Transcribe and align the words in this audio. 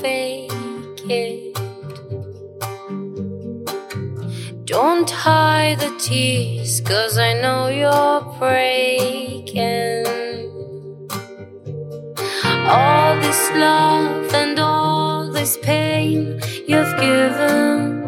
fake 0.00 0.52
it. 1.08 1.54
Don't 4.64 5.10
hide 5.10 5.78
the 5.80 5.92
tears, 5.98 6.80
cause 6.80 7.18
I 7.18 7.32
know 7.42 7.68
you're 7.68 8.20
breaking. 8.38 10.06
All 12.68 13.14
this 13.20 13.42
love 13.54 14.34
and 14.34 14.58
all 14.58 15.30
this 15.30 15.56
pain 15.58 16.40
you've 16.66 16.94
given. 16.98 18.02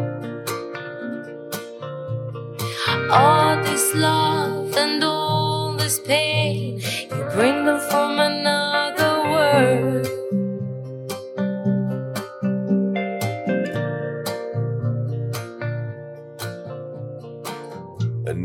All 3.09 3.55
this 3.63 3.95
love 3.95 4.75
and 4.75 5.03
all 5.03 5.73
this 5.77 5.99
pain 5.99 6.79
you 7.09 7.23
bring 7.33 7.65
them 7.65 7.79
from 7.89 8.19
another 8.19 8.98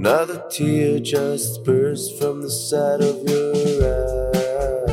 Another 0.07 0.45
tear 0.51 0.99
just 0.99 1.65
burst 1.65 2.19
from 2.19 2.43
the 2.43 2.51
side 2.51 3.01
of 3.01 3.27
your 3.27 3.55
eye. 3.89 4.85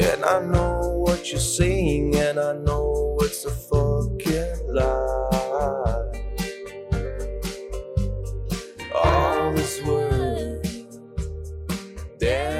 And 0.00 0.24
I 0.24 0.38
know 0.46 1.02
what 1.04 1.32
you're 1.32 1.40
saying, 1.40 2.14
and 2.14 2.38
I 2.38 2.52
know 2.52 3.16
it's 3.22 3.44
a 3.44 3.50
fucking 3.50 4.72
lie. 4.72 6.12
All 9.02 9.52
this 9.52 9.82
world, 9.82 10.64
damn 12.20 12.53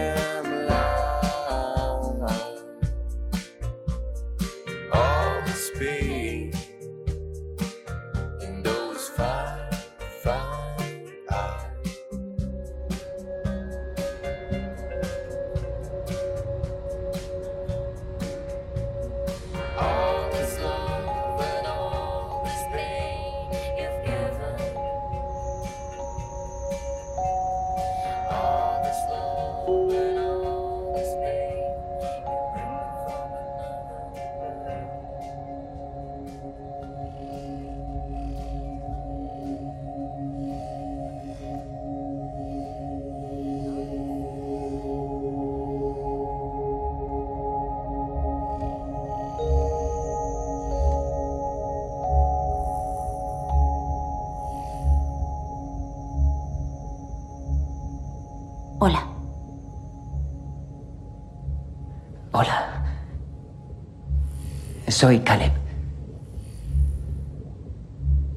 Soy 65.05 65.19
Caleb. 65.19 65.53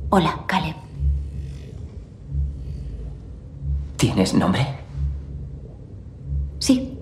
Hola, 0.09 0.43
Caleb. 0.47 0.75
¿Tienes 3.95 4.33
nombre? 4.33 4.67
Sí. 6.59 6.99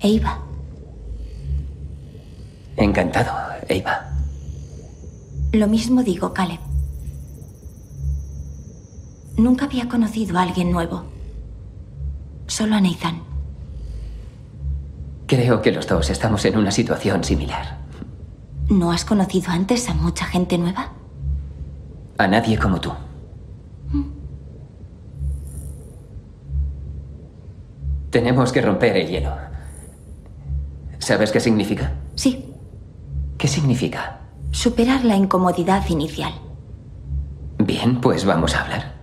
Eva. 0.00 0.38
Encantado, 2.76 3.32
Eva. 3.70 4.12
Lo 5.52 5.66
mismo 5.66 6.02
digo, 6.02 6.34
Caleb. 6.34 6.60
Nunca 9.38 9.64
había 9.64 9.88
conocido 9.88 10.36
a 10.36 10.42
alguien 10.42 10.70
nuevo. 10.70 11.04
Solo 12.48 12.74
a 12.74 12.82
Nathan. 12.82 13.22
Creo 15.26 15.62
que 15.62 15.72
los 15.72 15.86
dos 15.86 16.10
estamos 16.10 16.44
en 16.44 16.58
una 16.58 16.70
situación 16.70 17.24
similar. 17.24 17.77
¿No 18.68 18.92
has 18.92 19.04
conocido 19.04 19.50
antes 19.50 19.88
a 19.88 19.94
mucha 19.94 20.26
gente 20.26 20.58
nueva? 20.58 20.92
A 22.18 22.26
nadie 22.26 22.58
como 22.58 22.80
tú. 22.80 22.92
Tenemos 28.10 28.52
que 28.52 28.60
romper 28.60 28.96
el 28.96 29.08
hielo. 29.08 29.36
¿Sabes 30.98 31.30
qué 31.30 31.40
significa? 31.40 31.92
Sí. 32.14 32.54
¿Qué 33.36 33.48
significa? 33.48 34.20
Superar 34.50 35.04
la 35.04 35.16
incomodidad 35.16 35.86
inicial. 35.88 36.32
Bien, 37.58 38.00
pues 38.00 38.24
vamos 38.24 38.54
a 38.54 38.62
hablar. 38.62 38.94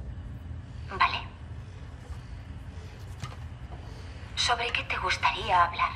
Vale. 0.89 1.17
¿Sobre 4.35 4.67
qué 4.67 4.83
te 4.83 4.97
gustaría 5.01 5.63
hablar? 5.63 5.89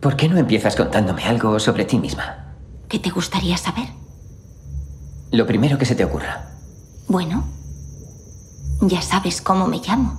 ¿Por 0.00 0.16
qué 0.16 0.28
no 0.28 0.38
empiezas 0.38 0.76
contándome 0.76 1.24
algo 1.24 1.58
sobre 1.58 1.84
ti 1.84 1.98
misma? 1.98 2.49
¿Qué 2.90 2.98
te 2.98 3.10
gustaría 3.10 3.56
saber? 3.56 3.88
Lo 5.30 5.46
primero 5.46 5.78
que 5.78 5.86
se 5.86 5.94
te 5.94 6.04
ocurra. 6.04 6.50
Bueno, 7.06 7.44
ya 8.80 9.00
sabes 9.00 9.40
cómo 9.40 9.68
me 9.68 9.78
llamo. 9.78 10.18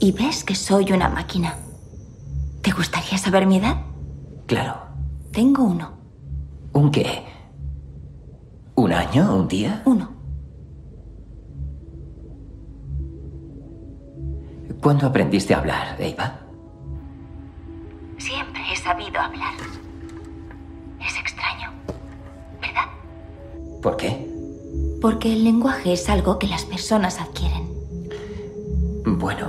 Y 0.00 0.12
ves 0.12 0.42
que 0.42 0.54
soy 0.54 0.90
una 0.90 1.10
máquina. 1.10 1.54
¿Te 2.62 2.70
gustaría 2.70 3.18
saber 3.18 3.46
mi 3.46 3.58
edad? 3.58 3.76
Claro. 4.46 4.78
Tengo 5.30 5.64
uno. 5.64 5.90
¿Un 6.72 6.90
qué? 6.90 7.26
¿Un 8.74 8.94
año? 8.94 9.36
¿Un 9.36 9.48
día? 9.48 9.82
Uno. 9.84 10.08
¿Cuándo 14.80 15.06
aprendiste 15.06 15.52
a 15.52 15.58
hablar, 15.58 16.00
Eva? 16.00 16.40
Siempre 18.16 18.62
he 18.72 18.76
sabido 18.76 19.20
hablar. 19.20 19.52
Es 21.08 21.16
extraño, 21.18 21.72
¿verdad? 22.60 22.84
¿Por 23.82 23.96
qué? 23.96 24.28
Porque 25.00 25.32
el 25.32 25.42
lenguaje 25.42 25.94
es 25.94 26.06
algo 26.10 26.38
que 26.38 26.46
las 26.46 26.66
personas 26.66 27.18
adquieren. 27.18 27.66
Bueno, 29.06 29.46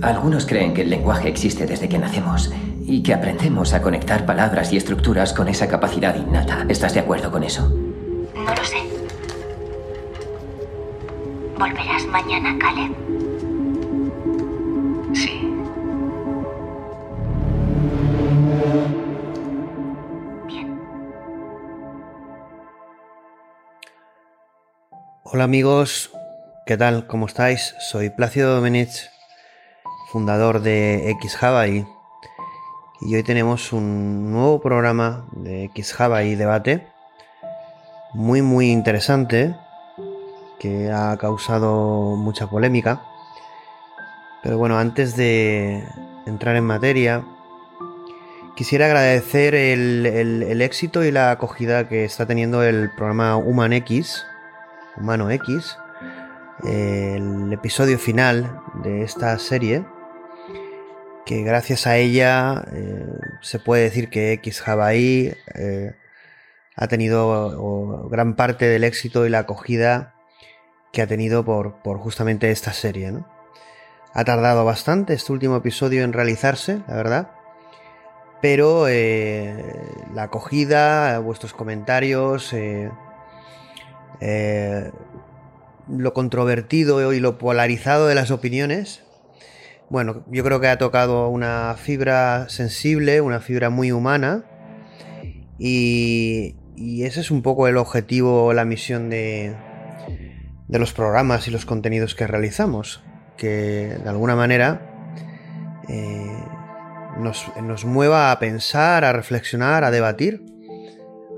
algunos 0.00 0.46
creen 0.46 0.72
que 0.72 0.80
el 0.80 0.88
lenguaje 0.88 1.28
existe 1.28 1.66
desde 1.66 1.90
que 1.90 1.98
nacemos 1.98 2.50
y 2.86 3.02
que 3.02 3.12
aprendemos 3.12 3.74
a 3.74 3.82
conectar 3.82 4.24
palabras 4.24 4.72
y 4.72 4.78
estructuras 4.78 5.34
con 5.34 5.48
esa 5.48 5.68
capacidad 5.68 6.16
innata. 6.16 6.64
¿Estás 6.70 6.94
de 6.94 7.00
acuerdo 7.00 7.30
con 7.30 7.44
eso? 7.44 7.68
No 8.34 8.54
lo 8.54 8.64
sé. 8.64 8.78
¿Volverás 11.58 12.06
mañana, 12.06 12.56
Caleb? 12.58 13.21
Hola 25.32 25.44
amigos, 25.44 26.10
¿qué 26.66 26.76
tal? 26.76 27.06
¿Cómo 27.06 27.26
estáis? 27.26 27.74
Soy 27.78 28.10
Plácido 28.10 28.54
Domenech, 28.54 29.10
fundador 30.10 30.60
de 30.60 31.14
XHava 31.22 31.66
y 31.68 31.86
hoy 33.14 33.22
tenemos 33.22 33.72
un 33.72 34.30
nuevo 34.30 34.60
programa 34.60 35.26
de 35.32 35.70
XHava 35.74 36.22
y 36.24 36.34
Debate 36.34 36.86
muy 38.14 38.42
muy 38.42 38.70
interesante 38.70 39.54
que 40.60 40.90
ha 40.92 41.16
causado 41.16 42.14
mucha 42.16 42.46
polémica. 42.48 43.02
Pero 44.42 44.58
bueno, 44.58 44.78
antes 44.78 45.16
de 45.16 45.82
entrar 46.26 46.56
en 46.56 46.64
materia, 46.64 47.24
quisiera 48.54 48.86
agradecer 48.86 49.54
el, 49.54 50.04
el- 50.06 50.42
el 50.42 50.62
éxito 50.62 51.02
y 51.04 51.10
la 51.10 51.30
acogida 51.30 51.88
que 51.88 52.04
está 52.04 52.26
teniendo 52.26 52.62
el 52.62 52.90
programa 52.90 53.36
Human 53.36 53.72
X, 53.72 54.24
Humano 54.96 55.30
X, 55.30 55.78
el 56.64 57.52
episodio 57.52 57.98
final 57.98 58.60
de 58.82 59.02
esta 59.02 59.38
serie. 59.38 59.84
que 61.24 61.42
gracias 61.42 61.86
a 61.86 61.96
ella 61.96 62.64
eh, 62.72 63.06
se 63.40 63.58
puede 63.58 63.84
decir 63.84 64.10
que 64.10 64.32
X 64.32 64.66
Hawaii 64.66 65.34
eh, 65.54 65.94
ha 66.76 66.88
tenido 66.88 68.08
gran 68.08 68.34
parte 68.34 68.66
del 68.66 68.84
éxito 68.84 69.24
y 69.24 69.30
la 69.30 69.40
acogida 69.40 70.14
que 70.92 71.00
ha 71.00 71.06
tenido 71.06 71.44
por, 71.44 71.74
justamente 71.98 72.50
esta 72.50 72.72
serie. 72.72 73.14
Ha 74.14 74.24
tardado 74.24 74.64
bastante 74.64 75.14
este 75.14 75.32
último 75.32 75.56
episodio 75.56 76.04
en 76.04 76.12
realizarse, 76.12 76.82
la 76.86 76.96
verdad. 76.96 77.30
Pero 78.42 78.88
eh, 78.88 79.54
la 80.12 80.24
acogida, 80.24 81.18
vuestros 81.20 81.54
comentarios, 81.54 82.52
lo 85.88 86.14
controvertido 86.14 87.12
y 87.12 87.20
lo 87.20 87.38
polarizado 87.38 88.06
de 88.06 88.14
las 88.14 88.30
opiniones, 88.30 89.02
bueno, 89.92 90.24
yo 90.30 90.42
creo 90.42 90.58
que 90.58 90.68
ha 90.68 90.78
tocado 90.78 91.28
una 91.28 91.76
fibra 91.76 92.48
sensible, 92.48 93.20
una 93.20 93.40
fibra 93.40 93.68
muy 93.68 93.92
humana. 93.92 94.42
Y, 95.58 96.54
ese 97.04 97.20
es 97.20 97.30
un 97.30 97.42
poco 97.42 97.68
el 97.68 97.76
objetivo, 97.76 98.54
la 98.54 98.64
misión 98.64 99.10
de, 99.10 99.54
los 100.70 100.94
programas 100.94 101.46
y 101.46 101.50
los 101.50 101.66
contenidos 101.66 102.14
que 102.14 102.26
realizamos. 102.26 103.04
Que 103.36 103.98
de 104.02 104.08
alguna 104.08 104.34
manera 104.34 104.80
eh, 105.90 106.42
nos, 107.18 107.84
mueva 107.84 108.32
a 108.32 108.38
pensar, 108.38 109.04
a 109.04 109.12
reflexionar, 109.12 109.84
a 109.84 109.90
debatir, 109.90 110.42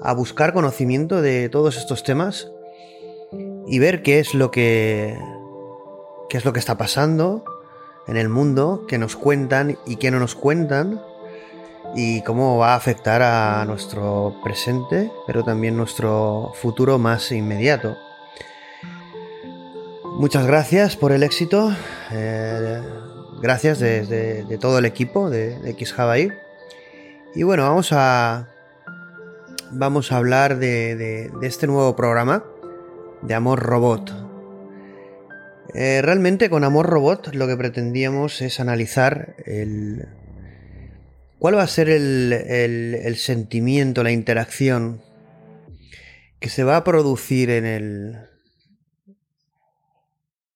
a 0.00 0.12
buscar 0.12 0.52
conocimiento 0.52 1.22
de 1.22 1.48
todos 1.48 1.76
estos 1.76 2.04
temas 2.04 2.52
y 3.66 3.78
ver 3.78 4.02
qué 4.02 4.18
es 4.18 4.34
lo 4.34 4.50
que, 4.50 5.18
qué 6.28 6.36
es 6.36 6.44
lo 6.44 6.52
que 6.52 6.58
está 6.58 6.76
pasando 6.76 7.44
en 8.06 8.16
el 8.16 8.28
mundo 8.28 8.84
que 8.86 8.98
nos 8.98 9.16
cuentan 9.16 9.78
y 9.86 9.96
que 9.96 10.10
no 10.10 10.18
nos 10.18 10.34
cuentan 10.34 11.00
y 11.94 12.22
cómo 12.22 12.58
va 12.58 12.72
a 12.72 12.76
afectar 12.76 13.22
a 13.22 13.64
nuestro 13.66 14.36
presente, 14.42 15.10
pero 15.26 15.44
también 15.44 15.76
nuestro 15.76 16.52
futuro 16.54 16.98
más 16.98 17.30
inmediato. 17.32 17.96
Muchas 20.16 20.46
gracias 20.46 20.96
por 20.96 21.12
el 21.12 21.22
éxito, 21.22 21.72
eh, 22.12 22.80
gracias 23.40 23.80
de, 23.80 24.58
todo 24.60 24.78
el 24.78 24.84
equipo 24.84 25.30
de, 25.30 25.58
de 25.58 25.70
X 25.70 25.94
Y 27.34 27.42
bueno, 27.42 27.64
vamos 27.64 27.90
a, 27.92 28.48
vamos 29.72 30.12
a 30.12 30.16
hablar 30.16 30.58
de 30.58 31.30
este 31.42 31.66
nuevo 31.66 31.96
programa 31.96 32.44
de 33.26 33.34
Amor 33.34 33.60
Robot. 33.60 34.12
Eh, 35.74 36.02
realmente 36.02 36.50
con 36.50 36.62
Amor 36.62 36.86
Robot 36.86 37.34
lo 37.34 37.46
que 37.46 37.56
pretendíamos 37.56 38.42
es 38.42 38.60
analizar 38.60 39.34
el... 39.44 40.06
cuál 41.38 41.56
va 41.56 41.62
a 41.62 41.68
ser 41.68 41.88
el, 41.88 43.16
sentimiento, 43.16 44.02
la 44.02 44.12
interacción 44.12 45.02
que 46.38 46.48
se 46.48 46.64
va 46.64 46.76
a 46.76 46.84
producir 46.84 47.50
en 47.50 47.64
el... 47.64 48.18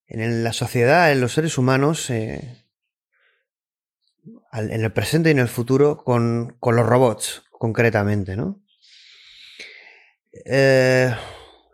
en 0.06 0.44
la 0.44 0.53
sociedad, 0.53 1.11
en 1.11 1.20
los 1.20 1.32
seres 1.32 1.59
humanos, 1.59 2.11
eh, 2.11 2.65
en 4.53 4.85
el 4.85 4.93
presente 4.93 5.31
y 5.31 5.32
en 5.32 5.38
el 5.38 5.49
futuro 5.49 6.05
con, 6.05 6.56
los 6.62 6.87
robots, 6.87 7.44
concretamente, 7.50 8.37
¿no? 8.37 8.62
Eh, 10.44 11.12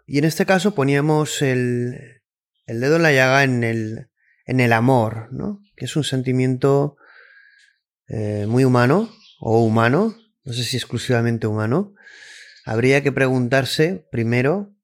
y 0.06 0.19
en 0.19 0.25
este 0.25 0.47
caso 0.47 0.75
poníamos 0.75 1.43
el, 1.43 2.23
el 2.67 2.81
dedo 2.81 2.97
en 2.97 3.03
la 3.03 3.12
llaga 3.12 3.45
en 3.45 3.65
el, 3.65 4.11
en 4.47 4.61
el 4.61 4.73
amor, 4.73 5.29
¿no? 5.33 5.61
Que 5.77 5.87
es 5.87 5.97
un 5.97 6.05
sentimiento 6.05 6.97
eh, 8.09 8.47
muy 8.47 8.65
humano 8.65 9.11
o 9.41 9.65
humano, 9.65 10.17
no 10.45 10.53
sé 10.53 10.65
si 10.65 10.77
exclusivamente 10.77 11.47
humano. 11.47 11.95
Habría 12.65 13.03
que 13.03 13.12
preguntarse 13.12 14.06
primero 14.11 14.75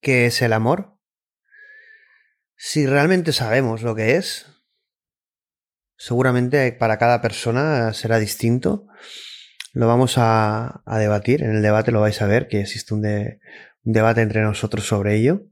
qué 0.00 0.26
es 0.26 0.42
el 0.42 0.52
amor. 0.52 0.98
Si 2.56 2.86
realmente 2.86 3.32
sabemos 3.32 3.82
lo 3.82 3.94
que 3.94 4.16
es, 4.16 4.46
seguramente 5.96 6.72
para 6.72 6.98
cada 6.98 7.20
persona 7.20 7.92
será 7.92 8.18
distinto. 8.18 8.86
Lo 9.72 9.86
vamos 9.86 10.14
a, 10.16 10.82
debatir. 10.86 11.42
En 11.42 11.56
el 11.56 11.62
debate 11.62 11.92
lo 11.92 12.00
vais 12.00 12.20
a 12.20 12.26
ver 12.26 12.46
que 12.46 12.60
existe 12.60 12.92
un 12.92 13.02
debate 13.82 14.22
entre 14.22 14.42
nosotros 14.42 14.86
sobre 14.86 15.16
ello. 15.16 15.46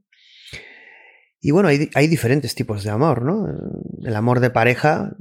Y 1.43 1.51
bueno, 1.51 1.69
hay, 1.69 2.07
diferentes 2.07 2.53
tipos 2.53 2.83
de 2.83 2.91
amor, 2.91 3.23
¿no? 3.23 3.47
El 4.03 4.15
amor 4.15 4.41
de 4.41 4.51
pareja, 4.51 5.15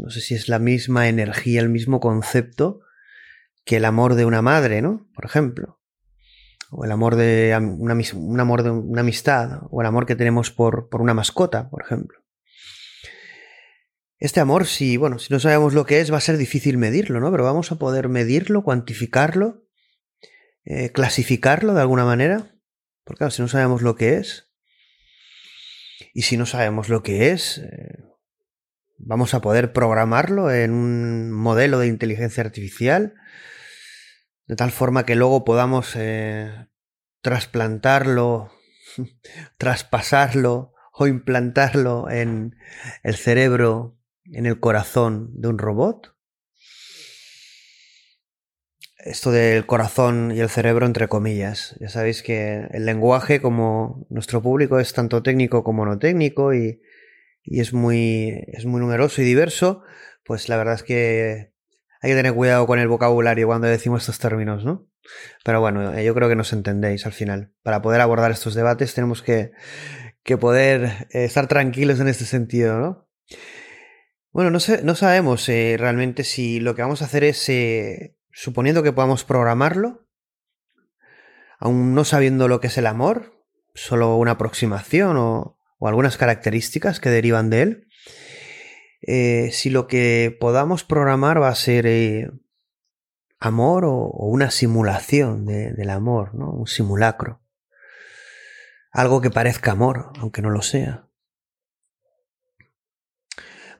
no 0.00 0.10
sé 0.10 0.20
si 0.20 0.34
es 0.34 0.48
la 0.48 0.58
misma 0.58 1.08
energía, 1.08 1.60
el 1.60 1.68
mismo 1.68 2.00
concepto 2.00 2.80
que 3.64 3.76
el 3.76 3.84
amor 3.84 4.16
de 4.16 4.24
una 4.24 4.42
madre, 4.42 4.82
¿no? 4.82 5.08
Por 5.14 5.24
ejemplo. 5.24 5.80
O 6.70 6.84
el 6.84 6.90
amor 6.90 7.14
de 7.14 7.56
una, 7.78 7.94
un 7.94 8.40
amor 8.40 8.64
de 8.64 8.70
una 8.70 9.02
amistad, 9.02 9.60
o 9.70 9.80
el 9.80 9.86
amor 9.86 10.04
que 10.04 10.16
tenemos 10.16 10.50
por, 10.50 10.88
por 10.88 11.00
una 11.00 11.14
mascota, 11.14 11.70
por 11.70 11.82
ejemplo. 11.82 12.18
Este 14.18 14.40
amor, 14.40 14.66
si, 14.66 14.96
bueno, 14.96 15.20
si 15.20 15.32
no 15.32 15.38
sabemos 15.38 15.74
lo 15.74 15.84
que 15.84 16.00
es, 16.00 16.12
va 16.12 16.16
a 16.16 16.22
ser 16.22 16.38
difícil 16.38 16.78
medirlo, 16.78 17.20
¿no? 17.20 17.30
Pero 17.30 17.44
vamos 17.44 17.70
a 17.70 17.76
poder 17.76 18.08
medirlo, 18.08 18.64
cuantificarlo, 18.64 19.65
eh, 20.66 20.90
clasificarlo 20.90 21.74
de 21.74 21.80
alguna 21.80 22.04
manera. 22.04 22.52
Porque 23.04 23.30
si 23.30 23.40
no 23.40 23.48
sabemos 23.48 23.82
lo 23.82 23.94
que 23.94 24.16
es, 24.16 24.50
y 26.12 26.22
si 26.22 26.36
no 26.36 26.44
sabemos 26.44 26.88
lo 26.88 27.04
que 27.04 27.30
es, 27.30 27.58
eh, 27.58 28.04
vamos 28.98 29.32
a 29.34 29.40
poder 29.40 29.72
programarlo 29.72 30.50
en 30.50 30.72
un 30.72 31.30
modelo 31.30 31.78
de 31.78 31.86
inteligencia 31.86 32.42
artificial, 32.42 33.14
de 34.46 34.56
tal 34.56 34.72
forma 34.72 35.06
que 35.06 35.14
luego 35.14 35.44
podamos 35.44 35.94
eh, 35.94 36.66
trasplantarlo, 37.20 38.50
traspasarlo 39.58 40.72
o 40.92 41.06
implantarlo 41.06 42.10
en 42.10 42.56
el 43.04 43.14
cerebro, 43.14 44.00
en 44.24 44.46
el 44.46 44.58
corazón 44.58 45.30
de 45.40 45.46
un 45.46 45.58
robot 45.58 46.15
esto 48.98 49.30
del 49.30 49.66
corazón 49.66 50.32
y 50.34 50.40
el 50.40 50.48
cerebro 50.48 50.86
entre 50.86 51.08
comillas. 51.08 51.76
Ya 51.80 51.88
sabéis 51.88 52.22
que 52.22 52.66
el 52.70 52.86
lenguaje, 52.86 53.40
como 53.40 54.06
nuestro 54.10 54.42
público 54.42 54.78
es 54.78 54.92
tanto 54.92 55.22
técnico 55.22 55.62
como 55.64 55.84
no 55.84 55.98
técnico 55.98 56.54
y, 56.54 56.80
es, 57.44 57.72
muy, 57.72 58.44
es 58.48 58.64
muy 58.66 58.80
numeroso 58.80 59.22
y 59.22 59.24
diverso, 59.24 59.82
pues 60.24 60.48
la 60.48 60.56
verdad 60.56 60.74
es 60.74 60.82
que 60.82 61.52
hay 62.00 62.10
que 62.10 62.16
tener 62.16 62.34
cuidado 62.34 62.66
con 62.66 62.78
el 62.78 62.88
vocabulario 62.88 63.46
cuando 63.46 63.68
decimos 63.68 64.02
estos 64.02 64.18
términos, 64.18 64.64
¿no? 64.64 64.88
Pero 65.44 65.60
bueno, 65.60 65.94
eh, 65.94 66.04
yo 66.04 66.14
creo 66.14 66.28
que 66.28 66.34
nos 66.34 66.52
entendéis 66.52 67.06
al 67.06 67.12
final. 67.12 67.52
Para 67.62 67.82
poder 67.82 68.00
abordar 68.00 68.32
estos 68.32 68.54
debates 68.54 68.94
tenemos 68.94 69.22
que, 69.22 69.52
que 70.22 70.36
poder 70.36 71.06
eh, 71.10 71.24
estar 71.24 71.46
tranquilos 71.46 72.00
en 72.00 72.08
este 72.08 72.24
sentido, 72.24 72.78
¿no? 72.78 73.08
Bueno, 74.32 74.50
no, 74.50 74.60
sé, 74.60 74.82
no 74.82 74.94
sabemos 74.94 75.48
eh, 75.48 75.76
realmente 75.78 76.24
si 76.24 76.60
lo 76.60 76.74
que 76.74 76.82
vamos 76.82 77.00
a 77.00 77.06
hacer 77.06 77.24
es 77.24 77.48
suponiendo 78.36 78.82
que 78.82 78.92
podamos 78.92 79.24
programarlo, 79.24 80.06
aún 81.58 81.94
no 81.94 82.04
sabiendo 82.04 82.48
lo 82.48 82.60
que 82.60 82.66
es 82.66 82.76
el 82.76 82.86
amor, 82.86 83.32
solo 83.74 84.16
una 84.16 84.32
aproximación 84.32 85.16
o, 85.16 85.58
algunas 85.80 86.18
características 86.18 87.00
que 87.00 87.08
derivan 87.08 87.48
de 87.48 87.62
él, 87.62 87.88
eh, 89.00 89.50
si 89.52 89.70
lo 89.70 89.86
que 89.86 90.36
podamos 90.38 90.84
programar 90.84 91.40
va 91.40 91.48
a 91.48 91.54
ser 91.54 91.86
eh, 91.86 92.28
amor 93.38 93.86
o, 93.86 94.10
una 94.10 94.50
simulación 94.50 95.46
del 95.46 95.88
amor, 95.88 96.34
¿no? 96.34 96.50
un 96.50 96.66
simulacro. 96.66 97.40
Algo 98.90 99.22
que 99.22 99.30
parezca 99.30 99.72
amor, 99.72 100.12
aunque 100.18 100.42
no 100.42 100.50
lo 100.50 100.60
sea. 100.60 101.05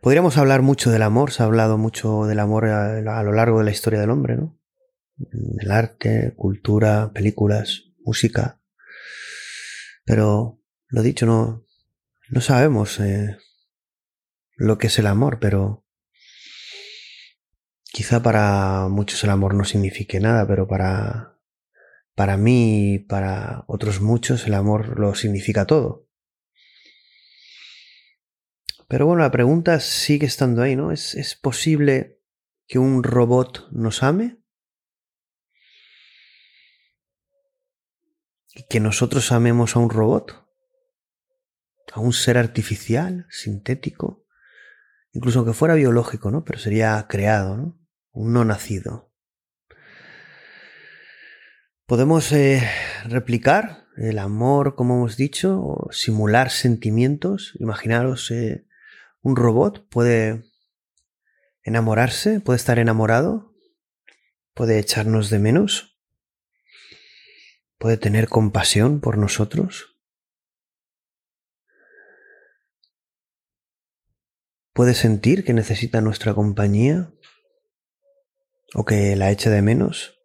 Podríamos 0.07 0.39
hablar 0.39 0.63
mucho 0.63 0.93
del 0.93 1.03
amor, 1.03 1.33
se 1.33 1.43
ha 1.43 1.47
hablado 1.47 1.79
mucho 1.79 2.27
del 2.27 2.39
amor 2.39 2.67
a, 2.67 3.23
lo 3.25 3.33
largo 3.33 3.59
de 3.59 3.65
la 3.65 3.73
historia 3.73 3.99
del 3.99 4.11
hombre, 4.11 4.37
¿no? 4.37 4.57
Del 5.17 5.69
arte, 5.73 6.33
cultura, 6.37 7.11
películas, 7.13 7.87
música. 8.05 8.61
Pero, 10.05 10.63
lo 10.87 11.03
dicho, 11.03 11.27
no, 11.27 11.67
no 12.29 12.41
sabemos 12.41 13.01
eh, 13.01 13.37
lo 14.55 14.79
que 14.79 14.87
es 14.87 14.99
el 15.01 15.09
amor, 15.09 15.41
pero 15.41 15.85
quizá 17.83 18.23
para 18.23 18.87
muchos 18.89 19.25
el 19.25 19.31
amor 19.31 19.55
no 19.55 19.65
signifique 19.65 20.21
nada, 20.21 20.47
pero 20.47 20.69
para, 20.69 21.41
para 22.15 22.37
mí 22.37 22.95
y 22.95 22.99
para 23.01 23.65
otros 23.67 24.01
muchos 24.01 24.47
el 24.47 24.55
amor 24.55 25.01
lo 25.01 25.17
significa 25.17 25.67
todo. 25.67 26.06
Pero 28.89 29.07
bueno, 29.07 29.23
la 29.23 29.31
pregunta 29.31 29.81
sigue 29.81 30.27
estando 30.27 30.63
ahí, 30.63 30.77
¿no? 30.77 30.93
¿Es, 30.93 31.15
¿Es, 31.15 31.35
posible 31.35 32.21
que 32.67 32.79
un 32.79 33.03
robot 33.03 33.69
nos 33.73 34.03
ame? 34.03 34.39
¿Y 38.55 38.65
que 38.69 38.81
nosotros 38.81 39.33
amemos 39.33 39.75
a 39.75 39.81
un 39.81 39.91
robot? 39.91 40.47
¿A 41.93 42.01
un 42.01 42.13
ser 42.13 42.39
artificial, 42.39 43.27
sintético, 43.31 44.27
incluso 45.13 45.41
aunque 45.41 45.55
fuera 45.55 45.75
biológico, 45.75 46.31
¿no? 46.31 46.45
Pero 46.45 46.59
sería 46.59 47.05
creado, 47.09 47.57
¿no? 47.57 47.79
Un 48.13 48.33
no 48.33 48.45
nacido. 48.45 49.13
Podemos 51.87 52.33
eh, 52.33 52.69
replicar 53.05 53.87
el 53.97 54.19
amor, 54.19 54.75
como 54.75 54.97
hemos 54.97 55.17
dicho, 55.17 55.61
o 55.61 55.93
simular 55.93 56.51
sentimientos. 56.51 57.55
Imaginaros, 57.61 58.31
eh, 58.31 58.66
un 59.27 59.35
robot 59.35 59.89
puede 59.89 60.45
enamorarse, 61.65 62.39
puede 62.39 62.59
estar 62.59 62.79
enamorado, 62.79 63.53
puede 64.55 64.79
echarnos 64.79 65.31
de 65.31 65.41
menos, 65.41 65.99
puede 67.79 67.97
tener 67.97 68.29
compasión 68.29 69.01
por 69.01 69.19
nosotros. 69.19 69.97
puede 74.77 74.93
sentir 74.93 75.43
que 75.43 75.55
necesita 75.55 76.03
nuestra 76.03 76.35
compañía 76.35 77.11
o 78.75 78.85
que 78.85 79.17
la 79.17 79.31
eche 79.31 79.49
de 79.49 79.63
menos. 79.63 80.21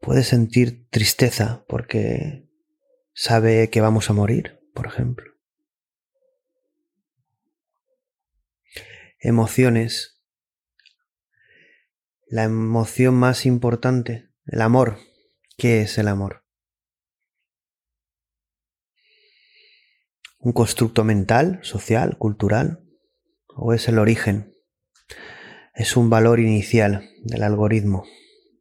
Puede 0.00 0.22
sentir 0.22 0.88
tristeza 0.88 1.64
porque 1.66 2.48
sabe 3.12 3.70
que 3.70 3.80
vamos 3.80 4.08
a 4.08 4.12
morir, 4.12 4.60
por 4.72 4.86
ejemplo. 4.86 5.31
Emociones. 9.24 10.20
La 12.26 12.44
emoción 12.44 13.14
más 13.14 13.46
importante, 13.46 14.28
el 14.46 14.60
amor. 14.60 14.98
¿Qué 15.56 15.82
es 15.82 15.96
el 15.96 16.08
amor? 16.08 16.44
¿Un 20.38 20.52
constructo 20.52 21.04
mental, 21.04 21.60
social, 21.62 22.18
cultural? 22.18 22.82
o 23.54 23.72
es 23.72 23.88
el 23.88 23.98
origen, 23.98 24.56
es 25.74 25.96
un 25.96 26.10
valor 26.10 26.40
inicial 26.40 27.10
del 27.22 27.42
algoritmo 27.42 28.04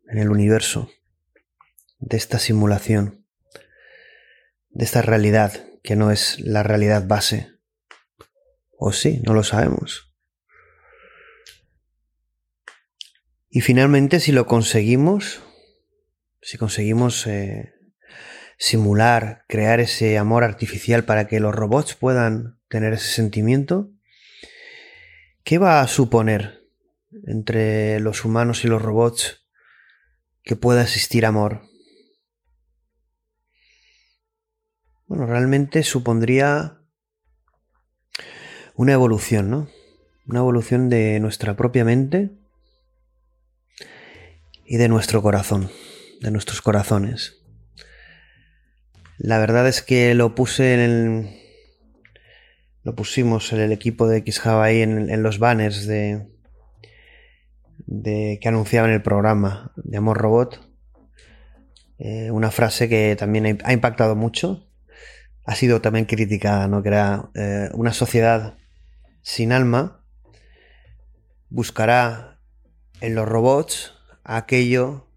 en 0.07 0.19
el 0.19 0.29
universo, 0.29 0.89
de 1.99 2.17
esta 2.17 2.39
simulación, 2.39 3.25
de 4.69 4.85
esta 4.85 5.01
realidad 5.01 5.51
que 5.83 5.95
no 5.95 6.11
es 6.11 6.39
la 6.39 6.63
realidad 6.63 7.07
base. 7.07 7.51
O 8.77 8.91
sí, 8.91 9.21
no 9.25 9.33
lo 9.33 9.43
sabemos. 9.43 10.10
Y 13.51 13.61
finalmente, 13.61 14.19
si 14.19 14.31
lo 14.31 14.47
conseguimos, 14.47 15.43
si 16.41 16.57
conseguimos 16.57 17.27
eh, 17.27 17.73
simular, 18.57 19.45
crear 19.47 19.79
ese 19.79 20.17
amor 20.17 20.43
artificial 20.43 21.03
para 21.03 21.27
que 21.27 21.39
los 21.39 21.53
robots 21.53 21.93
puedan 21.93 22.57
tener 22.69 22.93
ese 22.93 23.11
sentimiento, 23.11 23.91
¿Qué 25.43 25.57
va 25.57 25.81
a 25.81 25.87
suponer 25.87 26.67
entre 27.25 27.99
los 27.99 28.25
humanos 28.25 28.63
y 28.63 28.67
los 28.67 28.81
robots 28.81 29.47
que 30.43 30.55
pueda 30.55 30.83
existir 30.83 31.25
amor? 31.25 31.63
Bueno, 35.07 35.25
realmente 35.25 35.83
supondría 35.83 36.79
una 38.75 38.93
evolución, 38.93 39.49
¿no? 39.49 39.67
Una 40.27 40.39
evolución 40.39 40.89
de 40.89 41.19
nuestra 41.19 41.57
propia 41.57 41.83
mente 41.83 42.37
y 44.71 44.77
de 44.77 44.87
nuestro 44.87 45.21
corazón, 45.21 45.69
de 46.21 46.31
nuestros 46.31 46.61
corazones. 46.61 47.43
La 49.17 49.37
verdad 49.37 49.67
es 49.67 49.81
que 49.81 50.15
lo 50.15 50.33
puse 50.33 50.73
en 50.73 50.79
el, 50.79 51.41
lo 52.81 52.95
pusimos 52.95 53.51
en 53.51 53.59
el 53.59 53.73
equipo 53.73 54.07
de 54.07 54.23
XJava 54.25 54.63
ahí 54.63 54.81
en, 54.81 55.23
los 55.23 55.39
banners 55.39 55.85
de, 55.87 56.25
de 57.79 58.39
que 58.41 58.47
anunciaban 58.47 58.91
el 58.91 59.01
programa 59.01 59.73
de 59.75 59.97
Amor 59.97 60.19
Robot. 60.19 60.65
Eh, 61.99 62.31
una 62.31 62.49
frase 62.49 62.87
que 62.87 63.17
también 63.19 63.59
ha 63.65 63.73
impactado 63.73 64.15
mucho. 64.15 64.69
Ha 65.43 65.55
sido 65.55 65.81
también 65.81 66.05
criticada, 66.05 66.69
¿no? 66.69 66.81
Que 66.81 66.87
era 66.87 67.29
eh, 67.35 67.67
una 67.73 67.91
sociedad 67.91 68.55
sin 69.21 69.51
alma 69.51 70.05
buscará 71.49 72.39
en 73.01 73.15
los 73.15 73.27
robots 73.27 73.97
aquello 74.23 75.07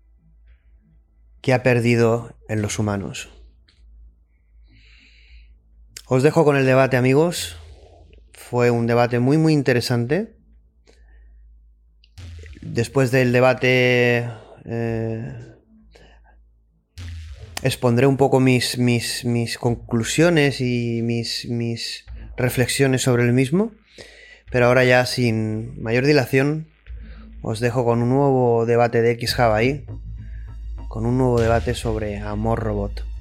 que 1.40 1.52
ha 1.52 1.62
perdido 1.62 2.36
en 2.48 2.62
los 2.62 2.78
humanos. 2.78 3.30
Os 6.06 6.22
dejo 6.22 6.44
con 6.44 6.56
el 6.56 6.66
debate, 6.66 6.96
amigos. 6.96 7.56
Fue 8.32 8.70
un 8.70 8.86
debate 8.86 9.18
muy, 9.18 9.38
muy 9.38 9.52
interesante. 9.52 10.36
Después 12.60 13.10
del 13.10 13.32
debate 13.32 14.28
eh, 14.64 15.54
expondré 17.62 18.06
un 18.06 18.16
poco 18.16 18.40
mis, 18.40 18.78
mis, 18.78 19.24
mis 19.24 19.58
conclusiones 19.58 20.60
y 20.60 21.02
mis, 21.02 21.46
mis, 21.46 22.04
reflexiones 22.36 23.02
sobre 23.02 23.24
el 23.24 23.32
mismo. 23.32 23.72
Pero 24.50 24.66
ahora 24.66 24.84
ya 24.84 25.06
sin 25.06 25.80
mayor 25.82 26.04
dilación 26.04 26.68
os 27.44 27.60
dejo 27.60 27.84
con 27.84 28.02
un 28.02 28.08
nuevo 28.08 28.64
debate 28.64 29.02
de 29.02 29.14
XJava 29.20 29.56
ahí. 29.56 29.84
Con 30.88 31.04
un 31.04 31.18
nuevo 31.18 31.38
debate 31.38 31.74
sobre 31.74 32.18
amor 32.18 32.60
robot. 32.60 33.13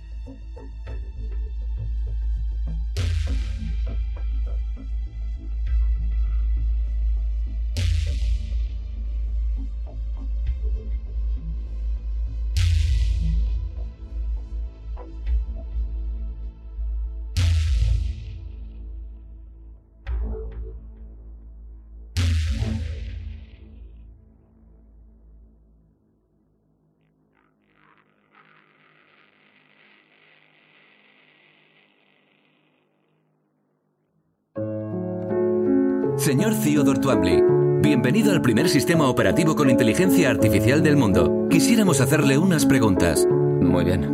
Twombly, 37.04 37.44
bienvenido 37.82 38.32
al 38.32 38.42
primer 38.42 38.70
sistema 38.70 39.10
operativo 39.10 39.58
con 39.58 39.70
inteligencia 39.70 40.30
artificial 40.30 40.82
del 40.82 40.96
mundo. 40.96 41.50
Quisiéramos 41.50 42.00
hacerle 42.00 42.38
unas 42.38 42.66
preguntas. 42.66 43.28
Muy 43.30 43.84
bien. 43.84 44.10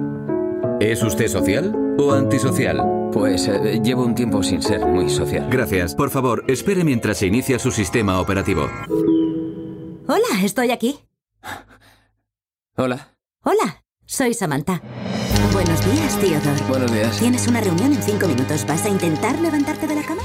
¿Es 0.80 1.04
usted 1.04 1.28
social 1.28 1.96
o 2.00 2.14
antisocial? 2.14 2.82
Pues 3.14 3.48
eh, 3.48 3.80
llevo 3.84 4.04
un 4.04 4.16
tiempo 4.16 4.42
sin 4.42 4.64
ser 4.64 4.88
muy 4.88 5.08
social. 5.08 5.48
Gracias. 5.52 5.94
Por 5.94 6.10
favor, 6.10 6.44
espere 6.48 6.84
mientras 6.84 7.20
se 7.20 7.28
inicia 7.28 7.60
su 7.60 7.70
sistema 7.70 8.20
operativo. 8.20 8.68
Hola, 10.08 10.44
estoy 10.44 10.72
aquí. 10.72 10.98
Hola. 12.76 13.16
Hola, 13.44 13.84
soy 14.08 14.34
Samantha. 14.34 14.82
Buenos 15.54 15.86
días, 15.86 16.20
Theodore. 16.20 16.64
Buenos 16.68 16.92
días. 16.92 17.20
Tienes 17.20 17.48
una 17.48 17.62
reunión 17.62 17.94
en 17.94 18.02
cinco 18.02 18.28
minutos. 18.28 18.66
¿Vas 18.66 18.84
a 18.86 18.90
intentar 18.90 19.40
levantarte 19.40 19.86
de 19.86 19.94
la 19.94 20.02
cama? 20.02 20.24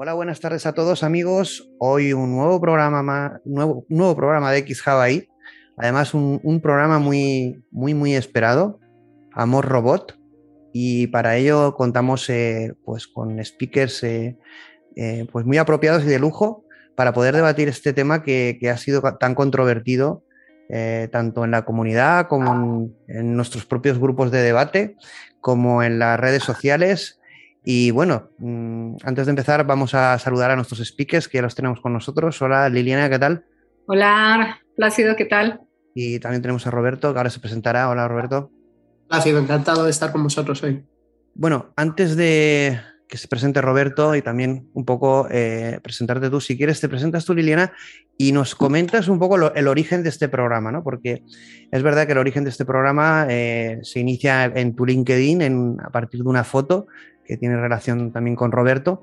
Hola, 0.00 0.14
buenas 0.14 0.38
tardes 0.38 0.64
a 0.64 0.74
todos 0.74 1.02
amigos. 1.02 1.68
Hoy 1.80 2.12
un 2.12 2.30
nuevo 2.30 2.60
programa, 2.60 3.40
nuevo, 3.44 3.84
nuevo 3.88 4.14
programa 4.14 4.52
de 4.52 4.58
X 4.58 4.86
ahí. 4.86 5.28
Además, 5.76 6.14
un, 6.14 6.60
programa 6.62 7.00
muy, 7.00 7.64
muy, 7.72 7.94
muy 7.94 8.14
esperado, 8.14 8.78
Amor 9.32 9.66
Robot. 9.66 10.16
Y 10.72 11.08
para 11.08 11.34
ello 11.34 11.74
contamos 11.74 12.30
eh, 12.30 12.76
pues 12.84 13.08
con 13.08 13.44
speakers 13.44 14.04
eh, 14.04 14.38
eh, 14.94 15.26
pues 15.32 15.44
muy 15.44 15.58
apropiados 15.58 16.04
y 16.04 16.06
de 16.06 16.20
lujo 16.20 16.64
para 16.94 17.12
poder 17.12 17.34
debatir 17.34 17.66
este 17.66 17.92
tema 17.92 18.22
que, 18.22 18.56
ha 18.72 18.76
sido 18.76 19.02
tan 19.18 19.34
controvertido 19.34 20.22
tanto 21.10 21.44
en 21.44 21.50
la 21.50 21.64
comunidad 21.64 22.28
como 22.28 22.92
en, 23.08 23.36
nuestros 23.36 23.66
propios 23.66 23.98
grupos 23.98 24.30
de 24.30 24.42
debate, 24.42 24.94
como 25.40 25.82
en 25.82 25.98
las 25.98 26.20
redes 26.20 26.44
sociales 26.44 27.17
y 27.70 27.90
bueno, 27.90 28.30
mm, 28.38 28.96
antes 29.04 29.26
de 29.26 29.30
empezar 29.30 29.66
vamos 29.66 29.92
a 29.92 30.18
saludar 30.18 30.50
a 30.50 30.56
nuestros 30.56 30.82
speakers 30.82 31.28
que 31.28 31.36
ya 31.36 31.42
los 31.42 31.54
tenemos 31.54 31.82
con 31.82 31.92
nosotros. 31.92 32.40
Hola 32.40 32.66
Liliana, 32.70 33.10
¿qué 33.10 33.18
tal? 33.18 33.44
Hola 33.84 34.58
Plácido, 34.74 35.14
¿qué 35.16 35.26
tal? 35.26 35.60
Y 35.94 36.18
también 36.18 36.40
tenemos 36.40 36.66
a 36.66 36.70
Roberto, 36.70 37.12
que 37.12 37.18
ahora 37.18 37.28
se 37.28 37.40
presentará. 37.40 37.90
Hola 37.90 38.08
Roberto. 38.08 38.50
Plácido, 39.06 39.38
encantado 39.38 39.84
de 39.84 39.90
estar 39.90 40.12
con 40.12 40.22
vosotros 40.22 40.62
hoy. 40.62 40.82
Bueno, 41.34 41.74
antes 41.76 42.16
de, 42.16 42.80
que 43.08 43.18
se 43.18 43.26
presente 43.26 43.60
Roberto 43.60 44.14
y 44.14 44.22
también 44.22 44.70
un 44.74 44.84
poco 44.84 45.26
eh, 45.30 45.80
presentarte 45.82 46.30
tú. 46.30 46.40
Si 46.40 46.56
quieres, 46.56 46.80
te 46.80 46.88
presentas 46.88 47.24
tú, 47.24 47.34
Liliana, 47.34 47.72
y 48.16 48.32
nos 48.32 48.54
comentas 48.54 49.08
un 49.08 49.18
poco 49.18 49.52
el 49.52 49.68
origen 49.68 50.02
de 50.02 50.10
este 50.10 50.28
programa, 50.28 50.70
¿no? 50.70 50.82
Porque 50.82 51.22
es 51.70 51.82
verdad 51.82 52.06
que 52.06 52.12
el 52.12 52.18
origen 52.18 52.44
de 52.44 52.50
este 52.50 52.64
programa 52.64 53.26
eh, 53.28 53.80
se 53.82 54.00
inicia 54.00 54.44
en 54.44 54.76
tu 54.76 54.84
LinkedIn 54.84 55.78
a 55.82 55.90
partir 55.90 56.22
de 56.22 56.28
una 56.28 56.44
foto 56.44 56.86
que 57.28 57.36
tiene 57.36 57.60
relación 57.60 58.10
también 58.10 58.34
con 58.34 58.50
Roberto. 58.50 59.02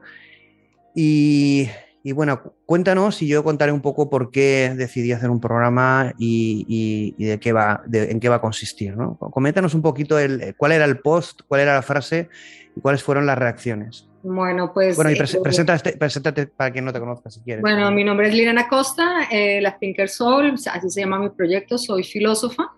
Y, 0.95 1.69
bueno, 2.13 2.41
cuéntanos 2.65 3.21
y 3.21 3.27
yo 3.27 3.43
contaré 3.43 3.71
un 3.71 3.81
poco 3.81 4.09
por 4.09 4.31
qué 4.31 4.73
decidí 4.75 5.11
hacer 5.11 5.29
un 5.29 5.39
programa 5.39 6.13
y, 6.17 7.13
de 7.17 7.39
qué 7.39 7.53
va, 7.53 7.83
en 7.91 8.19
qué 8.19 8.27
va 8.27 8.35
a 8.35 8.41
consistir. 8.41 8.97
¿no? 8.97 9.17
Coméntanos 9.17 9.75
un 9.75 9.81
poquito 9.81 10.17
el, 10.17 10.55
cuál 10.57 10.71
era 10.71 10.85
el 10.85 10.99
post, 10.99 11.41
cuál 11.47 11.61
era 11.61 11.75
la 11.75 11.81
frase 11.81 12.29
y 12.75 12.81
cuáles 12.81 13.03
fueron 13.03 13.25
las 13.25 13.37
reacciones. 13.37 14.09
Bueno, 14.23 14.73
pues... 14.73 14.95
Bueno, 14.95 15.11
y 15.11 15.13
eh, 15.13 15.39
preséntate, 15.43 16.47
para 16.47 16.71
quien 16.71 16.83
no 16.83 16.91
te 16.91 16.99
conozca 16.99 17.29
si 17.29 17.41
quieres. 17.41 17.61
Bueno, 17.61 17.91
mi 17.91 18.03
nombre 18.03 18.27
es 18.27 18.33
Liliana 18.33 18.67
Costa, 18.67 19.27
eh, 19.31 19.61
la 19.61 19.77
Thinker 19.77 20.09
Soul, 20.09 20.55
así 20.71 20.89
se 20.89 21.01
llama 21.01 21.19
mi 21.19 21.29
proyecto, 21.29 21.77
soy 21.77 22.03
filósofa 22.03 22.71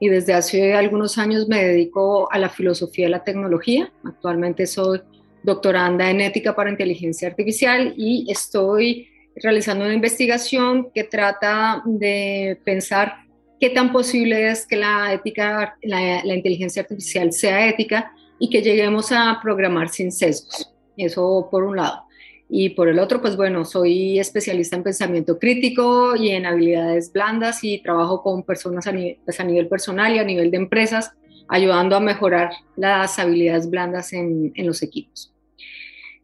y 0.00 0.08
desde 0.08 0.34
hace 0.34 0.74
algunos 0.74 1.18
años 1.18 1.48
me 1.48 1.64
dedico 1.64 2.30
a 2.32 2.38
la 2.38 2.48
filosofía 2.48 3.06
de 3.06 3.10
la 3.10 3.24
tecnología. 3.24 3.92
Actualmente 4.04 4.66
soy 4.66 5.00
doctoranda 5.42 6.10
en 6.10 6.20
ética 6.20 6.56
para 6.56 6.70
inteligencia 6.70 7.28
artificial 7.28 7.94
y 7.96 8.30
estoy 8.30 9.08
realizando 9.36 9.84
una 9.84 9.94
investigación 9.94 10.90
que 10.94 11.04
trata 11.04 11.82
de 11.84 12.58
pensar 12.64 13.14
qué 13.60 13.70
tan 13.70 13.92
posible 13.92 14.50
es 14.50 14.66
que 14.66 14.76
la 14.76 15.12
ética, 15.12 15.76
la, 15.82 16.34
inteligencia 16.34 16.82
artificial 16.82 17.32
sea 17.32 17.68
ética 17.68 18.12
y 18.38 18.50
que 18.50 18.62
lleguemos 18.62 19.12
a 19.12 19.38
programar 19.42 19.88
sin 19.88 20.12
sesgos. 20.12 20.72
Eso 20.96 21.48
por 21.50 21.64
un 21.64 21.76
lado. 21.76 22.04
Y 22.48 22.70
por 22.70 22.88
el 22.88 22.98
otro, 22.98 23.20
pues 23.20 23.36
bueno, 23.36 23.64
soy 23.64 24.18
especialista 24.18 24.76
en 24.76 24.82
pensamiento 24.82 25.38
crítico 25.38 26.14
y 26.14 26.30
en 26.30 26.46
habilidades 26.46 27.12
blandas 27.12 27.64
y 27.64 27.82
trabajo 27.82 28.22
con 28.22 28.42
personas 28.42 28.86
a 28.86 28.92
nivel, 28.92 29.18
pues 29.24 29.40
a 29.40 29.44
nivel 29.44 29.66
personal 29.68 30.14
y 30.14 30.18
a 30.18 30.24
nivel 30.24 30.50
de 30.50 30.58
empresas, 30.58 31.12
ayudando 31.48 31.96
a 31.96 32.00
mejorar 32.00 32.50
las 32.76 33.18
habilidades 33.18 33.68
blandas 33.68 34.12
en, 34.12 34.52
en 34.54 34.66
los 34.66 34.82
equipos. 34.82 35.34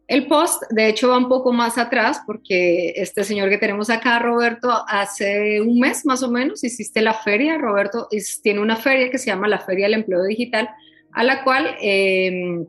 El 0.07 0.27
post, 0.27 0.63
de 0.69 0.89
hecho, 0.89 1.07
va 1.07 1.17
un 1.17 1.29
poco 1.29 1.53
más 1.53 1.77
atrás 1.77 2.21
porque 2.27 2.93
este 2.97 3.23
señor 3.23 3.49
que 3.49 3.57
tenemos 3.57 3.89
acá, 3.89 4.19
Roberto, 4.19 4.69
hace 4.87 5.61
un 5.61 5.79
mes 5.79 6.05
más 6.05 6.21
o 6.21 6.29
menos 6.29 6.63
hiciste 6.65 7.01
la 7.01 7.13
feria. 7.13 7.57
Roberto 7.57 8.09
tiene 8.43 8.59
una 8.59 8.75
feria 8.75 9.09
que 9.09 9.17
se 9.17 9.27
llama 9.27 9.47
la 9.47 9.59
Feria 9.59 9.85
del 9.85 9.93
Empleo 9.93 10.23
Digital, 10.23 10.69
a 11.13 11.23
la 11.23 11.45
cual 11.45 11.75
eh, 11.81 12.65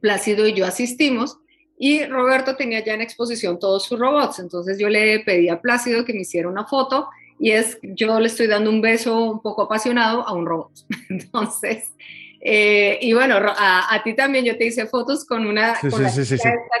Plácido 0.00 0.46
y 0.46 0.54
yo 0.54 0.66
asistimos. 0.66 1.37
Y 1.78 2.04
Roberto 2.06 2.56
tenía 2.56 2.84
ya 2.84 2.94
en 2.94 3.00
exposición 3.00 3.58
todos 3.58 3.84
sus 3.84 3.98
robots. 3.98 4.40
Entonces 4.40 4.78
yo 4.78 4.88
le 4.88 5.20
pedí 5.20 5.48
a 5.48 5.60
Plácido 5.60 6.04
que 6.04 6.12
me 6.12 6.22
hiciera 6.22 6.48
una 6.48 6.66
foto 6.66 7.08
y 7.38 7.52
es, 7.52 7.78
yo 7.82 8.18
le 8.18 8.26
estoy 8.26 8.48
dando 8.48 8.70
un 8.70 8.80
beso 8.80 9.30
un 9.30 9.40
poco 9.40 9.62
apasionado 9.62 10.26
a 10.26 10.32
un 10.32 10.44
robot. 10.44 10.72
Entonces, 11.08 11.92
eh, 12.40 12.98
y 13.00 13.12
bueno, 13.12 13.36
a, 13.36 14.00
ti 14.04 14.14
también 14.14 14.44
yo 14.44 14.56
te 14.56 14.66
hice 14.66 14.86
fotos 14.86 15.24
con 15.24 15.46
una 15.46 15.74
con, 15.80 16.02
la 16.02 16.12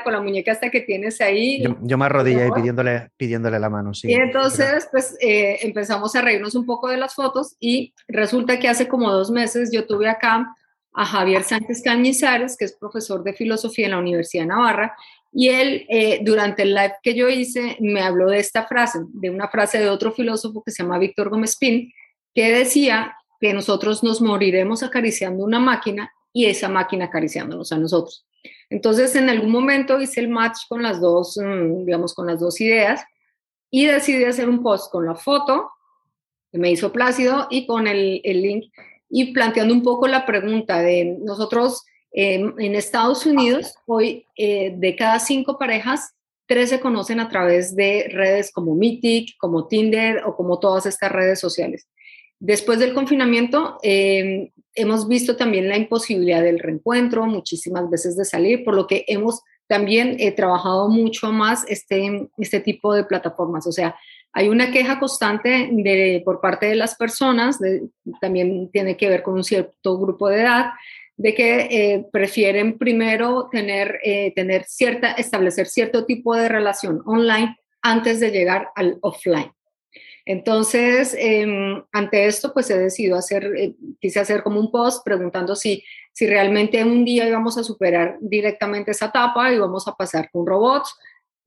con, 0.04 0.12
la 0.12 0.20
muñeca 0.20 0.52
hasta 0.52 0.70
que 0.70 0.80
tienes 0.80 1.20
ahí. 1.20 1.62
Yo, 1.82 1.98
me 1.98 2.04
arrodillé 2.04 2.50
pidiéndole, 2.52 3.10
pidiéndole 3.16 3.58
la 3.58 3.68
mano, 3.68 3.92
sí. 3.92 4.08
Y 4.08 4.14
entonces, 4.14 4.88
pues 4.90 5.16
eh, 5.20 5.58
empezamos 5.62 6.14
a 6.14 6.22
reírnos 6.22 6.54
un 6.54 6.64
poco 6.64 6.88
de 6.88 6.96
las 6.96 7.14
fotos 7.14 7.56
y 7.58 7.92
resulta 8.06 8.58
que 8.58 8.68
hace 8.68 8.86
como 8.86 9.10
dos 9.10 9.30
meses 9.30 9.70
yo 9.72 9.86
tuve 9.86 10.08
acá 10.08 10.54
a 10.98 11.06
Javier 11.06 11.44
Sánchez 11.44 11.80
Cañizares, 11.84 12.56
que 12.56 12.64
es 12.64 12.72
profesor 12.72 13.22
de 13.22 13.32
filosofía 13.32 13.84
en 13.84 13.92
la 13.92 13.98
Universidad 13.98 14.42
de 14.42 14.48
Navarra, 14.48 14.96
y 15.32 15.48
él, 15.48 15.86
eh, 15.88 16.18
durante 16.24 16.62
el 16.62 16.74
live 16.74 16.94
que 17.04 17.14
yo 17.14 17.28
hice, 17.28 17.76
me 17.78 18.00
habló 18.00 18.28
de 18.28 18.40
esta 18.40 18.66
frase, 18.66 18.98
de 19.12 19.30
una 19.30 19.46
frase 19.46 19.78
de 19.78 19.90
otro 19.90 20.10
filósofo 20.10 20.60
que 20.64 20.72
se 20.72 20.82
llama 20.82 20.98
Víctor 20.98 21.28
Gómez 21.28 21.56
Pin, 21.56 21.92
que 22.34 22.50
decía 22.50 23.16
que 23.38 23.54
nosotros 23.54 24.02
nos 24.02 24.20
moriremos 24.20 24.82
acariciando 24.82 25.44
una 25.44 25.60
máquina 25.60 26.12
y 26.32 26.46
esa 26.46 26.68
máquina 26.68 27.04
acariciándonos 27.04 27.70
a 27.70 27.78
nosotros. 27.78 28.26
Entonces, 28.68 29.14
en 29.14 29.30
algún 29.30 29.52
momento 29.52 30.00
hice 30.00 30.18
el 30.18 30.28
match 30.28 30.62
con 30.68 30.82
las 30.82 31.00
dos, 31.00 31.36
mm, 31.40 31.84
digamos, 31.84 32.12
con 32.12 32.26
las 32.26 32.40
dos 32.40 32.60
ideas 32.60 33.04
y 33.70 33.86
decidí 33.86 34.24
hacer 34.24 34.48
un 34.48 34.64
post 34.64 34.90
con 34.90 35.06
la 35.06 35.14
foto 35.14 35.70
que 36.50 36.58
me 36.58 36.72
hizo 36.72 36.90
Plácido 36.90 37.46
y 37.50 37.68
con 37.68 37.86
el, 37.86 38.20
el 38.24 38.42
link 38.42 38.72
y 39.10 39.32
planteando 39.32 39.74
un 39.74 39.82
poco 39.82 40.06
la 40.06 40.26
pregunta 40.26 40.80
de 40.80 41.16
nosotros 41.20 41.84
em, 42.12 42.54
en 42.58 42.74
Estados 42.74 43.26
Unidos, 43.26 43.74
hoy 43.86 44.26
eh, 44.36 44.74
de 44.76 44.96
cada 44.96 45.18
cinco 45.18 45.58
parejas, 45.58 46.14
tres 46.46 46.70
se 46.70 46.80
conocen 46.80 47.20
a 47.20 47.28
través 47.28 47.76
de 47.76 48.08
redes 48.10 48.50
como 48.52 48.74
Mythic, 48.74 49.36
como 49.38 49.66
Tinder 49.66 50.24
o 50.24 50.34
como 50.34 50.58
todas 50.58 50.86
estas 50.86 51.12
redes 51.12 51.40
sociales. 51.40 51.86
Después 52.40 52.78
del 52.78 52.94
confinamiento, 52.94 53.78
em, 53.82 54.50
hemos 54.74 55.08
visto 55.08 55.36
también 55.36 55.68
la 55.68 55.76
imposibilidad 55.76 56.42
del 56.42 56.60
reencuentro, 56.60 57.26
muchísimas 57.26 57.90
veces 57.90 58.16
de 58.16 58.24
salir, 58.24 58.64
por 58.64 58.74
lo 58.74 58.86
que 58.86 59.04
hemos 59.08 59.42
también 59.66 60.16
eh, 60.18 60.32
trabajado 60.32 60.88
mucho 60.88 61.30
más 61.30 61.64
este, 61.68 62.28
este 62.38 62.60
tipo 62.60 62.94
de 62.94 63.04
plataformas. 63.04 63.66
O 63.66 63.72
sea, 63.72 63.96
hay 64.32 64.48
una 64.48 64.70
queja 64.70 64.98
constante 64.98 65.68
de, 65.72 66.22
por 66.24 66.40
parte 66.40 66.66
de 66.66 66.76
las 66.76 66.94
personas, 66.96 67.58
también 68.20 68.70
tiene 68.70 68.96
que 68.96 69.08
ver 69.08 69.22
con 69.22 69.34
un 69.34 69.44
cierto 69.44 69.98
grupo 69.98 70.28
de 70.28 70.42
edad, 70.42 70.66
de 71.16 71.34
que 71.34 71.60
eh, 71.70 72.06
prefieren 72.12 72.78
primero 72.78 73.48
tener, 73.50 73.98
eh, 74.04 74.32
tener 74.34 74.64
cierta, 74.64 75.12
establecer 75.12 75.66
cierto 75.66 76.06
tipo 76.06 76.34
de 76.36 76.48
relación 76.48 77.02
online 77.06 77.56
antes 77.82 78.20
de 78.20 78.30
llegar 78.30 78.68
al 78.76 78.98
offline. 79.00 79.50
Entonces, 80.24 81.16
em, 81.18 81.82
ante 81.90 82.26
esto, 82.26 82.52
pues 82.52 82.70
he 82.70 82.78
decidido 82.78 83.16
hacer, 83.16 83.50
eh, 83.56 83.74
quise 83.98 84.20
hacer 84.20 84.42
como 84.42 84.60
un 84.60 84.70
post 84.70 85.02
preguntando 85.04 85.56
si, 85.56 85.82
si 86.12 86.26
realmente 86.26 86.84
un 86.84 87.04
día 87.04 87.26
íbamos 87.26 87.56
a 87.56 87.64
superar 87.64 88.18
directamente 88.20 88.90
esa 88.90 89.06
etapa 89.06 89.50
y 89.52 89.58
vamos 89.58 89.88
a 89.88 89.94
pasar 89.94 90.30
con 90.30 90.46
robots 90.46 90.94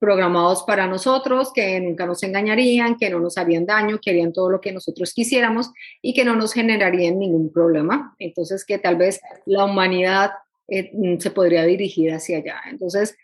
programados 0.02 0.64
para 0.64 0.88
nosotros, 0.88 1.52
que 1.54 1.78
nunca 1.78 2.06
nos 2.06 2.24
engañarían, 2.24 2.96
que 2.96 3.08
no 3.08 3.20
nos 3.20 3.38
harían 3.38 3.66
daño, 3.66 4.00
que 4.02 4.10
harían 4.10 4.32
todo 4.32 4.50
lo 4.50 4.60
que 4.60 4.72
nosotros 4.72 5.12
quisiéramos 5.14 5.70
y 6.02 6.12
que 6.12 6.24
no 6.24 6.34
nos 6.34 6.52
generarían 6.52 7.20
ningún 7.20 7.52
problema. 7.52 8.12
Entonces, 8.18 8.64
que 8.64 8.78
tal 8.78 8.96
vez 8.96 9.20
la 9.46 9.64
humanidad 9.64 10.32
eh, 10.66 10.90
mm, 10.92 11.20
se 11.20 11.30
podría 11.30 11.62
dirigir 11.62 12.12
hacia 12.12 12.38
allá. 12.38 12.56
Entonces, 12.68 13.16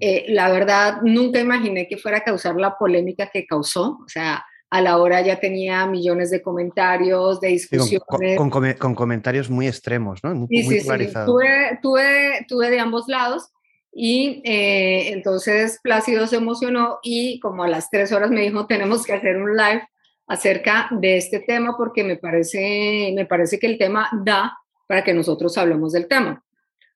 eh, 0.00 0.24
la 0.26 0.50
verdad, 0.50 1.02
nunca 1.02 1.38
imaginé 1.38 1.86
que 1.86 1.98
fuera 1.98 2.18
a 2.18 2.24
causar 2.24 2.56
la 2.56 2.76
polémica 2.76 3.30
que 3.32 3.46
causó. 3.46 4.00
O 4.04 4.08
sea, 4.08 4.44
a 4.70 4.80
la 4.80 4.98
hora 4.98 5.20
ya 5.20 5.38
tenía 5.38 5.86
millones 5.86 6.32
de 6.32 6.42
comentarios, 6.42 7.40
de 7.40 7.50
discusiones. 7.50 8.36
con, 8.80 8.94
comentarios 8.96 9.48
muy 9.48 9.68
extremos, 9.68 10.18
¿no? 10.24 10.34
Muy, 10.34 10.48
sí, 10.48 10.80
sí, 10.80 10.88
Tuve, 11.26 11.78
tuve, 11.80 12.44
tuve 12.48 12.70
de 12.72 12.80
ambos 12.80 13.06
lados 13.06 13.52
y 13.94 14.42
eh, 14.44 15.12
entonces 15.12 15.78
Plácido 15.82 16.26
se 16.26 16.36
emocionó 16.36 16.98
y 17.02 17.38
como 17.38 17.62
a 17.62 17.68
las 17.68 17.90
tres 17.90 18.10
horas 18.12 18.30
me 18.30 18.40
dijo, 18.40 18.66
tenemos 18.66 19.06
que 19.06 19.12
hacer 19.12 19.36
un 19.36 19.56
live 19.56 19.86
acerca 20.26 20.88
de 20.90 21.16
este 21.16 21.40
tema 21.40 21.76
porque 21.76 22.02
me 22.02 22.16
parece, 22.16 23.12
me 23.14 23.26
parece 23.26 23.58
que 23.58 23.66
el 23.66 23.78
tema 23.78 24.08
da 24.24 24.58
para 24.88 25.04
que 25.04 25.14
nosotros 25.14 25.56
hablemos 25.58 25.92
del 25.92 26.08
tema. 26.08 26.42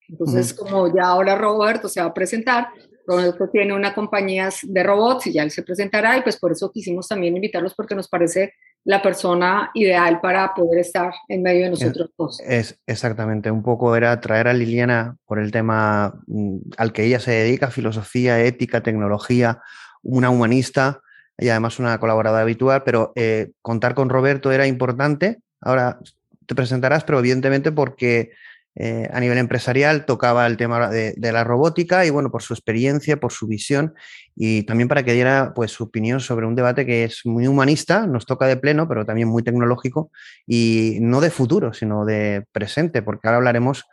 Entonces, 0.09 0.55
como 0.55 0.93
ya 0.93 1.05
ahora 1.05 1.37
Roberto 1.37 1.89
se 1.89 2.01
va 2.01 2.09
a 2.09 2.15
presentar, 2.15 2.69
Roberto 3.07 3.49
tiene 3.49 3.75
una 3.75 3.95
compañía 3.95 4.49
de 4.63 4.83
robots 4.83 5.27
y 5.29 5.33
ya 5.33 5.43
él 5.43 5.51
se 5.51 5.63
presentará 5.63 6.17
y 6.17 6.23
pues 6.23 6.37
por 6.37 6.53
eso 6.53 6.71
quisimos 6.73 7.07
también 7.07 7.37
invitarlos 7.37 7.75
porque 7.75 7.95
nos 7.95 8.09
parece 8.09 8.55
la 8.85 9.03
persona 9.03 9.71
ideal 9.75 10.21
para 10.21 10.55
poder 10.55 10.79
estar 10.79 11.13
en 11.29 11.43
medio 11.43 11.65
de 11.65 11.71
nosotros 11.71 12.11
dos. 12.17 12.41
Es, 12.41 12.79
exactamente, 12.87 13.51
un 13.51 13.63
poco 13.63 13.95
era 13.95 14.21
traer 14.21 14.49
a 14.49 14.55
Liliana 14.55 15.17
por 15.27 15.39
el 15.39 15.51
tema 15.51 16.15
mm, 16.27 16.59
al 16.77 16.93
que 16.93 17.05
ella 17.05 17.21
se 17.21 17.33
dedica, 17.33 17.71
filosofía, 17.71 18.41
ética, 18.41 18.83
tecnología, 18.83 19.61
una 20.03 20.31
humanista 20.31 21.03
y 21.37 21.49
además 21.51 21.79
una 21.79 21.99
colaboradora 22.01 22.43
habitual, 22.43 22.83
pero 22.85 23.13
eh, 23.15 23.51
contar 23.63 23.95
con 23.95 24.09
Roberto 24.09 24.51
era 24.53 24.67
importante. 24.67 25.41
Ahora 25.61 25.99
te 26.47 26.55
presentarás, 26.55 27.05
pero 27.05 27.19
evidentemente 27.19 27.71
porque 27.73 28.31
eh, 28.75 29.09
a 29.13 29.19
nivel 29.19 29.39
empresarial 29.39 30.07
tocaba 30.07 30.47
el 30.47 30.57
tema 30.57 30.89
de, 30.89 31.15
la 31.21 31.43
robótica 31.43 32.07
y 32.07 32.11
bueno, 32.11 32.31
por 32.31 32.43
su 32.43 32.55
experiencia, 32.55 33.19
por 33.19 33.33
su 33.33 33.47
visión 33.47 33.95
y 34.37 34.63
también 34.63 34.89
para 34.89 35.03
que 35.03 35.15
diera 35.15 35.53
pues 35.55 35.73
su 35.73 35.85
opinión 35.85 36.21
sobre 36.21 36.47
un 36.47 36.55
debate 36.55 36.87
que 36.87 37.05
es 37.05 37.23
muy 37.25 37.49
humanista, 37.49 38.07
nos 38.07 38.25
toca 38.25 38.47
de 38.47 38.57
pleno, 38.57 38.87
pero 38.89 39.05
también 39.05 39.29
muy 39.29 39.43
tecnológico 39.43 40.13
y 40.47 40.99
no 41.01 41.21
de 41.21 41.31
futuro, 41.31 41.73
sino 41.73 42.05
de 42.05 42.45
presente, 42.53 43.03
porque 43.03 43.27
ahora 43.27 43.39
hablaremos, 43.39 43.85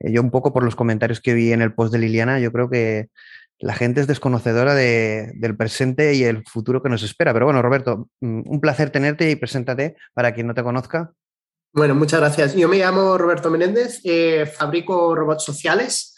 eh, 0.00 0.12
yo 0.12 0.20
un 0.22 0.30
poco 0.30 0.52
por 0.52 0.64
los 0.64 0.74
comentarios 0.74 1.20
que 1.20 1.34
vi 1.34 1.52
en 1.52 1.62
el 1.62 1.74
post 1.74 1.92
de 1.92 2.00
Liliana, 2.00 2.40
yo 2.40 2.50
creo 2.50 2.68
que 2.68 3.10
la 3.62 3.74
gente 3.74 4.00
es 4.00 4.08
desconocedora 4.08 4.74
del 4.74 5.56
presente 5.56 6.14
y 6.14 6.24
el 6.24 6.42
futuro 6.44 6.82
que 6.82 6.88
nos 6.88 7.04
espera. 7.04 7.32
Pero 7.32 7.46
bueno, 7.46 7.62
Roberto, 7.62 8.08
mm, 8.20 8.42
un 8.46 8.60
placer 8.60 8.90
tenerte 8.90 9.30
y 9.30 9.36
preséntate 9.36 9.94
para 10.14 10.34
quien 10.34 10.48
no 10.48 10.54
te 10.54 10.64
conozca. 10.64 11.12
Bueno, 11.74 11.94
muchas 11.94 12.20
gracias. 12.20 12.54
Yo 12.54 12.68
me 12.68 12.78
llamo 12.78 13.16
Roberto 13.16 13.50
Menéndez, 13.50 14.00
eh, 14.04 14.46
fabrico 14.46 15.14
robots 15.14 15.44
sociales 15.44 16.12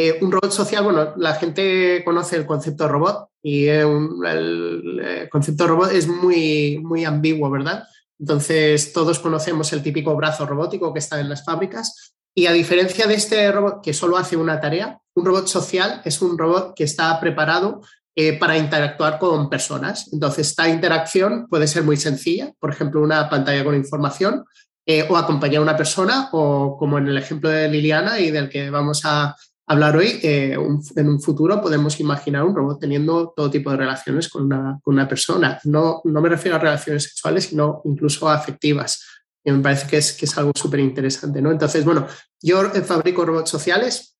Eh, 0.00 0.16
un 0.20 0.30
robot 0.30 0.52
social, 0.52 0.84
bueno, 0.84 1.12
la 1.16 1.34
gente 1.34 2.04
conoce 2.04 2.36
el 2.36 2.46
concepto 2.46 2.84
de 2.84 2.90
robot 2.90 3.30
y 3.42 3.66
el, 3.66 5.28
concepto 5.28 5.64
de 5.64 5.68
robot 5.68 5.90
es 5.90 6.06
muy, 6.06 6.78
muy 6.78 7.04
ambiguo, 7.04 7.50
¿verdad? 7.50 7.82
Entonces, 8.16 8.92
todos 8.92 9.18
conocemos 9.18 9.72
el 9.72 9.82
típico 9.82 10.14
brazo 10.14 10.46
robótico 10.46 10.92
que 10.92 11.00
está 11.00 11.18
en 11.18 11.28
las 11.28 11.44
fábricas 11.44 12.14
y 12.32 12.46
a 12.46 12.52
diferencia 12.52 13.08
de 13.08 13.14
este 13.14 13.50
robot 13.50 13.82
que 13.82 13.92
solo 13.92 14.16
hace 14.16 14.36
una 14.36 14.60
tarea, 14.60 15.00
un 15.16 15.24
robot 15.24 15.48
social 15.48 16.00
es 16.04 16.22
un 16.22 16.38
robot 16.38 16.74
que 16.76 16.84
está 16.84 17.18
preparado 17.18 17.80
eh, 18.14 18.38
para 18.38 18.56
interactuar 18.56 19.18
con 19.18 19.50
personas. 19.50 20.12
Entonces, 20.12 20.50
esta 20.50 20.68
interacción 20.68 21.48
puede 21.48 21.66
ser 21.66 21.82
muy 21.82 21.96
sencilla, 21.96 22.52
por 22.60 22.70
ejemplo, 22.70 23.02
una 23.02 23.28
pantalla 23.28 23.64
con 23.64 23.74
información, 23.74 24.44
eh, 24.90 25.06
o 25.06 25.18
acompañar 25.18 25.58
a 25.58 25.62
una 25.62 25.76
persona, 25.76 26.30
o 26.32 26.78
como 26.78 26.96
en 26.96 27.08
el 27.08 27.18
ejemplo 27.18 27.50
de 27.50 27.68
Liliana 27.68 28.20
y 28.20 28.30
del 28.30 28.48
que 28.48 28.70
vamos 28.70 29.02
a 29.04 29.36
hablar 29.66 29.94
hoy, 29.94 30.18
eh, 30.22 30.56
en 30.96 31.08
un 31.08 31.20
futuro 31.20 31.60
podemos 31.60 32.00
imaginar 32.00 32.42
un 32.44 32.56
robot 32.56 32.80
teniendo 32.80 33.34
todo 33.36 33.50
tipo 33.50 33.70
de 33.70 33.76
relaciones 33.76 34.30
con 34.30 34.50
una, 34.86 35.06
persona. 35.06 35.60
No, 35.64 36.00
no 36.04 36.20
me 36.22 36.30
refiero 36.30 36.56
a 36.56 36.60
relaciones 36.60 37.02
sexuales, 37.02 37.44
sino 37.44 37.82
incluso 37.84 38.30
afectivas. 38.30 39.04
Y 39.44 39.52
me 39.52 39.62
parece 39.62 39.86
que 39.86 39.98
es, 39.98 40.14
que 40.14 40.24
es 40.24 40.38
algo 40.38 40.52
súper 40.54 40.80
interesante. 40.80 41.42
¿no? 41.42 41.50
Entonces, 41.50 41.84
bueno, 41.84 42.06
yo 42.40 42.70
fabrico 42.82 43.26
robots 43.26 43.50
sociales 43.50 44.16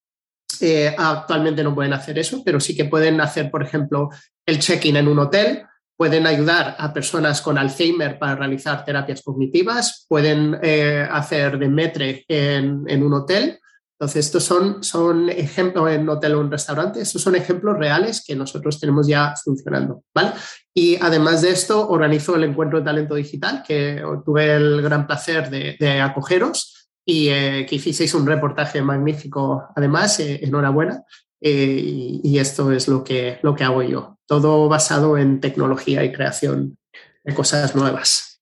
eh, 0.61 0.93
actualmente 0.95 1.63
no 1.63 1.73
pueden 1.73 1.93
hacer 1.93 2.19
eso, 2.19 2.43
pero 2.45 2.59
sí 2.59 2.75
que 2.75 2.85
pueden 2.85 3.19
hacer, 3.21 3.49
por 3.49 3.63
ejemplo, 3.63 4.09
el 4.45 4.59
check-in 4.59 4.97
en 4.97 5.07
un 5.07 5.17
hotel, 5.17 5.63
pueden 5.99 6.25
ayudar 6.25 6.77
a 6.79 6.93
personas 6.93 7.41
con 7.41 7.57
Alzheimer 7.57 8.17
para 8.17 8.37
realizar 8.37 8.85
terapias 8.85 9.21
cognitivas, 9.21 10.05
pueden 10.07 10.57
eh, 10.63 11.05
hacer 11.11 11.59
de 11.59 11.67
metre 11.67 12.23
en, 12.29 13.03
un 13.03 13.13
hotel. 13.13 13.59
Entonces, 13.99 14.27
estos 14.27 14.45
son, 14.45 14.81
son 14.81 15.29
ejemplos 15.29 15.91
en 15.91 16.07
hotel 16.07 16.35
o 16.35 16.41
en 16.41 16.49
restaurante, 16.49 17.01
estos 17.01 17.21
son 17.21 17.35
ejemplos 17.35 17.77
reales 17.77 18.23
que 18.25 18.33
nosotros 18.33 18.79
tenemos 18.79 19.07
ya 19.07 19.33
funcionando. 19.43 20.05
¿vale? 20.15 20.31
Y 20.73 20.95
además 20.95 21.41
de 21.41 21.49
esto, 21.49 21.89
organizo 21.89 22.37
el 22.37 22.45
encuentro 22.45 22.79
de 22.79 22.85
talento 22.85 23.15
digital, 23.15 23.61
que 23.67 24.01
tuve 24.25 24.55
el 24.55 24.81
gran 24.81 25.05
placer 25.05 25.49
de, 25.49 25.75
de 25.77 25.99
acogeros 25.99 26.87
y 27.05 27.27
eh, 27.27 27.65
que 27.67 27.75
hicisteis 27.75 28.13
un 28.13 28.25
reportaje 28.25 28.81
magnífico, 28.81 29.67
además, 29.75 30.17
eh, 30.21 30.39
enhorabuena. 30.43 31.03
Eh, 31.41 32.19
y, 32.23 32.37
esto 32.37 32.71
es 32.71 32.87
lo 32.87 33.03
que, 33.03 33.39
lo 33.43 33.55
que 33.55 33.63
hago 33.63 33.81
yo, 33.81 34.17
todo 34.25 34.67
basado 34.67 35.17
en 35.17 35.39
tecnología 35.39 36.03
y 36.03 36.11
creación 36.11 36.77
de 37.23 37.33
cosas 37.33 37.75
nuevas. 37.75 38.41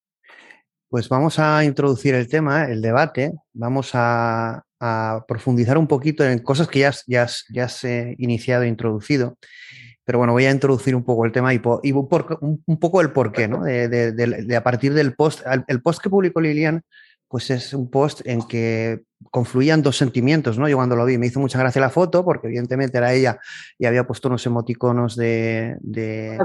Pues 0.89 1.07
vamos 1.10 1.38
a 1.38 1.63
introducir 1.63 2.15
el 2.15 2.27
tema, 2.27 2.65
el 2.65 2.81
debate, 2.81 3.33
vamos 3.53 3.91
a, 3.93 4.63
profundizar 5.27 5.75
un 5.75 5.88
poquito 5.88 6.23
en 6.23 6.38
cosas 6.38 6.67
que 6.67 6.79
ya, 6.79 6.93
ya, 7.07 7.27
ya 7.49 7.65
has 7.65 7.83
iniciado 7.83 8.62
e 8.62 8.67
introducido. 8.67 9.36
Pero 10.05 10.19
bueno, 10.19 10.33
voy 10.33 10.45
a 10.45 10.51
introducir 10.51 10.95
un 10.95 11.03
poco 11.03 11.25
el 11.25 11.31
tema 11.31 11.51
y, 11.51 11.60
y 11.81 11.91
un, 11.91 12.07
poco 12.07 13.01
el 13.01 13.12
porqué, 13.12 13.47
¿no? 13.47 13.63
De, 13.63 13.89
de, 13.89 14.55
a 14.55 14.63
partir 14.63 14.93
del 14.93 15.15
post, 15.15 15.41
el 15.67 15.81
post 15.81 15.99
que 15.99 16.12
publicó 16.12 16.41
Lilian 16.41 16.83
pues 17.28 17.50
es 17.50 17.74
un 17.74 17.90
post 17.90 18.22
en 18.26 18.42
que 18.42 19.04
confluían 19.32 19.82
dos 19.82 19.98
sentimientos, 19.98 20.58
¿no? 20.58 20.70
Yo 20.70 20.78
cuando 20.78 20.96
lo 20.96 21.06
vi 21.06 21.18
me 21.18 21.28
hizo 21.28 21.40
mucha 21.40 21.60
gracia 21.60 21.82
la 21.82 21.90
foto, 21.90 22.24
porque 22.24 22.48
evidentemente 22.48 22.98
era 22.98 23.13
ella 23.13 23.40
y 23.78 23.86
había 23.86 24.06
puesto 24.06 24.28
unos 24.28 24.46
emoticonos 24.46 25.16
de, 25.16 25.78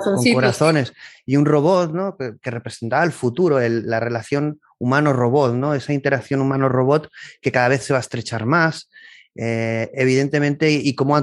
con 0.02 0.32
corazones 0.32 0.92
y 1.24 1.36
un 1.36 1.46
robot, 1.46 1.92
¿no? 1.92 2.16
Que, 2.16 2.50
representaba 2.50 3.04
el 3.04 3.12
futuro, 3.12 3.58
la 3.60 4.00
relación 4.00 4.60
humano-robot, 4.78 5.54
¿no? 5.54 5.74
Esa 5.74 5.92
interacción 5.92 6.40
humano-robot 6.40 7.08
que 7.40 7.52
cada 7.52 7.68
vez 7.68 7.84
se 7.84 7.92
va 7.92 7.98
a 7.98 8.00
estrechar 8.00 8.46
más, 8.46 8.90
eh, 9.34 9.90
evidentemente, 9.94 10.70
y 10.70 10.94
cómo, 10.94 11.18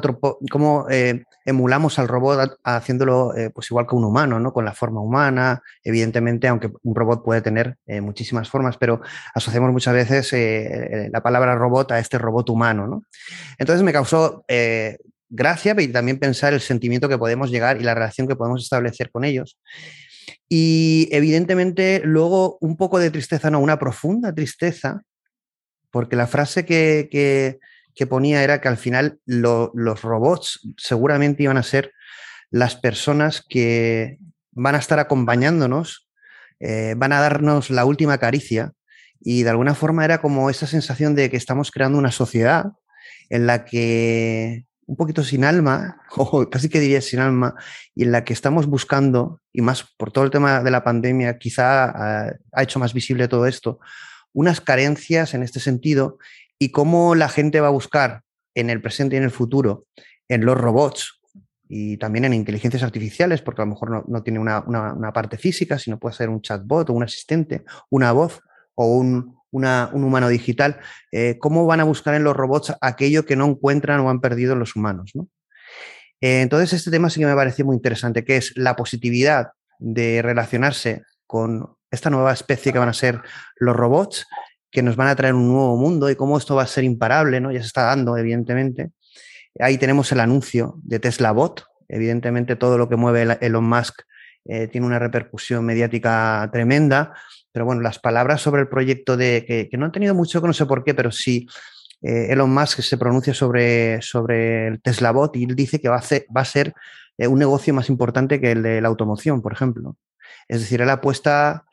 eh, 0.90 1.24
emulamos 1.46 2.00
al 2.00 2.08
robot 2.08 2.58
haciéndolo 2.64 3.36
eh, 3.36 3.52
pues 3.52 3.70
igual 3.70 3.86
que 3.88 3.96
un 3.96 4.04
humano, 4.04 4.40
¿no? 4.40 4.52
con 4.52 4.66
la 4.66 4.74
forma 4.74 5.02
humana, 5.02 5.62
evidentemente, 5.84 6.48
aunque 6.48 6.72
un 6.84 6.96
robot 6.96 7.24
puede 7.24 7.42
tener 7.42 7.78
muchísimas 8.02 8.50
formas, 8.50 8.78
pero 8.78 9.02
asociamos 9.34 9.72
muchas 9.72 9.94
veces 9.94 10.34
la 11.12 11.22
palabra 11.22 11.56
robot 11.56 11.92
a 11.92 12.00
este 12.00 12.18
robot 12.18 12.50
humano. 12.50 12.88
¿no? 12.88 13.04
Entonces 13.58 13.84
me 13.84 13.94
causó 13.94 14.44
gracia 15.30 15.76
y 15.80 15.88
también 15.88 16.20
pensar 16.20 16.54
el 16.54 16.62
sentimiento 16.62 17.10
que 17.10 17.18
podemos 17.18 17.52
llegar 17.52 17.80
y 17.80 17.84
la 17.84 17.96
relación 17.96 18.28
que 18.28 18.36
podemos 18.36 18.64
establecer 18.64 19.12
con 19.12 19.24
ellos. 19.24 19.60
Y 20.48 21.08
evidentemente 21.12 22.02
luego 22.04 22.58
un 22.62 22.78
poco 22.78 23.00
de 23.00 23.12
tristeza, 23.12 23.50
no, 23.50 23.60
una 23.60 23.80
profunda 23.80 24.34
tristeza, 24.34 25.02
porque 25.92 26.16
la 26.16 26.28
frase 26.28 26.66
que, 26.66 27.08
que 27.12 27.60
ponía 28.08 28.44
era 28.44 28.62
que 28.62 28.68
al 28.68 28.78
final 28.78 29.20
los 29.26 30.02
robots 30.02 30.68
seguramente 30.78 31.44
iban 31.44 31.58
a 31.58 31.64
ser 31.64 31.94
las 32.52 32.76
personas 32.76 33.44
que 33.48 34.18
van 34.52 34.76
a 34.76 34.80
estar 34.80 35.00
acompañándonos, 35.00 36.10
eh, 36.60 36.96
van 36.98 37.14
a 37.14 37.22
darnos 37.22 37.70
la 37.70 37.86
última 37.86 38.18
caricia 38.18 38.74
y 39.20 39.44
de 39.44 39.50
alguna 39.50 39.76
forma 39.76 40.06
era 40.06 40.22
como 40.22 40.50
esa 40.50 40.68
sensación 40.68 41.16
de 41.16 41.30
que 41.30 41.38
estamos 41.38 41.72
creando 41.72 41.98
una 41.98 42.12
sociedad 42.12 42.74
en 43.30 43.48
la 43.48 43.66
que 43.66 44.66
un 44.86 44.96
poquito 44.96 45.24
sin 45.24 45.44
alma, 45.44 46.02
o 46.18 46.50
casi 46.50 46.68
que 46.68 46.80
diría 46.80 47.02
sin 47.02 47.20
alma, 47.20 47.54
y 47.94 48.04
en 48.04 48.12
la 48.12 48.24
que 48.24 48.34
estamos 48.34 48.66
buscando, 48.66 49.40
y 49.54 49.62
más 49.62 49.84
por 49.98 50.12
todo 50.12 50.24
el 50.24 50.32
tema 50.32 50.64
de 50.64 50.72
la 50.72 50.84
pandemia, 50.84 51.38
quizá 51.38 51.86
ha, 51.86 52.34
ha 52.52 52.64
hecho 52.64 52.80
más 52.80 52.94
visible 52.94 53.28
todo 53.28 53.46
esto, 53.46 53.80
unas 54.34 54.62
carencias 54.62 55.34
en 55.34 55.44
este 55.44 55.60
sentido 55.60 56.18
y 56.60 56.70
cómo 56.70 57.16
la 57.16 57.30
gente 57.30 57.62
va 57.62 57.68
a 57.68 57.72
buscar 57.72 58.22
en 58.54 58.70
el 58.70 58.82
presente 58.82 59.16
y 59.16 59.18
en 59.18 59.24
el 59.24 59.32
futuro 59.32 59.86
en 60.30 60.46
los 60.46 60.58
robots 60.58 61.20
y 61.68 61.98
también 61.98 62.26
en 62.26 62.34
inteligencias 62.34 62.84
artificiales, 62.84 63.42
porque 63.42 63.62
a 63.62 63.66
lo 63.66 63.72
mejor 63.72 64.10
no, 64.10 64.24
tiene 64.24 64.40
una, 64.40 65.12
parte 65.14 65.38
física, 65.38 65.78
sino 65.78 66.00
puede 66.00 66.16
ser 66.16 66.30
un 66.30 66.42
chatbot 66.42 66.90
o 66.90 66.94
un 66.94 67.04
asistente, 67.04 67.64
una 67.90 68.12
voz 68.12 68.42
o 68.76 68.96
un, 68.96 69.38
humano 69.52 70.30
digital, 70.30 70.80
eh, 71.12 71.38
cómo 71.40 71.66
van 71.66 71.80
a 71.80 71.84
buscar 71.84 72.14
en 72.14 72.24
los 72.24 72.36
robots 72.36 72.74
aquello 72.82 73.26
que 73.26 73.36
no 73.36 73.46
encuentran 73.46 74.00
o 74.00 74.10
han 74.10 74.22
perdido 74.22 74.56
los 74.56 74.76
humanos. 74.76 75.12
Eh, 76.22 76.42
entonces, 76.42 76.74
este 76.74 76.92
tema 76.92 77.10
sí 77.10 77.20
que 77.20 77.26
me 77.26 77.36
parece 77.36 77.64
muy 77.64 77.76
interesante, 77.76 78.24
que 78.24 78.38
es 78.38 78.54
la 78.56 78.76
positividad 78.76 79.50
de 79.80 80.22
relacionarse 80.22 81.04
con 81.26 81.76
esta 81.90 82.10
nueva 82.10 82.34
especie 82.34 82.72
que 82.72 82.80
van 82.80 82.90
a 82.90 82.94
ser 82.94 83.22
los 83.58 83.76
robots 83.76 84.28
que 84.72 84.84
nos 84.84 84.96
van 84.96 85.08
a 85.08 85.16
traer 85.16 85.34
un 85.34 85.48
nuevo 85.48 85.78
mundo 85.78 86.10
y 86.10 86.16
cómo 86.16 86.38
esto 86.38 86.56
va 86.56 86.64
a 86.64 86.68
ser 86.68 86.84
imparable, 86.84 87.40
¿no? 87.40 87.52
Ya 87.52 87.62
se 87.62 87.68
está 87.68 87.84
dando, 87.84 88.18
evidentemente. 88.18 88.92
Ahí 89.60 89.78
tenemos 89.78 90.12
el 90.12 90.20
anuncio 90.20 90.76
de 90.84 91.00
Tesla 91.00 91.32
Bot. 91.32 91.66
Evidentemente, 91.88 92.56
todo 92.56 92.78
lo 92.78 92.88
que 92.88 92.96
mueve 92.96 93.38
Elon 93.42 93.68
Musk 93.68 94.02
eh, 94.46 94.68
tiene 94.68 94.86
una 94.86 95.00
repercusión 95.00 95.66
mediática 95.66 96.48
tremenda. 96.52 97.14
Pero 97.52 97.66
bueno, 97.66 97.82
las 97.82 98.00
palabras 98.00 98.42
sobre 98.42 98.62
el 98.62 98.68
proyecto 98.68 99.18
de 99.18 99.68
que, 99.70 99.78
no 99.78 99.86
han 99.86 99.92
tenido 99.92 100.14
mucho, 100.14 100.42
que 100.42 100.48
no 100.48 100.54
sé 100.54 100.66
por 100.66 100.84
qué, 100.84 100.94
pero 100.94 101.12
sí 101.12 101.48
eh, 102.02 102.28
Elon 102.30 102.54
Musk 102.54 102.82
se 102.82 102.98
pronuncia 102.98 103.34
sobre, 103.34 104.02
sobre 104.02 104.68
el 104.68 104.82
Tesla 104.82 105.12
Bot 105.12 105.36
y 105.36 105.44
él 105.44 105.56
dice 105.56 105.82
que 105.82 105.90
va 105.90 105.98
a, 105.98 106.04
va 106.36 106.42
a 106.42 106.46
ser 106.46 106.74
eh, 107.18 107.28
un 107.28 107.40
negocio 107.40 107.74
más 107.74 107.90
importante 107.90 108.40
que 108.40 108.52
el 108.52 108.64
de 108.64 108.82
la 108.82 108.88
automoción, 108.88 109.42
por 109.42 109.52
ejemplo. 109.52 109.98
Es 110.48 110.62
decir, 110.62 110.82
él 110.82 110.90
apuesta 110.90 111.66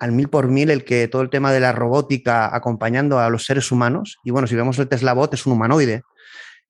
al 0.00 0.12
mil 0.12 0.28
por 0.28 0.48
mil 0.48 0.70
el 0.70 0.84
que 0.84 1.08
todo 1.08 1.22
el 1.22 1.30
tema 1.30 1.52
de 1.52 1.60
la 1.60 1.72
robótica 1.72 2.54
acompañando 2.54 3.18
a 3.18 3.30
los 3.30 3.44
seres 3.44 3.72
humanos, 3.72 4.18
y 4.24 4.30
bueno, 4.30 4.46
si 4.46 4.54
vemos 4.54 4.78
el 4.78 4.88
Tesla 4.88 5.12
Bot 5.12 5.34
es 5.34 5.46
un 5.46 5.54
humanoide. 5.54 6.02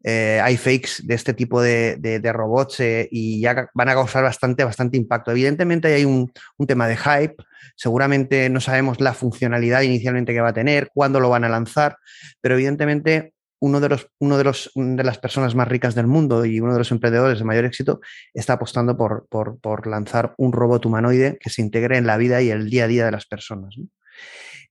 Eh, 0.04 0.40
hay 0.42 0.56
fakes 0.56 1.02
de 1.04 1.14
este 1.14 1.32
tipo 1.32 1.62
de, 1.62 2.20
robots 2.32 2.80
eh, 2.80 3.08
y 3.12 3.40
ya 3.40 3.68
van 3.72 3.88
a 3.88 3.94
causar 3.94 4.24
bastante, 4.24 4.64
bastante 4.64 4.96
impacto. 4.96 5.30
Evidentemente 5.30 5.94
hay 5.94 6.04
un, 6.04 6.32
un, 6.56 6.66
tema 6.66 6.88
de 6.88 6.96
hype, 6.96 7.36
seguramente 7.76 8.48
no 8.50 8.60
sabemos 8.60 9.00
la 9.00 9.14
funcionalidad 9.14 9.82
inicialmente 9.82 10.32
que 10.32 10.40
va 10.40 10.48
a 10.48 10.54
tener, 10.54 10.90
cuándo 10.92 11.20
lo 11.20 11.30
van 11.30 11.44
a 11.44 11.48
lanzar, 11.48 11.98
pero 12.40 12.56
evidentemente 12.56 13.32
uno 13.62 13.78
de, 13.78 13.90
los, 13.90 14.08
uno 14.18 14.38
de, 14.38 14.44
los, 14.44 14.72
de 14.74 15.04
las 15.04 15.18
personas 15.18 15.54
más 15.54 15.68
ricas 15.68 15.94
del 15.94 16.08
mundo 16.08 16.44
y 16.44 16.58
uno 16.58 16.72
de 16.72 16.80
los 16.80 16.90
emprendedores 16.90 17.38
de 17.38 17.44
mayor 17.44 17.64
éxito 17.64 18.00
está 18.34 18.54
apostando 18.54 18.96
por, 18.96 19.28
por, 19.28 19.86
lanzar 19.86 20.34
un 20.36 20.52
robot 20.52 20.84
humanoide 20.84 21.38
que 21.38 21.48
se 21.48 21.62
integre 21.62 21.96
en 21.96 22.04
la 22.04 22.16
vida 22.16 22.42
y 22.42 22.50
el 22.50 22.68
día 22.68 22.84
a 22.84 22.88
día 22.88 23.04
de 23.04 23.12
las 23.12 23.24
personas. 23.24 23.76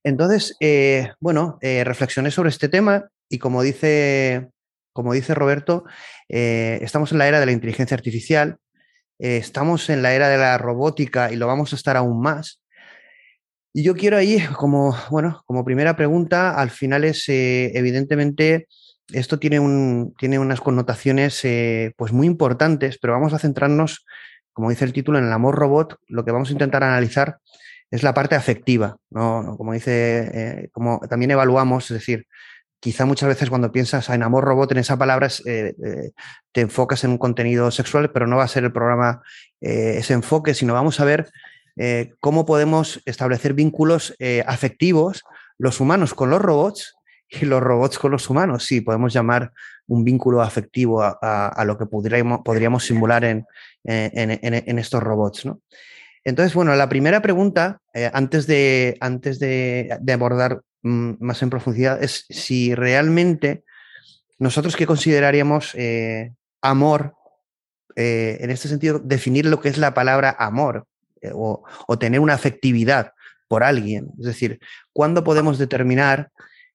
Entonces, 0.04 0.56
eh, 0.60 1.10
bueno, 1.20 1.56
eh, 1.62 1.84
reflexioné 1.84 2.30
sobre 2.30 2.50
este 2.50 2.68
tema 2.68 3.08
y 3.30 3.38
como 3.38 3.62
dice, 3.62 4.50
como 4.92 5.14
dice 5.14 5.34
Roberto, 5.34 5.84
eh, 6.28 6.78
estamos 6.82 7.12
en 7.12 7.18
la 7.18 7.28
era 7.28 7.40
de 7.40 7.46
la 7.46 7.52
inteligencia 7.52 7.94
artificial, 7.94 8.58
estamos 9.18 9.88
en 9.88 10.02
la 10.02 10.12
era 10.12 10.28
de 10.28 10.36
la 10.36 10.58
robótica 10.58 11.32
y 11.32 11.36
lo 11.36 11.46
vamos 11.46 11.72
a 11.72 11.76
estar 11.76 11.96
aún 11.96 12.20
más. 12.20 12.60
Y 13.72 13.84
yo 13.84 13.94
quiero 13.94 14.18
ahí, 14.18 14.44
como, 14.58 14.94
bueno, 15.08 15.42
como 15.46 15.64
primera 15.64 15.96
pregunta, 15.96 16.54
al 16.54 16.68
final 16.68 17.04
es, 17.04 17.24
evidentemente, 17.26 18.66
esto 19.12 19.38
tiene, 19.38 19.60
un, 19.60 20.14
tiene 20.18 20.38
unas 20.38 20.60
connotaciones 20.60 21.44
eh, 21.44 21.92
pues 21.96 22.12
muy 22.12 22.26
importantes, 22.26 22.98
pero 22.98 23.12
vamos 23.12 23.32
a 23.32 23.38
centrarnos, 23.38 24.04
como 24.52 24.70
dice 24.70 24.84
el 24.84 24.92
título, 24.92 25.18
en 25.18 25.26
el 25.26 25.32
amor 25.32 25.56
robot. 25.56 25.98
Lo 26.08 26.24
que 26.24 26.32
vamos 26.32 26.48
a 26.48 26.52
intentar 26.52 26.82
analizar 26.82 27.38
es 27.90 28.02
la 28.02 28.14
parte 28.14 28.34
afectiva, 28.34 28.96
¿no? 29.10 29.54
como 29.56 29.72
dice, 29.72 30.30
eh, 30.32 30.68
como 30.72 31.00
también 31.08 31.30
evaluamos, 31.30 31.90
es 31.90 31.98
decir, 31.98 32.26
quizá 32.80 33.04
muchas 33.04 33.28
veces 33.28 33.50
cuando 33.50 33.70
piensas 33.70 34.08
en 34.08 34.22
amor 34.22 34.44
robot, 34.44 34.72
en 34.72 34.78
esa 34.78 34.96
palabra, 34.96 35.28
eh, 35.46 35.74
te 36.50 36.60
enfocas 36.62 37.04
en 37.04 37.10
un 37.10 37.18
contenido 37.18 37.70
sexual, 37.70 38.10
pero 38.10 38.26
no 38.26 38.36
va 38.36 38.44
a 38.44 38.48
ser 38.48 38.64
el 38.64 38.72
programa 38.72 39.22
ese 39.60 40.14
enfoque, 40.14 40.54
sino 40.54 40.74
vamos 40.74 40.98
a 40.98 41.04
ver 41.04 41.30
cómo 42.18 42.44
podemos 42.44 43.00
establecer 43.04 43.54
vínculos 43.54 44.16
afectivos 44.46 45.22
los 45.58 45.80
humanos 45.80 46.12
con 46.12 46.28
los 46.28 46.42
robots 46.42 46.96
los 47.40 47.60
robots 47.60 47.98
con 47.98 48.12
los 48.12 48.28
humanos. 48.28 48.64
Sí, 48.64 48.80
podemos 48.80 49.12
llamar 49.12 49.52
un 49.86 50.04
vínculo 50.04 50.42
afectivo 50.42 51.02
a, 51.02 51.64
lo 51.66 51.76
que 51.76 51.86
podríamos, 51.86 52.40
podríamos 52.44 52.84
simular 52.84 53.24
en, 53.24 53.46
en, 53.84 54.78
estos 54.78 55.02
robots. 55.02 55.46
¿no? 55.46 55.60
Entonces, 56.24 56.54
bueno, 56.54 56.74
la 56.76 56.88
primera 56.88 57.20
pregunta, 57.20 57.80
antes, 58.12 58.46
de, 58.46 58.96
antes 59.00 59.38
de, 59.38 59.98
abordar 60.12 60.62
Mm, 60.82 61.12
más 61.20 61.40
en 61.42 61.50
profundidad 61.50 62.02
es 62.02 62.26
si 62.28 62.74
realmente 62.74 63.64
nosotros 64.38 64.74
que 64.74 64.86
consideraríamos 64.86 65.74
eh, 65.76 66.32
amor, 66.60 67.14
eh, 67.94 68.38
en 68.40 68.50
este 68.50 68.66
sentido, 68.68 68.98
definir 68.98 69.46
lo 69.46 69.60
que 69.60 69.68
es 69.68 69.78
la 69.78 69.94
palabra 69.94 70.34
amor 70.36 70.86
eh, 71.20 71.30
o, 71.32 71.62
tener 72.00 72.18
una 72.18 72.34
afectividad 72.34 73.12
por 73.46 73.62
alguien. 73.62 74.08
Es 74.18 74.26
decir, 74.26 74.58
¿cuándo 74.92 75.22
podemos 75.22 75.58
determinar 75.58 76.30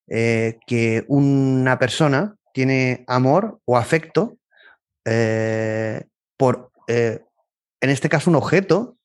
que 0.08 1.04
una 1.08 1.78
persona 1.78 2.34
tiene 2.54 3.04
amor 3.06 3.60
o 3.64 3.76
afecto 3.76 4.38
por, 6.36 6.70
en 6.86 7.20
este 7.90 8.08
caso, 8.08 8.30
un 8.30 8.36
objeto? 8.36 8.96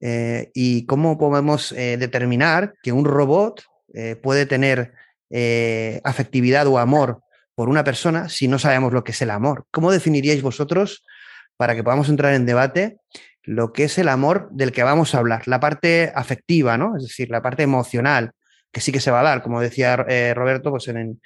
y 0.00 0.84
cómo 0.86 1.16
podemos 1.16 1.70
determinar 1.70 2.74
que 2.82 2.90
un 2.90 3.04
robot 3.04 3.62
eh, 3.94 4.16
puede 4.16 4.46
tener 4.46 4.94
eh, 5.30 6.00
afectividad 6.04 6.66
o 6.66 6.78
amor 6.78 7.20
por 7.54 7.68
una 7.68 7.84
persona 7.84 8.30
si 8.30 8.48
no 8.48 8.58
sabemos 8.58 8.92
lo 8.92 9.04
que 9.04 9.12
es 9.12 9.20
el 9.22 9.30
amor. 9.30 9.66
¿Cómo 9.70 9.90
definiríais 9.90 10.42
vosotros, 10.42 11.04
para 11.56 11.74
que 11.74 11.84
podamos 11.84 12.08
entrar 12.08 12.32
en 12.32 12.46
debate, 12.46 12.96
lo 13.42 13.72
que 13.72 13.84
es 13.84 13.98
el 13.98 14.08
amor 14.08 14.48
del 14.50 14.72
que 14.72 14.82
vamos 14.82 15.14
a 15.14 15.18
hablar? 15.18 15.46
La 15.46 15.60
parte 15.60 16.10
afectiva, 16.14 16.78
¿no? 16.78 16.96
Es 16.96 17.02
decir, 17.02 17.30
la 17.30 17.42
parte 17.42 17.62
emocional, 17.62 18.32
que 18.72 18.80
sí 18.80 18.90
que 18.90 19.00
se 19.00 19.10
va 19.10 19.20
a 19.20 19.24
dar, 19.24 19.42
como 19.42 19.60
decía 19.60 20.04
eh, 20.08 20.32
Roberto, 20.34 20.70
pues 20.70 20.88
en, 20.88 21.20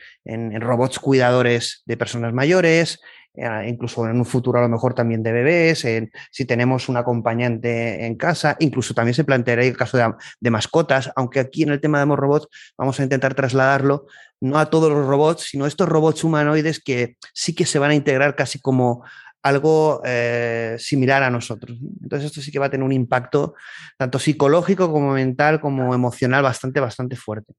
robots 0.61 0.99
cuidadores 0.99 1.83
de 1.87 1.97
personas 1.97 2.33
mayores, 2.33 3.01
eh, 3.35 3.67
incluso 3.69 4.07
en 4.09 4.17
un 4.17 4.25
futuro 4.25 4.59
a 4.59 4.63
lo 4.63 4.69
mejor 4.69 4.95
también 4.95 5.23
de 5.23 5.33
bebés, 5.33 5.87
si 6.31 6.45
tenemos 6.45 6.89
un 6.89 6.97
acompañante 6.97 8.05
en 8.05 8.17
casa, 8.17 8.57
incluso 8.59 8.95
también 8.95 9.15
se 9.15 9.25
planteará 9.25 9.65
el 9.65 9.77
caso 9.77 9.97
de, 10.41 10.51
mascotas, 10.51 11.13
aunque 11.15 11.41
aquí 11.41 11.63
en 11.63 11.71
el 11.71 11.81
tema 11.81 12.05
de 12.05 12.17
Robots 12.17 12.49
vamos 12.77 12.99
a 12.99 13.05
intentar 13.05 13.35
trasladarlo 13.35 14.07
no 14.41 14.59
a 14.59 14.69
todos 14.69 14.91
los 14.91 15.07
robots, 15.07 15.45
sino 15.45 15.65
a 15.65 15.69
estos 15.69 15.89
robots 15.89 16.23
humanoides 16.23 16.81
que 16.81 17.17
sí 17.33 17.55
que 17.55 17.65
se 17.65 17.79
van 17.79 17.93
a 17.93 17.95
integrar 17.95 18.37
casi 18.37 18.61
como 18.61 19.03
algo 19.47 20.03
eh, 20.05 20.77
similar 20.79 21.23
a 21.23 21.31
nosotros. 21.31 21.79
Entonces 22.03 22.27
esto 22.27 22.41
sí 22.41 22.51
que 22.51 22.59
va 22.59 22.67
a 22.67 22.71
tener 22.71 22.85
un 22.85 22.93
impacto 22.93 23.55
tanto 23.97 24.19
psicológico 24.19 24.91
como 24.91 25.13
mental 25.13 25.61
como 25.61 25.95
emocional 25.95 26.43
bastante, 26.43 26.81
bastante 26.81 27.17
fuerte. 27.17 27.55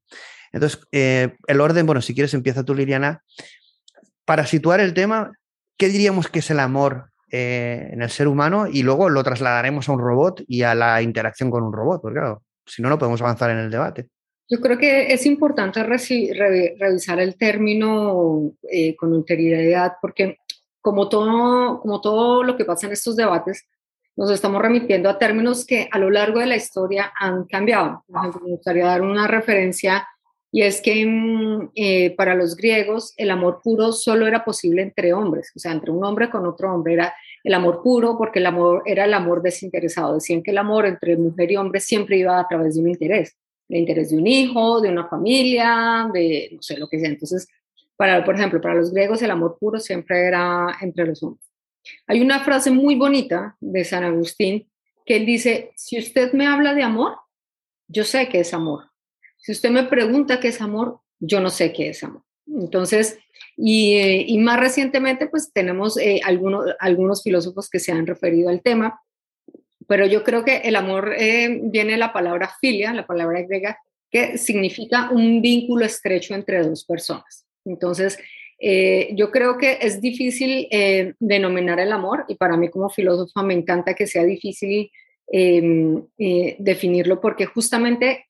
Entonces, 0.51 0.81
eh, 0.91 1.35
el 1.47 1.61
orden, 1.61 1.85
bueno, 1.85 2.01
si 2.01 2.13
quieres 2.13 2.33
empieza 2.33 2.63
tú, 2.63 2.73
Liliana. 2.73 3.21
Para 4.25 4.45
situar 4.45 4.79
el 4.81 4.93
tema, 4.93 5.31
¿qué 5.77 5.87
diríamos 5.87 6.27
que 6.27 6.39
es 6.39 6.49
el 6.51 6.59
amor 6.59 7.11
eh, 7.31 7.89
en 7.91 8.01
el 8.01 8.09
ser 8.09 8.27
humano? 8.27 8.67
Y 8.67 8.83
luego 8.83 9.09
lo 9.09 9.23
trasladaremos 9.23 9.87
a 9.87 9.93
un 9.93 9.99
robot 9.99 10.43
y 10.47 10.63
a 10.63 10.75
la 10.75 11.01
interacción 11.01 11.49
con 11.49 11.63
un 11.63 11.73
robot, 11.73 12.01
porque 12.01 12.19
claro, 12.19 12.43
si 12.65 12.81
no, 12.81 12.89
no 12.89 12.99
podemos 12.99 13.21
avanzar 13.21 13.51
en 13.51 13.59
el 13.59 13.71
debate. 13.71 14.09
Yo 14.49 14.59
creo 14.61 14.77
que 14.77 15.13
es 15.13 15.25
importante 15.25 15.83
revisar 15.83 17.19
el 17.19 17.37
término 17.37 18.53
eh, 18.71 18.95
con 18.95 19.13
integridad, 19.13 19.93
porque 20.01 20.37
como 20.87 21.09
todo, 21.09 21.81
como 21.81 21.99
todo 21.99 22.43
lo 22.43 22.55
que 22.55 22.63
pasa 22.63 22.87
en 22.87 22.93
estos 22.93 23.17
debates, 23.17 23.67
nos 24.15 24.31
estamos 24.31 24.61
remitiendo 24.61 25.09
a 25.09 25.17
términos 25.17 25.65
que 25.65 25.89
a 25.91 25.99
lo 25.99 26.09
largo 26.09 26.39
de 26.39 26.45
la 26.45 26.55
historia 26.55 27.11
han 27.19 27.43
cambiado. 27.43 28.05
me 28.07 28.51
gustaría 28.51 28.85
dar 28.85 29.01
una 29.01 29.27
referencia 29.27 30.07
y 30.49 30.61
es 30.61 30.81
que 30.81 31.05
mm, 31.05 31.71
eh, 31.75 32.15
para 32.15 32.35
los 32.35 32.55
griegos 32.55 33.13
el 33.17 33.31
amor 33.31 33.59
puro 33.61 33.91
solo 33.91 34.27
era 34.27 34.45
posible 34.45 34.81
entre 34.81 35.11
hombres, 35.13 35.51
o 35.53 35.59
sea, 35.59 35.73
entre 35.73 35.91
un 35.91 36.05
hombre 36.05 36.29
con 36.29 36.45
otro 36.45 36.73
hombre 36.73 36.93
era 36.93 37.13
el 37.43 37.53
amor 37.53 37.81
puro 37.83 38.17
porque 38.17 38.39
el 38.39 38.45
amor 38.45 38.81
era 38.85 39.03
el 39.03 39.13
amor 39.13 39.41
desinteresado. 39.41 40.13
Decían 40.13 40.41
que 40.41 40.51
el 40.51 40.57
amor 40.57 40.85
entre 40.85 41.17
mujer 41.17 41.51
y 41.51 41.57
hombre 41.57 41.81
siempre 41.81 42.17
iba 42.17 42.39
a 42.39 42.47
través 42.47 42.75
de 42.75 42.81
un 42.81 42.87
interés, 42.87 43.35
el 43.67 43.79
interés 43.79 44.11
de 44.11 44.19
un 44.19 44.25
hijo, 44.25 44.79
de 44.79 44.89
una 44.89 45.05
familia, 45.09 46.09
de 46.13 46.51
no 46.53 46.61
sé 46.61 46.77
lo 46.77 46.87
que 46.87 46.97
sea. 46.97 47.09
Entonces, 47.09 47.45
para, 47.97 48.23
por 48.23 48.35
ejemplo, 48.35 48.61
para 48.61 48.75
los 48.75 48.93
griegos 48.93 49.21
el 49.21 49.31
amor 49.31 49.57
puro 49.59 49.79
siempre 49.79 50.27
era 50.27 50.77
entre 50.81 51.05
los 51.07 51.21
hombres. 51.23 51.45
Hay 52.05 52.21
una 52.21 52.41
frase 52.41 52.71
muy 52.71 52.95
bonita 52.95 53.57
de 53.59 53.83
San 53.83 54.03
Agustín 54.03 54.69
que 55.05 55.17
él 55.17 55.25
dice, 55.25 55.71
si 55.75 55.97
usted 55.99 56.33
me 56.33 56.47
habla 56.47 56.73
de 56.73 56.83
amor, 56.83 57.17
yo 57.87 58.03
sé 58.03 58.29
que 58.29 58.41
es 58.41 58.53
amor 58.53 58.85
si 59.47 59.53
usted 59.53 59.69
me 59.69 59.83
pregunta 59.83 60.41
qué 60.41 60.49
es 60.49 60.59
amor, 60.59 60.99
yo 61.19 61.39
no 61.39 61.49
sé 61.49 61.71
qué 61.71 61.87
es 61.87 62.03
amor. 62.03 62.23
Entonces, 62.47 63.17
y, 63.55 63.95
eh, 63.95 64.37
más 64.39 64.59
recientemente, 64.59 65.27
pues 65.27 65.53
tenemos 65.53 65.97
eh, 65.97 66.19
algunos, 66.21 66.65
algunos 66.79 67.23
filósofos 67.23 67.69
que 67.69 67.79
se 67.79 67.93
han 67.93 68.05
referido 68.05 68.49
al 68.49 68.61
tema, 68.61 68.99
pero 69.87 70.05
yo 70.05 70.25
creo 70.25 70.43
que 70.43 70.57
el 70.57 70.75
amor 70.75 71.13
eh, 71.17 71.61
viene 71.63 71.93
de 71.93 71.97
la 71.97 72.11
palabra 72.11 72.51
filia, 72.59 72.93
la 72.93 73.07
palabra 73.07 73.41
griega, 73.43 73.79
que 74.11 74.37
significa 74.37 75.11
un 75.11 75.41
vínculo 75.41 75.85
estrecho 75.85 76.33
entre 76.33 76.61
dos 76.61 76.83
personas. 76.83 77.46
Entonces, 77.67 78.17
yo 78.59 79.29
creo 79.29 79.57
que 79.59 79.77
es 79.81 80.01
difícil 80.01 80.67
denominar 81.19 81.79
el 81.79 81.91
amor 81.91 82.25
y 82.27 82.35
para 82.35 82.57
mí 82.57 82.69
como 82.69 82.89
filósofa 82.89 83.43
me 83.43 83.53
encanta 83.53 83.93
que 83.93 84.07
sea 84.07 84.23
difícil 84.23 84.89
em, 85.31 86.03
definirlo 86.57 87.21
porque 87.21 87.45
justamente 87.45 88.25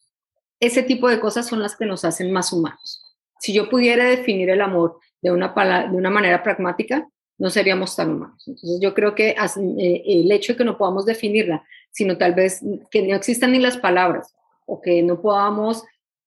ese 0.59 0.83
tipo 0.83 1.07
de 1.07 1.19
cosas 1.19 1.47
son 1.47 1.61
las 1.61 1.75
que 1.75 1.85
nos 1.85 2.03
hacen 2.03 2.31
más 2.31 2.51
humanos. 2.51 3.15
Si 3.39 3.53
yo 3.53 3.69
pudiera 3.69 4.05
definir 4.05 4.49
el 4.49 4.61
amor 4.61 4.99
de 5.21 5.31
una, 5.31 5.53
de 5.89 5.95
una 5.95 6.09
manera 6.09 6.43
pragmática, 6.43 7.07
no 7.37 7.49
seríamos 7.49 7.95
tan 7.95 8.11
humanos. 8.11 8.43
Entonces 8.47 8.79
yo 8.81 8.93
creo 8.93 9.13
que 9.13 9.29
eh, 9.29 10.03
el 10.05 10.31
hecho 10.31 10.53
de 10.53 10.57
que 10.57 10.65
no 10.65 10.77
podamos 10.77 11.05
definirla, 11.05 11.63
sino 11.91 12.17
tal 12.17 12.33
vez 12.33 12.61
que 12.89 13.03
no 13.03 13.15
existan 13.15 13.51
ni 13.51 13.59
las 13.59 13.77
palabras 13.77 14.33
o 14.65 14.81
que 14.81 15.03
no 15.03 15.21
podamos 15.21 15.83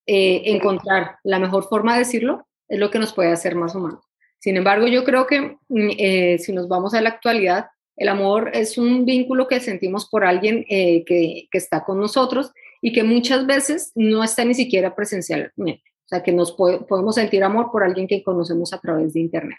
eh, 0.06 0.42
encontrar 0.46 1.16
la 1.24 1.38
mejor 1.38 1.68
forma 1.68 1.94
de 1.94 2.00
decirlo, 2.00 2.46
es 2.70 2.78
lo 2.78 2.90
que 2.90 2.98
nos 2.98 3.12
puede 3.12 3.30
hacer 3.30 3.54
más 3.54 3.74
humanos. 3.74 4.02
Sin 4.38 4.56
embargo, 4.56 4.86
yo 4.86 5.04
creo 5.04 5.26
que 5.26 5.58
mm, 5.68 5.90
eh, 5.98 6.38
si 6.38 6.52
nos 6.52 6.68
vamos 6.68 6.94
a 6.94 7.02
la 7.02 7.10
actualidad, 7.10 7.66
el 7.96 8.08
amor 8.08 8.50
es 8.54 8.78
un 8.78 9.04
vínculo 9.04 9.46
que 9.46 9.60
sentimos 9.60 10.08
por 10.08 10.24
alguien 10.24 10.64
que, 10.64 11.04
que 11.04 11.58
está 11.58 11.84
con 11.84 12.00
nosotros 12.00 12.50
y 12.80 12.92
que 12.92 13.02
muchas 13.02 13.46
veces 13.46 13.92
no 13.94 14.24
está 14.24 14.42
ni 14.46 14.54
siquiera 14.54 14.94
presencialmente. 14.94 15.82
O 16.04 16.08
sea, 16.08 16.22
que 16.22 16.32
nos 16.32 16.52
podemos 16.52 17.14
sentir 17.14 17.44
amor 17.44 17.70
por 17.70 17.84
alguien 17.84 18.08
que 18.08 18.22
conocemos 18.22 18.72
a 18.72 18.80
través 18.80 19.12
de 19.12 19.20
Internet. 19.20 19.58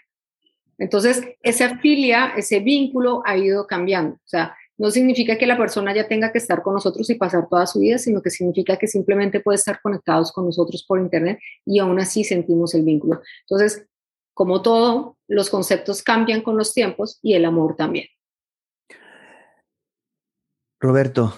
Entonces, 0.78 1.22
esa 1.42 1.78
filia, 1.78 2.32
ese 2.36 2.58
vínculo 2.58 3.22
ha 3.24 3.36
ido 3.36 3.66
cambiando. 3.66 4.16
O 4.16 4.26
sea, 4.28 4.56
no 4.82 4.90
significa 4.90 5.38
que 5.38 5.46
la 5.46 5.56
persona 5.56 5.94
ya 5.94 6.08
tenga 6.08 6.32
que 6.32 6.38
estar 6.38 6.60
con 6.60 6.74
nosotros 6.74 7.08
y 7.08 7.14
pasar 7.14 7.48
toda 7.48 7.68
su 7.68 7.78
vida, 7.78 7.98
sino 7.98 8.20
que 8.20 8.30
significa 8.30 8.76
que 8.76 8.88
simplemente 8.88 9.38
puede 9.38 9.54
estar 9.54 9.80
conectados 9.80 10.32
con 10.32 10.44
nosotros 10.44 10.84
por 10.84 10.98
Internet 10.98 11.38
y 11.64 11.78
aún 11.78 12.00
así 12.00 12.24
sentimos 12.24 12.74
el 12.74 12.82
vínculo. 12.82 13.22
Entonces, 13.48 13.86
como 14.34 14.60
todo, 14.60 15.16
los 15.28 15.50
conceptos 15.50 16.02
cambian 16.02 16.42
con 16.42 16.56
los 16.56 16.74
tiempos 16.74 17.20
y 17.22 17.34
el 17.34 17.44
amor 17.44 17.76
también. 17.76 18.06
Roberto, 20.80 21.32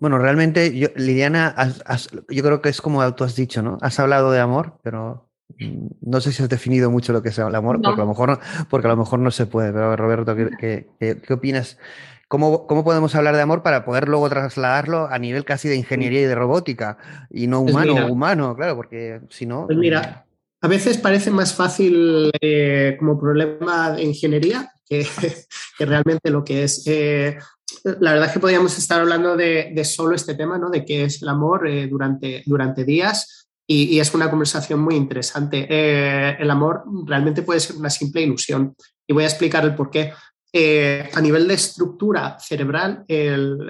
bueno, 0.00 0.18
realmente, 0.18 0.76
yo, 0.76 0.88
Liliana, 0.96 1.54
yo 2.28 2.42
creo 2.42 2.60
que 2.60 2.70
es 2.70 2.80
como 2.80 3.14
tú 3.14 3.22
has 3.22 3.36
dicho, 3.36 3.62
¿no? 3.62 3.78
Has 3.80 4.00
hablado 4.00 4.32
de 4.32 4.40
amor, 4.40 4.80
pero 4.82 5.30
no 6.00 6.20
sé 6.20 6.32
si 6.32 6.42
has 6.42 6.48
definido 6.48 6.90
mucho 6.90 7.12
lo 7.12 7.22
que 7.22 7.28
es 7.28 7.38
el 7.38 7.54
amor, 7.54 7.80
porque, 7.80 8.00
a 8.00 8.04
lo 8.04 8.08
mejor 8.08 8.30
no, 8.30 8.40
porque 8.68 8.88
a 8.88 8.90
lo 8.90 8.96
mejor 8.96 9.20
no 9.20 9.30
se 9.30 9.46
puede. 9.46 9.72
Pero 9.72 9.94
Roberto, 9.94 10.34
¿qué, 10.34 10.88
qué, 10.98 11.32
opinas? 11.32 11.78
¿Cómo, 12.30 12.68
¿Cómo, 12.68 12.84
podemos 12.84 13.12
hablar 13.16 13.34
de 13.34 13.42
amor 13.42 13.64
para 13.64 13.84
poder 13.84 14.06
luego 14.06 14.28
trasladarlo 14.28 15.08
a 15.10 15.18
nivel 15.18 15.44
casi 15.44 15.68
de 15.68 15.74
ingeniería 15.74 16.20
y 16.20 16.26
de 16.26 16.36
robótica? 16.36 16.96
Y 17.28 17.48
no 17.48 17.62
pues 17.62 17.74
humano, 17.74 18.06
humano, 18.06 18.54
claro, 18.54 18.76
porque 18.76 19.20
si 19.30 19.46
no... 19.46 19.66
Pues 19.66 19.76
mira, 19.76 20.24
a 20.60 20.68
veces 20.68 20.96
parece 20.98 21.32
más 21.32 21.52
fácil 21.52 22.30
eh, 22.40 22.94
como 23.00 23.18
problema 23.18 23.90
de 23.90 24.04
ingeniería 24.04 24.72
que, 24.88 25.04
que, 25.78 25.84
realmente 25.84 26.30
lo 26.30 26.44
que 26.44 26.62
es. 26.62 26.84
Eh, 26.86 27.36
la 27.98 28.12
verdad 28.12 28.28
es 28.28 28.32
que 28.32 28.38
podríamos 28.38 28.78
estar 28.78 29.00
hablando 29.00 29.36
de, 29.36 29.84
solo 29.84 30.14
este 30.14 30.34
tema, 30.36 30.56
¿no? 30.56 30.70
De 30.70 30.84
qué 30.84 31.06
es 31.06 31.20
el 31.22 31.28
amor 31.28 31.66
eh, 31.66 31.88
durante, 31.88 32.44
durante 32.46 32.84
días 32.84 33.48
y, 33.72 34.00
es 34.00 34.12
una 34.14 34.28
conversación 34.28 34.80
muy 34.80 34.96
interesante. 34.96 35.64
Eh, 35.70 36.36
el 36.40 36.50
amor 36.50 36.82
realmente 37.06 37.42
puede 37.42 37.60
ser 37.60 37.76
una 37.76 37.88
simple 37.88 38.20
ilusión 38.20 38.74
y 39.06 39.12
voy 39.12 39.22
a 39.22 39.28
explicar 39.28 39.64
el 39.64 39.76
por 39.76 39.90
qué. 39.90 40.12
Eh, 40.52 41.08
a 41.12 41.20
nivel 41.20 41.46
de 41.46 41.54
estructura 41.54 42.38
cerebral, 42.40 43.04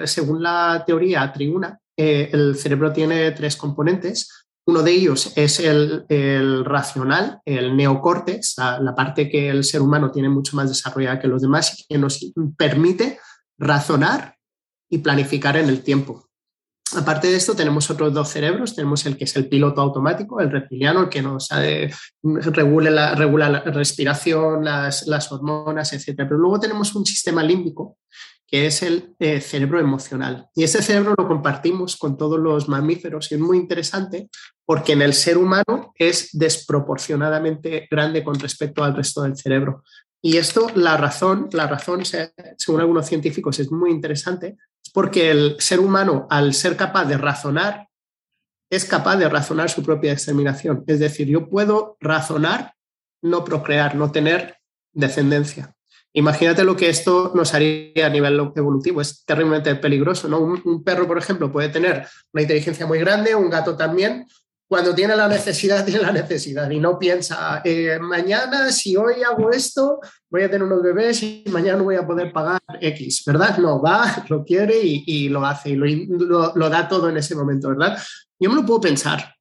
según 0.05 0.43
la 0.43 0.83
teoría 0.87 1.31
triuna, 1.33 1.79
el 1.97 2.57
cerebro 2.57 2.93
tiene 2.93 3.33
tres 3.33 3.57
componentes. 3.57 4.47
Uno 4.67 4.83
de 4.83 4.93
ellos 4.93 5.33
es 5.37 5.61
el, 5.61 6.05
el 6.09 6.65
racional, 6.65 7.41
el 7.45 7.77
neocórtex, 7.77 8.57
la, 8.59 8.95
parte 8.95 9.29
que 9.29 9.49
el 9.51 9.65
ser 9.65 9.83
humano 9.83 10.11
tiene 10.11 10.29
mucho 10.29 10.57
más 10.57 10.69
desarrollada 10.69 11.19
que 11.19 11.29
los 11.29 11.43
demás 11.43 11.79
y 11.79 11.85
que 11.87 11.99
nos 11.99 12.21
permite 12.57 13.19
razonar 13.59 14.37
y 14.89 14.99
planificar 14.99 15.57
en 15.57 15.69
el 15.69 15.83
tiempo. 15.83 16.30
Aparte 16.97 17.29
de 17.29 17.37
esto, 17.37 17.55
tenemos 17.55 17.89
otros 17.91 18.13
dos 18.13 18.29
cerebros. 18.29 18.75
Tenemos 18.75 19.07
el 19.07 19.17
que 19.17 19.25
es 19.25 19.37
el 19.37 19.49
piloto 19.49 19.81
automático, 19.81 20.41
el 20.41 20.51
reptiliano, 20.51 21.09
que 21.09 21.23
nos 21.23 21.49
regula, 22.23 22.91
la, 22.91 23.61
respiración, 23.61 24.65
las, 24.65 25.33
hormonas, 25.33 25.93
etc. 25.93 26.15
Pero 26.17 26.39
luego 26.39 26.59
tenemos 26.59 26.95
un 26.95 27.07
sistema 27.07 27.43
límbico, 27.43 27.99
que 28.47 28.67
es 28.67 28.83
el 28.83 29.15
eh, 29.21 29.41
cerebro 29.41 29.79
emocional. 29.79 30.49
Y 30.55 30.65
ese 30.65 30.83
cerebro 30.83 31.15
lo 31.17 31.29
compartimos 31.29 31.97
con 31.97 32.17
todos 32.17 32.39
los 32.39 32.69
mamíferos 32.69 33.31
y 33.31 33.37
es 33.37 33.41
muy 33.41 33.57
interesante 33.57 34.29
porque 34.67 34.93
en 34.93 35.03
el 35.03 35.15
ser 35.15 35.39
humano 35.39 35.93
es 35.97 36.31
desproporcionadamente 36.33 37.89
grande 37.91 38.25
con 38.25 38.39
respecto 38.39 38.83
al 38.83 38.95
resto 38.95 39.23
del 39.23 39.37
cerebro. 39.37 39.85
Y 40.23 40.37
esto, 40.37 40.69
la 40.75 40.97
razón, 40.97 41.49
la 41.53 41.67
razón, 41.67 42.03
según 42.05 42.81
algunos 42.81 43.07
científicos, 43.07 43.59
es 43.59 43.73
muy 43.73 43.91
interesante, 43.91 44.57
es 44.85 44.91
porque 44.93 45.31
el 45.31 45.57
ser 45.59 45.81
humano, 45.81 46.27
al 46.31 46.55
ser 46.55 46.77
capaz 46.77 47.05
de 47.07 47.19
razonar, 47.19 47.89
es 48.71 48.85
capaz 48.85 49.17
de 49.17 49.29
razonar 49.29 49.69
su 49.69 49.83
propia 49.83 50.13
exterminación. 50.13 50.85
Es 50.87 51.01
decir, 51.01 51.27
yo 51.27 51.49
puedo 51.49 51.97
razonar, 52.01 52.75
no 53.23 53.45
procrear, 53.45 53.97
no 53.97 54.13
tener 54.13 54.57
descendencia. 54.93 55.75
Imagínate 56.13 56.65
lo 56.65 56.77
que 56.77 56.89
esto 56.89 57.33
nos 57.35 57.55
haría 57.55 58.07
a 58.07 58.11
nivel 58.11 58.53
evolutivo. 58.57 59.01
Es 59.01 59.25
terriblemente 59.25 59.75
peligroso. 59.77 60.29
¿no? 60.29 60.41
Un, 60.41 60.61
un, 60.65 60.83
perro, 60.83 61.07
por 61.07 61.19
ejemplo, 61.19 61.53
puede 61.53 61.69
tener 61.69 62.07
una 62.33 62.43
inteligencia 62.43 62.87
muy 62.87 62.99
grande, 62.99 63.35
un 63.35 63.51
gato 63.51 63.77
también, 63.77 64.27
cuando 64.71 64.95
tiene 64.95 65.17
la 65.17 65.27
necesidad, 65.27 65.85
tiene 65.85 66.03
la 66.03 66.13
necesidad 66.13 66.71
y 66.71 66.79
no 66.79 66.97
piensa, 66.97 67.61
eh, 67.65 67.99
mañana 68.01 68.71
si 68.71 68.97
hoy 68.97 69.15
hago 69.29 69.51
esto, 69.51 69.99
voy 70.31 70.45
a 70.45 70.51
tener 70.51 70.63
unos 70.63 70.81
bebés 70.81 71.21
y 71.25 71.43
mañana 71.51 71.83
voy 71.83 71.97
a 71.97 72.07
poder 72.07 72.33
pagar 72.33 72.61
X, 72.81 73.25
¿verdad? 73.27 73.59
No, 73.59 73.83
va, 73.83 74.25
lo 74.29 74.45
quiere 74.45 74.81
y, 74.81 75.03
y 75.05 75.29
lo 75.29 75.45
hace 75.45 75.71
y 75.71 75.75
lo, 75.75 75.87
lo, 75.87 76.53
lo, 76.55 76.71
da 76.71 76.87
todo 76.89 77.09
en 77.09 77.17
ese 77.17 77.35
momento, 77.35 77.71
¿verdad? 77.71 77.99
Yo 78.39 78.49
me 78.49 78.55
lo 78.55 78.65
puedo 78.65 78.81
pensar 78.83 79.35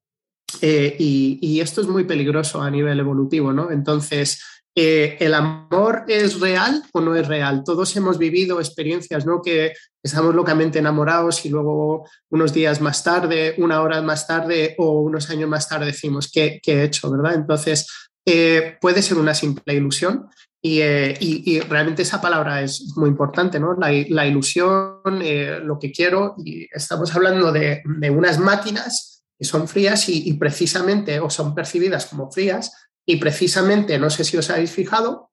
eh, 0.62 0.96
y, 0.98 1.38
y, 1.44 1.60
esto 1.60 1.82
es 1.82 1.88
muy 1.88 2.06
peligroso 2.06 2.60
a 2.60 2.72
nivel 2.72 3.00
evolutivo, 3.00 3.54
¿no? 3.54 3.70
Entonces, 3.70 4.42
eh, 4.82 5.18
¿el 5.20 5.34
amor 5.34 6.06
es 6.08 6.40
real 6.40 6.84
o 6.94 7.02
no 7.02 7.14
es 7.14 7.28
real? 7.28 7.64
Todos 7.66 7.94
hemos 7.98 8.18
vivido 8.18 8.60
experiencias, 8.60 9.26
¿no? 9.26 9.42
Que 9.42 9.74
estamos 10.02 10.34
locamente 10.34 10.80
enamorados 10.80 11.46
y 11.46 11.50
luego 11.50 12.08
unos 12.30 12.54
días 12.54 12.80
más 12.80 13.04
tarde, 13.04 13.56
una 13.58 13.82
hora 13.82 14.02
más 14.02 14.26
tarde 14.26 14.76
o 14.78 15.02
unos 15.02 15.30
años 15.30 15.50
más 15.50 15.68
tarde 15.68 15.88
decimos, 15.88 16.32
¿qué, 16.32 16.62
he 16.66 16.84
hecho? 16.84 17.12
¿Verdad? 17.12 17.34
Entonces, 17.36 17.88
eh, 18.26 18.78
puede 18.80 19.02
ser 19.02 19.18
una 19.18 19.34
simple 19.34 19.74
ilusión 19.74 20.30
y, 20.62 20.80
eh, 20.80 21.18
y, 21.20 21.60
realmente 21.60 22.04
esa 22.04 22.22
palabra 22.22 22.62
es 22.62 22.94
muy 22.96 23.10
importante, 23.10 23.60
¿no? 23.60 23.76
La, 23.76 24.26
ilusión, 24.26 25.02
lo 25.04 25.78
que 25.78 25.92
quiero, 25.92 26.36
y 26.38 26.68
estamos 26.72 27.14
hablando 27.14 27.52
de, 27.52 27.82
de 27.84 28.10
unas 28.10 28.40
máquinas 28.40 29.26
que 29.38 29.46
son 29.46 29.68
frías 29.68 30.08
y, 30.08 30.30
y, 30.30 30.34
precisamente, 30.36 31.20
o 31.20 31.30
son 31.30 31.54
percibidas 31.54 32.06
como 32.06 32.32
frías, 32.32 32.72
y 33.06 33.18
precisamente, 33.18 33.98
no 33.98 34.10
sé 34.10 34.24
si 34.24 34.38
os 34.38 34.50
habéis 34.50 34.72
fijado, 34.72 35.32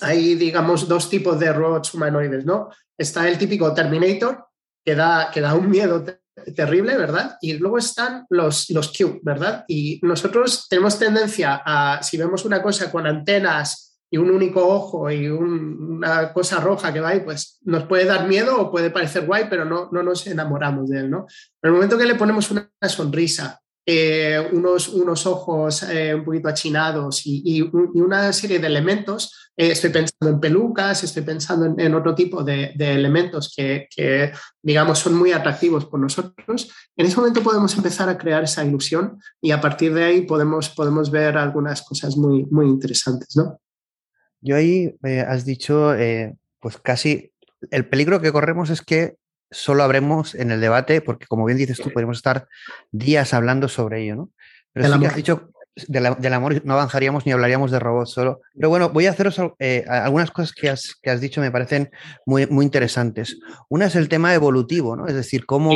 hay, 0.00 0.34
digamos, 0.34 0.88
dos 0.88 1.08
tipos 1.08 1.38
de 1.38 1.52
robots 1.52 1.94
humanoides, 1.94 2.44
¿no? 2.44 2.70
Está 2.96 3.28
el 3.28 3.38
típico 3.38 3.72
Terminator, 3.74 4.46
que 4.84 4.94
da, 4.94 5.30
que 5.32 5.40
da 5.40 5.54
un 5.54 5.68
miedo 5.68 6.04
terrible, 6.56 6.96
¿verdad? 6.96 7.36
Y 7.40 7.54
luego 7.54 7.78
están 7.78 8.26
los, 8.30 8.70
los 8.70 8.92
Cube, 8.92 9.20
¿verdad? 9.22 9.64
Y 9.68 10.00
nosotros 10.02 10.66
tenemos 10.68 10.98
tendencia 10.98 11.62
a, 11.64 12.02
si 12.02 12.16
vemos 12.16 12.44
una 12.44 12.62
cosa 12.62 12.90
con 12.90 13.06
antenas 13.06 13.98
y 14.10 14.18
un 14.18 14.30
único 14.30 14.66
ojo 14.66 15.10
y 15.10 15.28
un, 15.28 15.96
una 15.96 16.32
cosa 16.32 16.60
roja 16.60 16.92
que 16.92 17.00
va 17.00 17.10
ahí, 17.10 17.20
pues 17.20 17.58
nos 17.62 17.84
puede 17.84 18.04
dar 18.04 18.28
miedo 18.28 18.60
o 18.60 18.70
puede 18.70 18.90
parecer 18.90 19.24
guay, 19.24 19.46
pero 19.48 19.64
no, 19.64 19.88
no 19.90 20.02
nos 20.02 20.26
enamoramos 20.26 20.88
de 20.90 21.00
él, 21.00 21.10
¿no? 21.10 21.26
Pero 21.60 21.72
el 21.72 21.78
momento 21.78 21.96
que 21.96 22.06
le 22.06 22.14
ponemos 22.14 22.50
una 22.50 22.70
sonrisa, 22.88 23.61
eh, 23.84 24.48
unos, 24.52 24.88
unos, 24.88 25.26
ojos 25.26 25.82
eh, 25.82 26.14
un 26.14 26.24
poquito 26.24 26.48
achinados 26.48 27.26
y, 27.26 27.42
y, 27.44 27.58
y, 27.58 28.00
una 28.00 28.32
serie 28.32 28.58
de 28.58 28.66
elementos. 28.66 29.50
Eh, 29.56 29.72
estoy 29.72 29.90
pensando 29.90 30.28
en 30.28 30.40
pelucas, 30.40 31.02
estoy 31.02 31.22
pensando 31.22 31.66
en, 31.66 31.80
en 31.80 31.94
otro 31.94 32.14
tipo 32.14 32.44
de, 32.44 32.72
de 32.76 32.92
elementos 32.94 33.52
que, 33.54 33.88
que, 33.94 34.32
digamos, 34.62 34.98
son 34.98 35.14
muy 35.14 35.32
atractivos 35.32 35.86
por 35.86 36.00
nosotros. 36.00 36.70
En 36.96 37.06
ese 37.06 37.16
momento 37.16 37.42
podemos 37.42 37.76
empezar 37.76 38.08
a 38.08 38.16
crear 38.16 38.44
esa 38.44 38.64
ilusión 38.64 39.18
y 39.40 39.50
a 39.50 39.60
partir 39.60 39.92
de 39.94 40.04
ahí 40.04 40.20
podemos, 40.22 40.68
podemos 40.70 41.10
ver 41.10 41.36
algunas 41.36 41.82
cosas 41.82 42.16
muy, 42.16 42.44
muy 42.46 42.66
interesantes, 42.66 43.36
¿no? 43.36 43.60
Yo 44.40 44.56
ahí 44.56 44.94
eh, 45.04 45.20
has 45.20 45.44
dicho, 45.44 45.94
eh, 45.94 46.36
pues 46.60 46.76
casi, 46.76 47.32
el 47.70 47.88
peligro 47.88 48.20
que 48.20 48.32
corremos 48.32 48.70
es 48.70 48.82
que 48.82 49.16
solo 49.52 49.82
habremos 49.82 50.34
en 50.34 50.50
el 50.50 50.60
debate, 50.60 51.00
porque 51.00 51.26
como 51.26 51.44
bien 51.44 51.58
dices 51.58 51.78
tú, 51.78 51.90
podemos 51.90 52.16
estar 52.16 52.48
días 52.90 53.34
hablando 53.34 53.68
sobre 53.68 54.02
ello, 54.02 54.16
¿no? 54.16 54.30
Pero 54.72 54.92
sí 54.92 54.98
que 54.98 55.06
has 55.06 55.16
dicho, 55.16 55.52
de 55.74 56.00
la, 56.00 56.14
del 56.14 56.32
amor 56.32 56.60
no 56.64 56.74
avanzaríamos 56.74 57.26
ni 57.26 57.32
hablaríamos 57.32 57.70
de 57.70 57.78
robots 57.78 58.10
solo. 58.10 58.40
Pero 58.54 58.68
bueno, 58.68 58.90
voy 58.90 59.06
a 59.06 59.10
haceros 59.10 59.40
eh, 59.58 59.84
algunas 59.88 60.30
cosas 60.30 60.52
que 60.52 60.68
has, 60.68 60.94
que 61.02 61.10
has, 61.10 61.20
dicho 61.20 61.40
me 61.40 61.50
parecen 61.50 61.90
muy, 62.26 62.46
muy 62.46 62.64
interesantes. 62.64 63.38
Una 63.68 63.86
es 63.86 63.96
el 63.96 64.08
tema 64.08 64.34
evolutivo, 64.34 64.96
¿no? 64.96 65.06
Es 65.06 65.14
decir, 65.14 65.46
cómo 65.46 65.72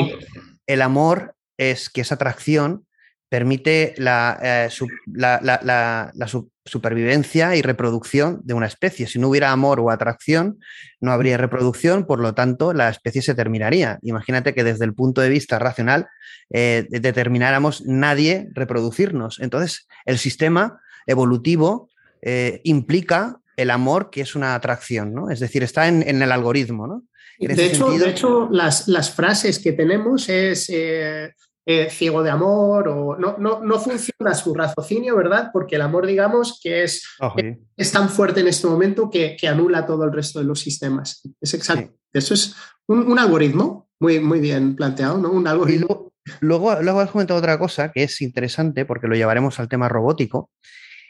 el 0.66 0.82
amor 0.82 1.34
es 1.58 1.88
que 1.90 2.02
esa 2.02 2.16
atracción 2.16 2.85
permite 3.28 3.94
la, 3.98 4.38
eh, 4.42 4.68
su, 4.70 4.86
la, 5.06 5.40
la, 5.42 6.12
la 6.14 6.28
su, 6.28 6.50
supervivencia 6.66 7.56
y 7.56 7.62
reproducción 7.62 8.40
de 8.44 8.54
una 8.54 8.66
especie. 8.66 9.06
Si 9.06 9.18
no 9.18 9.28
hubiera 9.28 9.52
amor 9.52 9.80
o 9.80 9.90
atracción, 9.90 10.58
no 11.00 11.12
habría 11.12 11.36
reproducción, 11.36 12.06
por 12.06 12.20
lo 12.20 12.34
tanto, 12.34 12.72
la 12.72 12.90
especie 12.90 13.22
se 13.22 13.34
terminaría. 13.34 13.98
Imagínate 14.02 14.52
que 14.52 14.64
desde 14.64 14.84
el 14.84 14.92
punto 14.92 15.20
de 15.20 15.28
vista 15.28 15.58
racional 15.58 16.08
eh, 16.52 16.86
determináramos 16.90 17.84
nadie 17.86 18.48
reproducirnos. 18.52 19.38
Entonces, 19.40 19.86
el 20.04 20.18
sistema 20.18 20.80
evolutivo 21.06 21.88
eh, 22.20 22.60
implica 22.64 23.40
el 23.56 23.70
amor, 23.70 24.10
que 24.10 24.20
es 24.20 24.34
una 24.34 24.54
atracción, 24.54 25.14
¿no? 25.14 25.30
Es 25.30 25.40
decir, 25.40 25.62
está 25.62 25.88
en, 25.88 26.06
en 26.06 26.20
el 26.20 26.32
algoritmo, 26.32 26.86
¿no? 26.86 27.04
En 27.38 27.54
de, 27.54 27.66
hecho, 27.66 27.90
de 27.90 28.10
hecho, 28.10 28.48
las, 28.50 28.88
las, 28.88 29.10
frases 29.10 29.58
que 29.58 29.72
tenemos 29.72 30.28
es 30.28 30.70
eh, 30.70 31.34
eh, 31.68 31.90
ciego 31.90 32.22
de 32.22 32.30
amor 32.30 32.86
o 32.86 33.16
no, 33.18 33.36
no, 33.38 33.60
no, 33.60 33.78
funciona 33.80 34.34
su 34.34 34.54
raciocinio, 34.54 35.16
¿verdad? 35.16 35.50
Porque 35.52 35.74
el 35.74 35.82
amor, 35.82 36.06
digamos, 36.06 36.60
que 36.62 36.84
es, 36.84 37.02
sí. 37.36 37.58
es 37.76 37.90
tan 37.90 38.08
fuerte 38.08 38.40
en 38.40 38.46
este 38.46 38.68
momento 38.68 39.10
que, 39.10 39.36
que, 39.36 39.48
anula 39.48 39.84
todo 39.84 40.04
el 40.04 40.12
resto 40.12 40.38
de 40.38 40.44
los 40.44 40.60
sistemas. 40.60 41.22
Es 41.40 41.54
exacto. 41.54 41.92
Sí. 41.92 41.98
Eso 42.12 42.34
es 42.34 42.54
un, 42.86 43.10
un, 43.10 43.18
algoritmo 43.18 43.88
muy, 43.98 44.20
muy 44.20 44.38
bien 44.38 44.76
planteado, 44.76 45.18
¿no? 45.18 45.30
Un 45.30 45.48
algoritmo. 45.48 46.12
Luego, 46.38 46.70
luego, 46.70 46.82
luego 46.82 47.00
has 47.00 47.10
comentado 47.10 47.40
otra 47.40 47.58
cosa 47.58 47.90
que 47.90 48.04
es 48.04 48.22
interesante 48.22 48.84
porque 48.84 49.08
lo 49.08 49.16
llevaremos 49.16 49.58
al 49.58 49.68
tema 49.68 49.88
robótico 49.88 50.50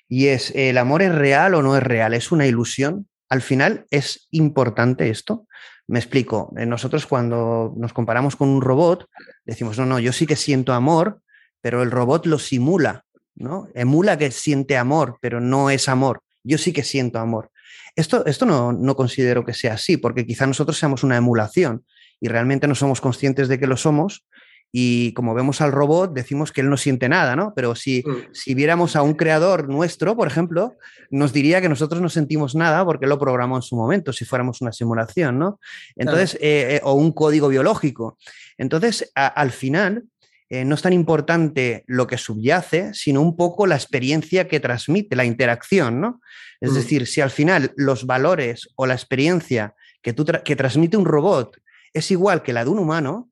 y 0.08 0.28
es, 0.28 0.52
¿el 0.54 0.78
amor 0.78 1.02
es 1.02 1.14
real 1.14 1.54
o 1.54 1.62
no 1.62 1.76
es 1.76 1.82
real? 1.82 2.14
¿Es 2.14 2.32
una 2.32 2.46
ilusión? 2.46 3.08
Al 3.28 3.42
final, 3.42 3.86
¿es 3.90 4.26
importante 4.30 5.10
esto? 5.10 5.46
Me 5.88 5.98
explico, 5.98 6.52
eh, 6.56 6.66
nosotros 6.66 7.06
cuando 7.06 7.72
nos 7.76 7.92
comparamos 7.92 8.34
con 8.34 8.48
un 8.48 8.60
robot, 8.60 9.08
decimos, 9.44 9.78
no, 9.78 9.86
no, 9.86 9.98
yo 10.00 10.12
sí 10.12 10.26
que 10.26 10.36
siento 10.36 10.72
amor, 10.72 11.20
pero 11.60 11.82
el 11.82 11.90
robot 11.90 12.26
lo 12.26 12.38
simula, 12.38 13.04
¿no? 13.34 13.68
Emula 13.74 14.18
que 14.18 14.30
siente 14.30 14.76
amor, 14.76 15.18
pero 15.20 15.40
no 15.40 15.70
es 15.70 15.88
amor. 15.88 16.22
Yo 16.42 16.58
sí 16.58 16.72
que 16.72 16.82
siento 16.82 17.18
amor. 17.18 17.50
Esto, 17.94 18.26
esto 18.26 18.46
no, 18.46 18.72
no 18.72 18.96
considero 18.96 19.44
que 19.44 19.54
sea 19.54 19.74
así, 19.74 19.96
porque 19.96 20.26
quizá 20.26 20.46
nosotros 20.46 20.78
seamos 20.78 21.02
una 21.02 21.16
emulación 21.16 21.84
y 22.20 22.28
realmente 22.28 22.66
no 22.66 22.74
somos 22.74 23.00
conscientes 23.00 23.48
de 23.48 23.58
que 23.58 23.66
lo 23.66 23.76
somos 23.76 24.24
y 24.78 25.14
como 25.14 25.32
vemos 25.32 25.62
al 25.62 25.72
robot, 25.72 26.12
decimos 26.12 26.52
que 26.52 26.60
él 26.60 26.68
no 26.68 26.76
siente 26.76 27.08
nada, 27.08 27.34
¿no? 27.34 27.54
Pero 27.56 27.74
si, 27.74 28.04
mm. 28.06 28.34
si 28.34 28.52
viéramos 28.52 28.94
a 28.94 29.00
un 29.00 29.14
creador 29.14 29.70
nuestro, 29.70 30.14
por 30.14 30.28
ejemplo, 30.28 30.76
nos 31.10 31.32
diría 31.32 31.62
que 31.62 31.70
nosotros 31.70 32.02
no 32.02 32.10
sentimos 32.10 32.54
nada 32.54 32.84
porque 32.84 33.06
lo 33.06 33.18
programó 33.18 33.56
en 33.56 33.62
su 33.62 33.74
momento, 33.74 34.12
si 34.12 34.26
fuéramos 34.26 34.60
una 34.60 34.72
simulación, 34.72 35.38
¿no? 35.38 35.60
Entonces, 35.96 36.32
claro. 36.32 36.44
eh, 36.44 36.74
eh, 36.74 36.80
o 36.84 36.92
un 36.92 37.12
código 37.12 37.48
biológico. 37.48 38.18
Entonces, 38.58 39.10
a, 39.14 39.28
al 39.28 39.50
final, 39.50 40.04
eh, 40.50 40.66
no 40.66 40.74
es 40.74 40.82
tan 40.82 40.92
importante 40.92 41.82
lo 41.86 42.06
que 42.06 42.18
subyace, 42.18 42.92
sino 42.92 43.22
un 43.22 43.34
poco 43.34 43.66
la 43.66 43.76
experiencia 43.76 44.46
que 44.46 44.60
transmite, 44.60 45.16
la 45.16 45.24
interacción, 45.24 46.02
¿no? 46.02 46.20
Es 46.60 46.72
mm. 46.72 46.74
decir, 46.74 47.06
si 47.06 47.22
al 47.22 47.30
final 47.30 47.72
los 47.76 48.04
valores 48.04 48.68
o 48.76 48.84
la 48.84 48.92
experiencia 48.92 49.74
que, 50.02 50.12
tú 50.12 50.26
tra 50.26 50.42
que 50.42 50.54
transmite 50.54 50.98
un 50.98 51.06
robot 51.06 51.56
es 51.94 52.10
igual 52.10 52.42
que 52.42 52.52
la 52.52 52.62
de 52.62 52.68
un 52.68 52.78
humano, 52.78 53.30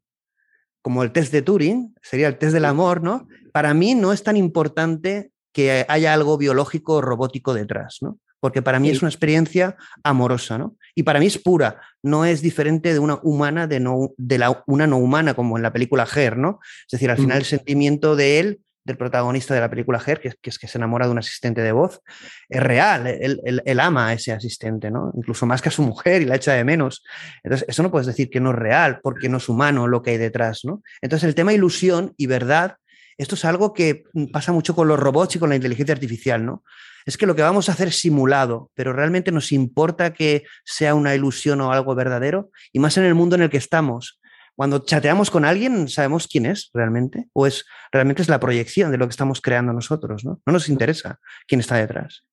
como 0.85 1.03
el 1.03 1.13
test 1.13 1.33
de 1.33 1.41
Turing, 1.41 1.95
sería 2.03 2.29
el 2.29 2.37
test 2.37 2.53
del 2.53 2.67
amor, 2.67 3.03
¿no? 3.03 3.27
Para 3.53 3.73
mí 3.73 3.95
no 3.95 4.13
es 4.13 4.23
tan 4.23 4.37
importante 4.37 5.31
que 5.51 5.87
haya 5.89 6.13
algo 6.13 6.37
biológico 6.37 6.97
o 6.97 7.01
robótico 7.01 7.55
detrás, 7.55 8.01
¿no? 8.03 8.19
Porque 8.39 8.61
para 8.61 8.79
mí 8.79 8.91
sí. 8.91 8.97
es 8.97 9.01
una 9.01 9.09
experiencia 9.09 9.77
amorosa, 10.03 10.59
¿no? 10.59 10.77
Y 10.95 11.05
para 11.05 11.21
mí 11.21 11.27
es 11.27 11.39
pura, 11.39 11.81
no 12.03 12.27
es 12.27 12.43
diferente 12.43 12.93
de 12.93 12.99
una 12.99 13.19
humana 13.23 13.67
de, 13.67 13.81
no, 13.81 14.11
de 14.19 14.37
la, 14.37 14.63
una 14.67 14.87
no 14.87 14.99
humana, 14.99 15.33
como 15.33 15.57
en 15.57 15.63
la 15.63 15.73
película 15.73 16.07
Her, 16.15 16.37
¿no? 16.37 16.61
Es 16.87 16.91
decir, 16.91 17.11
al 17.11 17.17
final 17.17 17.39
el 17.39 17.47
sentimiento 17.47 18.15
de 18.15 18.41
él 18.41 18.61
del 18.85 18.97
protagonista 18.97 19.55
de 19.55 19.61
la 19.61 19.71
película 19.71 20.01
Her, 20.05 20.21
que, 20.21 20.35
es 20.43 20.59
que 20.59 20.69
se 20.69 20.79
enamora 20.79 21.07
de 21.07 21.13
un 21.13 21.19
asistente 21.19 21.63
de 21.63 21.73
voz, 21.73 22.03
es 22.49 22.63
real, 22.63 23.07
él, 23.07 23.81
ama 23.81 24.09
a 24.09 24.13
ese 24.13 24.33
asistente, 24.33 24.91
¿no? 24.91 25.11
Incluso 25.17 25.47
más 25.47 25.63
que 25.63 25.71
a 25.71 25.73
su 25.73 25.83
mujer 25.83 26.23
y 26.23 26.27
la 26.27 26.37
echa 26.37 26.53
de 26.53 26.65
menos. 26.65 27.03
Entonces, 27.43 27.67
eso 27.69 27.83
no 27.83 27.91
puedes 27.91 28.07
decir 28.07 28.29
que 28.29 28.41
no 28.41 28.51
es 28.51 28.57
real, 28.57 29.01
porque 29.03 29.29
no 29.29 29.39
es 29.39 29.49
humano 29.49 29.89
lo 29.89 30.03
que 30.03 30.11
hay 30.11 30.19
detrás, 30.19 30.61
¿no? 30.65 30.83
Entonces, 31.01 31.27
el 31.29 31.35
tema 31.35 31.53
ilusión 31.55 32.13
y 32.17 32.27
verdad, 32.27 32.77
esto 33.17 33.37
es 33.37 33.45
algo 33.45 33.73
que 33.73 34.05
pasa 34.33 34.53
mucho 34.53 34.75
con 34.75 34.89
los 34.89 34.99
robots 34.99 35.37
y 35.37 35.39
con 35.39 35.49
la 35.49 35.57
inteligencia 35.57 35.95
artificial, 35.95 36.45
¿no? 36.45 36.63
Es 37.07 37.17
que 37.17 37.27
lo 37.27 37.35
que 37.35 37.43
vamos 37.43 37.69
a 37.69 37.73
hacer 37.73 37.89
es 37.89 38.01
simulado, 38.01 38.71
pero 38.75 38.93
realmente 38.93 39.31
nos 39.31 39.53
importa 39.53 40.13
que 40.13 40.45
sea 40.65 40.95
una 40.95 41.15
ilusión 41.15 41.61
o 41.61 41.73
algo 41.73 41.95
verdadero, 41.95 42.51
y 42.73 42.81
más 42.81 42.97
en 42.99 43.05
el 43.05 43.15
mundo 43.15 43.37
en 43.37 43.43
el 43.43 43.51
que 43.51 43.59
estamos 43.59 44.21
cuando 44.57 44.81
chateamos 44.81 45.31
con 45.31 45.45
alguien, 45.45 45.89
¿sabemos 45.89 46.29
quién 46.29 46.47
es 46.47 46.71
realmente? 46.73 47.29
¿O 47.33 47.47
es 47.47 47.65
realmente 47.93 48.23
es 48.23 48.29
la 48.29 48.41
proyección 48.41 48.91
de 48.91 48.99
lo 48.99 49.07
que 49.07 49.13
estamos 49.13 49.41
creando 49.41 49.73
nosotros? 49.73 50.25
No, 50.25 50.41
no 50.47 50.53
nos 50.53 50.69
interesa 50.69 51.21
quién 51.47 51.61
está 51.61 51.77
detrás. 51.77 52.25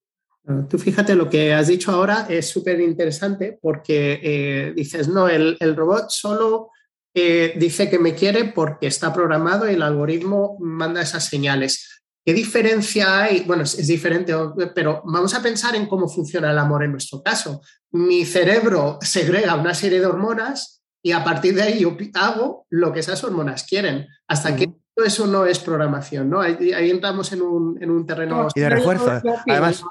Ah, 0.47 0.65
tú 0.69 0.78
fíjate, 0.78 1.15
lo 1.15 1.30
que 1.30 1.53
has 1.53 1.67
dicho 1.67 1.91
ahora 1.91 2.26
es 2.30 2.49
súper 2.49 2.80
interesante 2.80 3.59
porque 3.61 4.19
eh, 4.24 4.74
dices, 4.76 5.07
no, 5.07 5.28
el, 5.28 5.57
robot 5.76 6.09
solo 6.09 6.69
eh, 7.13 7.53
dice 7.57 7.89
que 7.89 7.99
me 7.99 8.15
quiere 8.15 8.45
porque 8.45 8.88
está 8.88 9.13
programado 9.13 9.69
y 9.69 9.76
el 9.76 9.84
algoritmo 9.84 10.57
manda 10.59 11.01
esas 11.01 11.26
señales. 11.26 12.03
¿Qué 12.26 12.34
diferencia 12.34 13.22
hay? 13.24 13.41
Bueno, 13.41 13.63
es, 13.63 13.88
diferente, 13.88 14.34
pero 14.76 15.01
vamos 15.05 15.34
a 15.34 15.41
pensar 15.41 15.76
en 15.76 15.88
cómo 15.88 16.07
funciona 16.07 16.51
el 16.51 16.57
amor 16.59 16.84
en 16.84 16.91
nuestro 16.91 17.22
caso. 17.24 17.61
Mi 17.91 18.26
cerebro 18.26 18.99
segrega 19.01 19.55
una 19.55 19.74
serie 19.74 19.99
de 19.99 20.05
hormonas 20.05 20.81
y 21.04 21.12
a 21.12 21.24
partir 21.24 21.56
de 21.56 21.64
ahí 21.64 21.80
yo 21.80 21.97
hago 22.16 22.66
lo 22.70 22.93
que 22.93 22.99
esas 22.99 23.24
hormonas 23.24 23.64
quieren. 23.64 24.08
Hasta 24.28 24.56
que 24.56 24.72
eso 24.95 25.28
no 25.28 25.45
es 25.45 25.60
programación, 25.60 26.30
¿no? 26.30 26.41
Ahí, 26.41 26.91
entramos 26.91 27.32
en 27.34 27.41
un, 27.41 27.82
en 27.82 27.89
un 27.89 28.06
terreno... 28.06 28.47
y 28.54 28.60
de 28.60 28.70
refuerzo. 28.70 29.22
Yo, 29.24 29.36
Además, 29.47 29.84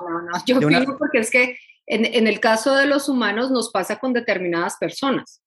yo 0.47 0.61
porque 0.99 1.19
es 1.19 1.31
que 1.31 1.57
en, 1.87 2.05
en, 2.05 2.27
el 2.27 2.39
caso 2.39 2.75
de 2.77 2.87
los 2.87 3.09
humanos 3.09 3.51
nos 3.51 3.71
pasa 3.71 3.99
con 3.99 4.13
determinadas 4.13 4.77
personas. 4.77 5.43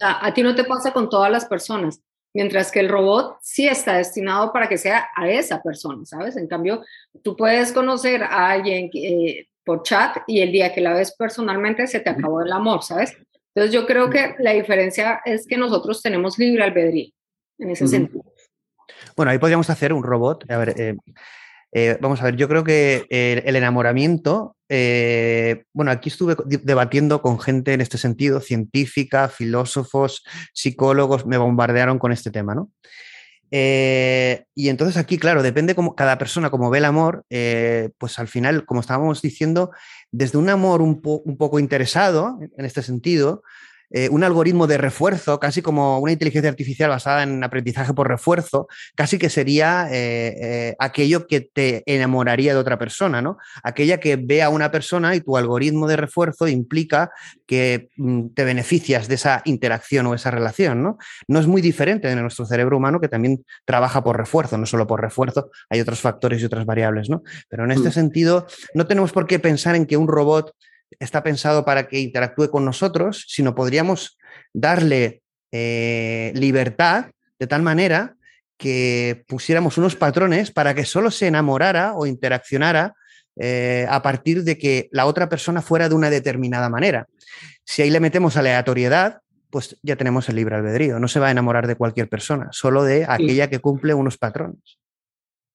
a, 0.00 0.32
ti 0.32 0.42
no 0.42 0.54
te 0.54 0.64
pasa 0.64 0.92
con 0.92 1.10
todas 1.10 1.30
las 1.30 1.44
personas, 1.44 2.00
mientras 2.32 2.70
que 2.70 2.80
el 2.80 2.88
robot 2.88 3.38
sí 3.42 3.66
está 3.66 3.96
destinado 3.96 4.52
para 4.52 4.68
que 4.68 4.78
sea 4.78 5.08
a 5.16 5.28
esa 5.28 5.60
persona, 5.60 6.04
¿sabes? 6.04 6.36
En 6.36 6.46
cambio, 6.46 6.82
tú 7.22 7.36
puedes 7.36 7.72
conocer 7.72 8.22
a 8.22 8.50
alguien 8.50 8.90
eh, 8.94 9.48
por 9.64 9.82
chat 9.82 10.18
y 10.26 10.40
el 10.40 10.52
día 10.52 10.72
que 10.72 10.80
la 10.80 10.94
ves 10.94 11.14
personalmente 11.16 11.86
se 11.86 12.00
te 12.00 12.10
acabó 12.10 12.40
el 12.40 12.52
amor, 12.52 12.82
¿sabes? 12.82 13.16
Entonces 13.54 13.74
yo 13.74 13.86
creo 13.86 14.10
que 14.10 14.34
la 14.38 14.52
diferencia 14.52 15.20
es 15.24 15.46
que 15.46 15.56
nosotros 15.56 16.02
tenemos 16.02 16.38
libre 16.38 16.62
albedrío 16.62 17.12
en 17.58 17.70
ese 17.70 17.86
sentido. 17.88 18.24
Bueno, 19.16 19.32
ahí 19.32 19.38
podríamos 19.38 19.70
hacer 19.70 19.92
un 19.92 20.02
robot. 20.02 20.50
A 20.50 20.56
ver, 20.56 20.74
eh, 20.80 20.96
eh, 21.72 21.98
vamos 22.00 22.20
a 22.20 22.24
ver, 22.24 22.36
yo 22.36 22.48
creo 22.48 22.64
que 22.64 23.06
el, 23.08 23.56
enamoramiento, 23.56 24.56
eh, 24.68 25.64
bueno, 25.72 25.90
aquí 25.90 26.08
estuve 26.08 26.36
debatiendo 26.62 27.22
con 27.22 27.38
gente 27.40 27.72
en 27.72 27.80
este 27.80 27.98
sentido, 27.98 28.40
científica, 28.40 29.28
filósofos, 29.28 30.24
psicólogos, 30.52 31.26
me 31.26 31.38
bombardearon 31.38 31.98
con 31.98 32.12
este 32.12 32.30
tema, 32.30 32.54
¿no? 32.54 32.70
Y 33.50 34.68
entonces 34.68 34.96
aquí, 34.96 35.18
claro, 35.18 35.42
depende 35.42 35.74
como 35.74 35.94
cada 35.96 36.18
persona 36.18 36.50
como 36.50 36.70
ve 36.70 36.78
el 36.78 36.84
amor, 36.84 37.24
pues 37.98 38.18
al 38.18 38.28
final, 38.28 38.64
como 38.64 38.80
estábamos 38.80 39.22
diciendo, 39.22 39.70
desde 40.12 40.38
un 40.38 40.48
amor 40.48 40.82
un 40.82 41.00
poco 41.00 41.58
interesado, 41.58 42.38
en 42.56 42.64
este 42.64 42.82
sentido, 42.82 43.42
eh, 43.90 44.08
un 44.10 44.22
algoritmo 44.22 44.66
de 44.66 44.78
refuerzo, 44.78 45.40
casi 45.40 45.62
como 45.62 45.98
una 45.98 46.12
inteligencia 46.12 46.48
artificial 46.48 46.90
basada 46.90 47.24
en 47.24 47.42
aprendizaje 47.42 47.92
por 47.92 48.08
refuerzo, 48.08 48.68
casi 48.94 49.18
que 49.18 49.28
sería 49.28 49.88
eh, 49.90 50.36
eh, 50.40 50.76
aquello 50.78 51.26
que 51.26 51.40
te 51.40 51.82
enamoraría 51.86 52.54
de 52.54 52.60
otra 52.60 52.78
persona, 52.78 53.20
¿no? 53.20 53.38
Aquella 53.64 53.98
que 53.98 54.16
ve 54.16 54.42
a 54.42 54.48
una 54.48 54.70
persona 54.70 55.14
y 55.16 55.20
tu 55.20 55.36
algoritmo 55.36 55.88
de 55.88 55.96
refuerzo 55.96 56.46
implica 56.46 57.10
que 57.46 57.88
mm, 57.96 58.28
te 58.28 58.44
beneficias 58.44 59.08
de 59.08 59.16
esa 59.16 59.42
interacción 59.44 60.06
o 60.06 60.14
esa 60.14 60.30
relación, 60.30 60.82
¿no? 60.82 60.98
No 61.26 61.40
es 61.40 61.48
muy 61.48 61.60
diferente 61.60 62.06
de 62.06 62.14
nuestro 62.16 62.46
cerebro 62.46 62.76
humano 62.76 63.00
que 63.00 63.08
también 63.08 63.44
trabaja 63.64 64.04
por 64.04 64.16
refuerzo, 64.16 64.56
no 64.56 64.66
solo 64.66 64.86
por 64.86 65.00
refuerzo, 65.00 65.50
hay 65.68 65.80
otros 65.80 66.00
factores 66.00 66.40
y 66.40 66.44
otras 66.44 66.64
variables, 66.64 67.10
¿no? 67.10 67.22
Pero 67.48 67.64
en 67.64 67.72
este 67.72 67.88
mm. 67.88 67.92
sentido, 67.92 68.46
no 68.74 68.86
tenemos 68.86 69.10
por 69.10 69.26
qué 69.26 69.40
pensar 69.40 69.74
en 69.74 69.86
que 69.86 69.96
un 69.96 70.06
robot 70.06 70.54
está 70.98 71.22
pensado 71.22 71.64
para 71.64 71.88
que 71.88 72.00
interactúe 72.00 72.50
con 72.50 72.64
nosotros, 72.64 73.24
sino 73.28 73.54
podríamos 73.54 74.18
darle 74.52 75.22
eh, 75.52 76.32
libertad 76.34 77.06
de 77.38 77.46
tal 77.46 77.62
manera 77.62 78.16
que 78.56 79.24
pusiéramos 79.26 79.78
unos 79.78 79.96
patrones 79.96 80.50
para 80.50 80.74
que 80.74 80.84
solo 80.84 81.10
se 81.10 81.26
enamorara 81.26 81.94
o 81.94 82.06
interaccionara 82.06 82.94
eh, 83.36 83.86
a 83.88 84.02
partir 84.02 84.44
de 84.44 84.58
que 84.58 84.88
la 84.92 85.06
otra 85.06 85.28
persona 85.28 85.62
fuera 85.62 85.88
de 85.88 85.94
una 85.94 86.10
determinada 86.10 86.68
manera. 86.68 87.06
Si 87.64 87.80
ahí 87.80 87.90
le 87.90 88.00
metemos 88.00 88.36
aleatoriedad, 88.36 89.20
pues 89.48 89.78
ya 89.82 89.96
tenemos 89.96 90.28
el 90.28 90.36
libre 90.36 90.56
albedrío. 90.56 90.98
No 90.98 91.08
se 91.08 91.20
va 91.20 91.28
a 91.28 91.30
enamorar 91.30 91.66
de 91.66 91.76
cualquier 91.76 92.08
persona, 92.08 92.48
solo 92.52 92.84
de 92.84 93.06
aquella 93.08 93.48
que 93.48 93.60
cumple 93.60 93.94
unos 93.94 94.18
patrones. 94.18 94.78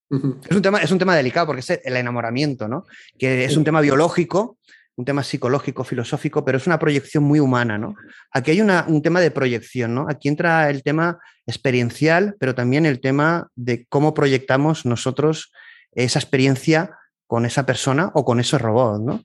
es, 0.10 0.56
un 0.56 0.62
tema, 0.64 0.80
es 0.80 0.92
un 0.92 0.98
tema 0.98 1.16
delicado 1.16 1.46
porque 1.48 1.62
es 1.62 1.70
el 1.70 1.96
enamoramiento, 1.96 2.68
¿no? 2.68 2.86
Que 3.20 3.46
es 3.46 3.56
un 3.56 3.64
tema 3.64 3.82
biológico 3.82 4.58
un 4.98 5.06
tema 5.06 5.24
psicológico, 5.24 5.84
filosófico, 5.84 6.46
pero 6.46 6.58
es 6.58 6.68
una 6.68 6.80
proyección 6.80 7.24
muy 7.24 7.40
humana, 7.40 7.78
¿no? 7.78 7.96
Aquí 8.32 8.52
hay 8.52 8.62
un 8.62 9.02
tema 9.02 9.20
de 9.20 9.32
proyección, 9.32 9.94
¿no? 9.94 10.06
Aquí 10.10 10.30
entra 10.30 10.70
el 10.70 10.84
tema 10.84 11.20
experiencial, 11.46 12.36
pero 12.40 12.56
también 12.56 12.86
el 12.86 13.02
tema 13.02 13.50
de 13.56 13.86
cómo 13.90 14.14
proyectamos 14.14 14.86
nosotros 14.86 15.52
esa 15.92 16.20
experiencia 16.20 16.98
con 17.28 17.46
esa 17.46 17.66
persona 17.66 18.12
o 18.14 18.24
con 18.24 18.40
ese 18.40 18.58
robot, 18.58 19.02
¿no? 19.02 19.24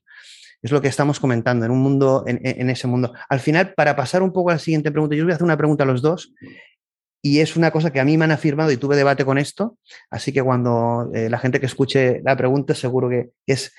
Es 0.63 0.73
lo 0.73 0.83
que 0.83 0.89
estamos 0.89 1.21
comentando 1.21 1.65
en 1.65 1.71
un 1.71 1.79
mundo, 1.79 2.25
en, 2.27 2.69
ese 2.69 2.87
mundo. 2.87 3.15
Al 3.31 3.41
final, 3.41 3.73
para 3.75 3.97
pasar 3.97 4.23
un 4.23 4.33
poco 4.33 4.51
a 4.51 4.55
la 4.55 4.59
siguiente 4.59 4.91
pregunta, 4.91 5.17
yo 5.17 5.23
os 5.23 5.27
voy 5.27 5.33
a 5.33 5.35
hacer 5.37 5.45
una 5.45 5.57
pregunta 5.57 5.85
a 5.85 5.87
los 5.87 6.03
dos, 6.03 6.35
y 7.23 7.41
es 7.41 7.57
una 7.57 7.71
cosa 7.71 7.93
que 7.93 8.01
a 8.01 8.05
mí 8.05 8.19
me 8.19 8.25
han 8.25 8.31
afirmado 8.31 8.71
y 8.71 8.77
tuve 8.77 8.97
debate 8.97 9.25
con 9.25 9.39
esto, 9.39 9.79
así 10.11 10.33
que 10.33 10.43
cuando 10.43 11.11
eh, 11.15 11.31
la 11.31 11.39
gente 11.39 11.61
que 11.61 11.67
escuche 11.67 12.21
la 12.25 12.37
pregunta 12.37 12.75
seguro 12.75 13.09
que 13.09 13.31
es 13.47 13.73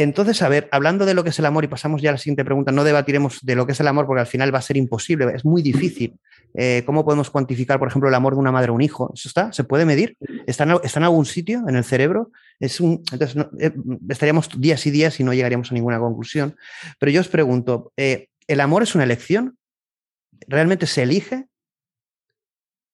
entonces, 0.00 0.42
a 0.42 0.48
ver, 0.48 0.68
hablando 0.70 1.04
de 1.06 1.14
lo 1.14 1.24
que 1.24 1.30
es 1.30 1.38
el 1.40 1.44
amor, 1.44 1.64
y 1.64 1.68
pasamos 1.68 2.00
ya 2.00 2.10
a 2.10 2.12
la 2.12 2.18
siguiente 2.18 2.44
pregunta, 2.44 2.70
no 2.70 2.84
debatiremos 2.84 3.40
de 3.42 3.56
lo 3.56 3.66
que 3.66 3.72
es 3.72 3.80
el 3.80 3.88
amor 3.88 4.06
porque 4.06 4.20
al 4.20 4.28
final 4.28 4.54
va 4.54 4.60
a 4.60 4.62
ser 4.62 4.76
imposible, 4.76 5.26
es 5.34 5.44
muy 5.44 5.60
difícil. 5.60 6.14
Eh, 6.54 6.84
¿Cómo 6.86 7.04
podemos 7.04 7.30
cuantificar, 7.30 7.80
por 7.80 7.88
ejemplo, 7.88 8.08
el 8.08 8.14
amor 8.14 8.34
de 8.34 8.38
una 8.38 8.52
madre 8.52 8.70
o 8.70 8.74
un 8.74 8.80
hijo? 8.80 9.10
¿Eso 9.12 9.28
está? 9.28 9.52
¿Se 9.52 9.64
puede 9.64 9.84
medir? 9.84 10.16
¿Está 10.46 10.62
en, 10.64 11.02
algún 11.02 11.26
sitio 11.26 11.64
en 11.68 11.74
el 11.74 11.82
cerebro? 11.82 12.30
Entonces, 12.60 13.44
eh, 13.58 13.72
estaríamos 14.08 14.48
días 14.60 14.86
y 14.86 14.92
días 14.92 15.18
y 15.18 15.24
no 15.24 15.34
llegaríamos 15.34 15.72
a 15.72 15.74
ninguna 15.74 15.98
conclusión. 15.98 16.54
Pero 17.00 17.10
yo 17.10 17.20
os 17.20 17.28
pregunto, 17.28 17.92
eh, 17.96 18.28
¿el 18.46 18.60
amor 18.60 18.84
es 18.84 18.94
una 18.94 19.02
elección? 19.02 19.58
¿Realmente 20.46 20.86
se 20.86 21.02
elige? 21.02 21.46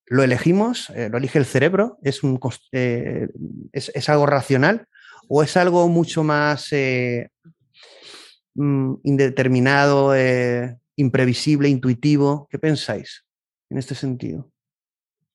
¿Lo 0.06 0.22
elegimos? 0.22 0.90
¿Lo 1.10 1.18
elige 1.18 1.38
el 1.38 1.44
cerebro? 1.44 1.98
¿Es, 2.02 2.22
un, 2.22 2.40
es 2.72 4.08
algo 4.08 4.24
racional? 4.26 4.86
¿O 5.28 5.42
es 5.42 5.56
algo 5.56 5.88
mucho 5.88 6.22
más 6.22 6.72
eh, 6.72 7.30
mm, 8.54 8.94
indeterminado, 9.04 10.14
eh, 10.14 10.78
imprevisible, 10.96 11.68
intuitivo? 11.68 12.48
¿Qué 12.50 12.58
pensáis 12.58 13.24
en 13.70 13.78
este 13.78 13.94
sentido? 13.94 14.50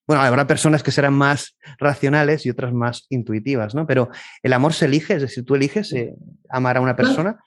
Bueno, 0.06 0.22
habrá 0.22 0.46
personas 0.46 0.82
que 0.82 0.90
serán 0.90 1.14
más 1.14 1.56
racionales 1.78 2.44
y 2.44 2.50
otras 2.50 2.72
más 2.72 3.06
intuitivas, 3.10 3.76
¿no? 3.76 3.86
Pero 3.86 4.08
el 4.42 4.52
amor 4.52 4.72
se 4.72 4.86
elige, 4.86 5.14
es 5.14 5.22
decir, 5.22 5.44
tú 5.44 5.54
eliges 5.54 5.92
eh, 5.92 6.16
amar 6.48 6.78
a 6.78 6.80
una 6.80 6.96
persona. 6.96 7.38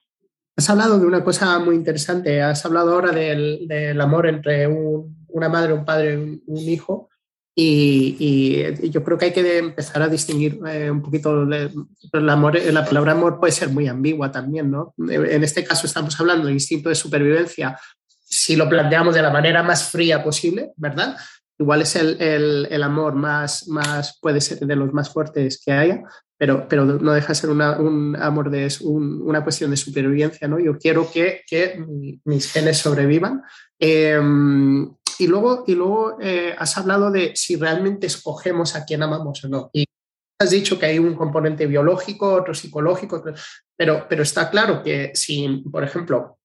Has 0.55 0.69
hablado 0.69 0.99
de 0.99 1.05
una 1.05 1.23
cosa 1.23 1.59
muy 1.59 1.75
interesante. 1.75 2.41
Has 2.41 2.65
hablado 2.65 2.93
ahora 2.93 3.11
del, 3.11 3.99
amor 3.99 4.27
entre 4.27 4.67
una 4.67 5.49
madre, 5.49 5.73
un 5.73 5.83
padre 5.83 6.13
y 6.13 6.41
un 6.45 6.57
hijo. 6.57 7.09
Y, 7.55 8.89
yo 8.89 9.03
creo 9.03 9.17
que 9.17 9.25
hay 9.25 9.33
que 9.33 9.57
empezar 9.59 10.01
a 10.01 10.07
distinguir 10.07 10.59
eh, 10.67 10.89
un 10.89 11.01
poquito 11.01 11.43
el 11.43 12.29
amor, 12.29 12.59
la 12.59 12.85
palabra 12.85 13.11
amor 13.11 13.39
puede 13.39 13.53
ser 13.53 13.69
muy 13.69 13.87
ambigua 13.87 14.31
también, 14.31 14.71
¿no? 14.71 14.93
En 14.97 15.43
este 15.43 15.63
caso 15.63 15.85
estamos 15.85 16.19
hablando 16.19 16.47
de 16.47 16.53
instinto 16.53 16.89
de 16.89 16.95
supervivencia, 16.95 17.79
si 18.23 18.55
lo 18.55 18.67
planteamos 18.67 19.13
de 19.13 19.21
la 19.21 19.29
manera 19.29 19.61
más 19.61 19.91
fría 19.91 20.23
posible, 20.23 20.71
¿verdad? 20.77 21.15
Igual 21.59 21.83
es 21.83 21.95
el, 21.95 22.19
el, 22.19 22.83
amor 22.83 23.13
más, 23.13 23.67
más, 23.67 24.17
puede 24.19 24.41
ser 24.41 24.57
de 24.59 24.75
los 24.75 24.91
más 24.91 25.11
fuertes 25.11 25.61
que 25.63 25.71
haya, 25.71 26.01
pero, 26.35 26.67
pero 26.67 26.83
no 26.83 27.13
deja 27.13 27.27
de 27.29 27.35
ser 27.35 27.51
un 27.51 28.15
amor 28.19 28.49
de 28.49 28.67
una 28.81 29.43
cuestión 29.43 29.69
de 29.69 29.77
supervivencia, 29.77 30.47
¿no? 30.47 30.59
Yo 30.59 30.79
quiero 30.79 31.09
que, 31.11 31.41
que 31.47 31.85
mis 32.25 32.51
genes 32.51 32.79
sobrevivan. 32.79 33.43
Eh, 33.79 34.19
y 35.19 35.27
luego, 35.27 35.63
y 35.67 35.75
luego 35.75 36.17
eh, 36.21 36.55
has 36.57 36.77
hablado 36.77 37.11
de 37.11 37.33
si 37.35 37.55
realmente 37.55 38.07
escogemos 38.07 38.75
a 38.75 38.85
quién 38.85 39.03
amamos 39.03 39.43
o 39.43 39.47
no. 39.47 39.69
Y 39.73 39.85
has 40.39 40.49
dicho 40.49 40.77
que 40.79 40.87
hay 40.87 40.99
un 40.99 41.15
componente 41.15 41.65
biológico, 41.65 42.33
otro 42.33 42.53
psicológico, 42.53 43.23
pero, 43.75 44.05
pero 44.07 44.23
está 44.23 44.49
claro 44.49 44.81
que 44.83 45.11
si, 45.13 45.63
por 45.71 45.83
ejemplo, 45.83 46.39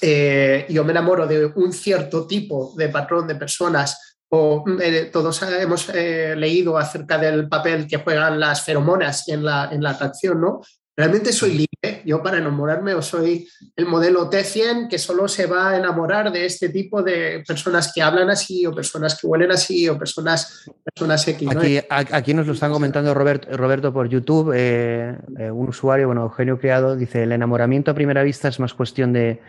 eh, 0.00 0.66
yo 0.68 0.84
me 0.84 0.92
enamoro 0.92 1.26
de 1.26 1.46
un 1.46 1.72
cierto 1.72 2.26
tipo 2.26 2.74
de 2.76 2.88
patrón 2.88 3.26
de 3.26 3.36
personas 3.36 4.18
o 4.30 4.64
eh, 4.80 5.10
todos 5.12 5.42
hemos 5.42 5.88
leído 5.92 6.78
acerca 6.78 7.18
del 7.18 7.48
papel 7.48 7.86
que 7.86 7.98
juegan 7.98 8.40
las 8.40 8.64
feromonas 8.64 9.28
en 9.28 9.44
la, 9.44 9.68
en 9.70 9.82
la 9.82 9.90
atracción, 9.90 10.40
¿no? 10.40 10.62
¿Realmente 10.94 11.32
soy 11.32 11.52
libre 11.52 12.02
yo 12.04 12.22
para 12.22 12.36
enamorarme 12.36 12.92
o 12.94 13.00
soy 13.00 13.48
el 13.76 13.86
modelo 13.86 14.28
T100 14.28 14.88
que 14.90 14.98
solo 14.98 15.26
se 15.26 15.46
va 15.46 15.70
a 15.70 15.76
enamorar 15.78 16.30
de 16.30 16.44
este 16.44 16.68
tipo 16.68 17.02
de 17.02 17.42
personas 17.46 17.92
que 17.94 18.02
hablan 18.02 18.28
así 18.28 18.66
o 18.66 18.74
personas 18.74 19.18
que 19.18 19.26
huelen 19.26 19.50
así 19.50 19.88
o 19.88 19.98
personas, 19.98 20.70
personas 20.84 21.26
X? 21.26 21.48
Aquí, 21.50 21.80
aquí 21.88 22.34
nos 22.34 22.46
lo 22.46 22.52
están 22.52 22.72
comentando 22.72 23.14
Roberto, 23.14 23.56
Roberto 23.56 23.92
por 23.92 24.08
YouTube, 24.08 24.52
eh, 24.54 25.16
eh, 25.38 25.50
un 25.50 25.70
usuario, 25.70 26.08
bueno, 26.08 26.24
Eugenio 26.24 26.58
Criado, 26.58 26.94
dice, 26.94 27.22
el 27.22 27.32
enamoramiento 27.32 27.90
a 27.90 27.94
primera 27.94 28.22
vista 28.22 28.48
es 28.48 28.60
más 28.60 28.74
cuestión 28.74 29.14
de, 29.14 29.40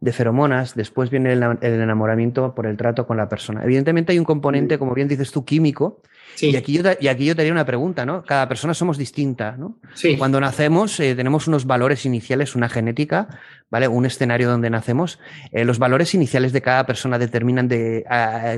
de 0.00 0.12
feromonas, 0.12 0.74
después 0.74 1.10
viene 1.10 1.32
el, 1.32 1.42
el, 1.42 1.80
enamoramiento 1.80 2.54
por 2.54 2.66
el 2.66 2.76
trato 2.76 3.06
con 3.06 3.16
la 3.16 3.28
persona. 3.28 3.64
Evidentemente 3.64 4.12
hay 4.12 4.18
un 4.18 4.24
componente, 4.24 4.78
como 4.78 4.94
bien 4.94 5.08
dices 5.08 5.32
tú, 5.32 5.44
químico, 5.44 6.02
y, 6.40 6.54
aquí 6.56 6.72
yo, 6.72 6.82
y 7.00 7.08
aquí 7.08 7.24
yo 7.24 7.34
te 7.34 7.42
haría 7.42 7.52
una 7.52 7.64
pregunta, 7.64 8.06
¿no? 8.06 8.22
Cada 8.22 8.48
persona 8.48 8.74
somos 8.74 8.96
distinta, 8.96 9.56
¿no? 9.56 9.78
Cuando 10.18 10.40
nacemos 10.40 11.00
eh, 11.00 11.14
tenemos 11.16 11.48
unos 11.48 11.66
valores 11.66 12.06
iniciales, 12.06 12.54
una 12.54 12.68
genética, 12.68 13.28
¿vale? 13.70 13.88
Un 13.88 14.06
escenario 14.06 14.48
donde 14.48 14.70
nacemos. 14.70 15.18
Eh, 15.50 15.64
los 15.64 15.78
valores 15.78 16.14
iniciales 16.14 16.52
de 16.52 16.62
cada 16.62 16.86
persona 16.86 17.18
determinan 17.18 17.66
de, 17.66 18.04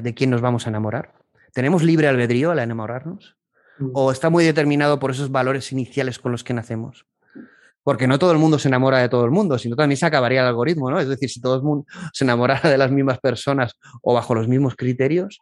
de 0.02 0.14
quién 0.14 0.30
nos 0.30 0.42
vamos 0.42 0.66
a 0.66 0.70
enamorar. 0.70 1.12
¿Tenemos 1.52 1.82
libre 1.82 2.08
albedrío 2.08 2.50
al 2.50 2.58
enamorarnos? 2.58 3.36
Mm. 3.78 3.90
¿O 3.94 4.12
está 4.12 4.28
muy 4.30 4.44
determinado 4.44 4.98
por 4.98 5.10
esos 5.10 5.30
valores 5.30 5.72
iniciales 5.72 6.18
con 6.18 6.32
los 6.32 6.44
que 6.44 6.54
nacemos? 6.54 7.06
Porque 7.82 8.06
no 8.06 8.18
todo 8.18 8.32
el 8.32 8.38
mundo 8.38 8.58
se 8.58 8.68
enamora 8.68 8.98
de 8.98 9.08
todo 9.08 9.24
el 9.24 9.30
mundo, 9.30 9.58
sino 9.58 9.76
también 9.76 9.96
se 9.96 10.06
acabaría 10.06 10.42
el 10.42 10.48
algoritmo, 10.48 10.90
¿no? 10.90 11.00
Es 11.00 11.08
decir, 11.08 11.30
si 11.30 11.40
todo 11.40 11.56
el 11.56 11.62
mundo 11.62 11.86
se 12.12 12.24
enamorara 12.24 12.68
de 12.70 12.78
las 12.78 12.90
mismas 12.90 13.18
personas 13.18 13.72
o 14.02 14.14
bajo 14.14 14.34
los 14.34 14.48
mismos 14.48 14.74
criterios, 14.76 15.40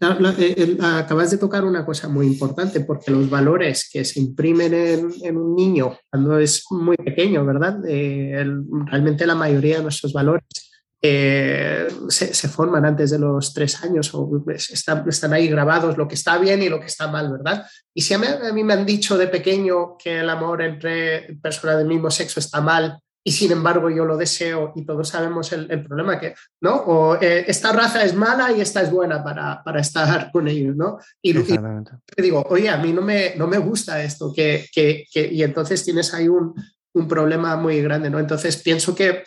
eh, 0.00 0.78
acabas 0.80 1.32
de 1.32 1.38
tocar 1.38 1.64
una 1.64 1.84
cosa 1.84 2.08
muy 2.08 2.26
importante, 2.26 2.80
porque 2.80 3.10
los 3.10 3.28
valores 3.28 3.88
que 3.92 4.04
se 4.04 4.20
imprimen 4.20 4.72
en, 4.72 5.36
un 5.36 5.56
niño 5.56 5.96
cuando 6.08 6.38
es 6.38 6.64
muy 6.70 6.96
pequeño, 6.96 7.44
¿verdad? 7.44 7.80
Eh, 7.88 8.44
realmente 8.86 9.26
la 9.26 9.34
mayoría 9.34 9.78
de 9.78 9.82
nuestros 9.82 10.12
valores 10.12 10.67
eh, 11.00 11.88
se, 12.08 12.48
forman 12.48 12.84
antes 12.84 13.10
de 13.10 13.18
los 13.18 13.54
tres 13.54 13.82
años 13.84 14.12
o 14.14 14.28
pues, 14.44 14.70
están, 14.70 15.08
están, 15.08 15.32
ahí 15.32 15.48
grabados 15.48 15.96
lo 15.96 16.08
que 16.08 16.16
está 16.16 16.38
bien 16.38 16.62
y 16.62 16.68
lo 16.68 16.80
que 16.80 16.86
está 16.86 17.08
mal, 17.08 17.30
¿verdad? 17.30 17.66
Y 17.94 18.02
si 18.02 18.14
a 18.14 18.18
mí 18.18 18.64
me 18.64 18.72
han 18.72 18.84
dicho 18.84 19.16
de 19.16 19.28
pequeño 19.28 19.96
que 19.96 20.20
el 20.20 20.30
amor 20.30 20.62
entre 20.62 21.38
personas 21.40 21.78
del 21.78 21.86
mismo 21.86 22.10
sexo 22.10 22.40
está 22.40 22.60
mal, 22.60 23.00
y 23.28 23.32
sin 23.32 23.52
embargo 23.52 23.90
yo 23.90 24.06
lo 24.06 24.16
deseo 24.16 24.72
y 24.74 24.86
todos 24.86 25.08
sabemos 25.10 25.52
el, 25.52 25.84
problema 25.84 26.18
que, 26.18 26.34
¿no? 26.62 26.76
O 26.76 27.16
eh, 27.20 27.44
esta 27.46 27.72
raza 27.72 28.02
es 28.02 28.14
mala 28.14 28.52
y 28.52 28.62
esta 28.62 28.80
es 28.80 28.90
buena 28.90 29.22
para, 29.22 29.62
para 29.62 29.80
estar 29.80 30.32
con 30.32 30.48
ellos, 30.48 30.74
¿no? 30.74 30.98
Y, 31.20 31.36
y, 31.36 32.22
digo, 32.22 32.46
oye, 32.48 32.70
a 32.70 32.78
mí 32.78 32.92
no 32.92 33.02
me, 33.02 33.34
no 33.36 33.46
me 33.46 33.58
gusta 33.58 34.02
esto, 34.02 34.32
que, 34.34 34.66
que, 34.72 35.06
y 35.14 35.42
entonces 35.42 35.84
tienes 35.84 36.14
ahí 36.14 36.26
un, 36.26 36.54
un, 36.94 37.06
problema 37.06 37.54
muy 37.56 37.82
grande, 37.82 38.08
¿no? 38.08 38.18
Entonces 38.18 38.56
pienso 38.62 38.94
que 38.94 39.24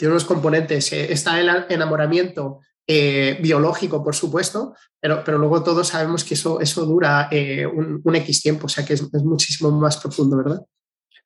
tiene 0.00 0.12
unos 0.12 0.24
componentes, 0.24 0.90
eh, 0.94 1.12
está 1.12 1.38
el 1.38 1.66
enamoramiento 1.68 2.60
eh, 2.86 3.38
biológico, 3.42 4.02
por 4.02 4.14
supuesto, 4.14 4.74
pero, 4.98 5.22
pero 5.22 5.36
luego 5.36 5.62
todos 5.62 5.88
sabemos 5.88 6.24
que 6.24 6.32
eso, 6.32 6.58
eso 6.58 6.86
dura 6.86 7.28
un, 7.30 8.00
un, 8.02 8.16
X 8.16 8.40
tiempo, 8.40 8.64
o 8.64 8.68
sea 8.70 8.82
que 8.82 8.94
es, 8.94 9.02
es 9.02 9.22
muchísimo 9.22 9.70
más 9.70 9.98
profundo, 9.98 10.38
¿verdad? 10.38 10.62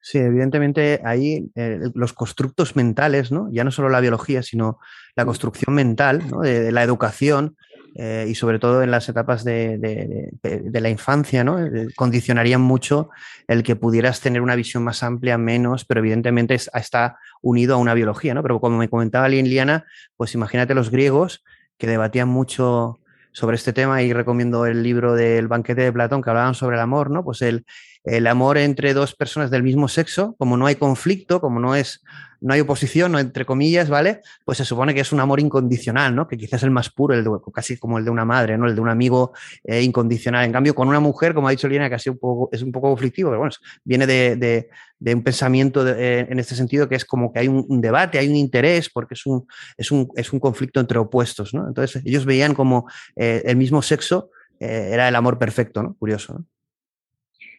Sí, 0.01 0.19
evidentemente 0.19 1.01
ahí 1.05 1.51
eh, 1.55 1.79
los 1.95 2.13
constructos 2.13 2.75
mentales, 2.75 3.31
¿no? 3.31 3.49
ya 3.53 3.63
no 3.63 3.71
solo 3.71 3.89
la 3.89 4.01
biología, 4.01 4.43
sino 4.43 4.81
la 5.15 5.25
construcción 5.25 5.75
mental 5.75 6.29
¿no? 6.29 6.41
de, 6.41 6.65
de, 6.65 6.73
la 6.73 6.83
educación 6.83 7.57
eh, 7.97 8.27
y 8.29 8.35
sobre 8.35 8.59
todo 8.59 8.83
en 8.83 8.91
las 8.91 9.09
etapas 9.09 9.45
de, 9.45 9.79
de, 9.79 10.31
de 10.43 10.81
la 10.81 10.91
infancia, 10.91 11.45
¿no? 11.45 11.65
Eh, 11.65 11.89
condicionarían 11.95 12.61
mucho 12.61 13.11
el 13.47 13.63
que 13.63 13.77
pudieras 13.77 14.21
tener 14.21 14.43
una 14.43 14.57
visión 14.57 14.83
más 14.83 15.03
amplia, 15.03 15.39
menos, 15.39 15.85
pero 15.85 16.01
evidentemente 16.01 16.55
está 16.55 17.19
unido 17.41 17.75
a 17.75 17.79
una 17.79 17.95
biología. 17.95 18.35
¿no? 18.35 18.43
Pero 18.43 18.61
como 18.61 18.79
me 18.79 18.89
comentaba 18.89 19.29
Liliana, 19.29 19.85
pues 20.17 20.35
imagínate 20.35 20.75
los 20.75 20.91
griegos 20.91 21.45
que 21.79 21.87
debatían 21.87 22.29
mucho 22.29 23.01
sobre 23.33 23.57
este 23.57 23.73
tema 23.73 24.03
y 24.03 24.13
recomiendo 24.13 24.67
el 24.67 24.83
libro 24.83 25.15
del 25.15 25.49
banquete 25.49 25.83
de 25.83 25.93
Platón 25.93 26.23
que 26.23 26.31
hablaban 26.31 26.55
sobre 26.55 26.77
el 26.77 26.83
amor, 26.83 27.11
¿no? 27.11 27.25
Pues 27.25 27.43
el, 27.43 27.67
el 28.05 28.27
amor 28.27 28.59
entre 28.59 28.95
dos 28.95 29.15
personas 29.15 29.51
del 29.51 29.63
mismo 29.63 29.89
sexo, 29.89 30.35
como 30.39 30.57
no 30.57 30.67
hay 30.67 30.77
conflicto, 30.77 31.41
como 31.41 31.59
no 31.59 31.75
es 31.75 32.03
no 32.45 32.53
hay 32.53 32.61
oposición, 32.61 33.13
no 33.13 33.19
entre 33.19 33.47
comillas, 33.47 33.89
¿vale? 33.89 34.21
Pues 34.45 34.59
se 34.59 34.67
supone 34.67 34.93
que 34.93 35.01
es 35.01 35.13
un 35.13 35.21
amor 35.21 35.41
incondicional, 35.41 36.15
¿no? 36.15 36.29
Que 36.29 36.37
quizás 36.37 36.61
es 36.61 36.65
el 36.65 36.71
más 36.71 36.91
puro, 36.91 37.15
el 37.15 37.25
de, 37.25 37.31
casi 37.55 37.79
como 37.79 37.97
el 37.97 38.05
de 38.05 38.11
una 38.11 38.27
madre, 38.27 38.59
¿no? 38.59 38.67
El 38.67 38.75
de 38.75 38.83
un 38.83 38.91
amigo 38.91 39.33
eh, 39.65 39.81
incondicional. 39.81 40.45
En 40.45 40.53
cambio, 40.53 40.75
con 40.75 40.87
una 40.87 41.01
mujer, 41.01 41.33
como 41.33 41.49
ha 41.49 41.53
dicho 41.53 41.67
Lina, 41.69 41.89
que 41.89 42.11
un 42.11 42.19
poco, 42.19 42.51
es 42.53 42.63
un 42.63 42.71
poco 42.71 42.91
conflictivo, 42.91 43.31
pero 43.31 43.39
bueno, 43.39 43.55
viene 43.83 44.07
de, 44.07 44.37
de, 44.37 44.69
de 44.99 45.15
un 45.15 45.23
pensamiento 45.23 45.89
eh, 45.89 46.27
en 46.29 46.39
este 46.39 46.55
sentido 46.55 46.87
que 46.87 46.97
es 46.97 47.07
como 47.07 47.33
que 47.33 47.39
hay 47.39 47.49
un, 47.49 47.65
un, 47.67 47.81
debate, 47.81 48.19
hay 48.19 48.29
un 48.29 48.37
interés, 48.37 48.91
porque 48.91 49.15
es 49.15 49.25
un, 49.25 49.47
es 49.79 49.91
un, 49.91 50.11
es 50.15 50.31
un 50.31 50.39
conflicto 50.39 50.81
entre 50.81 50.99
opuestos, 50.99 51.55
¿no? 51.55 51.67
Entonces, 51.67 52.03
ellos 52.05 52.27
veían 52.27 52.53
como 52.53 52.87
eh, 53.17 53.43
el 53.47 53.57
mismo 53.57 53.81
sexo 53.81 54.31
era 54.61 55.09
el 55.09 55.17
amor 55.17 55.39
perfecto, 55.39 55.83
¿no? 55.83 55.95
Curioso, 55.95 56.35
¿no? 56.35 56.47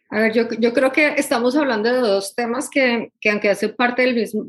A 0.10 0.20
ver, 0.20 0.34
yo, 0.34 0.74
creo 0.74 0.92
que 0.92 1.16
estamos 1.18 1.56
hablando 1.56 1.92
de 1.92 2.00
dos 2.00 2.36
temas 2.36 2.70
que, 2.70 3.12
que 3.20 3.32
aunque 3.32 3.50
hacen 3.50 3.76
parte 3.76 4.04
del 4.04 4.16
mismo, 4.16 4.46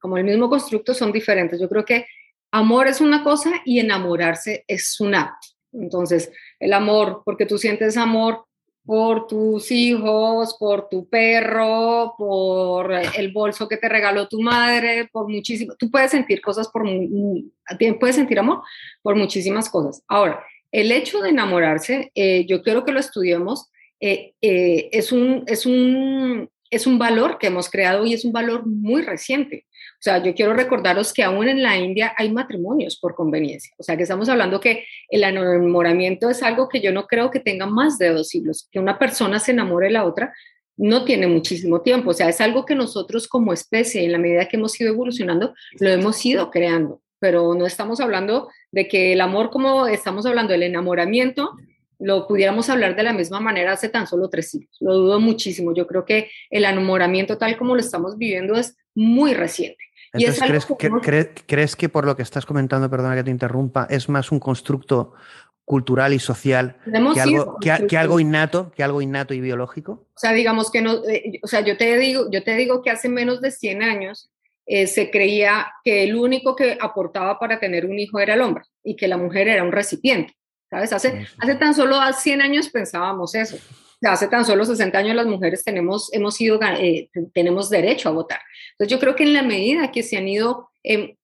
como 0.00 0.16
el 0.16 0.24
mismo 0.24 0.48
constructo, 0.48 0.92
son 0.92 1.12
diferentes. 1.12 1.60
Yo 1.60 1.68
creo 1.68 1.84
que 1.84 2.06
amor 2.50 2.88
es 2.88 3.00
una 3.00 3.22
cosa 3.22 3.50
y 3.64 3.78
enamorarse 3.78 4.64
es 4.66 5.00
un 5.00 5.14
acto. 5.14 5.48
Entonces, 5.72 6.30
el 6.58 6.72
amor, 6.72 7.22
porque 7.24 7.46
tú 7.46 7.58
sientes 7.58 7.96
amor 7.96 8.44
por 8.84 9.26
tus 9.26 9.70
hijos, 9.70 10.56
por 10.58 10.88
tu 10.88 11.08
perro, 11.08 12.14
por 12.18 12.92
el 12.92 13.32
bolso 13.32 13.68
que 13.68 13.76
te 13.76 13.88
regaló 13.88 14.26
tu 14.28 14.42
madre, 14.42 15.08
por 15.12 15.28
muchísimo, 15.28 15.74
tú 15.78 15.90
puedes 15.90 16.10
sentir 16.10 16.40
cosas 16.40 16.68
por, 16.68 16.84
puedes 18.00 18.16
sentir 18.16 18.38
amor 18.38 18.62
por 19.00 19.14
muchísimas 19.14 19.70
cosas. 19.70 20.02
Ahora, 20.08 20.44
el 20.72 20.90
hecho 20.90 21.20
de 21.20 21.30
enamorarse, 21.30 22.10
eh, 22.14 22.44
yo 22.46 22.62
quiero 22.62 22.84
que 22.84 22.92
lo 22.92 22.98
estudiemos 22.98 23.70
eh, 24.04 24.34
eh, 24.42 24.88
es, 24.90 25.12
un, 25.12 25.44
es, 25.46 25.64
un, 25.64 26.50
es 26.70 26.88
un 26.88 26.98
valor 26.98 27.38
que 27.38 27.46
hemos 27.46 27.70
creado 27.70 28.04
y 28.04 28.14
es 28.14 28.24
un 28.24 28.32
valor 28.32 28.66
muy 28.66 29.02
reciente. 29.02 29.66
O 29.70 30.02
sea, 30.02 30.20
yo 30.20 30.34
quiero 30.34 30.54
recordaros 30.54 31.12
que 31.12 31.22
aún 31.22 31.48
en 31.48 31.62
la 31.62 31.78
India 31.78 32.12
hay 32.18 32.32
matrimonios 32.32 32.98
por 32.98 33.14
conveniencia. 33.14 33.72
O 33.78 33.84
sea, 33.84 33.96
que 33.96 34.02
estamos 34.02 34.28
hablando 34.28 34.58
que 34.58 34.84
el 35.08 35.22
enamoramiento 35.22 36.28
es 36.28 36.42
algo 36.42 36.68
que 36.68 36.80
yo 36.80 36.90
no 36.90 37.06
creo 37.06 37.30
que 37.30 37.38
tenga 37.38 37.66
más 37.66 37.96
de 37.98 38.08
dos 38.08 38.26
siglos. 38.26 38.68
Que 38.72 38.80
una 38.80 38.98
persona 38.98 39.38
se 39.38 39.52
enamore 39.52 39.86
de 39.86 39.92
la 39.92 40.04
otra 40.04 40.34
no 40.76 41.04
tiene 41.04 41.28
muchísimo 41.28 41.82
tiempo. 41.82 42.10
O 42.10 42.14
sea, 42.14 42.28
es 42.28 42.40
algo 42.40 42.66
que 42.66 42.74
nosotros 42.74 43.28
como 43.28 43.52
especie, 43.52 44.04
en 44.04 44.10
la 44.10 44.18
medida 44.18 44.48
que 44.48 44.56
hemos 44.56 44.80
ido 44.80 44.92
evolucionando, 44.92 45.54
lo 45.78 45.90
hemos 45.90 46.26
ido 46.26 46.50
creando. 46.50 47.00
Pero 47.20 47.54
no 47.54 47.66
estamos 47.66 48.00
hablando 48.00 48.48
de 48.72 48.88
que 48.88 49.12
el 49.12 49.20
amor, 49.20 49.50
como 49.50 49.86
estamos 49.86 50.26
hablando 50.26 50.50
del 50.50 50.64
enamoramiento, 50.64 51.52
lo 52.02 52.26
pudiéramos 52.26 52.68
hablar 52.68 52.96
de 52.96 53.02
la 53.04 53.12
misma 53.12 53.40
manera 53.40 53.72
hace 53.72 53.88
tan 53.88 54.06
solo 54.06 54.28
tres 54.28 54.50
siglos. 54.50 54.76
Lo 54.80 54.94
dudo 54.94 55.20
muchísimo. 55.20 55.72
Yo 55.72 55.86
creo 55.86 56.04
que 56.04 56.30
el 56.50 56.64
enamoramiento 56.64 57.38
tal 57.38 57.56
como 57.56 57.74
lo 57.74 57.80
estamos 57.80 58.18
viviendo 58.18 58.56
es 58.56 58.76
muy 58.94 59.34
reciente. 59.34 59.78
Entonces, 60.12 60.42
¿crees, 60.44 60.66
que, 60.66 60.90
¿crees, 61.00 61.28
¿crees, 61.46 61.76
que 61.76 61.88
por 61.88 62.04
lo 62.04 62.14
que 62.14 62.22
estás 62.22 62.44
comentando, 62.44 62.90
perdona 62.90 63.14
que 63.14 63.24
te 63.24 63.30
interrumpa, 63.30 63.86
es 63.88 64.10
más 64.10 64.30
un 64.30 64.40
constructo 64.40 65.14
cultural 65.64 66.12
y 66.12 66.18
social 66.18 66.76
que 67.14 67.20
algo, 67.20 67.56
que, 67.60 67.86
que, 67.88 67.96
algo 67.96 68.20
innato, 68.20 68.72
que 68.72 68.82
algo 68.82 69.00
innato 69.00 69.32
y 69.32 69.40
biológico? 69.40 70.06
O 70.14 70.18
sea, 70.18 70.32
digamos 70.32 70.70
que 70.70 70.82
no, 70.82 71.02
eh, 71.08 71.40
o 71.42 71.46
sea, 71.46 71.60
yo 71.60 71.78
te 71.78 71.96
digo, 71.98 72.30
yo 72.30 72.42
te 72.42 72.56
digo 72.56 72.82
que 72.82 72.90
hace 72.90 73.08
menos 73.08 73.40
de 73.40 73.52
100 73.52 73.82
años 73.82 74.30
eh, 74.66 74.86
se 74.86 75.10
creía 75.10 75.72
que 75.82 76.02
el 76.02 76.14
único 76.14 76.56
que 76.56 76.76
aportaba 76.80 77.38
para 77.38 77.58
tener 77.58 77.86
un 77.86 77.98
hijo 77.98 78.20
era 78.20 78.34
el 78.34 78.42
hombre 78.42 78.64
y 78.84 78.96
que 78.96 79.08
la 79.08 79.16
mujer 79.16 79.48
era 79.48 79.62
un 79.62 79.72
recipiente. 79.72 80.34
¿Sabes? 80.72 80.92
Hace, 80.92 81.26
hace 81.38 81.54
tan 81.56 81.74
solo 81.74 81.98
100 82.00 82.40
años 82.40 82.70
pensábamos 82.70 83.34
eso. 83.34 83.58
hace 84.00 84.26
tan 84.26 84.44
solo 84.46 84.64
60 84.64 84.98
años 84.98 85.14
las 85.14 85.26
mujeres 85.26 85.62
tenemos, 85.62 86.10
hemos 86.14 86.40
ido, 86.40 86.58
eh, 86.62 87.10
tenemos 87.34 87.68
derecho 87.68 88.08
a 88.08 88.12
votar. 88.12 88.40
Entonces 88.72 88.90
yo 88.90 88.98
creo 88.98 89.14
que 89.14 89.24
en 89.24 89.34
la 89.34 89.42
medida 89.42 89.92
que 89.92 90.02
se 90.02 90.16
han 90.16 90.26
ido 90.26 90.70
eh, 90.82 91.16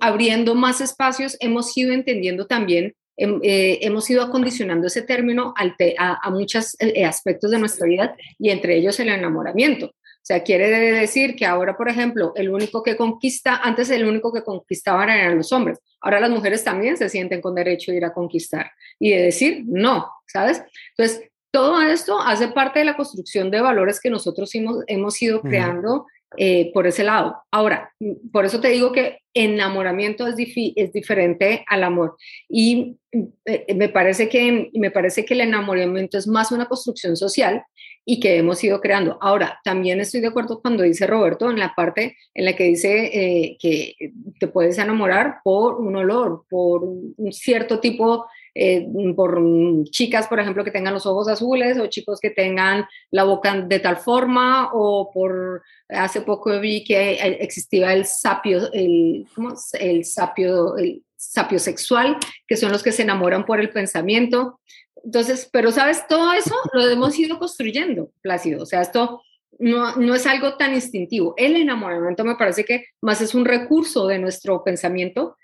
abriendo 0.00 0.54
más 0.54 0.80
espacios, 0.80 1.36
hemos 1.40 1.76
ido 1.76 1.92
entendiendo 1.92 2.46
también, 2.46 2.94
em, 3.18 3.40
eh, 3.42 3.78
hemos 3.82 4.08
ido 4.08 4.22
acondicionando 4.22 4.86
ese 4.86 5.02
término 5.02 5.52
a, 5.56 6.26
a 6.26 6.30
muchos 6.30 6.74
eh, 6.80 7.04
aspectos 7.04 7.50
de 7.50 7.58
nuestra 7.58 7.86
vida 7.86 8.16
y 8.38 8.48
entre 8.50 8.76
ellos 8.78 8.98
el 9.00 9.10
enamoramiento. 9.10 9.92
O 10.24 10.26
sea, 10.26 10.42
quiere 10.42 10.70
decir 10.70 11.36
que 11.36 11.44
ahora, 11.44 11.76
por 11.76 11.86
ejemplo, 11.90 12.32
el 12.34 12.48
único 12.48 12.82
que 12.82 12.96
conquista, 12.96 13.56
antes 13.56 13.90
el 13.90 14.06
único 14.06 14.32
que 14.32 14.42
conquistaban 14.42 15.10
eran 15.10 15.36
los 15.36 15.52
hombres. 15.52 15.78
Ahora 16.00 16.18
las 16.18 16.30
mujeres 16.30 16.64
también 16.64 16.96
se 16.96 17.10
sienten 17.10 17.42
con 17.42 17.54
derecho 17.54 17.90
de 17.90 17.98
ir 17.98 18.06
a 18.06 18.14
conquistar 18.14 18.70
y 18.98 19.10
de 19.10 19.20
decir 19.20 19.64
no, 19.66 20.10
¿sabes? 20.26 20.62
Entonces, 20.96 21.30
todo 21.50 21.82
esto 21.82 22.18
hace 22.18 22.48
parte 22.48 22.78
de 22.78 22.86
la 22.86 22.96
construcción 22.96 23.50
de 23.50 23.60
valores 23.60 24.00
que 24.00 24.08
nosotros 24.08 24.54
hemos, 24.54 24.78
hemos 24.86 25.20
ido 25.20 25.42
creando 25.42 26.06
eh, 26.38 26.72
por 26.72 26.86
ese 26.86 27.04
lado. 27.04 27.36
Ahora, 27.50 27.92
por 28.32 28.46
eso 28.46 28.62
te 28.62 28.68
digo 28.68 28.92
que 28.92 29.18
enamoramiento 29.34 30.26
es, 30.26 30.36
es 30.74 30.92
diferente 30.94 31.66
al 31.68 31.84
amor. 31.84 32.16
Y 32.48 32.96
eh, 33.44 33.74
me, 33.74 33.90
parece 33.90 34.30
que, 34.30 34.70
me 34.72 34.90
parece 34.90 35.26
que 35.26 35.34
el 35.34 35.42
enamoramiento 35.42 36.16
es 36.16 36.26
más 36.26 36.50
una 36.50 36.64
construcción 36.64 37.14
social 37.14 37.62
y 38.04 38.20
que 38.20 38.36
hemos 38.36 38.62
ido 38.62 38.80
creando. 38.80 39.18
Ahora, 39.20 39.60
también 39.64 40.00
estoy 40.00 40.20
de 40.20 40.28
acuerdo 40.28 40.60
cuando 40.60 40.82
dice 40.82 41.06
Roberto 41.06 41.50
en 41.50 41.58
la 41.58 41.74
parte 41.74 42.16
en 42.34 42.44
la 42.44 42.54
que 42.54 42.64
dice 42.64 43.10
eh, 43.12 43.56
que 43.58 43.96
te 44.38 44.48
puedes 44.48 44.78
enamorar 44.78 45.38
por 45.42 45.76
un 45.76 45.96
olor, 45.96 46.44
por 46.48 46.84
un 46.84 47.32
cierto 47.32 47.80
tipo 47.80 48.26
eh, 48.54 48.86
por 49.16 49.42
chicas, 49.90 50.28
por 50.28 50.38
ejemplo, 50.38 50.62
que 50.62 50.70
tengan 50.70 50.94
los 50.94 51.06
ojos 51.06 51.26
azules 51.28 51.76
o 51.78 51.88
chicos 51.88 52.20
que 52.20 52.30
tengan 52.30 52.86
la 53.10 53.24
boca 53.24 53.60
de 53.60 53.80
tal 53.80 53.96
forma 53.96 54.70
o 54.72 55.10
por, 55.12 55.62
hace 55.88 56.20
poco 56.20 56.60
vi 56.60 56.84
que 56.84 57.14
existía 57.40 57.92
el 57.92 58.04
sapio, 58.04 58.72
el, 58.72 59.26
¿cómo 59.34 59.54
el 59.80 60.04
sapio, 60.04 60.76
el 60.76 61.02
sapio 61.16 61.58
sexual, 61.58 62.16
que 62.46 62.56
son 62.56 62.70
los 62.70 62.82
que 62.82 62.92
se 62.92 63.02
enamoran 63.02 63.44
por 63.44 63.58
el 63.58 63.70
pensamiento. 63.70 64.60
Entonces, 65.04 65.48
pero 65.52 65.70
sabes, 65.70 66.06
todo 66.08 66.32
eso 66.32 66.54
lo 66.72 66.88
hemos 66.88 67.18
ido 67.18 67.38
construyendo, 67.38 68.10
Plácido. 68.22 68.62
O 68.62 68.66
sea, 68.66 68.80
esto 68.80 69.22
no, 69.58 69.96
no, 69.96 70.14
es 70.14 70.26
algo 70.26 70.56
tan 70.56 70.74
instintivo. 70.74 71.34
El 71.36 71.56
enamoramiento 71.56 72.24
me 72.24 72.36
parece 72.36 72.64
que 72.64 72.86
más 73.00 73.20
es 73.20 73.34
un 73.34 73.44
recurso 73.44 74.06
de 74.06 74.18
nuestro 74.18 74.64
pensamiento 74.64 75.36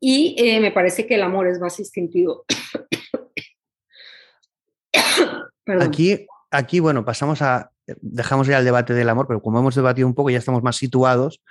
y 0.00 0.34
eh, 0.38 0.60
me 0.60 0.72
parece 0.72 1.06
que 1.06 1.16
el 1.16 1.22
amor 1.22 1.46
es 1.46 1.60
más 1.60 1.78
instintivo. 1.78 2.44
aquí, 5.80 6.26
aquí, 6.50 6.80
bueno, 6.80 7.04
pasamos 7.04 7.42
a, 7.42 7.70
dejamos 8.00 8.46
ya 8.46 8.58
el 8.58 8.64
debate 8.64 8.94
del 8.94 9.08
amor, 9.08 9.26
pero 9.26 9.42
como 9.42 9.58
hemos 9.58 9.74
debatido 9.74 10.08
un 10.08 10.14
poco, 10.14 10.30
ya 10.30 10.38
estamos 10.38 10.62
más 10.62 10.76
situados 10.76 11.42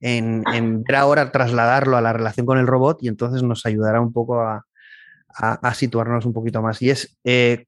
en, 0.00 0.44
ver 0.84 0.96
ahora 0.96 1.32
trasladarlo 1.32 1.96
a 1.96 2.00
la 2.00 2.12
relación 2.12 2.46
con 2.46 2.58
el 2.58 2.66
robot 2.66 3.02
y 3.02 3.08
entonces 3.08 3.42
nos 3.42 3.66
ayudará 3.66 4.00
un 4.00 4.12
poco 4.12 4.40
a, 4.40 4.64
situarnos 5.74 6.24
un 6.26 6.32
poquito 6.32 6.62
más. 6.62 6.80
Y 6.82 6.90
es, 6.90 7.18
eh, 7.24 7.66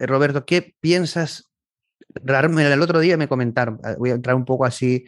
Roberto, 0.00 0.44
¿qué 0.44 0.74
piensas? 0.80 1.50
El 2.14 2.82
otro 2.82 3.00
día 3.00 3.16
me 3.16 3.28
comentaron, 3.28 3.80
voy 3.98 4.10
a 4.10 4.14
entrar 4.14 4.36
un 4.36 4.44
poco 4.44 4.64
así 4.64 5.04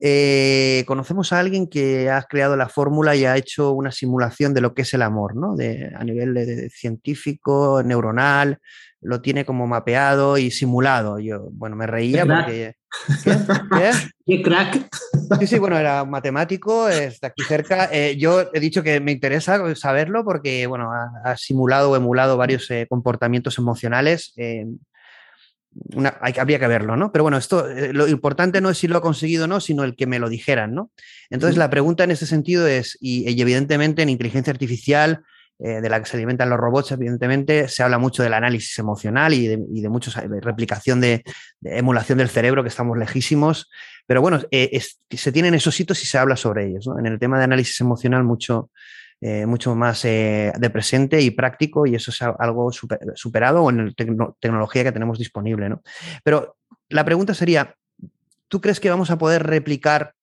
eh, 0.00 0.84
conocemos 0.86 1.32
a 1.32 1.40
alguien 1.40 1.66
que 1.66 2.08
ha 2.08 2.22
creado 2.22 2.56
la 2.56 2.68
fórmula 2.68 3.16
y 3.16 3.24
ha 3.24 3.36
hecho 3.36 3.72
una 3.72 3.90
simulación 3.90 4.54
de 4.54 4.60
lo 4.60 4.72
que 4.72 4.82
es 4.82 4.94
el 4.94 5.02
amor, 5.02 5.34
¿no? 5.34 5.56
De, 5.56 5.92
a 5.94 6.04
nivel 6.04 6.70
científico, 6.70 7.82
neuronal, 7.84 8.58
lo 9.00 9.20
tiene 9.20 9.44
como 9.44 9.66
mapeado 9.66 10.38
y 10.38 10.50
simulado. 10.52 11.18
Yo, 11.18 11.48
bueno, 11.50 11.74
me 11.76 11.86
reía 11.86 12.24
porque... 12.24 12.74
¿Qué? 14.26 14.42
crack! 14.42 14.88
Sí, 15.38 15.46
sí, 15.46 15.58
bueno, 15.58 15.78
era 15.78 16.04
matemático, 16.04 16.88
está 16.88 17.28
aquí 17.28 17.42
cerca. 17.42 17.88
Eh, 17.92 18.16
yo 18.16 18.50
he 18.52 18.60
dicho 18.60 18.82
que 18.82 19.00
me 19.00 19.12
interesa 19.12 19.74
saberlo 19.74 20.24
porque, 20.24 20.66
bueno, 20.66 20.90
ha, 20.92 21.36
simulado 21.36 21.90
o 21.90 21.96
emulado 21.96 22.36
varios 22.36 22.70
eh, 22.70 22.86
comportamientos 22.88 23.58
emocionales 23.58 24.34
habría 26.36 26.58
que 26.58 26.66
verlo, 26.66 26.96
¿no? 26.96 27.12
Pero 27.12 27.24
bueno, 27.24 27.36
esto, 27.36 27.68
eh, 27.68 27.92
lo 27.92 28.08
importante 28.08 28.60
no 28.60 28.70
es 28.70 28.78
si 28.78 28.88
lo 28.88 28.98
ha 28.98 29.02
conseguido 29.02 29.44
o 29.44 29.46
no, 29.46 29.60
sino 29.60 29.84
el 29.84 29.96
que 29.96 30.06
me 30.06 30.18
lo 30.18 30.28
dijeran, 30.28 30.74
¿no? 30.74 30.90
Entonces, 31.30 31.56
la 31.56 31.70
pregunta 31.70 32.04
en 32.04 32.10
este 32.10 32.26
sentido 32.26 32.66
es, 32.66 32.96
y, 33.00 33.40
evidentemente 33.40 34.02
en 34.02 34.08
inteligencia 34.08 34.52
artificial, 34.52 35.22
eh, 35.58 35.80
de 35.80 35.88
la 35.88 36.00
que 36.00 36.06
se 36.06 36.16
alimentan 36.16 36.50
los 36.50 36.58
robots, 36.58 36.92
evidentemente, 36.92 37.68
se 37.68 37.82
habla 37.82 37.98
mucho 37.98 38.22
del 38.22 38.34
análisis 38.34 38.78
emocional 38.78 39.34
y 39.34 39.46
de, 39.46 39.64
y 39.72 39.80
de 39.80 39.88
muchos, 39.88 40.14
replicación 40.14 41.00
de, 41.00 41.24
emulación 41.62 42.18
del 42.18 42.28
cerebro, 42.28 42.62
que 42.62 42.68
estamos 42.68 42.96
lejísimos. 42.96 43.70
Pero 44.06 44.20
bueno, 44.20 44.40
eh, 44.50 44.80
se 45.10 45.32
tienen 45.32 45.54
esos 45.54 45.78
hitos 45.78 46.02
y 46.02 46.06
se 46.06 46.18
habla 46.18 46.36
sobre 46.36 46.66
ellos. 46.66 46.88
En 46.98 47.06
el 47.06 47.18
tema 47.18 47.38
de 47.38 47.44
análisis 47.44 47.80
emocional, 47.80 48.24
mucho, 48.24 48.70
eh, 49.20 49.46
mucho 49.46 49.74
más 49.74 50.04
eh, 50.04 50.52
de 50.56 50.70
presente 50.70 51.20
y 51.20 51.32
práctico 51.32 51.86
y 51.86 51.96
eso 51.96 52.12
es 52.12 52.22
algo 52.22 52.70
superado 52.70 53.68
en 53.68 53.86
la 53.86 53.92
tecnología 54.38 54.84
que 54.84 54.92
tenemos 54.92 55.18
disponible. 55.18 55.68
¿no? 55.68 55.82
Pero 56.22 56.56
la 56.88 57.04
pregunta 57.04 57.34
sería, 57.34 57.74
¿tú 58.46 58.60
crees 58.60 58.78
que 58.78 58.90
vamos 58.90 59.10
a 59.10 59.18
poder 59.18 59.42
replicar 59.42 60.14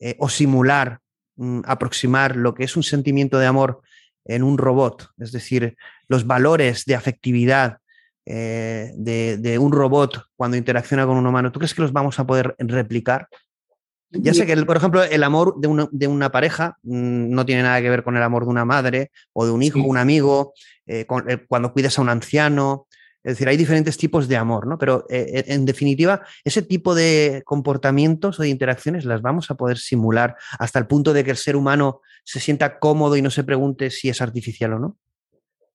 eh, 0.00 0.16
o 0.18 0.30
simular, 0.30 1.00
mm, 1.36 1.60
aproximar 1.66 2.36
lo 2.36 2.54
que 2.54 2.64
es 2.64 2.74
un 2.74 2.82
sentimiento 2.82 3.38
de 3.38 3.46
amor 3.46 3.82
en 4.28 4.44
un 4.44 4.58
robot? 4.58 5.10
Es 5.18 5.32
decir, 5.32 5.76
los 6.06 6.26
valores 6.26 6.84
de 6.84 6.94
afectividad 6.94 7.78
de, 8.24 9.38
de 9.40 9.58
un 9.58 9.72
robot 9.72 10.22
cuando 10.36 10.58
interacciona 10.58 11.06
con 11.06 11.16
un 11.16 11.26
humano, 11.26 11.50
¿tú 11.50 11.58
crees 11.58 11.72
que 11.74 11.80
los 11.80 11.94
vamos 11.94 12.18
a 12.18 12.26
poder 12.26 12.54
replicar? 12.58 13.26
Ya 14.10 14.32
sé 14.32 14.46
que, 14.46 14.56
por 14.64 14.76
ejemplo, 14.76 15.02
el 15.04 15.22
amor 15.22 15.54
de 15.58 16.06
una, 16.06 16.30
pareja 16.30 16.78
mm, 16.82 17.30
no 17.30 17.44
tiene 17.44 17.62
nada 17.62 17.80
que 17.82 17.90
ver 17.90 18.02
con 18.02 18.16
el 18.16 18.22
amor 18.22 18.44
de 18.44 18.50
una 18.50 18.64
madre 18.64 19.10
o 19.34 19.44
de 19.44 19.52
un 19.52 19.62
hijo, 19.62 19.80
un 19.80 19.98
amigo, 19.98 20.54
eh, 20.86 21.06
eh, 21.28 21.46
cuando 21.46 21.72
cuidas 21.72 21.98
a 21.98 22.02
un 22.02 22.08
anciano. 22.08 22.86
Es 23.28 23.34
decir, 23.34 23.48
hay 23.48 23.56
diferentes 23.56 23.96
tipos 23.98 24.26
de 24.28 24.36
amor, 24.36 24.66
¿no? 24.66 24.78
Pero 24.78 25.06
eh, 25.10 25.44
en 25.48 25.66
definitiva, 25.66 26.22
ese 26.44 26.62
tipo 26.62 26.94
de 26.94 27.42
comportamientos 27.44 28.38
o 28.38 28.42
de 28.42 28.48
interacciones 28.48 29.04
las 29.04 29.20
vamos 29.20 29.50
a 29.50 29.54
poder 29.54 29.78
simular 29.78 30.36
hasta 30.58 30.78
el 30.78 30.86
punto 30.86 31.12
de 31.12 31.24
que 31.24 31.32
el 31.32 31.36
ser 31.36 31.54
humano 31.54 32.00
se 32.24 32.40
sienta 32.40 32.78
cómodo 32.78 33.16
y 33.16 33.22
no 33.22 33.30
se 33.30 33.44
pregunte 33.44 33.90
si 33.90 34.08
es 34.08 34.22
artificial 34.22 34.72
o 34.74 34.78
no. 34.78 34.96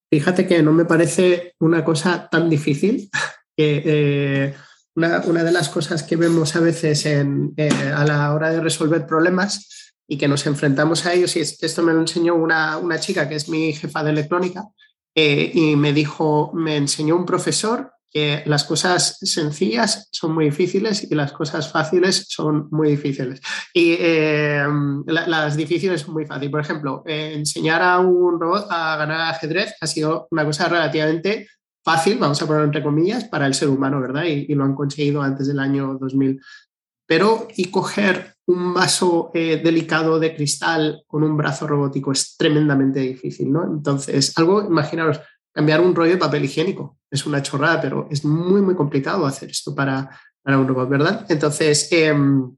Fíjate 0.09 0.47
que 0.47 0.63
no 0.63 0.73
me 0.73 0.85
parece 0.85 1.53
una 1.59 1.83
cosa 1.83 2.27
tan 2.29 2.49
difícil 2.49 3.09
que 3.57 4.53
una, 4.95 5.43
de 5.43 5.51
las 5.51 5.69
cosas 5.69 6.03
que 6.03 6.15
vemos 6.15 6.55
a 6.55 6.59
veces 6.59 7.05
eh, 7.05 7.23
a 7.95 8.05
la 8.05 8.33
hora 8.33 8.51
de 8.51 8.61
resolver 8.61 9.05
problemas 9.05 9.93
y 10.07 10.17
que 10.17 10.27
nos 10.27 10.45
enfrentamos 10.45 11.05
a 11.05 11.13
ellos, 11.13 11.35
y 11.35 11.39
esto 11.39 11.83
me 11.83 11.93
lo 11.93 12.01
enseñó 12.01 12.35
una, 12.35 12.99
chica 12.99 13.27
que 13.27 13.35
es 13.35 13.49
mi 13.49 13.73
jefa 13.73 14.03
de 14.03 14.11
electrónica, 14.11 14.63
eh, 15.15 15.51
y 15.53 15.75
me 15.75 15.93
dijo, 15.93 16.51
me 16.53 16.77
enseñó 16.77 17.15
un 17.15 17.25
profesor 17.25 17.91
que 18.09 18.43
las 18.45 18.63
cosas 18.63 19.17
sencillas 19.21 20.07
son 20.11 20.35
muy 20.35 20.45
difíciles 20.45 21.09
y 21.09 21.15
las 21.15 21.31
cosas 21.31 21.71
fáciles 21.71 22.27
son 22.29 22.67
muy 22.69 22.89
difíciles. 22.91 23.41
Y 23.73 23.95
eh, 23.99 24.63
las 25.07 25.57
difíciles 25.57 26.01
son 26.01 26.13
muy 26.13 26.25
fáciles. 26.27 26.51
Por 26.51 26.61
ejemplo, 26.61 27.03
enseñar 27.07 27.81
a 27.81 27.99
un 27.99 28.39
robot 28.39 28.67
a 28.69 28.97
ganar 28.97 29.33
ajedrez 29.33 29.73
ha 29.81 29.87
sido 29.87 30.27
una 30.29 30.45
cosa 30.45 30.69
relativamente 30.69 31.47
fácil, 31.83 32.17
vamos 32.17 32.41
a 32.41 32.47
ponerlo 32.47 32.65
entre 32.65 32.83
comillas, 32.83 33.25
para 33.25 33.45
el 33.45 33.53
ser 33.53 33.69
humano, 33.69 33.99
¿verdad? 33.99 34.23
Y, 34.23 34.53
lo 34.55 34.63
han 34.63 34.75
conseguido 34.75 35.21
antes 35.21 35.47
del 35.47 35.59
año 35.59 35.97
2000. 35.99 36.39
Pero 37.13 37.47
y 37.55 37.65
coger 37.65 38.37
un 38.47 38.73
vaso 38.73 39.29
eh, 39.35 39.61
delicado 39.63 40.19
de 40.19 40.35
cristal 40.35 41.03
con 41.05 41.21
un 41.21 41.37
brazo 41.37 41.67
robótico 41.67 42.11
es 42.11 42.35
tremendamente 42.35 43.01
difícil, 43.01 43.51
¿no? 43.51 43.63
Entonces, 43.65 44.35
algo, 44.35 44.63
imaginaros, 44.63 45.21
cambiar 45.51 45.81
un 45.81 45.93
rollo 45.93 46.13
de 46.13 46.17
papel 46.17 46.45
higiénico 46.45 46.97
es 47.11 47.23
una 47.27 47.43
chorrada, 47.43 47.79
pero 47.79 48.07
es 48.09 48.25
muy, 48.25 48.63
muy 48.63 48.73
complicado 48.73 49.27
hacer 49.27 49.51
esto 49.51 49.75
para, 49.75 50.09
para 50.41 50.57
un 50.57 50.67
robot, 50.67 50.89
¿verdad? 50.89 51.25
Entonces, 51.29 51.87
em, 51.91 52.51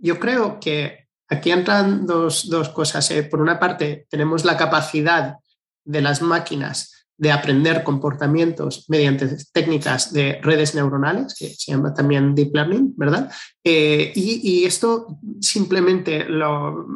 yo 0.00 0.20
creo 0.20 0.60
que 0.60 1.08
aquí 1.28 1.50
entran 1.50 2.06
dos, 2.06 2.48
dos 2.48 2.68
cosas. 2.68 3.10
¿eh? 3.10 3.24
Por 3.24 3.40
una 3.40 3.58
parte, 3.58 4.06
tenemos 4.08 4.44
la 4.44 4.56
capacidad 4.56 5.38
de 5.84 6.00
las 6.00 6.22
máquinas 6.22 6.95
de 7.18 7.32
aprender 7.32 7.82
comportamientos 7.82 8.84
mediante 8.88 9.28
técnicas 9.52 10.12
de 10.12 10.38
redes 10.42 10.74
neuronales, 10.74 11.34
que 11.34 11.48
se 11.48 11.72
llama 11.72 11.94
también 11.94 12.34
deep 12.34 12.54
learning, 12.54 12.94
¿verdad? 12.96 13.30
Eh, 13.64 14.12
y, 14.14 14.64
esto 14.64 15.18
simplemente 15.40 16.24
lo, 16.24 16.86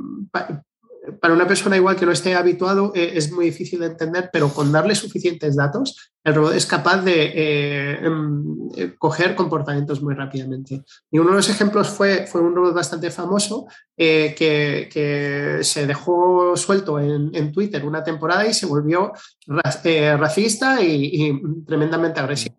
para 1.20 1.34
una 1.34 1.46
persona 1.46 1.76
igual 1.76 1.96
que 1.96 2.06
no 2.06 2.12
esté 2.12 2.34
habituado 2.34 2.92
eh, 2.94 3.12
es 3.14 3.32
muy 3.32 3.46
difícil 3.46 3.80
de 3.80 3.86
entender, 3.86 4.30
pero 4.32 4.48
con 4.48 4.70
darle 4.70 4.94
suficientes 4.94 5.56
datos, 5.56 6.12
el 6.22 6.34
robot 6.34 6.54
es 6.54 6.66
capaz 6.66 7.02
de 7.02 7.32
eh, 7.34 7.98
em, 8.02 8.68
eh, 8.76 8.94
coger 8.98 9.34
comportamientos 9.34 10.02
muy 10.02 10.14
rápidamente. 10.14 10.82
Y 11.11 11.18
uno 11.18 11.30
de 11.30 11.36
los 11.36 11.48
ejemplos 11.48 11.88
fue, 11.88 12.26
fue 12.26 12.40
un 12.40 12.54
robot 12.54 12.74
bastante 12.74 13.11
famoso 13.11 13.66
que, 13.96 14.88
que, 14.90 15.58
se 15.62 15.86
dejó 15.86 16.56
suelto 16.56 16.98
en, 16.98 17.30
en, 17.34 17.52
Twitter 17.52 17.84
una 17.84 18.02
temporada 18.02 18.46
y 18.46 18.54
se 18.54 18.64
volvió 18.64 19.12
racista 19.46 20.82
y, 20.82 21.38
tremendamente 21.66 22.20
agresivo. 22.20 22.56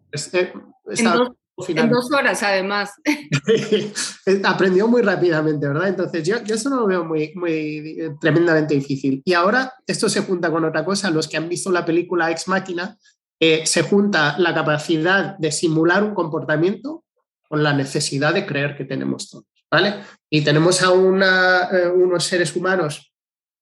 En 1.69 1.89
dos 1.89 2.11
horas, 2.11 2.41
además. 2.43 2.91
Aprendió 4.43 4.87
muy 4.87 5.01
rápidamente, 5.01 5.67
¿verdad? 5.67 5.87
Entonces, 5.87 6.27
yo, 6.27 6.43
yo 6.43 6.55
eso 6.55 6.69
no 6.69 6.81
lo 6.81 6.87
veo 6.87 7.03
muy, 7.05 7.33
muy 7.35 7.97
eh, 7.99 8.15
tremendamente 8.19 8.75
difícil. 8.75 9.21
Y 9.25 9.33
ahora 9.33 9.73
esto 9.85 10.09
se 10.09 10.21
junta 10.21 10.51
con 10.51 10.63
otra 10.65 10.85
cosa. 10.85 11.09
Los 11.11 11.27
que 11.27 11.37
han 11.37 11.49
visto 11.49 11.71
la 11.71 11.85
película 11.85 12.31
Ex 12.31 12.47
Máquina, 12.47 12.97
eh, 13.39 13.65
se 13.65 13.81
junta 13.81 14.37
la 14.37 14.53
capacidad 14.53 15.35
de 15.37 15.51
simular 15.51 16.03
un 16.03 16.13
comportamiento 16.13 17.05
con 17.47 17.63
la 17.63 17.73
necesidad 17.73 18.33
de 18.33 18.45
creer 18.45 18.77
que 18.77 18.85
tenemos 18.85 19.29
todos, 19.29 19.45
¿vale? 19.69 19.95
Y 20.29 20.41
tenemos 20.41 20.81
a 20.83 20.91
una, 20.91 21.67
eh, 21.71 21.87
unos 21.87 22.23
seres 22.23 22.55
humanos, 22.55 23.11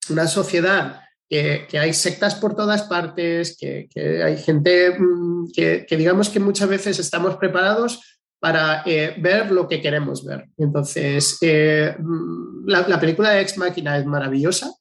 una 0.10 0.28
sociedad 0.28 1.02
que, 1.30 1.68
hay 1.80 1.94
sectas 1.94 2.36
por 2.36 2.56
todas 2.56 2.84
partes, 2.84 3.56
que, 3.60 3.88
hay 4.24 4.38
gente 4.38 4.98
mm, 5.00 5.52
que, 5.54 5.86
digamos 5.92 6.30
que 6.30 6.40
muchas 6.40 6.68
veces 6.68 7.00
estamos 7.00 7.38
preparados 7.38 8.20
para 8.40 8.84
eh, 8.86 9.16
ver 9.20 9.52
lo 9.52 9.68
que 9.68 9.82
queremos 9.82 10.26
ver. 10.26 10.46
Entonces, 10.58 11.38
eh, 11.42 11.96
mm, 12.00 12.68
la, 12.68 13.00
película 13.00 13.32
de 13.32 13.42
Ex 13.42 13.58
Máquina 13.58 13.98
es 13.98 14.06
maravillosa. 14.06 14.72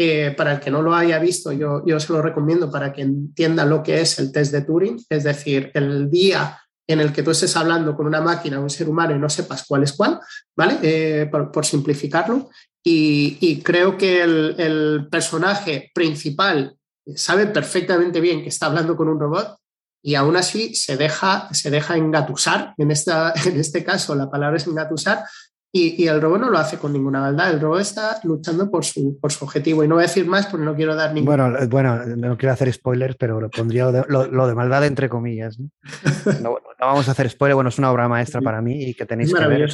Eh, 0.00 0.32
para 0.36 0.52
el 0.52 0.60
que 0.60 0.70
no 0.70 0.80
lo 0.80 0.94
haya 0.94 1.18
visto, 1.18 1.50
yo, 1.50 1.82
yo 1.84 1.98
se 1.98 2.12
lo 2.12 2.22
recomiendo 2.22 2.70
para 2.70 2.92
que 2.92 3.02
entienda 3.02 3.66
lo 3.66 3.82
que 3.82 4.00
es 4.00 4.20
el 4.20 4.30
test 4.30 4.52
de 4.52 4.60
Turing, 4.60 5.04
es 5.10 5.24
decir, 5.24 5.72
el 5.74 6.08
día 6.08 6.56
en 6.86 7.00
el 7.00 7.12
que 7.12 7.24
tú 7.24 7.32
estés 7.32 7.56
hablando 7.56 7.96
con 7.96 8.06
una 8.06 8.20
máquina 8.20 8.60
o 8.60 8.62
un 8.62 8.70
ser 8.70 8.88
humano 8.88 9.16
y 9.16 9.18
no 9.18 9.28
sepas 9.28 9.64
cuál 9.66 9.82
es 9.82 9.92
cuál, 9.94 10.20
¿vale? 10.56 11.26
por, 11.26 11.66
simplificarlo. 11.66 12.48
Y, 12.90 13.60
creo 13.62 13.98
que 13.98 14.22
el, 14.22 14.54
el 14.58 15.08
personaje 15.10 15.90
principal 15.94 16.74
sabe 17.14 17.46
perfectamente 17.46 18.20
bien 18.20 18.42
que 18.42 18.48
está 18.48 18.66
hablando 18.66 18.96
con 18.96 19.08
un 19.08 19.20
robot 19.20 19.58
y 20.02 20.14
aún 20.14 20.36
así 20.36 20.74
se 20.74 20.96
deja, 20.96 21.48
se 21.52 21.70
deja 21.70 21.96
engatusar, 21.96 22.74
en, 22.78 22.90
esta, 22.90 23.32
en 23.46 23.58
este 23.58 23.84
caso 23.84 24.14
la 24.14 24.30
palabra 24.30 24.56
es 24.56 24.66
engatusar, 24.66 25.24
y, 25.70 26.06
el 26.06 26.20
robot 26.22 26.40
no 26.40 26.50
lo 26.50 26.58
hace 26.58 26.78
con 26.78 26.94
ninguna 26.94 27.20
maldad, 27.20 27.50
el 27.50 27.60
robot 27.60 27.80
está 27.80 28.18
luchando 28.24 28.70
por 28.70 28.86
su, 28.86 29.18
por 29.20 29.30
su 29.30 29.44
objetivo. 29.44 29.84
Y 29.84 29.88
no 29.88 29.96
voy 29.96 30.04
a 30.04 30.06
decir 30.06 30.26
más 30.26 30.46
porque 30.46 30.64
no 30.64 30.74
quiero 30.74 30.94
dar 30.94 31.12
ningún. 31.12 31.26
Bueno, 31.26 31.58
eh, 31.58 31.66
bueno 31.66 32.06
no 32.06 32.38
quiero 32.38 32.54
hacer 32.54 32.72
spoilers, 32.72 33.16
pero 33.16 33.38
lo 33.38 33.50
pondría 33.50 33.84
lo 34.08 34.46
de, 34.46 34.54
maldad 34.54 34.86
entre 34.86 35.10
comillas. 35.10 35.58
¿no? 36.42 36.56
vamos 36.80 37.08
a 37.08 37.10
hacer 37.10 37.28
spoiler, 37.28 37.54
bueno, 37.54 37.68
es 37.68 37.78
una 37.78 37.90
obra 37.90 38.08
maestra 38.08 38.40
para 38.40 38.62
mí 38.62 38.82
y 38.82 38.94
que 38.94 39.04
tenéis 39.04 39.34
que 39.34 39.46
ver. 39.46 39.68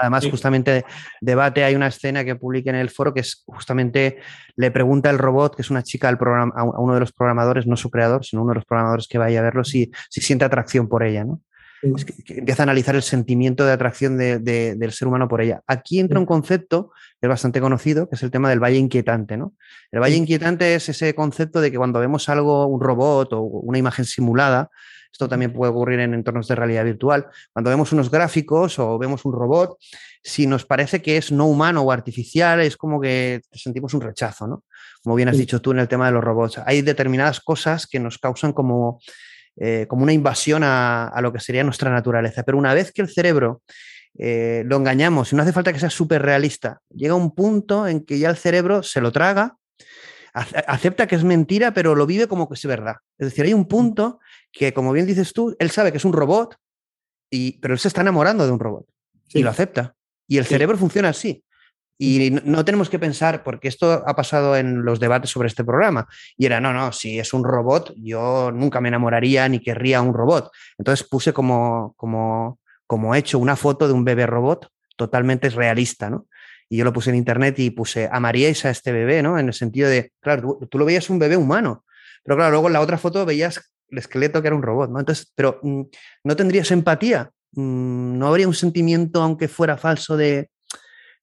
Además, 0.00 0.24
justamente 0.24 0.44
justamente 0.74 0.84
debate, 1.20 1.64
hay 1.64 1.74
una 1.74 1.88
escena 1.88 2.24
que 2.24 2.36
publiqué 2.36 2.70
en 2.70 2.76
el 2.76 2.90
foro 2.90 3.12
que 3.12 3.20
es 3.20 3.42
justamente 3.46 4.18
le 4.56 4.70
pregunta 4.70 5.10
el 5.10 5.18
robot, 5.18 5.56
que 5.56 5.62
es 5.62 5.70
una 5.70 5.82
chica 5.82 6.08
al 6.08 6.16
programa, 6.16 6.52
a 6.56 6.64
uno 6.64 6.94
de 6.94 7.00
los 7.00 7.12
programadores, 7.12 7.66
no 7.66 7.76
su 7.76 7.90
creador, 7.90 8.24
sino 8.24 8.42
uno 8.42 8.52
de 8.52 8.56
los 8.56 8.64
programadores 8.64 9.08
que 9.08 9.18
vaya 9.18 9.40
a 9.40 9.42
verlo, 9.42 9.64
si, 9.64 9.90
si 10.08 10.20
siente 10.20 10.44
atracción 10.44 10.88
por 10.88 11.02
ella, 11.02 11.24
¿no? 11.24 11.40
Que, 11.80 12.38
empieza 12.38 12.62
a 12.62 12.64
analizar 12.64 12.94
el 12.94 13.02
sentimiento 13.02 13.64
de 13.64 13.72
atracción 13.72 14.18
del 14.18 14.92
ser 14.92 15.08
humano 15.08 15.28
por 15.28 15.40
ella. 15.40 15.62
Aquí 15.66 16.00
entra 16.00 16.18
un 16.18 16.26
concepto 16.26 16.92
que 17.20 17.26
es 17.26 17.28
bastante 17.28 17.60
conocido, 17.60 18.08
que 18.08 18.16
es 18.16 18.22
el 18.22 18.30
tema 18.30 18.50
del 18.50 18.62
valle 18.62 18.78
inquietante. 18.78 19.36
¿no? 19.36 19.54
El 19.90 20.00
valle 20.00 20.16
inquietante 20.16 20.74
es 20.74 20.88
ese 20.88 21.14
concepto 21.14 21.60
de 21.60 21.70
que 21.70 21.78
cuando 21.78 22.00
vemos 22.00 22.28
algo, 22.28 22.66
un 22.66 22.80
robot 22.80 23.32
o 23.32 23.40
una 23.40 23.78
imagen 23.78 24.04
simulada, 24.04 24.70
esto 25.14 25.28
también 25.28 25.52
puede 25.52 25.70
ocurrir 25.70 26.00
en 26.00 26.12
entornos 26.12 26.48
de 26.48 26.56
realidad 26.56 26.84
virtual. 26.84 27.28
Cuando 27.52 27.70
vemos 27.70 27.92
unos 27.92 28.10
gráficos 28.10 28.80
o 28.80 28.98
vemos 28.98 29.24
un 29.24 29.32
robot, 29.32 29.78
si 30.24 30.48
nos 30.48 30.64
parece 30.64 31.02
que 31.02 31.16
es 31.16 31.30
no 31.30 31.46
humano 31.46 31.82
o 31.82 31.92
artificial, 31.92 32.60
es 32.60 32.76
como 32.76 33.00
que 33.00 33.42
sentimos 33.52 33.94
un 33.94 34.00
rechazo, 34.00 34.48
¿no? 34.48 34.64
Como 35.04 35.14
bien 35.14 35.28
has 35.28 35.38
dicho 35.38 35.60
tú 35.60 35.70
en 35.70 35.78
el 35.78 35.86
tema 35.86 36.06
de 36.06 36.12
los 36.12 36.24
robots. 36.24 36.58
Hay 36.66 36.82
determinadas 36.82 37.38
cosas 37.40 37.86
que 37.86 38.00
nos 38.00 38.18
causan 38.18 38.52
como 38.52 39.00
eh, 39.56 39.86
como 39.88 40.02
una 40.02 40.12
invasión 40.12 40.62
a, 40.64 41.12
lo 41.22 41.32
que 41.32 41.40
sería 41.40 41.64
nuestra 41.64 41.90
naturaleza. 41.90 42.42
Pero 42.42 42.58
una 42.58 42.74
vez 42.74 42.92
que 42.92 43.02
el 43.02 43.08
cerebro 43.08 43.62
eh, 44.18 44.62
lo 44.66 44.76
engañamos, 44.76 45.32
y 45.32 45.36
no 45.36 45.42
hace 45.42 45.52
falta 45.52 45.72
que 45.72 45.78
sea 45.78 45.90
súper 45.90 46.22
realista, 46.22 46.80
llega 46.90 47.14
un 47.14 47.34
punto 47.34 47.86
en 47.86 48.04
que 48.04 48.18
ya 48.18 48.30
el 48.30 48.36
cerebro 48.36 48.82
se 48.82 49.00
lo 49.00 49.12
traga, 49.12 49.56
acepta 50.32 51.06
que 51.06 51.14
es 51.14 51.24
mentira, 51.24 51.72
pero 51.72 51.94
lo 51.94 52.06
vive 52.06 52.26
como 52.26 52.48
que 52.48 52.54
es 52.54 52.66
verdad. 52.66 52.96
Es 53.18 53.28
decir, 53.28 53.44
hay 53.44 53.54
un 53.54 53.66
punto 53.66 54.18
que, 54.50 54.74
como 54.74 54.92
bien 54.92 55.06
dices 55.06 55.32
tú, 55.32 55.54
él 55.58 55.70
sabe 55.70 55.92
que 55.92 55.98
es 55.98 56.04
un 56.04 56.12
robot, 56.12 56.56
y, 57.30 57.58
pero 57.58 57.74
él 57.74 57.80
se 57.80 57.88
está 57.88 58.00
enamorando 58.00 58.44
de 58.46 58.52
un 58.52 58.58
robot 58.58 58.86
y 59.32 59.42
lo 59.42 59.50
acepta. 59.50 59.94
Y 60.26 60.38
el 60.38 60.46
cerebro 60.46 60.78
funciona 60.78 61.10
así. 61.10 61.43
Y 61.96 62.30
no 62.44 62.64
tenemos 62.64 62.90
que 62.90 62.98
pensar, 62.98 63.44
porque 63.44 63.68
esto 63.68 64.02
ha 64.04 64.16
pasado 64.16 64.56
en 64.56 64.84
los 64.84 64.98
debates 64.98 65.30
sobre 65.30 65.48
este 65.48 65.64
programa, 65.64 66.08
y 66.36 66.46
era, 66.46 66.60
no, 66.60 66.72
no, 66.72 66.90
si 66.92 67.18
es 67.18 67.32
un 67.32 67.44
robot, 67.44 67.94
yo 67.96 68.50
nunca 68.52 68.80
me 68.80 68.88
enamoraría 68.88 69.48
ni 69.48 69.60
querría 69.60 70.02
un 70.02 70.12
robot. 70.12 70.50
Entonces 70.76 71.06
puse 71.06 71.32
como, 71.32 71.94
como, 71.96 72.58
como 72.86 73.14
hecho 73.14 73.38
una 73.38 73.56
foto 73.56 73.86
de 73.86 73.94
un 73.94 74.04
bebé 74.04 74.26
robot 74.26 74.68
totalmente 74.96 75.48
realista, 75.50 76.10
¿no? 76.10 76.26
Y 76.68 76.78
yo 76.78 76.84
lo 76.84 76.92
puse 76.92 77.10
en 77.10 77.16
internet 77.16 77.58
y 77.58 77.70
puse, 77.70 78.08
amaríais 78.10 78.64
a 78.64 78.70
este 78.70 78.90
bebé, 78.90 79.22
¿no? 79.22 79.38
En 79.38 79.46
el 79.46 79.54
sentido 79.54 79.88
de, 79.88 80.12
claro, 80.20 80.58
tú, 80.68 80.78
lo 80.78 80.84
veías 80.84 81.10
un 81.10 81.18
bebé 81.18 81.36
humano, 81.36 81.84
pero 82.24 82.36
claro, 82.36 82.52
luego 82.52 82.66
en 82.68 82.72
la 82.72 82.80
otra 82.80 82.98
foto 82.98 83.24
veías 83.24 83.72
el 83.88 83.98
esqueleto 83.98 84.40
que 84.40 84.48
era 84.48 84.56
un 84.56 84.62
robot, 84.62 84.90
¿no? 84.90 84.98
Entonces, 84.98 85.30
pero 85.34 85.60
mm, 85.62 85.82
no 86.24 86.36
tendrías 86.36 86.70
empatía, 86.70 87.30
mm, 87.52 88.18
no 88.18 88.26
habría 88.28 88.48
un 88.48 88.54
sentimiento, 88.54 89.22
aunque 89.22 89.46
fuera 89.46 89.76
falso, 89.76 90.16
de, 90.16 90.48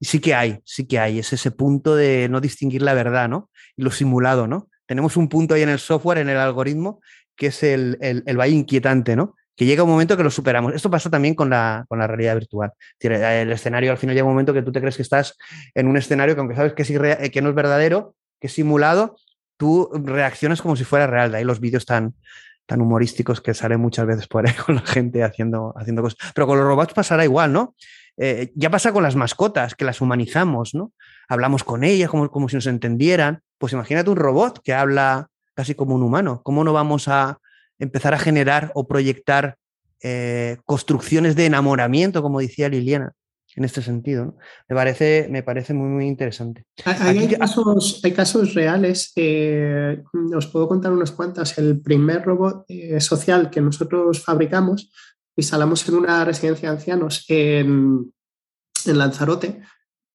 sí 0.06 0.20
que 0.20 0.34
hay, 0.34 0.60
sí 0.66 0.88
que 0.88 1.00
hay, 1.00 1.20
es 1.20 1.32
ese 1.34 1.52
punto 1.52 1.96
de 1.96 2.28
no 2.30 2.42
distinguir 2.42 2.82
la 2.82 2.94
verdad, 2.94 3.30
¿no? 3.30 3.50
Y 3.76 3.84
lo 3.84 3.92
simulado, 3.92 4.48
¿no? 4.48 4.70
Tenemos 4.86 5.16
un 5.16 5.30
punto 5.30 5.54
ahí 5.54 5.62
en 5.62 5.70
el 5.70 5.80
software, 5.80 6.18
en 6.18 6.30
el 6.30 6.38
algoritmo, 6.38 7.02
que 7.36 7.48
es 7.48 7.64
el, 7.64 7.98
el, 8.02 8.38
valle 8.38 8.54
inquietante, 8.54 9.16
¿no? 9.16 9.36
Que 9.56 9.66
llega 9.66 9.84
un 9.84 9.90
momento 9.90 10.18
que 10.18 10.24
lo 10.24 10.32
superamos. 10.32 10.74
Esto 10.74 10.90
pasa 10.90 11.10
también 11.10 11.36
con 11.36 11.50
la, 11.50 11.86
con 11.88 12.00
la 12.00 12.08
realidad 12.08 12.36
virtual. 12.36 12.72
El 13.00 13.52
escenario 13.52 13.92
al 13.92 13.98
final 13.98 14.16
llega 14.16 14.26
un 14.26 14.34
momento 14.34 14.54
que 14.54 14.62
tú 14.62 14.72
te 14.72 14.80
crees 14.80 14.96
que 14.96 15.02
estás 15.02 15.38
en 15.76 15.88
un 15.88 15.98
escenario 15.98 16.36
que 16.36 16.40
aunque 16.42 16.56
sabes 16.56 16.74
que, 16.74 16.82
es 16.82 17.32
que 17.32 17.42
no 17.42 17.50
es 17.50 17.56
verdadero, 17.56 18.16
que 18.40 18.48
es 18.48 18.54
simulado, 18.54 19.16
tú 19.58 19.90
reaccionas 19.94 20.62
como 20.62 20.76
si 20.76 20.84
fuera 20.84 21.08
real. 21.08 21.32
De 21.32 21.38
ahí 21.38 21.44
los 21.44 21.60
vídeos 21.60 21.86
tan, 21.86 22.16
tan 22.66 22.82
humorísticos 22.82 23.42
que 23.42 23.54
salen 23.54 23.80
muchas 23.80 24.08
veces 24.08 24.28
por 24.28 24.48
ahí 24.48 24.54
con 24.66 24.76
la 24.76 24.82
gente 24.82 25.24
haciendo, 25.24 25.74
haciendo 25.78 26.02
cosas. 26.02 26.18
Pero 26.34 26.48
con 26.48 26.58
los 26.58 26.66
robots 26.66 26.94
pasará 26.94 27.24
igual, 27.24 27.54
¿no? 27.54 27.76
Eh, 28.24 28.52
ya 28.54 28.70
pasa 28.70 28.94
con 28.94 29.02
las 29.02 29.16
mascotas, 29.16 29.74
que 29.74 29.84
las 29.84 30.00
humanizamos, 30.00 30.76
¿no? 30.76 30.94
Hablamos 31.28 31.64
con 31.64 31.84
ellas 31.84 32.08
como, 32.08 32.30
como 32.30 32.50
si 32.50 32.56
nos 32.56 32.68
entendieran. 32.68 33.42
Pues 33.58 33.74
imagínate 33.74 34.12
un 34.12 34.16
robot 34.16 34.62
que 34.64 34.76
habla 34.76 35.30
casi 35.56 35.74
como 35.74 35.96
un 35.96 36.04
humano. 36.04 36.42
¿Cómo 36.44 36.64
no 36.64 36.72
vamos 36.72 37.08
a 37.08 37.40
empezar 37.80 38.14
a 38.14 38.20
generar 38.20 38.72
o 38.76 38.88
proyectar 38.88 39.56
eh, 40.04 40.58
construcciones 40.66 41.36
de 41.36 41.48
enamoramiento, 41.48 42.22
como 42.22 42.40
decía 42.40 42.70
Liliana? 42.70 43.14
en 43.54 43.66
este 43.66 43.82
sentido. 43.82 44.38
Me, 44.70 44.78
parece, 44.78 45.28
me 45.30 45.44
parece 45.44 45.74
muy, 45.74 45.90
muy 45.90 46.08
interesante. 46.08 46.64
Hay, 46.86 47.28
casos, 47.28 48.00
hay 48.02 48.14
casos, 48.14 48.54
reales, 48.54 49.12
eh, 49.18 50.02
os 50.34 50.48
puedo 50.48 50.70
contar 50.70 50.94
unos 50.94 51.12
cuantos. 51.12 51.58
El 51.58 51.82
primer 51.82 52.24
robot 52.24 52.66
social 53.00 53.50
que 53.50 53.60
nosotros 53.60 54.24
fabricamos 54.24 54.90
instalamos 55.36 55.88
en 55.88 55.96
una 55.96 56.26
residencia 56.26 56.70
de 56.70 56.78
ancianos 56.78 57.26
en, 57.28 58.12
Lanzarote 58.86 59.62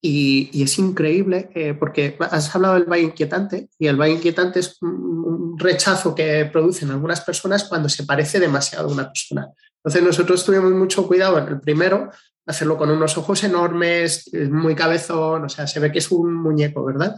y, 0.03 0.63
es 0.63 0.79
increíble 0.79 1.51
eh, 1.55 1.75
porque 1.75 2.17
has 2.19 2.55
hablado 2.55 2.75
del 2.75 2.85
valle 2.85 3.05
inquietante 3.05 3.69
y 3.79 3.87
el 3.87 3.97
valle 3.97 4.15
inquietante 4.15 4.61
es 4.61 4.77
un, 4.83 5.57
rechazo 5.59 6.15
que 6.15 6.45
producen 6.53 6.91
algunas 6.91 7.23
personas 7.23 7.65
cuando 7.65 7.89
se 7.89 8.05
parece 8.05 8.39
demasiado 8.39 8.89
a 8.89 8.93
una 8.93 9.07
persona. 9.07 9.49
Entonces 9.77 10.03
nosotros 10.03 10.45
tuvimos 10.45 10.71
mucho 10.73 11.07
cuidado 11.07 11.39
en 11.39 11.49
el 11.49 11.61
primero, 11.61 12.11
hacerlo 12.45 12.77
con 12.77 12.91
unos 12.91 13.17
ojos 13.17 13.43
enormes, 13.43 14.31
muy 14.51 14.75
cabezón, 14.75 15.45
o 15.45 15.49
sea, 15.49 15.67
se 15.67 15.81
ve 15.81 15.91
que 15.91 16.01
es 16.01 16.11
un 16.11 16.35
muñeco, 16.35 16.85
¿verdad? 16.85 17.17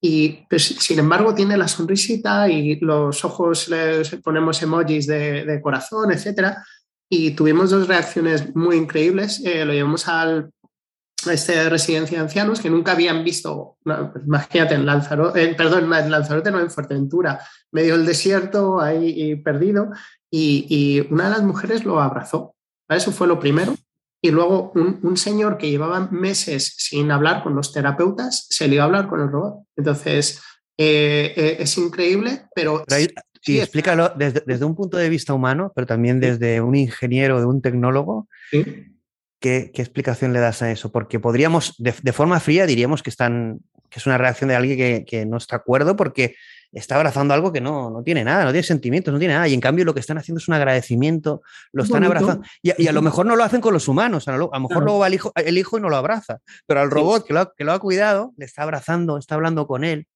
Y 0.00 0.46
pues, 0.48 0.64
sin 0.64 1.00
embargo 1.00 1.34
tiene 1.34 1.56
la 1.56 1.66
sonrisita 1.66 2.48
y 2.48 2.78
los 2.78 3.24
ojos 3.24 3.68
les 3.68 4.08
ponemos 4.22 4.62
emojis 4.62 5.08
de, 5.08 5.44
de 5.44 5.60
corazón, 5.60 6.12
etcétera 6.12 6.64
y 7.10 7.32
tuvimos 7.32 7.70
dos 7.70 7.88
reacciones 7.88 8.54
muy 8.54 8.76
increíbles. 8.76 9.42
Eh, 9.44 9.64
lo 9.64 9.72
llevamos 9.72 10.06
al, 10.08 10.52
a 11.26 11.32
esta 11.32 11.68
residencia 11.68 12.18
de 12.18 12.24
ancianos 12.24 12.60
que 12.60 12.70
nunca 12.70 12.92
habían 12.92 13.24
visto, 13.24 13.76
imagínate, 14.24 14.74
en 14.74 14.86
Lanzarote, 14.86 15.54
perdón, 15.54 15.92
en 15.92 16.10
Lanzarote 16.10 16.50
no, 16.50 16.60
en 16.60 16.70
Fuerteventura, 16.70 17.40
medio 17.72 17.96
del 17.96 18.06
desierto, 18.06 18.80
ahí 18.80 19.36
perdido, 19.36 19.90
y, 20.30 21.06
una 21.10 21.24
de 21.24 21.30
las 21.30 21.42
mujeres 21.42 21.84
lo 21.84 22.00
abrazó. 22.00 22.54
Eso 22.88 23.12
fue 23.12 23.26
lo 23.26 23.38
primero. 23.38 23.74
Y 24.22 24.30
luego 24.30 24.72
un, 24.74 25.16
señor 25.16 25.56
que 25.56 25.70
llevaba 25.70 26.08
meses 26.10 26.74
sin 26.76 27.10
hablar 27.10 27.42
con 27.42 27.54
los 27.54 27.72
terapeutas 27.72 28.46
se 28.50 28.68
le 28.68 28.74
iba 28.74 28.84
a 28.84 28.86
hablar 28.86 29.08
con 29.08 29.20
el 29.20 29.30
robot. 29.30 29.64
Entonces, 29.76 30.42
eh, 30.78 31.32
eh, 31.36 31.56
es 31.60 31.78
increíble, 31.78 32.46
pero... 32.54 32.84
Sí, 33.40 33.58
explícalo 33.58 34.12
desde, 34.16 34.64
un 34.64 34.76
punto 34.76 34.98
de 34.98 35.08
vista 35.08 35.32
humano, 35.32 35.72
pero 35.74 35.86
también 35.86 36.20
desde 36.20 36.60
un 36.60 36.74
ingeniero, 36.74 37.40
de 37.40 37.46
un 37.46 37.62
tecnólogo. 37.62 38.28
¿Qué, 39.40 39.70
explicación 39.74 40.34
le 40.34 40.40
das 40.40 40.60
a 40.60 40.70
eso? 40.70 40.92
Porque 40.92 41.18
podríamos, 41.18 41.74
de, 41.78 42.12
forma 42.12 42.38
fría, 42.40 42.66
diríamos 42.66 43.02
que, 43.02 43.08
están, 43.08 43.60
que 43.88 43.98
es 43.98 44.06
una 44.06 44.18
reacción 44.18 44.48
de 44.48 44.56
alguien 44.56 45.04
que, 45.06 45.24
no 45.24 45.38
está 45.38 45.56
de 45.56 45.62
acuerdo 45.62 45.96
porque 45.96 46.34
está 46.72 46.96
abrazando 46.96 47.32
algo 47.32 47.50
que 47.50 47.62
no, 47.62 47.90
no, 47.90 48.02
tiene 48.02 48.22
nada, 48.22 48.44
no 48.44 48.50
tiene 48.50 48.62
sentimientos, 48.62 49.12
no 49.12 49.18
tiene 49.18 49.32
nada. 49.32 49.48
Y 49.48 49.54
en 49.54 49.60
cambio 49.60 49.86
lo 49.86 49.94
que 49.94 50.00
están 50.00 50.18
haciendo 50.18 50.38
es 50.38 50.46
un 50.46 50.54
agradecimiento, 50.54 51.40
lo 51.72 51.84
están 51.84 52.04
abrazando. 52.04 52.46
Y, 52.60 52.86
a 52.86 52.92
lo 52.92 53.00
mejor 53.00 53.24
no 53.24 53.34
lo 53.34 53.42
hacen 53.42 53.62
con 53.62 53.72
los 53.72 53.88
humanos, 53.88 54.28
a 54.28 54.36
lo, 54.36 54.50
mejor 54.50 54.84
luego 54.84 54.98
va 54.98 55.06
el 55.06 55.14
hijo, 55.14 55.32
el 55.34 55.56
hijo 55.56 55.78
y 55.78 55.80
no 55.80 55.88
lo 55.88 55.96
abraza, 55.96 56.40
pero 56.66 56.80
al 56.80 56.90
robot 56.90 57.26
que, 57.26 57.32
lo 57.32 57.54
que 57.54 57.64
lo 57.64 57.72
ha 57.72 57.78
cuidado, 57.78 58.34
le 58.36 58.44
está 58.44 58.64
abrazando, 58.64 59.16
está 59.16 59.36
hablando 59.36 59.66
con 59.66 59.84
él. 59.84 60.06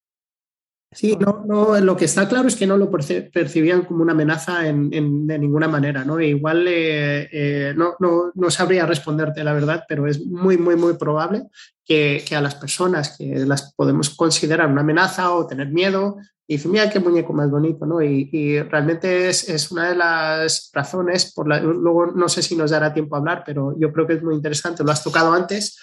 Sí, 0.95 1.17
no, 1.19 1.45
no, 1.45 1.79
lo 1.81 1.97
que 1.97 2.05
está 2.05 2.29
claro 2.29 2.47
es 2.47 2.55
que 2.55 2.67
no 2.67 2.77
lo 2.77 2.89
percibían 2.89 3.85
como 3.85 4.03
una 4.03 4.13
amenaza 4.13 4.67
en, 4.69 5.27
de 5.27 5.39
ninguna 5.39 5.67
manera, 5.67 6.05
¿no? 6.05 6.21
E 6.21 6.29
igual 6.29 6.67
eh, 6.69 7.29
eh, 7.33 7.75
no, 7.77 7.97
no, 7.99 8.31
no, 8.35 8.51
sabría 8.51 8.87
responderte 8.87 9.43
la 9.43 9.53
verdad, 9.53 9.85
pero 9.89 10.07
es 10.07 10.25
muy, 10.25 10.57
muy, 10.57 10.77
muy 10.77 10.95
probable 10.95 11.49
que, 11.85 12.25
que, 12.27 12.37
a 12.37 12.41
las 12.41 12.55
personas 12.55 13.17
que 13.19 13.45
las 13.45 13.75
podemos 13.75 14.11
considerar 14.11 14.71
una 14.71 14.83
amenaza 14.83 15.33
o 15.33 15.47
tener 15.47 15.69
miedo, 15.69 16.17
y 16.47 16.57
dice, 16.57 16.69
mira 16.69 16.91
qué 16.91 17.01
muñeco 17.01 17.33
más 17.33 17.51
bonito, 17.51 17.87
¿no? 17.87 18.03
Y, 18.03 18.29
y 18.31 18.61
realmente 18.61 19.31
es, 19.31 19.49
es, 19.49 19.73
una 19.73 19.89
de 19.89 19.97
las 19.97 20.71
razones, 20.73 21.33
por 21.33 21.49
la, 21.49 21.59
luego 21.61 22.07
no 22.07 22.29
sé 22.29 22.43
si 22.43 22.55
nos 22.55 22.71
dará 22.71 22.93
tiempo 22.93 23.17
a 23.17 23.19
hablar, 23.19 23.43
pero 23.45 23.75
yo 23.79 23.93
creo 23.93 24.07
que 24.07 24.15
es 24.15 24.23
muy 24.23 24.35
interesante, 24.35 24.85
lo 24.85 24.93
has 24.93 25.03
tocado 25.03 25.33
antes, 25.33 25.79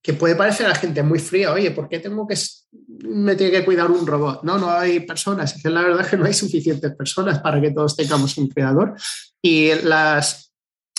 que 0.00 0.12
puede 0.12 0.36
parecer 0.36 0.66
a 0.66 0.70
la 0.70 0.74
gente 0.76 1.02
muy 1.02 1.18
fría, 1.18 1.52
oye, 1.52 1.72
¿por 1.72 1.88
qué 1.88 1.98
tengo 1.98 2.26
que, 2.26 2.36
me 3.04 3.36
tiene 3.36 3.52
que 3.52 3.64
cuidar 3.64 3.90
un 3.90 4.06
robot? 4.06 4.42
No, 4.42 4.58
no 4.58 4.70
hay 4.70 5.00
personas, 5.00 5.60
que 5.60 5.70
la 5.70 5.82
verdad 5.82 6.02
es 6.02 6.08
que 6.08 6.16
no 6.16 6.24
hay 6.24 6.34
suficientes 6.34 6.94
personas 6.94 7.40
para 7.40 7.60
que 7.60 7.70
todos 7.70 7.96
tengamos 7.96 8.36
un 8.38 8.48
cuidador 8.48 8.94
y 9.42 9.72
las, 9.84 10.52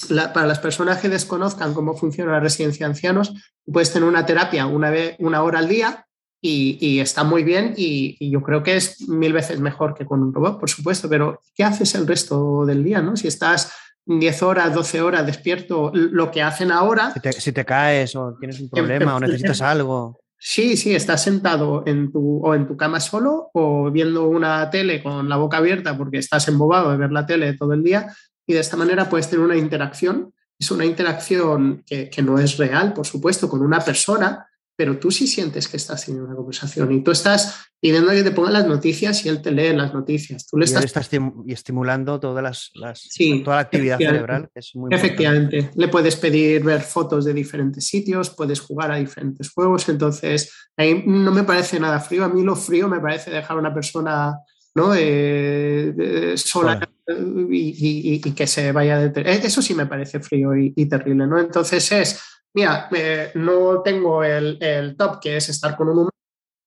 la, 0.10 0.32
para 0.34 0.48
las 0.48 0.60
personas 0.60 1.00
que 1.00 1.10
desconozcan 1.10 1.74
cómo 1.74 1.96
funciona 1.96 2.34
la 2.34 2.40
residencia 2.40 2.86
de 2.86 2.92
ancianos, 2.92 3.34
puedes 3.66 3.92
tener 3.92 4.08
una 4.08 4.26
terapia 4.26 4.66
una, 4.66 4.90
vez, 4.90 5.16
una 5.20 5.44
hora 5.44 5.60
al 5.60 5.68
día 5.68 6.06
y, 6.42 7.00
está 7.00 7.24
muy 7.24 7.44
bien 7.44 7.74
y, 7.76 8.32
yo 8.32 8.42
creo 8.42 8.64
que 8.64 8.78
es 8.78 9.08
mil 9.10 9.34
veces 9.34 9.60
mejor 9.60 9.94
que 9.94 10.06
con 10.06 10.24
un 10.24 10.34
robot, 10.34 10.60
por 10.60 10.70
supuesto, 10.70 11.10
pero 11.10 11.42
¿qué 11.54 11.64
haces 11.64 11.96
el 11.96 12.08
resto 12.08 12.66
del 12.66 12.84
día? 12.84 13.02
¿no? 13.02 13.18
Si 13.18 13.28
estás 13.28 13.74
10 14.06 14.44
horas, 14.44 14.74
12 14.74 15.02
horas 15.02 15.26
despierto, 15.26 15.92
lo 15.94 16.32
que 16.32 16.42
hacen 16.42 16.72
ahora... 16.72 17.14
Si 17.32 17.52
te, 17.52 17.66
caes 17.66 18.16
o 18.16 18.36
tienes 18.40 18.60
un 18.60 18.70
problema 18.70 19.16
o 19.16 19.20
necesitas 19.20 19.62
algo. 19.62 20.19
Sí, 20.42 20.78
sí, 20.78 20.96
estás 20.96 21.22
sentado 21.22 21.84
en 21.86 22.14
tu, 22.14 22.40
o 22.40 22.56
en 22.56 22.66
tu 22.66 22.78
cama 22.78 23.02
solo 23.02 23.52
o 23.54 23.92
viendo 23.92 24.26
una 24.30 24.70
tele 24.70 25.04
con 25.04 25.28
la 25.28 25.36
boca 25.36 25.58
abierta 25.58 25.98
porque 25.98 26.18
estás 26.18 26.48
embobado 26.48 26.92
de 26.92 26.98
ver 26.98 27.12
la 27.12 27.26
tele 27.26 27.58
todo 27.58 27.74
el 27.74 27.84
día 27.84 28.16
y 28.48 28.54
de 28.54 28.62
esta 28.62 28.78
manera 28.78 29.10
puedes 29.10 29.30
tener 29.30 29.46
una 29.46 29.58
interacción. 29.58 30.34
Es 30.58 30.72
una 30.72 30.86
interacción 30.86 31.84
que, 31.86 32.10
que 32.10 32.22
no 32.22 32.40
es 32.40 32.58
real, 32.58 32.94
por 32.94 33.06
supuesto, 33.06 33.50
con 33.50 33.62
una 33.62 33.82
persona, 33.82 34.49
pero 34.80 34.98
tú 34.98 35.12
sí 35.12 35.28
sientes 35.28 35.68
que 35.68 35.76
estás 35.76 36.06
teniendo 36.06 36.26
una 36.26 36.38
conversación 36.38 36.90
y 36.94 37.04
tú 37.04 37.12
estás 37.12 37.66
pidiendo 37.82 38.12
que 38.12 38.24
te 38.24 38.32
pongan 38.32 38.54
las 38.54 38.66
noticias 38.66 39.26
y 39.26 39.28
él 39.28 39.42
te 39.42 39.52
lee 39.52 39.76
las 39.76 39.94
noticias. 39.94 40.48
Tú 40.48 40.56
le 40.56 40.64
y 40.64 40.70
estás... 40.70 41.10
y 41.46 41.52
estimulando 41.52 42.18
todas 42.18 42.42
las, 42.42 42.72
las 42.76 43.10
toda 43.44 43.58
la 43.58 43.62
actividad 43.64 43.98
cerebral. 43.98 44.48
Es 44.56 44.74
muy 44.76 44.90
efectivamente. 44.96 45.72
Le 45.76 45.90
puedes 45.90 46.16
pedir 46.16 46.64
ver 46.64 46.80
fotos 46.80 47.26
de 47.26 47.34
diferentes 47.34 47.88
sitios, 47.88 48.30
puedes 48.30 48.62
jugar 48.62 48.94
a 48.94 48.96
diferentes 48.96 49.52
juegos. 49.52 49.90
Entonces, 49.90 50.50
ahí 50.78 51.04
no 51.06 51.34
me 51.34 51.44
parece 51.44 51.78
nada 51.78 52.00
frío. 52.00 52.24
A 52.24 52.30
mí 52.30 52.42
lo 52.42 52.56
frío 52.56 52.88
me 52.88 53.02
parece 53.02 53.32
dejar 53.32 53.58
a 53.58 53.60
una 53.60 53.74
persona 53.74 54.34
¿no? 54.76 54.94
Eh, 54.96 56.36
sola 56.38 56.90
y, 57.06 57.58
y, 57.58 58.22
y, 58.24 58.32
que 58.32 58.48
se 58.48 58.72
vaya 58.72 58.98
de... 58.98 59.24
Eso 59.26 59.62
sí 59.62 59.74
me 59.74 59.88
parece 59.88 60.22
frío 60.22 60.56
y, 60.56 60.86
terrible. 60.86 61.28
¿no? 61.28 61.38
Entonces 61.38 61.92
es 61.92 62.22
mira, 62.54 62.90
no 63.36 63.82
tengo 63.82 64.24
el, 64.24 64.58
el, 64.62 64.96
top, 64.96 65.20
que 65.20 65.38
es 65.38 65.50
estar 65.50 65.76
con 65.76 65.90
un 65.90 65.94
humano, 65.94 66.10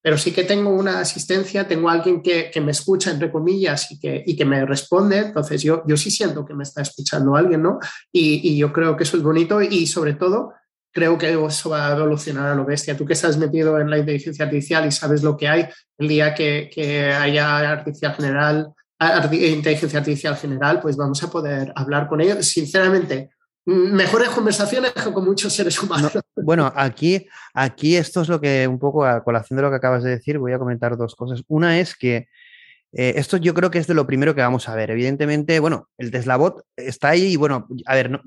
pero 0.03 0.19
sí 0.19 0.33
que 0.33 0.45
tengo 0.45 0.71
una 0.71 1.01
asistencia, 1.01 1.67
tengo 1.67 1.89
alguien 1.89 2.23
que, 2.23 2.51
que 2.51 2.61
me 2.61 2.73
escucha, 2.73 3.13
entre 3.13 3.31
comillas, 3.31 3.91
y 3.93 4.01
que, 4.01 4.23
y 4.27 4.35
que, 4.35 4.45
me 4.45 4.67
responde. 4.67 5.19
Entonces, 5.19 5.63
yo, 5.63 5.85
yo 5.87 5.97
sí 5.97 6.11
siento 6.11 6.45
que 6.45 6.55
me 6.55 6.65
está 6.65 6.83
escuchando 6.83 7.37
alguien, 7.37 7.63
¿no? 7.63 7.79
Y, 8.11 8.41
y, 8.43 8.57
yo 8.57 8.73
creo 8.73 8.97
que 8.97 9.05
eso 9.05 9.17
es 9.17 9.23
bonito 9.23 9.63
y, 9.63 9.87
sobre 9.87 10.15
todo, 10.15 10.55
creo 10.93 11.17
que 11.17 11.33
eso 11.33 11.71
va 11.71 11.89
a 11.89 11.97
evolucionar 11.97 12.51
a 12.51 12.55
lo 12.55 12.65
bestia. 12.65 12.97
Tú 12.97 13.07
que 13.07 13.13
estás 13.13 13.39
metido 13.39 13.79
en 13.79 13.89
la 13.89 13.99
inteligencia 13.99 14.45
artificial 14.45 14.87
y 14.87 14.91
sabes 14.91 15.23
lo 15.23 15.37
que 15.37 15.49
hay, 15.49 15.69
el 15.99 16.09
día 16.09 16.35
que, 16.35 16.69
que 16.73 17.07
haya 17.07 17.71
artificial 17.71 18.15
general, 18.15 18.73
inteligencia 19.33 20.01
artificial 20.01 20.37
general, 20.37 20.81
pues 20.81 20.97
vamos 20.97 21.23
a 21.23 21.31
poder 21.31 21.73
hablar 21.77 22.09
con 22.09 22.21
ellos. 22.21 22.45
Sinceramente, 22.47 23.31
mejores 23.65 24.29
conversaciones 24.31 24.93
que 24.93 25.13
con 25.13 25.25
muchos 25.25 25.53
seres 25.53 25.81
humanos. 25.83 26.13
bueno, 26.37 26.73
aquí, 26.75 27.27
aquí 27.55 27.97
esto 27.97 28.23
es 28.23 28.29
lo 28.29 28.41
que 28.41 28.67
un 28.67 28.79
poco 28.79 29.05
a 29.05 29.23
colación 29.23 29.57
de 29.57 29.63
lo 29.63 29.71
que 29.71 29.77
acabas 29.77 30.03
de 30.03 30.11
decir, 30.11 30.39
voy 30.39 30.53
a 30.53 30.59
comentar 30.59 30.97
dos 30.97 31.15
cosas. 31.15 31.43
Una 31.49 31.79
es 31.79 31.95
que 31.97 32.29
eh, 32.93 33.15
esto 33.17 33.37
yo 33.37 33.55
creo 33.55 33.71
que 33.71 33.79
es 33.79 33.87
de 33.87 33.95
lo 33.95 34.07
primero 34.07 34.35
que 34.35 34.43
vamos 34.43 34.69
a 34.69 34.75
ver. 34.75 34.91
Evidentemente, 34.91 35.61
bueno, 35.61 35.89
el 35.97 36.11
Tesla 36.11 36.37
Bot 36.37 36.65
está 36.77 37.11
ahí 37.11 37.33
y 37.33 37.37
bueno, 37.37 37.67
a 37.87 37.95
ver, 37.95 38.11
no, 38.11 38.23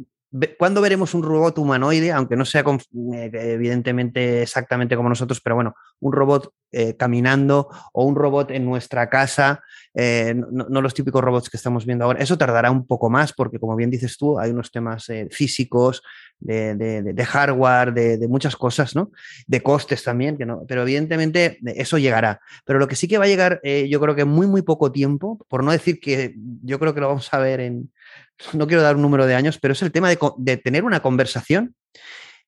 ¿Cuándo 0.58 0.82
veremos 0.82 1.14
un 1.14 1.24
robot 1.24 1.58
humanoide? 1.60 2.12
Aunque 2.12 2.36
no 2.36 2.44
sea 2.46 2.62
eh, 2.62 3.30
evidentemente 3.34 4.42
exactamente 4.42 4.96
como 4.96 5.08
nosotros, 5.08 5.40
pero 5.40 5.56
bueno, 5.56 5.76
un 6.00 6.12
robot 6.12 6.52
eh, 6.72 6.98
caminando 6.98 7.70
o 7.94 8.04
un 8.04 8.16
robot 8.16 8.52
en 8.52 8.66
nuestra 8.66 9.10
casa, 9.10 9.62
eh, 9.94 10.36
no, 10.36 10.82
los 10.82 10.94
típicos 10.94 11.24
robots 11.24 11.50
que 11.50 11.56
estamos 11.56 11.86
viendo 11.86 12.04
ahora. 12.04 12.20
Eso 12.20 12.38
tardará 12.38 12.70
un 12.70 12.86
poco 12.86 13.10
más 13.10 13.32
porque, 13.32 13.60
como 13.60 13.76
bien 13.78 13.90
dices 13.90 14.18
tú, 14.18 14.38
hay 14.38 14.52
unos 14.52 14.72
temas 14.72 15.08
físicos, 15.32 16.02
de, 16.38 17.26
hardware, 17.26 17.94
de, 17.94 18.28
muchas 18.28 18.58
cosas, 18.58 18.94
¿no? 18.94 19.12
De 19.48 19.62
costes 19.62 20.04
también, 20.04 20.38
que 20.38 20.46
no, 20.46 20.66
pero 20.68 20.82
evidentemente 20.82 21.60
eso 21.64 21.98
llegará. 21.98 22.42
Pero 22.66 22.78
lo 22.78 22.90
que 22.90 22.98
sí 22.98 23.08
que 23.08 23.18
va 23.18 23.24
a 23.24 23.30
llegar, 23.30 23.62
yo 23.64 24.02
creo 24.02 24.16
que 24.16 24.26
muy, 24.26 24.48
muy 24.48 24.64
poco 24.64 24.92
tiempo, 24.92 25.40
por 25.48 25.64
no 25.64 25.72
decir 25.72 26.00
que 26.02 26.36
yo 26.62 26.78
creo 26.78 26.94
que 26.94 27.00
lo 27.00 27.08
vamos 27.08 27.34
a 27.34 27.38
ver 27.38 27.62
en 27.62 27.90
no 28.54 28.68
quiero 28.68 28.84
dar 28.84 28.96
un 28.96 29.02
número 29.02 29.26
de 29.26 29.36
años, 29.36 29.60
pero 29.60 29.74
es 29.74 29.82
el 29.82 29.92
tema 29.92 30.10
de, 30.10 30.58
tener 30.58 30.84
una 30.84 31.02
conversación, 31.02 31.76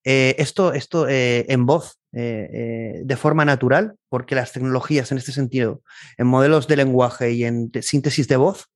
eh, 0.04 0.36
esto, 0.38 0.74
esto 0.74 1.08
eh, 1.08 1.46
en 1.50 1.66
voz, 1.66 2.00
eh, 2.14 3.02
de 3.04 3.18
forma 3.18 3.46
natural, 3.46 3.96
porque 4.10 4.36
las 4.36 4.54
tecnologías 4.54 5.12
en 5.12 5.18
este 5.18 5.32
sentido, 5.32 5.82
en 6.18 6.28
modelos 6.28 6.68
de 6.68 6.78
lenguaje 6.78 7.32
y 7.32 7.44
en 7.44 7.72
síntesis 7.82 8.28
de 8.28 8.38
voz, 8.38 8.68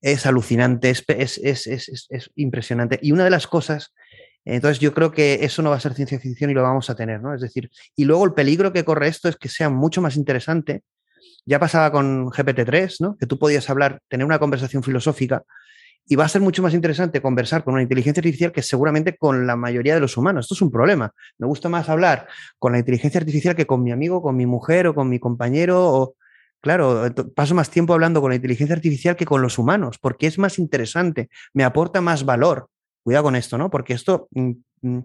es 0.00 0.26
alucinante, 0.26 0.90
es, 0.90 1.04
es, 1.08 2.30
impresionante. 2.34 2.98
Y 3.00 3.12
una 3.12 3.22
de 3.22 3.30
las 3.30 3.46
cosas, 3.46 3.94
entonces 4.44 4.80
yo 4.80 4.92
creo 4.92 5.12
que 5.12 5.38
eso 5.42 5.62
no 5.62 5.70
va 5.70 5.76
a 5.76 5.80
ser 5.80 5.94
ciencia 5.94 6.18
ficción 6.18 6.50
y 6.50 6.54
lo 6.54 6.62
vamos 6.62 6.90
a 6.90 6.96
tener, 6.96 7.22
¿no? 7.22 7.32
Es 7.32 7.40
decir, 7.40 7.70
y 7.94 8.04
luego 8.04 8.24
el 8.24 8.34
peligro 8.34 8.72
que 8.72 8.84
corre 8.84 9.06
esto 9.06 9.28
es 9.28 9.36
que 9.36 9.48
sea 9.48 9.70
mucho 9.70 10.02
más 10.02 10.16
interesante. 10.16 10.82
Ya 11.46 11.60
pasaba 11.60 11.92
con 11.92 12.26
GPT-3, 12.26 12.96
¿no? 12.98 13.16
Que 13.16 13.26
tú 13.26 13.38
podías 13.38 13.70
hablar, 13.70 14.00
tener 14.08 14.26
una 14.26 14.40
conversación 14.40 14.82
filosófica 14.82 15.44
y 16.06 16.16
va 16.16 16.24
a 16.24 16.28
ser 16.28 16.40
mucho 16.40 16.62
más 16.62 16.74
interesante 16.74 17.22
conversar 17.22 17.64
con 17.64 17.74
una 17.74 17.82
inteligencia 17.82 18.20
artificial 18.20 18.52
que 18.52 18.62
seguramente 18.62 19.16
con 19.16 19.46
la 19.46 19.56
mayoría 19.56 19.94
de 19.94 20.00
los 20.00 20.16
humanos. 20.16 20.46
Esto 20.46 20.54
es 20.54 20.62
un 20.62 20.70
problema. 20.70 21.12
Me 21.38 21.46
gusta 21.46 21.68
más 21.68 21.88
hablar 21.88 22.26
con 22.58 22.72
la 22.72 22.78
inteligencia 22.78 23.20
artificial 23.20 23.54
que 23.54 23.66
con 23.66 23.82
mi 23.82 23.92
amigo, 23.92 24.22
con 24.22 24.36
mi 24.36 24.46
mujer 24.46 24.88
o 24.88 24.94
con 24.94 25.08
mi 25.08 25.18
compañero. 25.18 26.14
Claro, 26.60 27.12
paso 27.34 27.54
más 27.54 27.70
tiempo 27.70 27.92
hablando 27.92 28.20
con 28.20 28.30
la 28.30 28.36
inteligencia 28.36 28.76
artificial 28.76 29.16
que 29.16 29.26
con 29.26 29.42
los 29.42 29.58
humanos, 29.58 29.98
porque 29.98 30.26
es 30.26 30.38
más 30.38 30.58
interesante, 30.58 31.28
me 31.54 31.64
aporta 31.64 32.00
más 32.00 32.24
valor. 32.24 32.68
Cuidado 33.02 33.24
con 33.24 33.36
esto, 33.36 33.58
¿no? 33.58 33.68
Porque 33.68 33.94
esto 33.94 34.28
mm, 34.30 34.50
mm, 34.82 34.98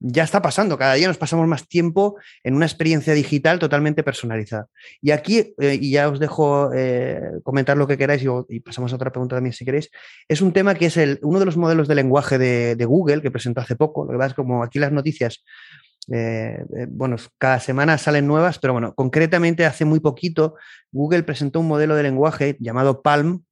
ya 0.00 0.24
está 0.24 0.42
pasando. 0.42 0.76
Cada 0.76 0.94
día 0.94 1.06
nos 1.06 1.18
pasamos 1.18 1.46
más 1.46 1.68
tiempo 1.68 2.16
en 2.42 2.54
una 2.54 2.66
experiencia 2.66 3.14
digital 3.14 3.60
totalmente 3.60 4.02
personalizada. 4.02 4.66
Y 5.00 5.12
aquí, 5.12 5.54
eh, 5.58 5.78
y 5.80 5.92
ya 5.92 6.08
os 6.08 6.18
dejo 6.18 6.72
eh, 6.74 7.20
comentar 7.44 7.76
lo 7.76 7.86
que 7.86 7.96
queráis 7.96 8.24
y, 8.48 8.60
pasamos 8.60 8.92
a 8.92 8.96
otra 8.96 9.12
pregunta 9.12 9.36
también 9.36 9.52
si 9.52 9.64
queréis, 9.64 9.90
es 10.28 10.40
un 10.40 10.52
tema 10.52 10.74
que 10.74 10.86
es 10.86 10.96
el, 10.96 11.20
uno 11.22 11.38
de 11.38 11.46
los 11.46 11.56
modelos 11.56 11.86
de 11.86 11.94
lenguaje 11.94 12.38
de, 12.38 12.84
Google 12.84 13.22
que 13.22 13.30
presentó 13.30 13.60
hace 13.60 13.76
poco. 13.76 14.04
Lo 14.04 14.12
que 14.12 14.18
pasa 14.18 14.28
es 14.28 14.34
como 14.34 14.64
aquí 14.64 14.80
las 14.80 14.92
noticias, 14.92 15.44
eh, 16.12 16.58
bueno, 16.88 17.16
cada 17.38 17.60
semana 17.60 17.98
salen 17.98 18.26
nuevas, 18.26 18.58
pero 18.58 18.72
bueno, 18.72 18.94
concretamente 18.94 19.64
hace 19.64 19.84
muy 19.84 20.00
poquito 20.00 20.56
Google 20.90 21.22
presentó 21.22 21.60
un 21.60 21.68
modelo 21.68 21.94
de 21.94 22.02
lenguaje 22.02 22.56
llamado 22.58 23.00
Palm, 23.00 23.44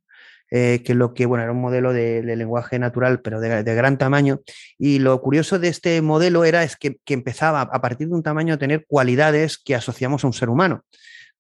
eh, 0.55 0.83
que 0.85 0.95
lo 0.95 1.15
que, 1.15 1.25
bueno, 1.25 1.45
era 1.45 1.53
un 1.53 1.63
modelo 1.63 1.95
de, 1.95 2.23
lenguaje 2.37 2.79
natural, 2.79 3.23
pero 3.23 3.41
de, 3.41 3.75
gran 3.75 3.97
tamaño. 3.97 4.43
Y 4.77 4.99
lo 4.99 5.19
curioso 5.23 5.59
de 5.59 5.69
este 5.69 6.03
modelo 6.03 6.45
era 6.45 6.63
es 6.63 6.77
que, 6.77 6.99
empezaba 7.07 7.63
a 7.63 7.81
partir 7.81 8.09
de 8.09 8.15
un 8.15 8.23
tamaño 8.23 8.53
a 8.53 8.59
tener 8.59 8.85
cualidades 8.87 9.57
que 9.57 9.75
asociamos 9.75 10.25
a 10.25 10.27
un 10.27 10.35
ser 10.35 10.51
humano, 10.51 10.85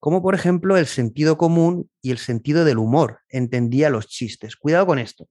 como 0.00 0.22
por 0.22 0.34
ejemplo 0.34 0.78
el 0.78 0.86
sentido 0.86 1.36
común 1.36 1.90
y 2.00 2.10
el 2.10 2.16
sentido 2.16 2.64
del 2.64 2.78
humor. 2.78 3.18
Entendía 3.28 3.90
los 3.90 4.08
chistes. 4.08 4.56
Cuidado 4.56 4.86
con 4.86 4.98
esto. 4.98 5.28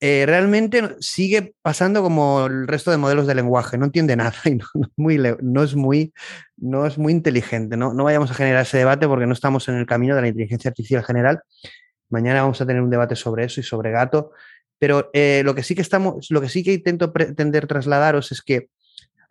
Eh, 0.00 0.24
realmente 0.26 0.96
sigue 0.98 1.54
pasando 1.62 2.02
como 2.02 2.46
el 2.46 2.66
resto 2.66 2.90
de 2.90 2.96
modelos 2.96 3.28
de 3.28 3.36
lenguaje, 3.36 3.78
no 3.78 3.84
entiende 3.84 4.16
nada 4.16 4.34
y 4.44 4.56
no, 4.56 4.66
muy, 4.96 5.18
no 5.40 5.62
es, 5.62 5.76
muy, 5.76 6.12
no 6.56 6.84
es 6.84 6.98
muy 6.98 7.12
inteligente. 7.12 7.76
no 7.76 7.94
vayamos 8.02 8.32
a 8.32 8.34
generar 8.34 8.62
ese 8.62 8.78
debate 8.78 9.06
porque 9.06 9.26
no 9.26 9.34
estamos 9.34 9.68
en 9.68 9.76
el 9.76 9.86
camino 9.86 10.16
de 10.16 10.22
la 10.22 10.28
inteligencia 10.28 10.70
artificial 10.70 11.04
general, 11.04 11.42
Mañana 12.08 12.42
vamos 12.42 12.60
a 12.60 12.66
tener 12.66 12.82
un 12.82 12.90
debate 12.90 13.16
sobre 13.16 13.44
eso 13.44 13.60
y 13.60 13.64
sobre 13.64 13.90
gato. 13.90 14.32
Pero 14.78 15.10
eh, 15.12 15.42
lo 15.44 15.54
que 15.54 15.62
sí 15.62 15.74
que 15.74 15.82
estamos, 15.82 16.26
lo 16.30 16.40
que 16.40 16.48
sí 16.48 16.62
que 16.62 16.72
intento 16.72 17.12
pretender 17.12 17.66
trasladaros 17.66 18.32
es 18.32 18.42
que 18.42 18.68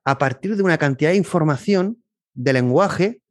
a 0.03 0.17
partir 0.17 0.55
de 0.55 0.63
una 0.63 0.77
cantidad 0.77 1.11
de 1.11 1.17
información 1.17 2.03
de 2.33 2.53
lenguaje, 2.53 3.21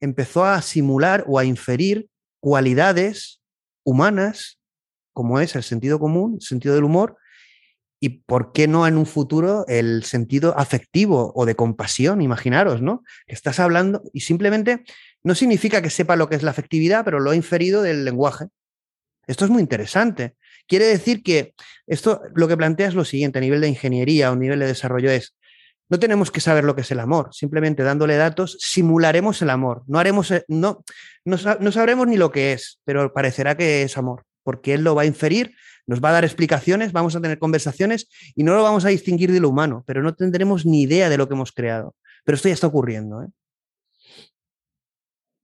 empezó 0.00 0.44
a 0.44 0.60
simular 0.62 1.24
o 1.26 1.38
a 1.38 1.44
inferir 1.44 2.08
cualidades 2.40 3.40
humanas, 3.84 4.58
como 5.12 5.40
es 5.40 5.56
el 5.56 5.62
sentido 5.62 5.98
común, 5.98 6.34
el 6.34 6.42
sentido 6.42 6.74
del 6.74 6.84
humor, 6.84 7.16
y 8.00 8.20
por 8.20 8.52
qué 8.52 8.68
no 8.68 8.86
en 8.86 8.96
un 8.96 9.06
futuro 9.06 9.64
el 9.66 10.04
sentido 10.04 10.56
afectivo 10.56 11.32
o 11.34 11.46
de 11.46 11.56
compasión, 11.56 12.20
imaginaros, 12.20 12.80
¿no? 12.80 13.02
Que 13.26 13.34
estás 13.34 13.58
hablando 13.58 14.02
y 14.12 14.20
simplemente 14.20 14.84
no 15.24 15.34
significa 15.34 15.82
que 15.82 15.90
sepa 15.90 16.14
lo 16.14 16.28
que 16.28 16.36
es 16.36 16.44
la 16.44 16.52
afectividad, 16.52 17.04
pero 17.04 17.18
lo 17.18 17.30
ha 17.30 17.36
inferido 17.36 17.82
del 17.82 18.04
lenguaje. 18.04 18.46
Esto 19.28 19.44
es 19.44 19.50
muy 19.50 19.60
interesante. 19.60 20.34
Quiere 20.66 20.86
decir 20.86 21.22
que 21.22 21.54
esto 21.86 22.22
lo 22.34 22.48
que 22.48 22.56
plantea 22.56 22.88
es 22.88 22.94
lo 22.94 23.04
siguiente 23.04 23.38
a 23.38 23.42
nivel 23.42 23.60
de 23.60 23.68
ingeniería 23.68 24.32
o 24.32 24.36
nivel 24.36 24.58
de 24.58 24.66
desarrollo 24.66 25.10
es, 25.10 25.36
no 25.90 25.98
tenemos 25.98 26.30
que 26.30 26.40
saber 26.40 26.64
lo 26.64 26.74
que 26.74 26.80
es 26.80 26.90
el 26.90 26.98
amor, 26.98 27.28
simplemente 27.32 27.82
dándole 27.82 28.16
datos 28.16 28.56
simularemos 28.60 29.40
el 29.42 29.50
amor. 29.50 29.84
No 29.86 29.98
haremos, 29.98 30.30
eh, 30.30 30.44
no, 30.48 30.82
no, 31.24 31.36
no 31.60 31.72
sabremos 31.72 32.06
ni 32.06 32.16
lo 32.16 32.32
que 32.32 32.52
es, 32.52 32.80
pero 32.84 33.12
parecerá 33.12 33.56
que 33.56 33.82
es 33.82 33.96
amor, 33.96 34.24
porque 34.42 34.74
él 34.74 34.82
lo 34.82 34.94
va 34.94 35.02
a 35.02 35.06
inferir, 35.06 35.54
nos 35.86 36.02
va 36.02 36.08
a 36.08 36.12
dar 36.12 36.24
explicaciones, 36.24 36.92
vamos 36.92 37.14
a 37.14 37.20
tener 37.20 37.38
conversaciones 37.38 38.08
y 38.34 38.44
no 38.44 38.54
lo 38.54 38.62
vamos 38.62 38.84
a 38.86 38.88
distinguir 38.88 39.30
de 39.30 39.40
lo 39.40 39.50
humano, 39.50 39.84
pero 39.86 40.02
no 40.02 40.14
tendremos 40.14 40.64
ni 40.66 40.82
idea 40.82 41.10
de 41.10 41.18
lo 41.18 41.28
que 41.28 41.34
hemos 41.34 41.52
creado. 41.52 41.94
Pero 42.24 42.36
esto 42.36 42.48
ya 42.48 42.54
está 42.54 42.66
ocurriendo. 42.66 43.22
¿eh? 43.22 43.28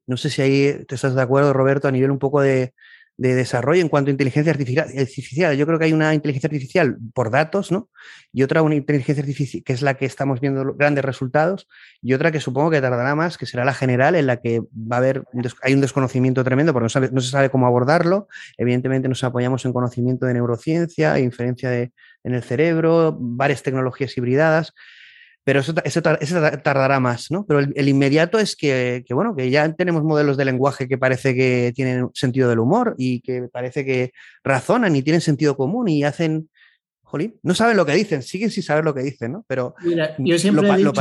No 0.07 0.17
sé 0.17 0.29
si 0.29 0.43
ahí 0.43 0.85
te 0.87 0.95
estás 0.95 1.15
de 1.15 1.23
acuerdo, 1.23 1.53
Roberto, 1.53 1.89
a 1.89 1.93
nivel 1.93 2.11
un 2.11 2.19
poco 2.19 2.43
de, 2.43 2.75
de 3.17 3.35
desarrollo 3.35 3.81
en 3.81 3.89
cuanto 3.89 4.11
a 4.11 4.13
inteligencia 4.13 4.53
artificial. 4.53 5.57
Yo 5.57 5.67
creo 5.67 5.79
que 5.79 5.85
hay 5.85 5.93
una 5.93 6.15
inteligencia 6.15 6.49
artificial 6.49 6.97
por 7.13 7.31
datos, 7.31 7.71
¿no? 7.71 7.89
Y 8.33 8.43
otra 8.43 8.63
una 8.63 8.75
inteligencia 8.75 9.23
artificial 9.23 9.63
que 9.63 9.73
es 9.73 9.83
la 9.83 9.95
que 9.95 10.05
estamos 10.05 10.41
viendo 10.41 10.75
grandes 10.75 11.05
resultados 11.05 11.69
y 12.03 12.15
otra 12.15 12.33
que 12.33 12.41
supongo 12.41 12.71
que 12.71 12.81
tardará 12.81 13.15
más, 13.15 13.39
que 13.39 13.47
será 13.47 13.65
la 13.65 13.75
general, 13.75 14.17
en 14.17 14.27
la 14.27 14.39
que 14.39 14.61
va 14.61 14.97
a 14.97 14.99
haber, 14.99 15.25
hay 15.63 15.75
un 15.75 15.81
desconocimiento 15.81 16.43
tremendo 16.43 16.73
porque 16.73 16.89
no, 17.13 17.21
se 17.21 17.31
sabe 17.31 17.51
cómo 17.51 17.67
abordarlo. 17.67 18.27
Evidentemente 18.59 19.09
nos 19.09 19.23
apoyamos 19.23 19.65
en 19.65 19.73
conocimiento 19.73 20.27
de 20.27 20.35
neurociencia, 20.35 21.19
inferencia 21.21 21.71
de, 21.71 21.93
en 22.25 22.35
el 22.35 22.43
cerebro, 22.43 23.17
varias 23.19 23.63
tecnologías 23.63 24.17
hibridadas, 24.17 24.75
pero 25.45 25.61
eso, 25.61 25.75
tardará 25.75 27.01
más, 27.01 27.31
¿no? 27.31 27.45
Pero 27.47 27.61
el, 27.61 27.89
inmediato 27.89 28.39
es 28.39 28.57
que, 28.57 29.05
bueno, 29.11 29.37
que 29.37 29.51
ya 29.51 29.71
tenemos 29.75 30.03
modelos 30.03 30.39
de 30.39 30.47
lenguaje 30.47 30.89
que 30.89 30.97
parece 30.97 31.35
que 31.35 31.71
tienen 31.75 32.09
sentido 32.15 32.49
del 32.49 32.61
humor 32.61 32.95
y 32.97 33.21
que 33.21 33.49
parece 33.53 33.85
que 33.85 34.13
razonan 34.43 34.97
y 34.97 35.03
tienen 35.03 35.21
sentido 35.21 35.55
común 35.55 35.89
y 35.89 36.03
hacen, 36.03 36.49
jolín, 37.03 37.39
no 37.43 37.55
saben 37.55 37.77
lo 37.77 37.85
que 37.85 37.93
dicen, 37.93 38.23
siguen 38.23 38.51
sin 38.51 38.63
saber 38.63 38.85
lo 38.85 38.95
que 38.95 39.03
dicen, 39.03 39.33
¿no? 39.33 39.45
Pero 39.47 39.75
Mira, 39.83 40.15
yo 40.19 40.39
siempre 40.39 40.67
he 40.67 40.77
dicho, 40.79 40.93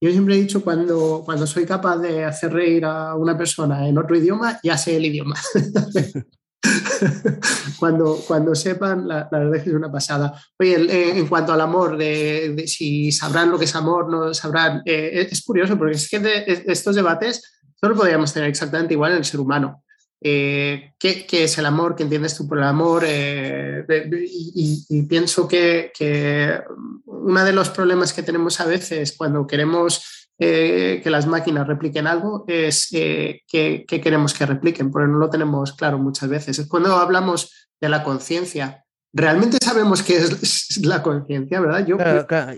Yo 0.00 0.10
siempre 0.10 0.36
he 0.36 0.40
dicho 0.40 0.64
cuando, 0.64 1.22
cuando 1.22 1.46
soy 1.46 1.66
capaz 1.66 1.98
de 1.98 2.24
hacer 2.24 2.50
reír 2.50 2.86
a 2.86 3.14
una 3.14 3.36
persona 3.36 3.86
en 3.86 3.98
otro 3.98 4.16
idioma, 4.16 4.58
ya 4.62 4.78
sé 4.78 4.96
el 4.96 5.04
idioma. 5.04 5.36
cuando, 7.78 8.16
cuando 8.26 8.54
sepan, 8.54 9.06
la, 9.06 9.28
verdad 9.30 9.56
es 9.56 9.62
que 9.62 9.70
es 9.70 9.76
una 9.76 9.90
pasada. 9.90 10.40
Oye, 10.58 10.74
eh, 10.74 11.18
en 11.18 11.26
cuanto 11.26 11.52
al 11.52 11.60
amor, 11.60 11.96
de, 11.96 12.64
si 12.66 13.12
sabrán 13.12 13.50
lo 13.50 13.58
que 13.58 13.64
es 13.64 13.74
amor, 13.74 14.10
no 14.10 14.32
sabrán, 14.34 14.82
eh, 14.84 15.28
es 15.30 15.42
curioso 15.42 15.76
porque 15.76 15.96
es 15.96 16.08
que 16.08 16.18
de, 16.18 16.64
estos 16.66 16.96
debates 16.96 17.60
solo 17.74 17.94
podríamos 17.94 18.32
tener 18.32 18.48
exactamente 18.48 18.94
igual 18.94 19.12
en 19.12 19.18
el 19.18 19.24
ser 19.24 19.40
humano. 19.40 19.82
Eh, 20.26 20.94
¿qué, 20.98 21.26
¿qué, 21.26 21.44
es 21.44 21.58
el 21.58 21.66
amor? 21.66 21.94
¿Qué 21.94 22.02
entiendes 22.02 22.34
tú 22.34 22.48
por 22.48 22.56
el 22.56 22.64
amor? 22.64 23.04
y, 23.06 24.86
y, 24.88 25.02
pienso 25.02 25.46
que, 25.46 25.92
que 25.96 26.60
uno 27.04 27.44
de 27.44 27.52
los 27.52 27.68
problemas 27.68 28.14
que 28.14 28.22
tenemos 28.22 28.58
a 28.60 28.64
veces 28.64 29.12
cuando 29.12 29.46
queremos 29.46 30.23
eh, 30.38 31.00
que 31.02 31.10
las 31.10 31.26
máquinas 31.26 31.66
repliquen 31.66 32.06
algo 32.06 32.44
es 32.48 32.88
eh, 32.92 33.42
que, 33.46 33.84
queremos 33.86 34.34
que 34.34 34.46
repliquen, 34.46 34.90
porque 34.90 35.08
no 35.08 35.18
lo 35.18 35.30
tenemos 35.30 35.72
claro 35.72 35.98
muchas 35.98 36.28
veces. 36.28 36.66
Cuando 36.68 36.96
hablamos 36.96 37.68
de 37.80 37.88
la 37.88 38.02
conciencia, 38.02 38.84
realmente 39.12 39.58
sabemos 39.62 40.02
qué 40.02 40.16
es 40.16 40.78
la 40.84 41.02
conciencia, 41.02 41.60
¿verdad? 41.60 41.86
Yo, 41.86 41.98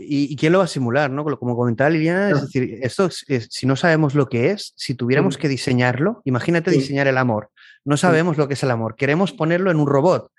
¿Y, 0.00 0.34
quién 0.36 0.52
lo 0.52 0.58
va 0.58 0.64
a 0.64 0.68
simular? 0.68 1.10
¿no? 1.10 1.24
Como 1.24 1.54
comentaba 1.54 1.90
Liliana, 1.90 2.30
es 2.30 2.42
decir, 2.42 2.78
esto 2.80 3.10
si 3.10 3.66
no 3.66 3.76
sabemos 3.76 4.14
lo 4.14 4.28
que 4.28 4.52
es, 4.52 4.72
si 4.76 4.94
tuviéramos 4.94 5.36
que 5.36 5.48
diseñarlo, 5.48 6.22
imagínate 6.24 6.70
diseñar 6.70 7.08
el 7.08 7.18
amor. 7.18 7.50
No 7.84 7.96
sabemos 7.96 8.38
lo 8.38 8.48
que 8.48 8.54
es 8.54 8.62
el 8.62 8.70
amor, 8.70 8.96
queremos 8.96 9.32
ponerlo 9.32 9.70
en 9.70 9.78
un 9.78 9.86
robot 9.86 10.30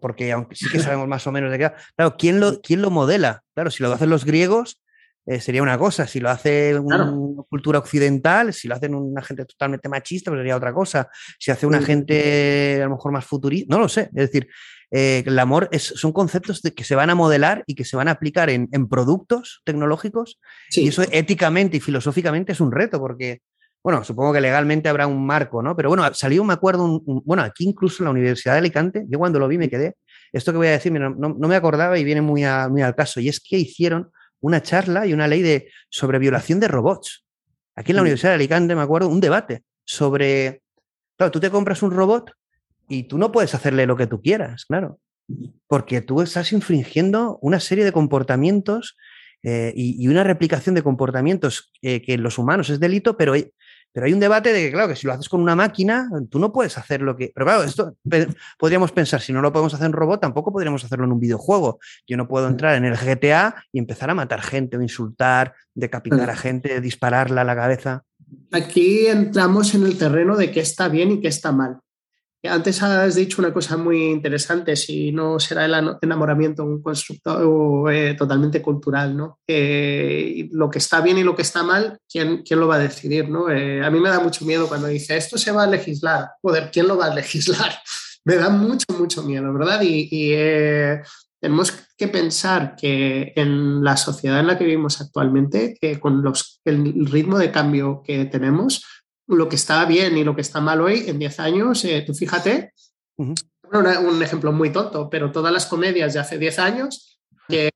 porque 0.00 0.30
aunque 0.32 0.56
sí 0.56 0.68
que 0.70 0.78
sabemos 0.80 1.08
más 1.08 1.26
o 1.26 1.32
menos 1.32 1.50
de 1.50 1.58
qué. 1.58 1.72
Claro, 1.96 2.16
¿quién 2.18 2.40
lo, 2.40 2.60
¿quién 2.60 2.82
lo 2.82 2.90
modela? 2.90 3.42
Claro, 3.54 3.70
si 3.70 3.82
lo 3.82 3.92
hacen 3.92 4.10
los 4.10 4.24
griegos, 4.24 4.80
eh, 5.30 5.40
sería 5.40 5.62
una 5.62 5.78
cosa. 5.78 6.08
Si 6.08 6.18
lo 6.18 6.28
hace 6.28 6.76
una 6.76 7.14
cultura 7.48 7.78
occidental, 7.78 8.52
si 8.52 8.66
lo 8.66 8.74
hacen 8.74 8.96
una 8.96 9.22
gente 9.22 9.44
totalmente 9.44 9.88
machista, 9.88 10.28
pues 10.28 10.40
sería 10.40 10.56
otra 10.56 10.74
cosa. 10.74 11.08
Si 11.38 11.52
hace 11.52 11.68
una 11.68 11.80
gente 11.80 12.80
a 12.82 12.86
lo 12.86 12.96
mejor 12.96 13.12
más 13.12 13.24
futurista, 13.24 13.72
no 13.72 13.80
lo 13.80 13.88
sé. 13.88 14.10
Es 14.12 14.32
decir, 14.32 14.48
eh, 14.90 15.22
el 15.24 15.38
amor 15.38 15.68
es, 15.70 15.84
son 15.84 16.10
conceptos 16.12 16.60
que 16.74 16.82
se 16.82 16.96
van 16.96 17.10
a 17.10 17.14
modelar 17.14 17.62
y 17.68 17.76
que 17.76 17.84
se 17.84 17.96
van 17.96 18.08
a 18.08 18.10
aplicar 18.10 18.50
en, 18.50 18.68
productos 18.88 19.62
tecnológicos. 19.64 20.40
Y 20.72 20.88
eso 20.88 21.02
éticamente 21.12 21.76
y 21.76 21.80
filosóficamente 21.80 22.50
es 22.50 22.60
un 22.60 22.72
reto, 22.72 22.98
porque, 22.98 23.40
bueno, 23.84 24.02
supongo 24.02 24.32
que 24.32 24.40
legalmente 24.40 24.88
habrá 24.88 25.06
un 25.06 25.24
marco, 25.24 25.62
¿no? 25.62 25.76
Pero 25.76 25.90
bueno, 25.90 26.12
salió, 26.12 26.42
me 26.42 26.54
acuerdo, 26.54 27.02
bueno, 27.04 27.44
aquí 27.44 27.68
incluso 27.68 28.02
en 28.02 28.06
la 28.06 28.10
Universidad 28.10 28.54
de 28.54 28.58
Alicante, 28.58 29.04
yo 29.08 29.20
cuando 29.20 29.38
lo 29.38 29.46
vi 29.46 29.58
me 29.58 29.70
quedé, 29.70 29.94
esto 30.32 30.50
que 30.50 30.58
voy 30.58 30.66
a 30.66 30.72
decir, 30.72 30.90
no, 30.90 31.10
no, 31.10 31.48
me 31.48 31.54
acordaba 31.54 31.96
y 32.00 32.02
viene 32.02 32.20
muy, 32.20 32.42
muy 32.68 32.82
al 32.82 32.96
caso, 32.96 33.20
y 33.20 33.28
es 33.28 33.38
que 33.38 33.56
hicieron 33.56 34.10
una 34.40 34.62
charla 34.62 35.06
y 35.06 35.12
una 35.12 35.26
ley 35.26 35.42
de, 35.42 35.70
sobre 35.88 36.18
violación 36.18 36.60
de 36.60 36.68
robots. 36.68 37.24
Aquí 37.76 37.92
en 37.92 37.96
la 37.96 38.02
mm. 38.02 38.04
Universidad 38.04 38.30
de 38.30 38.34
Alicante, 38.36 38.74
me 38.74 38.82
acuerdo, 38.82 39.08
un 39.08 39.20
debate 39.20 39.64
sobre, 39.84 40.62
claro, 41.16 41.30
tú 41.30 41.40
te 41.40 41.50
compras 41.50 41.82
un 41.82 41.90
robot 41.90 42.32
y 42.88 43.04
tú 43.04 43.18
no 43.18 43.32
puedes 43.32 43.54
hacerle 43.54 43.86
lo 43.86 43.96
que 43.96 44.06
tú 44.06 44.20
quieras, 44.20 44.64
claro, 44.64 44.98
porque 45.66 46.00
tú 46.00 46.22
estás 46.22 46.52
infringiendo 46.52 47.38
una 47.40 47.60
serie 47.60 47.84
de 47.84 47.92
comportamientos 47.92 48.96
eh, 49.42 49.72
y, 49.74 50.06
una 50.08 50.24
replicación 50.24 50.74
de 50.74 50.82
comportamientos 50.82 51.72
eh, 51.82 52.02
que 52.02 52.14
en 52.14 52.22
los 52.22 52.36
humanos 52.36 52.68
es 52.68 52.80
delito, 52.80 53.16
pero 53.16 53.34
pero 53.92 54.06
hay 54.06 54.12
un 54.12 54.20
debate 54.20 54.52
de 54.52 54.60
que, 54.60 54.72
claro, 54.72 54.88
que 54.88 54.96
si 54.96 55.06
lo 55.06 55.12
haces 55.12 55.28
con 55.28 55.40
una 55.40 55.56
máquina, 55.56 56.08
tú 56.30 56.38
no 56.38 56.52
puedes 56.52 56.78
hacer 56.78 57.02
lo 57.02 57.16
que. 57.16 57.32
Pero 57.34 57.46
claro, 57.46 57.62
esto 57.64 57.96
podríamos 58.58 58.92
pensar, 58.92 59.20
si 59.20 59.32
no 59.32 59.42
lo 59.42 59.52
podemos 59.52 59.74
hacer 59.74 59.86
en 59.86 59.92
robot, 59.92 60.20
tampoco 60.20 60.52
podríamos 60.52 60.84
hacerlo 60.84 61.06
en 61.06 61.12
un 61.12 61.20
videojuego. 61.20 61.80
Yo 62.06 62.16
no 62.16 62.28
puedo 62.28 62.48
entrar 62.48 62.76
en 62.76 62.84
el 62.84 62.96
GTA 62.96 63.54
y 63.72 63.78
empezar 63.78 64.10
a 64.10 64.14
matar 64.14 64.42
gente 64.42 64.76
o 64.76 64.82
insultar, 64.82 65.54
decapitar 65.74 66.30
a 66.30 66.36
gente, 66.36 66.80
dispararla 66.80 67.40
a 67.40 67.44
la 67.44 67.56
cabeza. 67.56 68.04
Aquí 68.52 69.06
entramos 69.06 69.74
en 69.74 69.84
el 69.84 69.98
terreno 69.98 70.36
de 70.36 70.50
qué 70.50 70.60
está 70.60 70.88
bien 70.88 71.12
y 71.12 71.20
qué 71.20 71.28
está 71.28 71.50
mal. 71.50 71.78
Antes 72.42 72.82
has 72.82 73.14
dicho 73.16 73.42
una 73.42 73.52
cosa 73.52 73.76
muy 73.76 74.06
interesante, 74.06 74.74
si 74.74 75.12
no 75.12 75.38
será 75.38 75.66
el 75.66 75.98
enamoramiento 76.00 76.64
un 76.64 76.82
constructo 76.82 77.90
eh, 77.90 78.14
totalmente 78.14 78.62
cultural, 78.62 79.14
¿no? 79.14 79.40
lo 79.46 80.70
que 80.70 80.78
está 80.78 81.02
bien 81.02 81.18
y 81.18 81.22
lo 81.22 81.36
que 81.36 81.42
está 81.42 81.62
mal, 81.62 81.98
¿quién, 82.10 82.42
quién 82.42 82.60
lo 82.60 82.68
va 82.68 82.76
a 82.76 82.78
decidir, 82.78 83.28
¿no? 83.28 83.50
Eh, 83.50 83.84
a 83.84 83.90
mí 83.90 84.00
me 84.00 84.08
da 84.08 84.20
mucho 84.20 84.44
miedo 84.46 84.68
cuando 84.68 84.86
dice, 84.86 85.16
esto 85.16 85.36
se 85.36 85.52
va 85.52 85.64
a 85.64 85.66
legislar. 85.66 86.30
Joder, 86.40 86.70
¿quién 86.72 86.88
lo 86.88 86.96
va 86.96 87.06
a 87.06 87.14
legislar? 87.14 87.72
me 88.24 88.36
da 88.36 88.48
mucho, 88.50 88.86
mucho 88.98 89.22
miedo, 89.22 89.52
¿verdad? 89.52 89.80
Y, 89.82 90.08
eh, 90.32 91.02
tenemos 91.40 91.72
que 91.96 92.08
pensar 92.08 92.76
que 92.76 93.32
en 93.34 93.82
la 93.82 93.96
sociedad 93.96 94.40
en 94.40 94.46
la 94.46 94.58
que 94.58 94.64
vivimos 94.64 95.00
actualmente, 95.00 95.78
con 95.98 96.22
los, 96.22 96.60
el 96.66 97.06
ritmo 97.06 97.38
de 97.38 97.50
cambio 97.50 98.02
que 98.04 98.26
tenemos, 98.26 98.84
lo 99.36 99.48
que 99.48 99.56
está 99.56 99.84
bien 99.84 100.16
y 100.16 100.24
lo 100.24 100.34
que 100.34 100.42
está 100.42 100.60
mal 100.60 100.80
hoy 100.80 101.04
en 101.06 101.18
10 101.18 101.40
años, 101.40 101.84
eh, 101.84 102.02
tú 102.06 102.14
fíjate, 102.14 102.72
un 103.16 104.22
ejemplo 104.22 104.52
muy 104.52 104.70
tonto, 104.70 105.08
pero 105.08 105.30
todas 105.30 105.52
las 105.52 105.66
comedias 105.66 106.14
de 106.14 106.20
hace 106.20 106.38
10 106.38 106.58
años 106.58 107.09
que, 107.50 107.70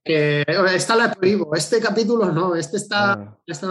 esta 0.73 0.95
la 0.95 1.13
prohíbo, 1.13 1.55
este 1.55 1.79
capítulo 1.79 2.31
no, 2.31 2.55
este 2.55 2.77
está, 2.77 3.13
ah. 3.13 3.37
este 3.45 3.67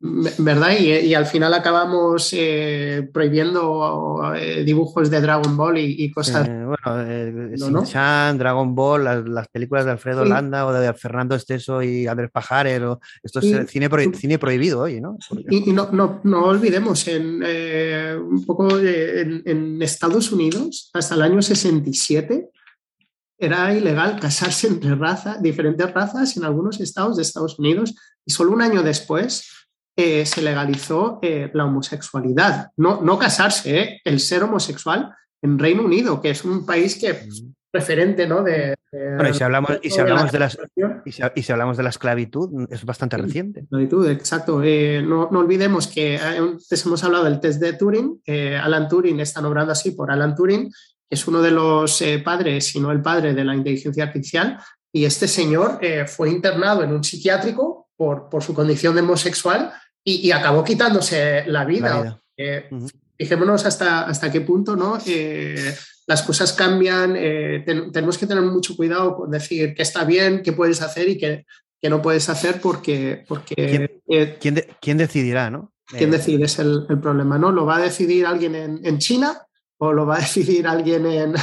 ¿verdad? 0.00 0.78
Y, 0.78 1.12
al 1.12 1.26
final 1.26 1.52
acabamos 1.52 2.30
eh, 2.32 3.06
prohibiendo 3.12 4.32
eh, 4.34 4.64
dibujos 4.64 5.10
de 5.10 5.20
Dragon 5.20 5.54
Ball 5.56 5.76
y, 5.78 6.10
cosas. 6.10 6.48
bueno, 6.48 7.04
eh, 7.06 7.54
¿no, 7.58 7.82
Dragon 8.38 8.74
Ball, 8.74 9.04
las, 9.34 9.48
películas 9.48 9.84
de 9.84 9.90
Alfredo 9.90 10.24
Landa 10.24 10.66
o 10.66 10.72
de 10.72 10.92
Fernando 10.94 11.34
Esteso 11.34 11.82
y 11.82 12.06
Andrés 12.06 12.30
Pajarero, 12.30 13.00
esto 13.22 13.40
es 13.40 13.70
cine, 13.70 13.88
cine 14.14 14.38
prohibido 14.38 14.80
hoy, 14.80 15.00
¿no? 15.00 15.18
Y, 15.50 15.72
no, 15.72 15.90
no, 15.92 16.20
no, 16.24 16.44
olvidemos, 16.44 17.06
en, 17.08 17.42
un 18.22 18.46
poco 18.46 18.78
en, 18.78 19.42
en 19.44 19.82
Estados 19.82 20.32
Unidos, 20.32 20.90
hasta 20.94 21.14
el 21.14 21.22
año 21.22 21.42
67, 21.42 22.48
era 23.40 23.74
ilegal 23.74 24.20
casarse 24.20 24.68
entre 24.68 24.94
razas, 24.94 25.42
diferentes 25.42 25.92
razas 25.92 26.36
en 26.36 26.44
algunos 26.44 26.80
estados 26.80 27.16
de 27.16 27.22
Estados 27.22 27.58
Unidos 27.58 27.94
y 28.24 28.32
solo 28.32 28.52
un 28.52 28.62
año 28.62 28.82
después 28.82 29.60
eh, 29.96 30.24
se 30.24 30.40
legalizó 30.40 31.18
eh, 31.20 31.50
la 31.52 31.64
homosexualidad. 31.64 32.70
No, 32.76 33.02
no 33.02 33.18
casarse, 33.18 33.80
eh, 33.80 34.00
el 34.04 34.20
ser 34.20 34.42
homosexual 34.42 35.14
en 35.42 35.58
Reino 35.58 35.84
Unido, 35.84 36.22
que 36.22 36.30
es 36.30 36.44
un 36.44 36.64
país 36.64 36.96
que 36.96 37.12
mm. 37.12 37.54
referente, 37.72 38.26
¿no? 38.26 38.42
De, 38.42 38.74
y 38.92 39.34
si 39.34 39.44
hablamos, 39.44 39.72
y 39.82 39.90
si 39.90 40.00
hablamos 40.00 40.32
de, 40.32 40.38
la, 40.38 40.50
y 41.04 41.42
si, 41.42 41.52
hablamos 41.52 41.76
de 41.76 41.82
la 41.82 41.90
esclavitud, 41.90 42.66
es 42.70 42.84
bastante 42.84 43.16
reciente. 43.16 43.60
Esclavitud, 43.60 44.08
exacto. 44.08 44.60
no, 44.60 45.28
no, 45.30 45.38
olvidemos 45.38 45.86
que 45.86 46.18
antes 46.18 46.86
hemos 46.86 47.04
hablado 47.04 47.24
del 47.24 47.38
test 47.38 47.60
de 47.60 47.74
Turing. 47.74 48.22
Alan 48.60 48.88
Turing 48.88 49.20
está 49.20 49.40
nombrando 49.40 49.72
así 49.72 49.92
por 49.92 50.10
Alan 50.10 50.34
Turing, 50.34 50.72
es 51.10 51.26
uno 51.26 51.42
de 51.42 51.50
los 51.50 52.00
eh, 52.02 52.20
padres, 52.20 52.66
si 52.68 52.80
no 52.80 52.90
el 52.92 53.02
padre 53.02 53.34
de 53.34 53.44
la 53.44 53.54
inteligencia 53.54 54.04
artificial, 54.04 54.58
y 54.92 55.04
este 55.04 55.26
señor 55.28 55.78
eh, 55.82 56.06
fue 56.06 56.30
internado 56.30 56.82
en 56.84 56.92
un 56.92 57.04
psiquiátrico 57.04 57.88
por, 57.96 58.28
por 58.30 58.42
su 58.42 58.54
condición 58.54 58.94
de 58.94 59.02
homosexual 59.02 59.72
y, 60.02 60.30
acabó 60.30 60.64
quitándose 60.64 61.44
la 61.46 61.64
vida. 61.64 62.20
Eh, 62.36 62.70
fijémonos 63.18 63.66
hasta, 63.66 64.02
hasta 64.02 64.32
qué 64.32 64.40
punto 64.40 64.74
¿no? 64.76 64.98
las 66.06 66.22
cosas 66.22 66.52
cambian, 66.54 67.12
tenemos 67.12 68.16
que 68.16 68.26
tener 68.26 68.42
mucho 68.42 68.74
cuidado 68.76 69.14
con 69.16 69.30
decir 69.30 69.74
qué 69.74 69.82
está 69.82 70.04
bien, 70.04 70.42
qué 70.42 70.52
puedes 70.52 70.80
hacer 70.80 71.08
y 71.08 71.18
qué, 71.18 71.44
que 71.80 71.90
no 71.90 72.02
puedes 72.02 72.28
hacer 72.28 72.60
porque... 72.60 73.24
porque 73.26 73.54
¿Quién, 73.54 73.90
eh, 74.08 74.38
quién 74.40 74.54
de- 74.54 74.68
quién 74.80 74.98
decidirá, 74.98 75.50
no? 75.50 75.72
¿Quién 75.86 76.12
Eh, 76.12 76.18
decide? 76.18 76.44
Es 76.44 76.58
el, 76.58 76.86
el 76.88 77.00
problema, 77.00 77.38
¿no? 77.38 77.50
¿Lo 77.50 77.64
va 77.64 77.76
a 77.76 77.80
decidir 77.80 78.26
alguien 78.26 78.54
en, 78.54 78.80
en 78.84 78.98
China 78.98 79.46
o 79.80 79.92
lo 79.92 80.06
va 80.06 80.16
a 80.16 80.18
decidir 80.20 80.66
alguien 80.66 81.06
en, 81.06 81.34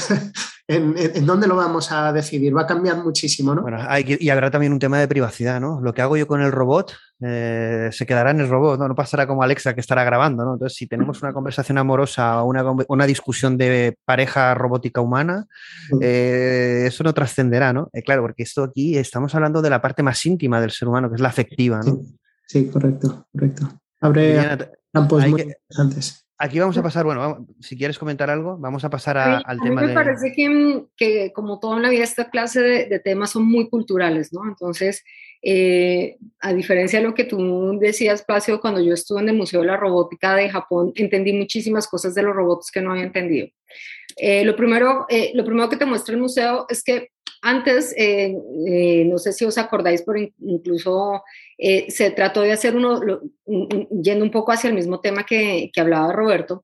en, 0.68 1.26
dónde 1.26 1.48
lo 1.48 1.56
vamos 1.56 1.92
a 1.92 2.12
decidir? 2.14 2.56
Va 2.56 2.62
a 2.62 2.68
cambiar 2.68 2.98
muchísimo, 3.04 3.56
¿no? 3.56 3.62
Bueno, 3.64 3.80
hay 3.88 4.18
y 4.20 4.30
habrá 4.30 4.52
también 4.52 4.74
un 4.74 4.80
tema 4.80 5.00
de 5.00 5.08
privacidad, 5.08 5.60
¿no? 5.60 5.82
Lo 5.82 5.94
que 5.94 6.02
hago 6.02 6.18
yo 6.18 6.28
con 6.28 6.42
el 6.42 6.52
robot 6.52 6.94
eh, 7.22 7.90
se 7.92 8.06
quedará 8.06 8.30
en 8.32 8.42
el 8.42 8.48
robot, 8.50 8.80
¿no? 8.80 8.88
No 8.88 8.94
pasará 8.94 9.26
como 9.26 9.42
Alexa 9.42 9.74
que 9.74 9.82
estará 9.82 10.04
grabando, 10.04 10.46
¿no? 10.46 10.54
Entonces, 10.54 10.78
si 10.78 10.86
tenemos 10.86 11.22
una 11.24 11.34
conversación 11.34 11.80
amorosa 11.80 12.44
o 12.44 12.48
una, 12.48 12.64
una 12.90 13.06
discusión 13.08 13.58
de 13.58 13.98
pareja 14.06 14.54
robótica 14.54 15.02
humana, 15.02 15.48
eh, 16.00 16.84
eso 16.86 17.04
no 17.04 17.14
trascenderá, 17.14 17.74
¿no? 17.74 17.90
Eh, 17.92 18.04
claro, 18.04 18.22
porque 18.22 18.44
esto 18.44 18.64
aquí 18.64 18.98
estamos 18.98 19.34
hablando 19.34 19.64
de 19.64 19.72
la 19.72 19.82
parte 19.82 20.04
más 20.04 20.24
íntima 20.28 20.62
del 20.62 20.72
ser 20.72 20.88
humano, 20.90 21.10
que 21.10 21.16
es 21.16 21.22
la 21.22 21.30
afectiva, 21.30 21.78
¿no? 21.78 21.96
Sí, 21.96 22.18
sí, 22.46 22.68
correcto, 22.70 23.26
correcto. 23.32 23.68
Abre 24.00 24.28
Liliana, 24.28 24.70
campos 24.94 25.28
muy 25.28 25.42
que- 25.42 25.48
interesantes. 25.70 26.27
Aquí 26.38 26.60
vamos 26.60 26.78
a 26.78 26.84
pasar, 26.84 27.06
bueno, 27.06 27.22
vamos- 27.22 27.48
si 27.60 27.78
quieres 27.78 27.98
comentar 28.00 28.30
algo, 28.30 28.58
vamos 28.58 28.84
a 28.84 28.90
pasar 28.90 29.18
a- 29.18 29.38
Sí, 29.38 29.44
al 29.46 29.58
a 29.60 29.64
mí 29.64 29.70
tema 29.70 29.82
me 29.82 29.88
de... 29.88 29.94
parece 29.94 30.34
que, 30.34 30.50
mm, 30.50 30.88
que 30.96 31.32
como 31.34 31.60
todo 31.60 31.76
en 31.78 31.84
la 31.84 31.90
vida, 31.90 32.04
esta 32.04 32.30
clase 32.30 32.62
de, 32.62 32.86
de 32.86 33.00
temas 33.00 33.32
son 33.32 33.46
muy 33.50 33.70
culturales, 33.70 34.32
¿no? 34.34 34.42
Entonces, 34.48 35.04
eh, 35.42 36.18
a 36.40 36.54
diferencia 36.54 37.00
de 37.00 37.06
lo 37.06 37.14
que 37.14 37.24
tú 37.24 37.78
decías, 37.80 38.24
Placio, 38.24 38.60
cuando 38.60 38.82
yo 38.82 38.94
estuve 38.94 39.22
en 39.22 39.30
el 39.30 39.36
Museo 39.36 39.62
de 39.62 39.68
la 39.68 39.78
Robótica 39.78 40.36
de 40.36 40.50
Japón, 40.50 40.92
entendí 40.96 41.34
muchísimas 41.34 41.88
cosas 41.88 42.14
de 42.16 42.24
los 42.24 42.36
robots 42.36 42.72
que 42.72 42.82
no 42.82 42.92
había 42.92 43.04
entendido. 43.04 43.48
Eh, 44.16 44.44
lo, 44.44 44.56
primero, 44.56 45.06
eh, 45.10 45.32
lo 45.36 45.46
primero 45.46 45.70
que 45.70 45.78
te 45.78 45.86
muestra 45.86 46.16
el 46.16 46.22
museo 46.22 46.66
es 46.70 46.84
que 46.84 47.10
antes, 47.44 47.94
eh, 47.96 48.36
eh, 48.68 49.06
no 49.06 49.20
sé 49.20 49.32
si 49.32 49.46
os 49.46 49.58
acordáis, 49.60 50.02
pero 50.04 50.18
in- 50.20 50.34
incluso 50.40 51.22
eh, 51.58 51.90
se 51.90 52.12
trató 52.12 52.42
de 52.42 52.52
hacer 52.52 52.76
uno, 52.76 53.00
yendo 54.02 54.24
un 54.24 54.32
poco 54.32 54.52
hacia 54.52 54.70
el 54.70 54.76
mismo 54.76 55.00
tema 55.00 55.26
que, 55.26 55.70
que 55.74 55.82
hablaba 55.82 56.14
Roberto, 56.14 56.64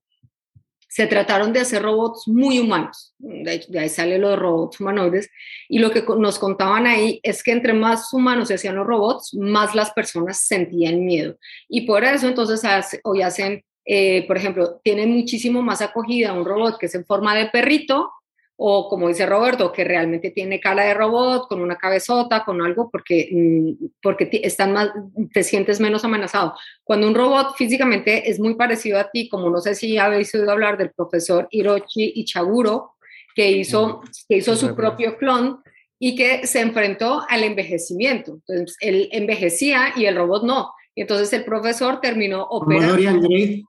se 0.88 1.08
trataron 1.08 1.52
de 1.54 1.60
hacer 1.60 1.82
robots 1.82 2.28
muy 2.28 2.60
humanos. 2.60 3.16
De, 3.18 3.66
de 3.68 3.80
ahí 3.80 3.89
salen 3.89 4.22
los 4.22 4.38
robots 4.38 4.80
humanoides. 4.80 5.28
Y 5.68 5.80
lo 5.80 5.89
que 5.89 6.04
nos 6.20 6.38
contaban 6.38 6.86
ahí 6.86 7.20
es 7.24 7.41
que 7.41 7.52
entre 7.52 7.74
más 7.74 8.14
humanos 8.14 8.50
se 8.50 8.54
hacían 8.54 8.76
los 8.76 8.86
robots, 8.86 9.34
más 9.34 9.74
las 9.74 9.89
personas 9.91 10.41
sentían 10.41 11.04
miedo. 11.04 11.36
Y 11.68 11.88
por 11.88 12.04
eso 12.04 12.28
entonces 12.28 12.64
hace- 12.64 13.02
hoy 13.06 13.24
hacen, 13.24 13.64
eh, 13.86 14.28
por 14.28 14.38
ejemplo, 14.38 14.80
tienen 14.84 15.10
muchísimo 15.10 15.64
más 15.64 15.82
acogida 15.82 16.34
un 16.34 16.46
robot 16.46 16.78
que 16.78 16.86
es 16.86 16.94
en 16.94 17.06
forma 17.06 17.36
de 17.36 17.48
perrito 17.48 18.12
o 18.56 18.88
como 18.88 19.08
dice 19.08 19.26
Roberto, 19.26 19.72
que 19.72 19.84
realmente 19.84 20.32
tiene 20.32 20.60
cara 20.60 20.84
de 20.84 20.93
robot, 20.93 21.47
con 21.47 21.62
una 21.62 21.76
cabezota, 21.76 22.43
con 22.43 22.62
algo, 22.62 22.89
porque, 22.91 23.30
mm, 23.32 23.86
porque 24.01 24.30
están 24.43 24.74
más, 24.74 24.91
te 25.34 25.43
sientes 25.43 25.80
menos 25.80 26.06
amenazado. 26.06 26.54
Cuando 26.84 27.08
un 27.08 27.16
robot 27.16 27.56
físicamente 27.58 28.30
es 28.30 28.39
muy 28.39 28.56
parecido 28.56 28.99
a 28.99 29.10
ti, 29.10 29.28
como 29.28 29.49
no 29.49 29.60
sé 29.60 29.76
si 29.76 29.97
habéis 29.97 30.34
oído 30.36 30.51
hablar 30.51 30.78
del 30.78 30.91
profesor 30.91 31.47
Hiroshi 31.49 32.14
Ichaguro, 32.16 32.93
que 33.36 33.51
hizo, 33.51 34.01
que 34.30 34.38
hizo 34.38 34.56
su 34.56 34.76
propio 34.76 35.18
clon 35.18 35.60
y 35.97 36.16
que 36.16 36.45
se 36.45 36.62
enfrentó 36.62 37.24
al 37.28 37.43
envejecimiento. 37.43 38.39
Entonces, 38.47 38.78
él 38.82 39.10
envejecía 39.12 39.93
y 39.95 40.06
el 40.06 40.16
robot 40.16 40.43
no. 40.43 40.72
Y 40.95 41.01
entonces 41.01 41.34
el 41.34 41.43
profesor 41.43 41.99
terminó 42.01 42.43
operando. 42.43 42.89
Dorian 42.89 43.22
Gray. 43.22 43.64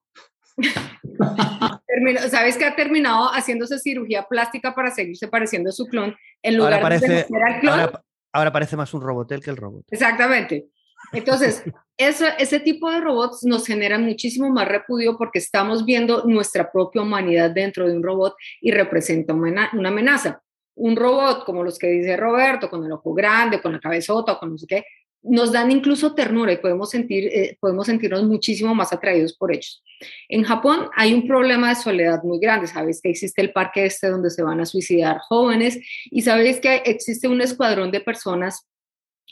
¿Sabes 2.30 2.56
que 2.56 2.64
ha 2.64 2.76
terminado 2.76 3.28
haciéndose 3.28 3.78
cirugía 3.78 4.24
plástica 4.24 4.74
para 4.74 4.90
seguirse 4.90 5.28
pareciendo 5.28 5.70
a 5.70 5.72
su 5.72 5.86
clon? 5.86 6.16
En 6.42 6.56
lugar 6.56 6.74
Ahora 6.74 6.82
parece, 6.82 7.08
de 7.08 7.24
conocer 7.24 7.54
al 7.54 7.60
clon, 7.60 7.80
ahora, 7.80 8.04
ahora 8.32 8.52
parece 8.52 8.76
más 8.76 8.94
un 8.94 9.00
robotel 9.02 9.42
que 9.42 9.50
el 9.50 9.56
robot. 9.56 9.84
Exactamente. 9.90 10.68
Entonces, 11.12 11.62
eso, 11.96 12.26
ese 12.38 12.60
tipo 12.60 12.90
de 12.90 13.00
robots 13.00 13.44
nos 13.44 13.66
generan 13.66 14.04
muchísimo 14.04 14.48
más 14.50 14.68
repudio 14.68 15.16
porque 15.16 15.38
estamos 15.38 15.84
viendo 15.84 16.24
nuestra 16.24 16.70
propia 16.70 17.02
humanidad 17.02 17.50
dentro 17.50 17.86
de 17.86 17.96
un 17.96 18.02
robot 18.02 18.34
y 18.60 18.70
representa 18.70 19.34
una, 19.34 19.70
una 19.72 19.88
amenaza. 19.88 20.40
Un 20.76 20.96
robot 20.96 21.44
como 21.44 21.62
los 21.62 21.78
que 21.78 21.86
dice 21.86 22.16
Roberto, 22.16 22.68
con 22.68 22.84
el 22.84 22.92
ojo 22.92 23.14
grande, 23.14 23.62
con 23.62 23.72
la 23.72 23.80
cabezota 23.80 24.32
o 24.32 24.38
con 24.40 24.50
no 24.50 24.58
sé 24.58 24.66
qué, 24.66 24.84
nos 25.24 25.52
dan 25.52 25.70
incluso 25.70 26.14
ternura 26.14 26.52
y 26.52 26.58
podemos, 26.58 26.90
sentir, 26.90 27.28
eh, 27.32 27.56
podemos 27.60 27.86
sentirnos 27.86 28.24
muchísimo 28.24 28.74
más 28.74 28.92
atraídos 28.92 29.36
por 29.36 29.52
ellos. 29.52 29.82
En 30.28 30.44
Japón 30.44 30.88
hay 30.94 31.14
un 31.14 31.26
problema 31.26 31.70
de 31.70 31.76
soledad 31.76 32.22
muy 32.22 32.38
grande. 32.38 32.66
Sabéis 32.66 33.00
que 33.00 33.10
existe 33.10 33.40
el 33.40 33.52
parque 33.52 33.86
este 33.86 34.08
donde 34.08 34.30
se 34.30 34.42
van 34.42 34.60
a 34.60 34.66
suicidar 34.66 35.18
jóvenes 35.28 35.78
y 36.10 36.22
sabéis 36.22 36.60
que 36.60 36.82
existe 36.84 37.26
un 37.28 37.40
escuadrón 37.40 37.90
de 37.90 38.00
personas 38.00 38.66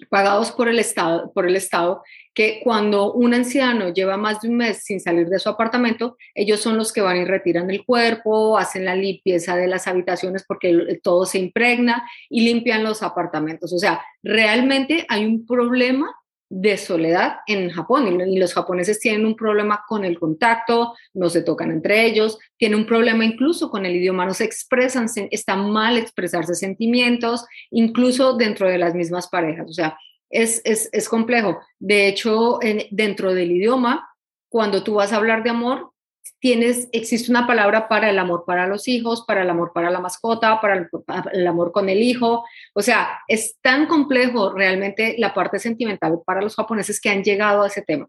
pagados 0.08 0.52
por 0.52 0.68
el 0.68 0.78
Estado, 0.78 1.32
por 1.32 1.46
el 1.46 1.56
Estado, 1.56 2.02
que 2.34 2.60
cuando 2.64 3.12
un 3.12 3.34
anciano 3.34 3.92
lleva 3.92 4.16
más 4.16 4.40
de 4.40 4.48
un 4.48 4.56
mes 4.56 4.84
sin 4.84 5.00
salir 5.00 5.28
de 5.28 5.38
su 5.38 5.48
apartamento, 5.48 6.16
ellos 6.34 6.60
son 6.60 6.78
los 6.78 6.92
que 6.92 7.02
van 7.02 7.18
y 7.18 7.24
retiran 7.24 7.70
el 7.70 7.84
cuerpo, 7.84 8.56
hacen 8.56 8.84
la 8.84 8.96
limpieza 8.96 9.56
de 9.56 9.68
las 9.68 9.86
habitaciones 9.86 10.44
porque 10.46 11.00
todo 11.02 11.26
se 11.26 11.38
impregna 11.38 12.08
y 12.30 12.42
limpian 12.42 12.84
los 12.84 13.02
apartamentos. 13.02 13.72
O 13.72 13.78
sea, 13.78 14.02
realmente 14.22 15.04
hay 15.08 15.26
un 15.26 15.46
problema 15.46 16.14
de 16.54 16.76
soledad 16.76 17.36
en 17.46 17.70
Japón 17.70 18.20
y 18.28 18.38
los 18.38 18.52
japoneses 18.52 19.00
tienen 19.00 19.24
un 19.24 19.34
problema 19.34 19.84
con 19.88 20.04
el 20.04 20.18
contacto, 20.18 20.94
no 21.14 21.30
se 21.30 21.40
tocan 21.40 21.70
entre 21.70 22.04
ellos, 22.04 22.38
tienen 22.58 22.80
un 22.80 22.86
problema 22.86 23.24
incluso 23.24 23.70
con 23.70 23.86
el 23.86 23.96
idioma, 23.96 24.26
no 24.26 24.34
se 24.34 24.44
expresan, 24.44 25.06
está 25.30 25.56
mal 25.56 25.96
expresarse 25.96 26.54
sentimientos, 26.54 27.46
incluso 27.70 28.36
dentro 28.36 28.68
de 28.68 28.76
las 28.76 28.94
mismas 28.94 29.28
parejas, 29.28 29.70
o 29.70 29.72
sea, 29.72 29.96
es, 30.28 30.60
es, 30.64 30.90
es 30.92 31.08
complejo. 31.08 31.58
De 31.78 32.06
hecho, 32.06 32.62
en, 32.62 32.82
dentro 32.90 33.32
del 33.32 33.50
idioma, 33.50 34.10
cuando 34.50 34.82
tú 34.82 34.94
vas 34.94 35.14
a 35.14 35.16
hablar 35.16 35.42
de 35.44 35.50
amor, 35.50 35.91
tienes, 36.38 36.88
existe 36.92 37.30
una 37.30 37.46
palabra 37.46 37.88
para 37.88 38.10
el 38.10 38.18
amor 38.18 38.44
para 38.46 38.66
los 38.66 38.88
hijos, 38.88 39.24
para 39.26 39.42
el 39.42 39.50
amor 39.50 39.72
para 39.72 39.90
la 39.90 40.00
mascota, 40.00 40.60
para 40.60 40.74
el, 40.74 40.88
para 41.06 41.30
el, 41.32 41.46
amor 41.46 41.72
con 41.72 41.88
el 41.88 42.02
hijo. 42.02 42.44
O 42.74 42.82
sea, 42.82 43.20
es 43.28 43.56
tan 43.60 43.86
complejo 43.86 44.52
realmente 44.52 45.16
la 45.18 45.34
parte 45.34 45.58
sentimental 45.58 46.20
para 46.24 46.42
los 46.42 46.56
japoneses 46.56 47.00
que 47.00 47.10
han 47.10 47.22
llegado 47.22 47.62
a 47.62 47.68
ese 47.68 47.82
tema. 47.82 48.08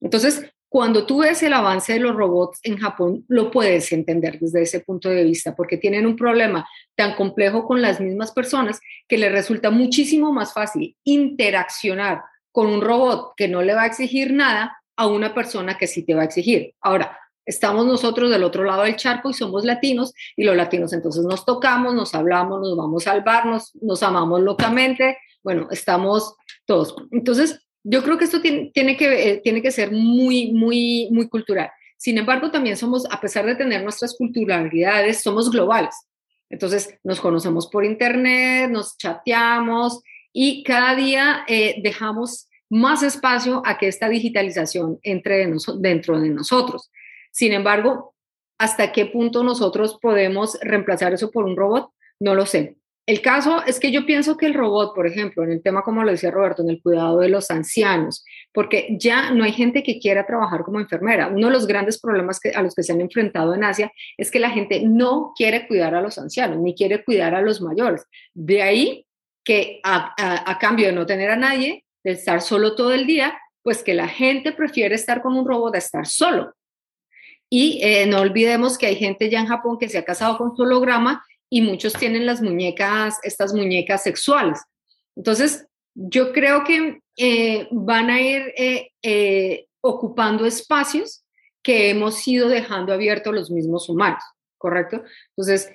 Entonces, 0.00 0.50
cuando 0.68 1.06
tú 1.06 1.18
ves 1.18 1.40
el 1.44 1.52
avance 1.52 1.92
de 1.92 2.00
los 2.00 2.16
robots 2.16 2.58
en 2.64 2.78
Japón, 2.78 3.24
lo 3.28 3.52
puedes 3.52 3.92
entender 3.92 4.40
desde 4.40 4.62
ese 4.62 4.80
punto 4.80 5.08
de 5.08 5.22
vista, 5.22 5.54
porque 5.54 5.76
tienen 5.76 6.04
un 6.04 6.16
problema 6.16 6.66
tan 6.96 7.14
complejo 7.14 7.64
con 7.64 7.80
las 7.80 8.00
mismas 8.00 8.32
personas 8.32 8.80
que 9.06 9.16
les 9.16 9.30
resulta 9.30 9.70
muchísimo 9.70 10.32
más 10.32 10.52
fácil 10.52 10.96
interaccionar 11.04 12.22
con 12.50 12.66
un 12.66 12.80
robot 12.80 13.34
que 13.36 13.46
no 13.46 13.62
le 13.62 13.74
va 13.74 13.82
a 13.82 13.86
exigir 13.86 14.32
nada 14.32 14.76
a 14.96 15.06
una 15.06 15.32
persona 15.32 15.78
que 15.78 15.86
sí 15.86 16.04
te 16.04 16.14
va 16.14 16.22
a 16.22 16.26
exigir. 16.26 16.74
Ahora, 16.80 17.18
estamos 17.46 17.86
nosotros 17.86 18.30
del 18.30 18.44
otro 18.44 18.64
lado 18.64 18.82
del 18.82 18.96
charco 18.96 19.30
y 19.30 19.34
somos 19.34 19.64
latinos 19.64 20.12
y 20.36 20.44
los 20.44 20.56
latinos 20.56 20.92
entonces 20.92 21.24
nos 21.24 21.44
tocamos, 21.44 21.94
nos 21.94 22.14
hablamos, 22.14 22.60
nos 22.60 22.76
vamos 22.76 23.06
a 23.06 23.12
salvarnos, 23.12 23.72
nos 23.80 24.02
amamos 24.02 24.40
locamente, 24.40 25.18
bueno, 25.42 25.68
estamos 25.70 26.34
todos. 26.64 26.96
Entonces, 27.10 27.60
yo 27.82 28.02
creo 28.02 28.16
que 28.16 28.24
esto 28.24 28.40
tiene, 28.40 28.70
tiene, 28.72 28.96
que, 28.96 29.30
eh, 29.30 29.40
tiene 29.44 29.60
que 29.60 29.70
ser 29.70 29.92
muy, 29.92 30.52
muy, 30.52 31.08
muy 31.10 31.28
cultural. 31.28 31.70
Sin 31.98 32.18
embargo, 32.18 32.50
también 32.50 32.76
somos, 32.76 33.06
a 33.10 33.20
pesar 33.20 33.44
de 33.44 33.54
tener 33.54 33.82
nuestras 33.82 34.16
culturalidades, 34.16 35.22
somos 35.22 35.50
globales. 35.50 35.94
Entonces, 36.48 36.98
nos 37.02 37.20
conocemos 37.20 37.66
por 37.66 37.84
internet, 37.84 38.70
nos 38.70 38.96
chateamos 38.96 40.00
y 40.32 40.62
cada 40.64 40.94
día 40.94 41.44
eh, 41.46 41.80
dejamos 41.82 42.48
más 42.70 43.02
espacio 43.02 43.62
a 43.64 43.78
que 43.78 43.88
esta 43.88 44.08
digitalización 44.08 44.98
entre 45.02 45.38
de 45.38 45.46
nos, 45.46 45.80
dentro 45.80 46.20
de 46.20 46.30
nosotros. 46.30 46.90
Sin 47.34 47.52
embargo, 47.52 48.14
¿hasta 48.58 48.92
qué 48.92 49.06
punto 49.06 49.42
nosotros 49.42 49.98
podemos 50.00 50.56
reemplazar 50.62 51.12
eso 51.12 51.32
por 51.32 51.44
un 51.44 51.56
robot? 51.56 51.90
No 52.20 52.36
lo 52.36 52.46
sé. 52.46 52.76
El 53.06 53.20
caso 53.20 53.62
es 53.66 53.80
que 53.80 53.90
yo 53.90 54.06
pienso 54.06 54.36
que 54.36 54.46
el 54.46 54.54
robot, 54.54 54.94
por 54.94 55.08
ejemplo, 55.08 55.42
en 55.42 55.50
el 55.50 55.60
tema, 55.60 55.82
como 55.82 56.04
lo 56.04 56.12
decía 56.12 56.30
Roberto, 56.30 56.62
en 56.62 56.70
el 56.70 56.80
cuidado 56.80 57.18
de 57.18 57.28
los 57.28 57.50
ancianos, 57.50 58.24
porque 58.52 58.96
ya 58.98 59.32
no 59.32 59.42
hay 59.42 59.52
gente 59.52 59.82
que 59.82 59.98
quiera 59.98 60.24
trabajar 60.24 60.62
como 60.62 60.78
enfermera. 60.78 61.26
Uno 61.26 61.48
de 61.48 61.52
los 61.52 61.66
grandes 61.66 62.00
problemas 62.00 62.38
que, 62.38 62.50
a 62.50 62.62
los 62.62 62.74
que 62.74 62.84
se 62.84 62.92
han 62.92 63.00
enfrentado 63.00 63.52
en 63.52 63.64
Asia 63.64 63.92
es 64.16 64.30
que 64.30 64.38
la 64.38 64.50
gente 64.50 64.82
no 64.84 65.32
quiere 65.36 65.66
cuidar 65.66 65.96
a 65.96 66.00
los 66.00 66.16
ancianos, 66.18 66.58
ni 66.60 66.74
quiere 66.74 67.04
cuidar 67.04 67.34
a 67.34 67.42
los 67.42 67.60
mayores. 67.60 68.06
De 68.32 68.62
ahí 68.62 69.06
que 69.44 69.80
a, 69.82 70.14
a, 70.50 70.58
cambio 70.58 70.86
de 70.86 70.92
no 70.92 71.04
tener 71.04 71.30
a 71.30 71.36
nadie, 71.36 71.84
de 72.04 72.12
estar 72.12 72.40
solo 72.40 72.76
todo 72.76 72.92
el 72.94 73.06
día, 73.06 73.36
pues 73.62 73.82
que 73.82 73.92
la 73.92 74.08
gente 74.08 74.52
prefiere 74.52 74.94
estar 74.94 75.20
con 75.20 75.36
un 75.36 75.46
robot 75.46 75.74
a 75.74 75.78
estar 75.78 76.06
solo. 76.06 76.54
Y 77.50 77.80
eh, 77.82 78.06
no 78.06 78.20
olvidemos 78.20 78.78
que 78.78 78.86
hay 78.86 78.96
gente 78.96 79.30
ya 79.30 79.40
en 79.40 79.46
Japón 79.46 79.78
que 79.78 79.88
se 79.88 79.98
ha 79.98 80.04
casado 80.04 80.38
con 80.38 80.56
su 80.56 80.62
holograma 80.62 81.24
y 81.50 81.62
muchos 81.62 81.92
tienen 81.92 82.26
las 82.26 82.42
muñecas, 82.42 83.18
estas 83.22 83.54
muñecas 83.54 84.02
sexuales. 84.02 84.60
Entonces, 85.14 85.66
yo 85.94 86.32
creo 86.32 86.64
que 86.64 87.00
eh, 87.16 87.68
van 87.70 88.10
a 88.10 88.20
ir 88.20 88.52
eh, 88.56 89.66
ocupando 89.80 90.46
espacios 90.46 91.24
que 91.62 91.90
hemos 91.90 92.26
ido 92.26 92.48
dejando 92.48 92.92
abiertos 92.92 93.32
los 93.32 93.50
mismos 93.50 93.88
humanos, 93.88 94.22
¿correcto? 94.58 95.02
Entonces, 95.30 95.70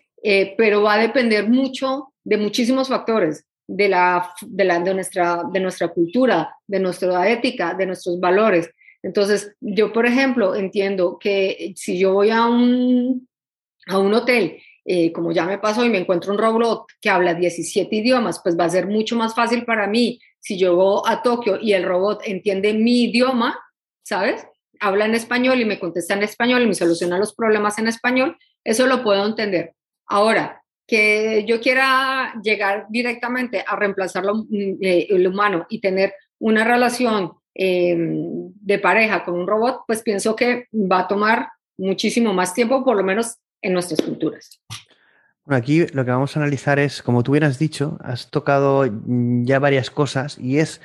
pero 0.57 0.83
va 0.83 0.95
a 0.95 0.99
depender 0.99 1.47
mucho 1.47 2.13
de 2.23 2.37
muchísimos 2.37 2.89
factores. 2.89 3.45
de, 3.71 3.87
la, 3.87 4.33
de, 4.41 4.93
nuestra, 4.95 5.43
de 5.53 5.59
nuestra 5.59 5.89
cultura, 5.89 6.55
de 6.65 6.79
nuestra 6.79 7.29
ética, 7.29 7.75
de 7.75 7.85
nuestros 7.85 8.19
valores. 8.19 8.69
Entonces, 9.01 9.55
yo, 9.61 9.93
por 9.93 10.05
ejemplo, 10.05 10.55
entiendo 10.55 11.17
que 11.19 11.73
si 11.75 11.97
yo 11.97 12.13
voy 12.13 12.31
a 12.31 12.45
un, 12.45 13.27
a 13.87 13.97
un 13.97 14.13
hotel, 14.13 14.61
eh, 14.85 15.11
como 15.11 15.31
ya 15.31 15.45
me 15.45 15.57
pasó 15.57 15.85
y 15.85 15.89
me 15.89 15.99
encuentro 15.99 16.31
un 16.31 16.39
robot 16.39 16.85
que 16.99 17.09
habla 17.09 17.33
17 17.33 17.95
idiomas, 17.95 18.41
pues 18.43 18.57
va 18.59 18.65
a 18.65 18.69
ser 18.69 18.87
mucho 18.87 19.15
más 19.15 19.35
fácil 19.35 19.63
para 19.63 19.87
mí 19.87 20.19
si 20.39 20.57
yo 20.57 20.75
voy 20.75 21.01
a 21.05 21.21
Tokio 21.21 21.59
y 21.61 21.73
el 21.73 21.83
robot 21.83 22.21
entiende 22.25 22.73
mi 22.73 23.03
idioma, 23.03 23.59
¿sabes? 24.03 24.45
Habla 24.79 25.05
en 25.05 25.15
español 25.15 25.59
y 25.59 25.65
me 25.65 25.79
contesta 25.79 26.13
en 26.13 26.23
español 26.23 26.61
y 26.63 26.67
me 26.67 26.73
soluciona 26.73 27.17
los 27.17 27.35
problemas 27.35 27.77
en 27.77 27.87
español, 27.87 28.37
eso 28.63 28.87
lo 28.87 29.03
puedo 29.03 29.25
entender. 29.25 29.75
Ahora, 30.07 30.63
que 30.87 31.45
yo 31.47 31.61
quiera 31.61 32.33
llegar 32.41 32.87
directamente 32.89 33.63
a 33.65 33.75
reemplazar 33.75 34.25
lo, 34.25 34.35
mm, 34.35 34.77
eh, 34.81 35.07
el 35.09 35.27
humano 35.27 35.67
y 35.69 35.81
tener 35.81 36.15
una 36.39 36.63
relación 36.63 37.33
em, 37.53 38.51
de 38.61 38.79
pareja 38.79 39.23
con 39.23 39.35
un 39.35 39.47
robot, 39.47 39.81
pues 39.87 40.01
pienso 40.01 40.35
que 40.35 40.67
va 40.73 40.99
a 40.99 41.07
tomar 41.07 41.49
muchísimo 41.77 42.33
más 42.33 42.53
tiempo, 42.53 42.83
por 42.83 42.95
lo 42.95 43.03
menos 43.03 43.37
en 43.61 43.73
nuestras 43.73 44.01
culturas. 44.01 44.61
Bueno, 45.45 45.57
aquí 45.57 45.85
lo 45.87 46.05
que 46.05 46.11
vamos 46.11 46.35
a 46.35 46.39
analizar 46.39 46.79
es, 46.79 47.01
como 47.01 47.23
tú 47.23 47.31
hubieras 47.31 47.57
dicho, 47.57 47.97
has 48.01 48.29
tocado 48.29 48.85
ya 49.43 49.59
varias 49.59 49.89
cosas 49.89 50.37
y 50.37 50.59
es 50.59 50.81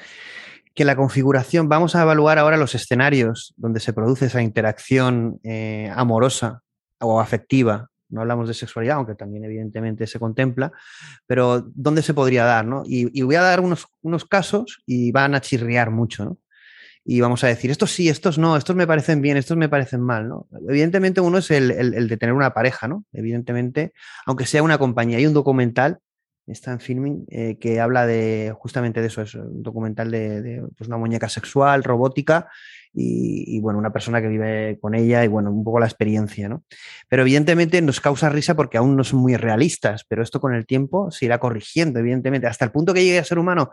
que 0.75 0.85
la 0.85 0.97
configuración, 0.97 1.69
vamos 1.69 1.95
a 1.95 2.03
evaluar 2.03 2.39
ahora 2.39 2.57
los 2.57 2.75
escenarios 2.75 3.55
donde 3.57 3.81
se 3.81 3.93
produce 3.93 4.27
esa 4.27 4.43
interacción 4.43 5.39
eh, 5.45 5.91
amorosa 5.95 6.63
o 6.99 7.21
afectiva 7.21 7.91
no 8.15 8.21
hablamos 8.21 8.49
de 8.49 8.55
sexualidad, 8.55 8.97
aunque 8.97 9.15
también 9.15 9.45
evidentemente 9.45 10.07
se 10.07 10.19
contempla, 10.19 10.73
pero 11.27 11.65
¿dónde 11.75 12.01
se 12.01 12.15
podría 12.15 12.45
dar? 12.45 12.65
¿no? 12.65 12.83
Y, 12.87 13.23
voy 13.23 13.35
a 13.35 13.43
dar 13.43 13.61
unos, 13.61 13.87
unos, 14.03 14.25
casos 14.25 14.83
y 14.87 15.11
van 15.11 15.35
a 15.35 15.41
chirriar 15.41 15.91
mucho, 15.91 16.25
¿no? 16.25 16.39
Y 17.05 17.21
vamos 17.21 17.45
a 17.45 17.49
decir, 17.49 17.71
estos 17.71 17.93
sí, 17.93 18.09
estos 18.09 18.39
no, 18.39 18.57
estos 18.57 18.75
me 18.75 18.87
parecen 18.87 19.21
bien, 19.21 19.37
estos 19.37 19.57
me 19.57 19.69
parecen 19.69 20.01
mal, 20.01 20.29
¿no? 20.29 20.47
Evidentemente 20.69 21.21
uno 21.21 21.39
es 21.39 21.51
el, 21.51 21.71
el, 21.71 22.09
de 22.09 22.17
tener 22.17 22.35
una 22.35 22.55
pareja, 22.55 22.89
¿no? 22.89 23.05
Evidentemente, 23.13 23.93
aunque 24.25 24.47
sea 24.47 24.63
una 24.63 24.79
compañía. 24.79 25.19
Hay 25.19 25.27
un 25.27 25.35
documental 25.35 26.01
está 26.47 26.73
en 26.73 26.81
filming, 26.81 27.25
eh, 27.31 27.59
que 27.59 27.81
habla 27.81 28.07
de 28.07 28.55
justamente 28.59 29.01
de 29.01 29.07
eso, 29.07 29.23
es 29.23 29.35
un 29.35 29.63
documental 29.63 30.11
de, 30.11 30.43
de 30.43 30.63
pues 30.77 30.89
una 30.89 30.99
muñeca 30.99 31.29
sexual, 31.29 31.85
robótica, 31.85 32.49
y, 32.97 33.59
bueno, 33.61 33.79
una 33.79 33.93
persona 33.93 34.21
que 34.21 34.29
vive 34.29 34.79
con 34.81 34.95
ella 34.95 35.25
y 35.25 35.29
bueno, 35.29 35.51
un 35.51 35.65
poco 35.65 35.81
la 35.81 35.87
experiencia, 35.87 36.49
¿no? 36.49 36.63
Pero 37.09 37.23
evidentemente 37.23 37.83
nos 37.83 38.01
causa 38.01 38.29
risa 38.29 38.55
porque 38.55 38.79
aún 38.79 38.97
no 38.97 39.03
son 39.03 39.21
muy 39.21 39.37
realistas, 39.37 40.05
pero 40.09 40.23
esto 40.23 40.41
con 40.41 40.55
el 40.55 40.65
tiempo 40.65 41.11
se 41.11 41.25
irá 41.25 41.39
corrigiendo, 41.39 41.99
evidentemente. 41.99 42.47
Hasta 42.47 42.65
el 42.65 42.71
punto 42.71 42.95
que 42.95 43.05
llegue 43.05 43.19
a 43.19 43.25
ser 43.25 43.39
humano, 43.39 43.71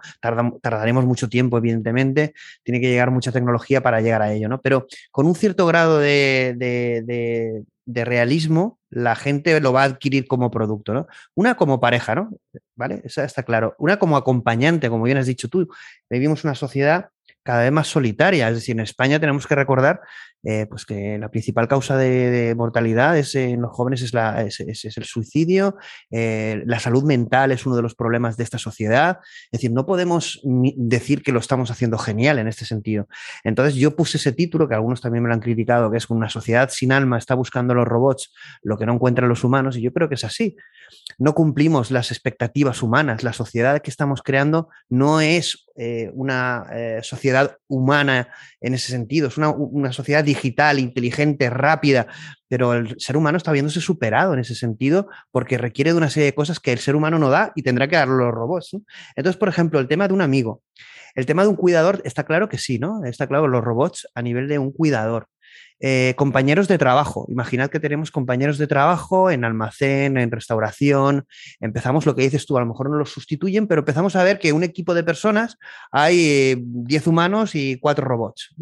tardaremos 0.62 1.06
mucho 1.06 1.30
tiempo, 1.30 1.58
evidentemente, 1.58 2.34
tiene 2.64 2.82
que 2.82 2.90
llegar 2.90 3.12
mucha 3.12 3.32
tecnología 3.32 3.82
para 3.82 4.02
llegar 4.02 4.22
a 4.24 4.34
ello, 4.34 4.50
¿no? 4.50 4.60
Pero 4.62 4.88
con 5.12 5.28
un 5.28 5.36
cierto 5.36 5.68
grado 5.68 6.00
de, 6.00 6.56
de, 6.58 7.64
de 7.86 8.06
realismo, 8.06 8.80
la 8.90 9.16
gente 9.16 9.60
lo 9.60 9.74
va 9.74 9.84
a 9.84 9.86
adquirir 9.86 10.28
como 10.28 10.52
producto, 10.52 10.94
¿no? 10.94 11.08
Una 11.36 11.56
como 11.56 11.80
pareja, 11.80 12.16
¿no? 12.16 12.30
¿Vale? 12.76 13.02
Está 13.06 13.44
claro. 13.44 13.76
Una 13.78 13.98
como 13.98 14.18
acompañante, 14.18 14.90
como 14.90 15.04
bien 15.04 15.18
has 15.18 15.28
dicho 15.28 15.48
tú. 15.48 15.68
Vivimos 16.10 16.44
una 16.44 16.56
sociedad 16.56 17.10
cada 17.44 17.64
vez 17.64 17.72
más 17.72 17.88
solitaria. 17.88 18.50
Es 18.50 18.56
decir, 18.56 18.74
en 18.74 18.82
España 18.82 19.20
tenemos 19.20 19.48
que 19.48 19.56
recordar 19.56 20.02
eh, 20.44 20.66
pues 20.68 20.86
que 20.86 21.20
la 21.20 21.30
principal 21.30 21.68
causa 21.68 21.98
de, 21.98 22.54
mortalidad 22.56 23.16
es, 23.18 23.36
en 23.36 23.62
los 23.62 23.72
jóvenes 23.72 24.02
es, 24.02 24.14
la, 24.14 24.42
es, 24.42 24.60
el 24.60 25.04
suicidio, 25.04 25.78
eh, 26.10 26.64
la 26.66 26.80
salud 26.80 27.04
mental 27.04 27.52
es 27.52 27.66
uno 27.66 27.76
de 27.76 27.84
los 27.84 27.94
problemas 27.94 28.38
de 28.38 28.44
esta 28.44 28.58
sociedad. 28.58 29.20
Es 29.46 29.60
decir, 29.60 29.72
no 29.72 29.86
podemos 29.86 30.42
decir 30.44 31.22
que 31.22 31.32
lo 31.32 31.40
estamos 31.40 31.70
haciendo 31.70 31.98
genial 32.00 32.40
en 32.40 32.48
este 32.48 32.66
sentido. 32.66 33.08
Entonces 33.44 33.76
yo 33.76 33.96
puse 33.96 34.18
ese 34.18 34.32
título, 34.32 34.68
que 34.68 34.74
algunos 34.74 35.02
también 35.02 35.24
me 35.24 35.30
lo 35.30 35.36
han 35.36 35.42
criticado, 35.42 35.92
que 35.92 35.98
es 35.98 36.10
una 36.10 36.30
sociedad 36.30 36.70
sin 36.72 36.92
alma 36.92 37.18
está 37.18 37.36
buscando 37.36 37.76
los 37.76 37.88
robots 37.88 38.34
lo 38.64 38.78
que 38.78 38.86
no 38.86 38.94
encuentran 38.94 39.30
los 39.30 39.44
humanos, 39.44 39.78
y 39.78 39.82
yo 39.82 39.94
creo 39.94 40.10
que 40.10 40.16
es 40.16 40.24
así. 40.24 40.56
No 41.20 41.34
cumplimos 41.34 41.92
las 41.92 42.12
expectativas 42.12 42.82
humanas. 42.82 43.24
La 43.24 43.34
sociedad 43.34 43.82
que 43.82 43.92
estamos 43.92 44.22
creando 44.24 44.70
no 44.90 45.22
es 45.22 45.68
eh, 45.76 46.10
una 46.14 46.66
sociedad 47.02 47.58
humana 47.68 48.30
en 48.60 48.74
ese 48.74 48.92
sentido, 48.92 49.28
es 49.28 49.38
una, 49.38 49.50
una 49.50 49.94
sociedad 49.94 50.24
digital, 50.32 50.80
inteligente, 50.80 51.50
rápida, 51.50 52.08
pero 52.48 52.74
el 52.74 53.00
ser 53.00 53.18
humano 53.18 53.38
está 53.38 53.52
viéndose 53.52 53.82
superado 53.82 54.34
en 54.34 54.40
ese 54.40 54.56
sentido 54.56 55.08
porque 55.32 55.58
requiere 55.58 55.92
de 55.92 55.98
una 55.98 56.10
serie 56.10 56.28
de 56.28 56.36
cosas 56.36 56.60
que 56.60 56.72
el 56.72 56.80
ser 56.80 56.96
humano 56.96 57.20
no 57.20 57.30
da 57.30 57.52
y 57.56 57.64
tendrá 57.64 57.88
que 57.88 57.96
darlo 57.96 58.18
los 58.18 58.34
robots. 58.34 58.78
Entonces, 59.16 59.38
por 59.38 59.50
ejemplo, 59.50 59.80
el 59.80 59.88
tema 59.88 60.08
de 60.08 60.14
un 60.14 60.22
amigo. 60.22 60.62
El 61.14 61.26
tema 61.26 61.44
de 61.44 61.50
un 61.50 61.56
cuidador, 61.56 62.02
está 62.06 62.24
claro 62.24 62.48
que 62.48 62.58
sí, 62.58 62.80
¿no? 62.80 63.04
Está 63.04 63.28
claro 63.28 63.48
los 63.48 63.64
robots 63.64 64.08
a 64.16 64.22
nivel 64.22 64.48
de 64.48 64.60
un 64.60 64.72
cuidador. 64.72 65.28
Eh, 65.84 66.14
compañeros 66.16 66.68
de 66.68 66.78
trabajo. 66.78 67.26
Imaginad 67.28 67.70
que 67.70 67.80
tenemos 67.80 68.12
compañeros 68.12 68.60
de 68.60 68.68
trabajo 68.68 69.32
en 69.32 69.44
almacén, 69.44 70.16
en 70.18 70.30
restauración. 70.30 71.26
Empezamos 71.60 72.06
lo 72.06 72.16
que 72.16 72.22
dices 72.22 72.46
tú, 72.46 72.56
a 72.56 72.60
lo 72.60 72.68
mejor 72.68 72.90
no 72.90 72.98
los 72.98 73.12
sustituyen, 73.12 73.66
pero 73.66 73.80
empezamos 73.80 74.16
a 74.16 74.24
ver 74.24 74.38
que 74.38 74.54
un 74.54 74.64
equipo 74.64 74.94
de 74.94 75.04
personas 75.04 75.58
hay 75.92 76.56
10 76.60 77.08
humanos 77.08 77.56
y 77.56 77.80
4 77.80 78.06
robots. 78.06 78.54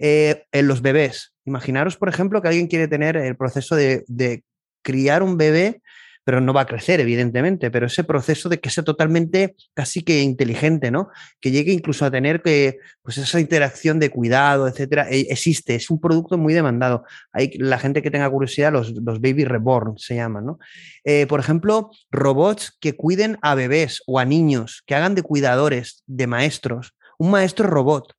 Eh, 0.00 0.44
en 0.50 0.66
los 0.66 0.82
bebés, 0.82 1.34
imaginaros, 1.44 1.96
por 1.96 2.08
ejemplo, 2.08 2.40
que 2.42 2.48
alguien 2.48 2.66
quiere 2.66 2.88
tener 2.88 3.16
el 3.16 3.36
proceso 3.36 3.76
de, 3.76 4.04
de 4.08 4.42
criar 4.82 5.22
un 5.22 5.36
bebé 5.36 5.82
pero 6.24 6.40
no 6.40 6.52
va 6.52 6.62
a 6.62 6.66
crecer, 6.66 7.00
evidentemente, 7.00 7.70
pero 7.70 7.86
ese 7.86 8.04
proceso 8.04 8.48
de 8.48 8.60
que 8.60 8.70
sea 8.70 8.84
totalmente 8.84 9.56
casi 9.74 10.02
que 10.02 10.22
inteligente, 10.22 10.90
¿no? 10.90 11.08
Que 11.40 11.50
llegue 11.50 11.72
incluso 11.72 12.04
a 12.04 12.10
tener 12.10 12.42
que, 12.42 12.78
pues 13.02 13.18
esa 13.18 13.40
interacción 13.40 13.98
de 13.98 14.10
cuidado, 14.10 14.68
etcétera, 14.68 15.08
e, 15.10 15.26
existe, 15.30 15.74
es 15.74 15.90
un 15.90 16.00
producto 16.00 16.36
muy 16.38 16.52
demandado. 16.54 17.04
Hay 17.32 17.50
la 17.58 17.78
gente 17.78 18.02
que 18.02 18.10
tenga 18.10 18.30
curiosidad, 18.30 18.72
los, 18.72 18.92
los 18.92 19.20
baby 19.20 19.44
reborn 19.44 19.98
se 19.98 20.14
llaman, 20.14 20.46
¿no? 20.46 20.58
Eh, 21.04 21.26
por 21.26 21.40
ejemplo, 21.40 21.90
robots 22.10 22.76
que 22.80 22.94
cuiden 22.94 23.38
a 23.42 23.54
bebés 23.54 24.02
o 24.06 24.18
a 24.18 24.24
niños, 24.24 24.82
que 24.86 24.94
hagan 24.94 25.14
de 25.14 25.22
cuidadores, 25.22 26.04
de 26.06 26.26
maestros. 26.26 26.94
Un 27.18 27.32
maestro 27.32 27.66
robot, 27.66 28.14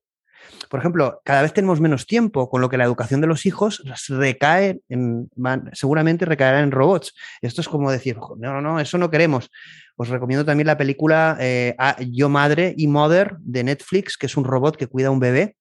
por 0.68 0.80
ejemplo, 0.80 1.20
cada 1.24 1.42
vez 1.42 1.52
tenemos 1.52 1.80
menos 1.80 2.06
tiempo, 2.06 2.48
con 2.48 2.60
lo 2.60 2.68
que 2.68 2.76
la 2.76 2.84
educación 2.84 3.20
de 3.20 3.26
los 3.26 3.46
hijos 3.46 3.82
recae 4.08 4.80
en, 4.88 5.28
seguramente 5.72 6.24
recaerá 6.24 6.60
en 6.60 6.70
robots. 6.70 7.14
Esto 7.40 7.60
es 7.60 7.68
como 7.68 7.90
decir, 7.90 8.16
no, 8.38 8.52
no, 8.52 8.60
no, 8.60 8.80
eso 8.80 8.98
no 8.98 9.10
queremos. 9.10 9.50
Os 9.96 10.08
recomiendo 10.08 10.44
también 10.44 10.66
la 10.66 10.78
película 10.78 11.36
eh, 11.40 11.76
Yo 12.10 12.28
Madre 12.28 12.74
y 12.76 12.86
Mother 12.86 13.36
de 13.40 13.64
Netflix, 13.64 14.16
que 14.16 14.26
es 14.26 14.36
un 14.36 14.44
robot 14.44 14.76
que 14.76 14.86
cuida 14.86 15.08
a 15.08 15.10
un 15.10 15.20
bebé. 15.20 15.56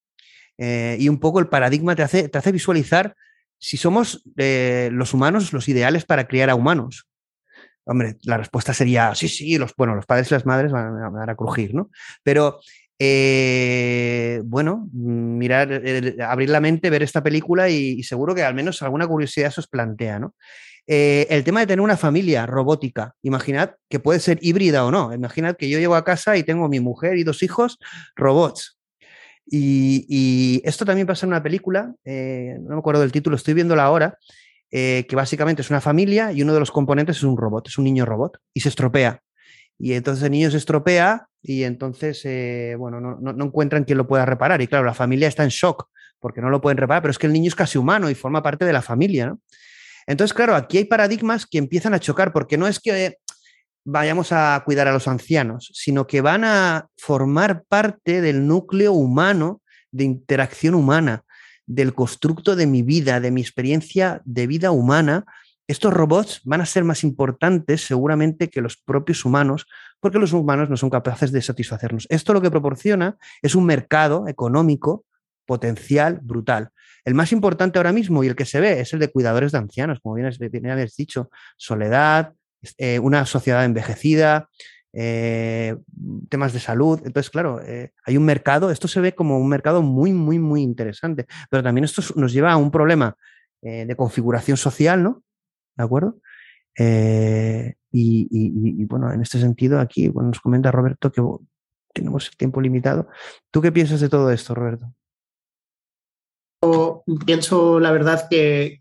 Eh, 0.58 0.98
y 1.00 1.10
un 1.10 1.20
poco 1.20 1.40
el 1.40 1.48
paradigma 1.48 1.96
te 1.96 2.04
hace, 2.04 2.30
te 2.30 2.38
hace 2.38 2.52
visualizar 2.52 3.16
si 3.58 3.78
somos 3.78 4.24
eh, 4.38 4.90
los 4.92 5.14
humanos 5.14 5.54
los 5.54 5.68
ideales 5.68 6.06
para 6.06 6.28
criar 6.28 6.50
a 6.50 6.56
humanos. 6.56 7.08
Hombre, 7.86 8.18
la 8.24 8.38
respuesta 8.38 8.74
sería 8.74 9.16
sí, 9.16 9.28
sí, 9.28 9.58
los, 9.58 9.76
bueno, 9.76 9.96
los 9.96 10.06
padres 10.06 10.30
y 10.30 10.36
las 10.36 10.46
madres 10.46 10.72
van 10.72 11.12
van 11.12 11.30
a 11.30 11.36
crujir, 11.36 11.74
¿no? 11.74 11.90
Pero 12.24 12.60
eh, 13.04 14.44
bueno, 14.46 14.88
mirar, 14.94 15.82
abrir 16.22 16.50
la 16.52 16.60
mente, 16.60 16.92
ver 16.92 17.02
esta 17.02 17.24
película 17.24 17.68
y, 17.68 18.04
seguro 18.04 18.36
que 18.36 18.44
al 18.44 18.54
menos 18.54 18.84
alguna 18.84 19.08
curiosidad 19.08 19.50
se 19.50 19.62
os 19.62 19.68
plantea, 19.68 20.20
¿no? 20.20 20.36
Eh, 20.86 21.26
el 21.32 21.44
tema 21.44 21.62
de 21.62 21.66
tener 21.66 21.82
una 21.82 21.98
familia 21.98 22.46
robótica, 22.46 23.16
imaginad 23.24 23.72
que 23.90 24.00
puede 24.00 24.20
ser 24.20 24.38
híbrida 24.44 24.86
o 24.86 24.92
no. 24.92 25.16
Imaginad 25.16 25.56
que 25.56 25.68
yo 25.68 25.80
llego 25.80 25.96
a 25.96 26.04
casa 26.04 26.38
y 26.38 26.44
tengo 26.44 26.70
mi 26.70 26.80
mujer 26.80 27.18
y 27.18 27.24
dos 27.24 27.42
hijos 27.42 27.80
robots. 28.16 28.78
Y, 29.48 30.62
esto 30.64 30.86
también 30.86 31.08
pasa 31.08 31.26
en 31.26 31.32
una 31.32 31.42
película, 31.42 31.96
eh, 32.06 32.56
no 32.62 32.76
me 32.76 32.80
acuerdo 32.80 33.02
del 33.02 33.12
título, 33.12 33.36
estoy 33.36 33.56
viéndola 33.56 33.84
ahora, 33.84 34.20
que 34.70 35.16
básicamente 35.16 35.64
es 35.64 35.72
una 35.72 35.82
familia 35.82 36.32
y 36.32 36.44
uno 36.44 36.54
de 36.54 36.60
los 36.60 36.70
componentes 36.70 37.18
es 37.18 37.24
un 37.24 37.36
robot, 37.36 37.68
es 37.68 37.80
un 37.80 37.84
niño 37.86 38.06
robot 38.06 38.38
y 38.54 38.60
se 38.60 38.70
estropea. 38.70 39.24
Y 39.84 39.94
entonces 39.94 40.24
el 40.24 40.32
niño 40.32 40.52
se 40.52 40.58
estropea 40.58 41.28
y 41.42 41.64
entonces, 41.64 42.22
eh, 42.26 42.76
bueno, 42.78 43.02
no, 43.02 43.18
no, 43.20 43.46
encuentran 43.46 43.84
quien 43.84 43.98
lo 43.98 44.08
pueda 44.08 44.28
reparar. 44.28 44.62
Y 44.62 44.68
claro, 44.68 44.86
la 44.86 44.94
familia 44.94 45.28
está 45.28 45.44
en 45.44 45.50
shock 45.50 45.90
porque 46.20 46.40
no 46.40 46.52
lo 46.52 46.62
pueden 46.62 46.78
reparar, 46.78 47.02
pero 47.02 47.10
es 47.10 47.18
que 47.18 47.26
el 47.26 47.34
niño 47.34 47.48
es 47.48 47.56
casi 47.56 47.80
humano 47.80 48.08
y 48.08 48.14
forma 48.14 48.44
parte 48.44 48.64
de 48.64 48.74
la 48.74 48.84
familia. 48.84 49.26
¿no? 49.26 49.40
Entonces, 50.06 50.36
claro, 50.36 50.56
aquí 50.56 50.78
hay 50.78 50.86
paradigmas 50.86 51.48
que 51.48 51.58
empiezan 51.58 51.96
a 51.96 52.00
chocar 52.00 52.32
porque 52.32 52.60
no 52.60 52.68
es 52.68 52.80
que 52.80 53.18
vayamos 53.84 54.32
a 54.32 54.62
cuidar 54.64 54.88
a 54.88 54.94
los 54.94 55.08
ancianos, 55.08 55.72
sino 55.74 56.06
que 56.06 56.22
van 56.22 56.44
a 56.44 56.88
formar 56.96 57.64
parte 57.68 58.22
del 58.22 58.46
núcleo 58.46 58.94
humano 58.94 59.64
de 59.90 60.04
interacción 60.04 60.76
humana, 60.76 61.24
del 61.66 61.96
constructo 61.96 62.56
de 62.56 62.68
mi 62.68 62.84
vida, 62.84 63.20
de 63.20 63.32
mi 63.32 63.42
experiencia 63.42 64.22
de 64.26 64.46
vida 64.46 64.70
humana 64.70 65.26
estos 65.72 65.94
robots 65.94 66.42
van 66.44 66.62
a 66.62 66.66
ser 66.66 66.84
más 66.84 67.04
importantes 67.04 67.86
seguramente 67.86 68.50
que 68.50 68.62
los 68.62 68.76
propios 68.76 69.24
humanos, 69.24 69.68
porque 70.00 70.20
los 70.20 70.34
humanos 70.34 70.70
no 70.70 70.76
son 70.76 70.90
capaces 70.90 71.32
de 71.32 71.42
satisfacernos. 71.42 72.08
Esto 72.10 72.34
lo 72.34 72.42
que 72.42 72.52
proporciona 72.52 73.18
es 73.42 73.56
un 73.56 73.66
mercado 73.66 74.28
económico 74.28 75.06
potencial 75.46 76.20
brutal. 76.22 76.72
El 77.06 77.16
más 77.16 77.32
importante 77.32 77.80
ahora 77.80 77.94
mismo 77.94 78.24
y 78.24 78.28
el 78.28 78.36
que 78.36 78.46
se 78.46 78.60
ve 78.60 78.82
es 78.82 78.92
el 78.92 79.00
de 79.00 79.12
cuidadores 79.12 79.54
de 79.54 79.60
ancianos, 79.60 80.00
como 80.02 80.16
bien, 80.16 80.30
habéis 80.70 80.96
dicho, 80.96 81.30
soledad, 81.58 82.34
eh, 82.78 83.00
una 83.00 83.26
sociedad 83.26 83.64
envejecida, 83.64 84.50
eh, 84.94 85.78
temas 86.30 86.52
de 86.52 86.60
salud. 86.60 87.00
Entonces, 87.06 87.30
claro, 87.30 87.62
eh, 87.66 87.92
hay 88.06 88.18
un 88.18 88.26
mercado, 88.26 88.72
esto 88.72 88.90
se 88.90 89.00
ve 89.00 89.16
como 89.16 89.40
un 89.40 89.48
mercado 89.48 89.82
muy, 89.82 90.12
muy, 90.12 90.38
muy 90.38 90.62
interesante, 90.62 91.28
pero 91.50 91.64
también 91.64 91.86
esto 91.86 92.02
nos 92.16 92.34
lleva 92.34 92.52
a 92.52 92.58
un 92.58 92.72
problema 92.72 93.16
de 93.64 93.96
configuración 93.96 94.58
social, 94.58 95.04
¿no? 95.04 95.22
¿De 95.82 95.86
acuerdo? 95.86 96.20
Y, 96.78 98.28
y, 98.32 98.86
bueno, 98.86 99.12
en 99.12 99.22
este 99.22 99.40
sentido, 99.40 99.80
aquí 99.80 100.08
bueno, 100.08 100.30
nos 100.30 100.40
comenta 100.40 100.72
Roberto 100.72 101.12
que 101.12 101.22
tenemos 101.94 102.30
el 102.30 102.38
tiempo 102.38 102.62
limitado. 102.62 103.10
¿Tú 103.52 103.62
qué 103.62 103.72
piensas 103.72 104.00
de 104.00 104.10
todo 104.10 104.32
esto, 104.32 104.54
Roberto? 104.56 104.94
pienso 107.26 107.80
la 107.80 107.92
verdad 107.92 108.28
que, 108.30 108.78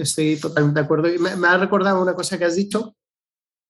estoy 0.00 0.36
totalmente 0.36 0.80
de 0.80 0.84
acuerdo. 0.84 1.08
Me, 1.38 1.46
ha 1.46 1.58
recordado 1.58 2.02
una 2.02 2.14
cosa 2.14 2.38
que 2.38 2.44
has 2.44 2.56
dicho. 2.56 2.96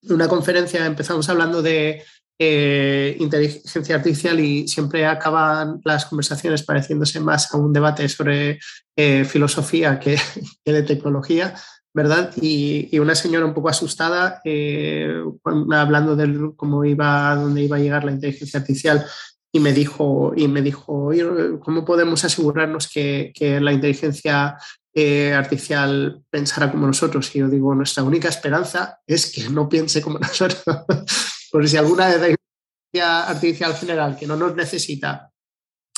En 0.02 0.14
una 0.14 0.28
conferencia 0.28 0.86
empezamos 0.86 1.28
hablando 1.28 1.62
de 1.62 2.02
eh, 2.38 3.16
inteligencia 3.18 3.96
artificial 3.96 4.38
y 4.40 4.68
siempre 4.68 5.06
acaban 5.06 5.80
las 5.84 6.06
conversaciones 6.06 6.62
pareciéndose 6.62 7.18
más 7.20 7.52
a 7.52 7.56
un 7.56 7.72
debate 7.72 8.08
sobre 8.08 8.58
eh, 8.94 9.24
filosofía 9.24 9.98
que, 9.98 10.16
de 10.64 10.82
tecnología, 10.82 11.54
¿verdad? 11.96 12.30
Y, 12.42 12.98
una 12.98 13.14
señora 13.14 13.46
un 13.46 13.54
poco 13.54 13.70
asustada, 13.70 14.42
eh, 14.44 15.18
hablando 15.72 16.14
de 16.14 16.52
cómo 16.54 16.84
iba, 16.84 17.34
dónde 17.34 17.62
iba 17.62 17.76
a 17.76 17.80
llegar 17.80 18.04
la 18.04 18.12
inteligencia 18.12 18.60
artificial, 18.60 19.06
y 19.50 19.60
me 19.60 19.72
dijo, 19.72 20.34
y 20.36 20.46
me 20.46 20.60
dijo 20.60 21.10
¿cómo 21.60 21.86
podemos 21.86 22.22
asegurarnos 22.22 22.88
que, 22.88 23.32
que 23.34 23.58
la 23.62 23.72
inteligencia 23.72 24.58
eh, 24.92 25.32
artificial 25.32 26.22
pensara 26.28 26.70
como 26.70 26.86
nosotros? 26.86 27.34
Y 27.34 27.38
yo 27.38 27.48
digo, 27.48 27.74
nuestra 27.74 28.02
única 28.02 28.28
esperanza 28.28 29.00
es 29.06 29.32
que 29.32 29.48
no 29.48 29.66
piense 29.66 30.02
como 30.02 30.18
nosotros. 30.20 30.64
Porque 31.50 31.68
si 31.68 31.78
alguna 31.78 32.08
inteligencia 32.08 33.26
artificial 33.26 33.74
general 33.74 34.18
que 34.18 34.26
no 34.26 34.36
nos 34.36 34.54
necesita 34.54 35.30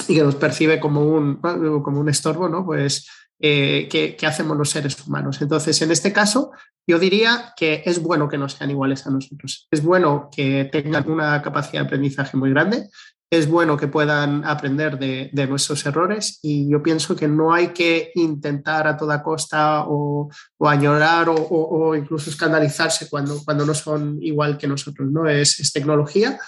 y 0.06 0.14
que 0.14 0.22
nos 0.22 0.36
percibe 0.36 0.78
como 0.78 1.02
un, 1.02 1.40
como 1.82 1.98
un 1.98 2.08
estorbo, 2.08 2.48
¿no? 2.48 2.64
Pues, 2.64 3.04
eh, 3.40 3.88
¿qué, 3.90 4.16
¿qué, 4.16 4.26
hacemos 4.26 4.56
los 4.56 4.70
seres 4.70 5.06
humanos? 5.06 5.40
Entonces, 5.40 5.80
en 5.82 5.90
este 5.90 6.12
caso, 6.12 6.52
yo 6.86 6.98
diría 6.98 7.52
que 7.56 7.82
es 7.84 8.02
bueno 8.02 8.28
que 8.28 8.38
no 8.38 8.48
sean 8.48 8.70
iguales 8.70 9.06
a 9.06 9.10
nosotros. 9.10 9.68
Es 9.70 9.82
bueno 9.82 10.30
que 10.34 10.64
tengan 10.72 11.10
una 11.10 11.42
capacidad 11.42 11.82
de 11.82 11.86
aprendizaje 11.86 12.36
muy 12.36 12.50
grande, 12.50 12.88
es 13.30 13.48
bueno 13.48 13.76
que 13.76 13.88
puedan 13.88 14.44
aprender 14.44 14.98
de, 14.98 15.46
nuestros 15.46 15.84
errores 15.84 16.38
y 16.42 16.70
yo 16.70 16.82
pienso 16.82 17.14
que 17.14 17.28
no 17.28 17.52
hay 17.52 17.68
que 17.68 18.10
intentar 18.14 18.86
a 18.86 18.96
toda 18.96 19.22
costa 19.22 19.84
o, 19.86 20.30
añorar 20.60 21.28
o, 21.28 21.94
incluso 21.94 22.30
escandalizarse 22.30 23.08
cuando, 23.08 23.42
cuando 23.44 23.66
no 23.66 23.74
son 23.74 24.18
igual 24.22 24.56
que 24.56 24.66
nosotros. 24.66 25.10
¿no? 25.10 25.28
Es, 25.28 25.70
tecnología, 25.72 26.38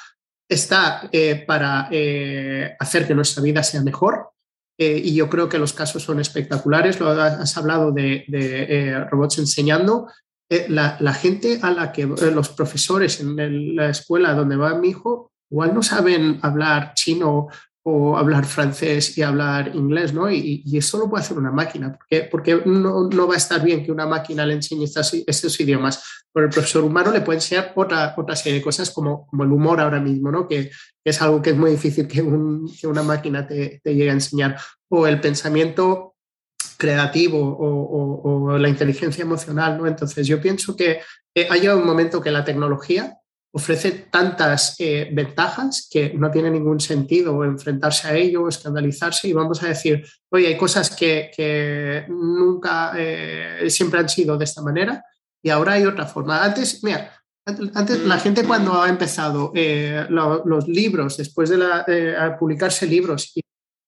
está 0.49 1.09
eh, 1.13 1.45
para 1.47 1.89
eh, 1.91 2.75
hacer 2.79 3.07
que 3.07 3.15
nuestra 3.15 3.43
vida 3.43 3.63
sea 3.63 3.83
mejor 3.83 4.31
eh, 4.81 4.99
y 5.05 5.15
yo 5.15 5.29
creo 5.29 5.51
que 5.51 5.59
los 5.59 5.75
casos 5.75 6.03
son 6.03 6.21
espectaculares. 6.21 6.99
Lo 7.01 7.11
has 7.11 7.57
hablado 7.59 7.93
de, 7.93 9.07
robots 9.11 9.39
enseñando. 9.39 10.09
La, 10.69 10.97
la, 10.99 11.13
gente 11.13 11.61
a 11.63 11.71
la 11.71 11.93
que 11.93 12.07
los 12.07 12.49
profesores 12.49 13.21
en 13.21 13.77
la 13.77 13.91
escuela 13.91 14.35
donde 14.35 14.57
va 14.57 14.75
mi 14.75 14.89
hijo 14.89 15.31
igual 15.49 15.75
no 15.75 15.83
saben 15.83 16.41
hablar 16.43 16.95
chino 16.95 17.49
o 17.83 18.17
hablar 18.17 18.45
francés 18.45 19.17
y 19.17 19.23
hablar 19.23 19.75
inglés, 19.75 20.13
¿no? 20.13 20.31
Y, 20.31 20.63
eso 20.77 20.99
lo 20.99 21.09
puede 21.09 21.25
hacer 21.25 21.39
una 21.39 21.51
máquina, 21.51 21.97
porque, 21.97 22.29
porque 22.31 22.63
no, 22.67 23.09
no, 23.09 23.27
va 23.27 23.35
a 23.35 23.39
estar 23.39 23.63
bien 23.63 23.85
que 23.85 23.93
una 23.93 24.07
máquina 24.07 24.45
le 24.45 24.55
enseñe 24.55 24.85
estos, 24.85 25.61
idiomas, 25.61 26.03
pero 26.33 26.47
el 26.47 26.53
profesor 26.53 26.85
humano 26.85 27.11
le 27.11 27.23
puede 27.23 27.39
enseñar 27.39 27.73
otra, 27.75 28.15
otra 28.17 28.37
serie 28.37 28.59
de 28.59 28.65
cosas 28.65 28.91
como, 28.91 29.27
como 29.27 29.45
el 29.45 29.53
humor 29.53 29.81
ahora 29.81 30.01
mismo, 30.01 30.31
¿no? 30.31 30.47
Que, 30.47 30.71
es 31.03 31.23
algo 31.23 31.41
que 31.41 31.51
es 31.51 31.57
muy 31.57 31.71
difícil 31.71 32.07
que, 32.07 32.23
que 32.79 32.87
una 32.87 33.03
máquina 33.03 33.47
te, 33.47 33.81
te, 33.83 33.95
llegue 33.95 34.11
a 34.11 34.15
enseñar, 34.15 34.59
o 34.91 35.07
el 35.07 35.19
pensamiento 35.19 36.15
creativo 36.77 37.39
o, 37.39 38.51
o, 38.51 38.59
la 38.59 38.69
inteligencia 38.69 39.23
emocional, 39.23 39.79
¿no? 39.79 39.87
Entonces 39.87 40.27
yo 40.27 40.41
pienso 40.41 40.77
que 40.77 41.01
ha 41.49 41.57
llegado 41.57 41.79
un 41.79 41.87
momento 41.87 42.21
que 42.21 42.31
la 42.31 42.45
tecnología 42.45 43.20
ofrece 43.53 44.07
tantas 44.11 44.77
eh, 44.79 45.09
ventajas 45.13 45.89
que 45.91 46.15
no 46.15 46.31
tiene 46.31 46.51
ningún 46.51 46.79
sentido 46.79 47.45
enfrentarse 47.45 48.09
a 48.09 48.15
ello, 48.15 48.49
escandalizarse 48.49 49.29
y 49.29 49.33
vamos 49.33 49.63
a 49.63 49.69
decir, 49.69 50.05
oye, 50.31 50.47
hay 50.47 50.57
cosas 50.57 50.95
que, 50.95 52.05
nunca, 52.09 52.93
eh, 52.97 53.69
siempre 53.69 54.01
han 54.01 54.09
sido 54.09 54.37
de 54.37 54.45
esta 54.45 54.63
manera 54.63 55.05
y 55.43 55.51
ahora 55.51 55.73
hay 55.73 55.85
otra 55.85 56.07
forma. 56.07 56.45
Antes, 56.45 56.83
mira, 56.85 57.13
antes 57.75 58.01
la 58.05 58.19
gente 58.19 58.45
cuando 58.45 58.81
ha 58.81 58.89
empezado 58.89 59.51
eh, 59.55 60.07
los 60.09 60.69
libros, 60.69 61.17
después 61.17 61.51
de 61.51 61.59
la, 61.59 62.37
publicarse 62.39 62.87
libros 62.87 63.33
y 63.35 63.41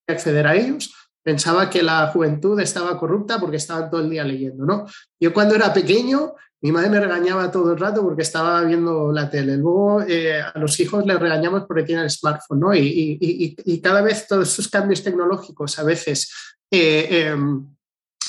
acceder 0.09 0.47
a 0.47 0.57
ellos, 0.57 0.93
pensaba 1.23 1.71
que 1.71 1.85
la 1.85 2.09
juventud 2.09 2.59
estaba 2.59 2.99
corrupta 2.99 3.39
porque 3.39 3.59
estaban 3.59 3.89
todo 3.89 4.01
el 4.01 4.11
día 4.11 4.25
leyendo, 4.25 4.65
¿no? 4.65 4.87
Yo 5.21 5.33
cuando 5.33 5.55
era 5.55 5.73
pequeño 5.73 6.35
mi 6.63 6.71
madre 6.71 6.91
me 6.91 7.01
regañaba 7.01 7.51
todo 7.51 7.73
el 7.73 7.79
rato 7.79 8.03
porque 8.03 8.23
estaba 8.23 8.63
viendo 8.63 9.11
la 9.11 9.29
tele. 9.29 9.57
Luego 9.57 10.03
eh, 10.03 10.41
a 10.41 10.57
los 10.61 10.79
hijos 10.79 11.05
les 11.05 11.19
regañamos 11.19 11.65
porque 11.67 11.83
tienen 11.83 12.05
el 12.05 12.11
smartphone, 12.11 12.61
¿no? 12.61 12.73
Y, 12.73 13.81
cada 13.83 14.01
vez 14.01 14.29
todos 14.29 14.49
esos 14.53 14.69
cambios 14.69 15.03
tecnológicos 15.03 15.77
a 15.81 15.83
veces 15.83 16.33
eh, 16.71 17.27
em, 17.27 17.67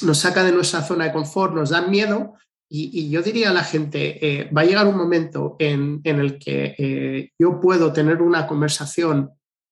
nos 0.01 0.17
sacan 0.17 0.47
de 0.47 0.51
nuestra 0.51 0.81
zona 0.81 1.05
de 1.05 1.13
confort, 1.13 1.53
nos 1.53 1.69
dan 1.69 1.91
miedo. 1.91 2.33
Y, 2.67 3.11
yo 3.11 3.21
diría 3.21 3.51
a 3.51 3.53
la 3.53 3.63
gente, 3.63 4.17
eh, 4.25 4.49
va 4.49 4.61
a 4.61 4.65
llegar 4.65 4.87
un 4.87 4.97
momento 4.97 5.55
en, 5.59 6.01
el 6.03 6.39
que 6.39 7.31
yo 7.37 7.59
puedo 7.59 7.93
tener 7.93 8.19
una 8.19 8.47
conversación 8.47 9.29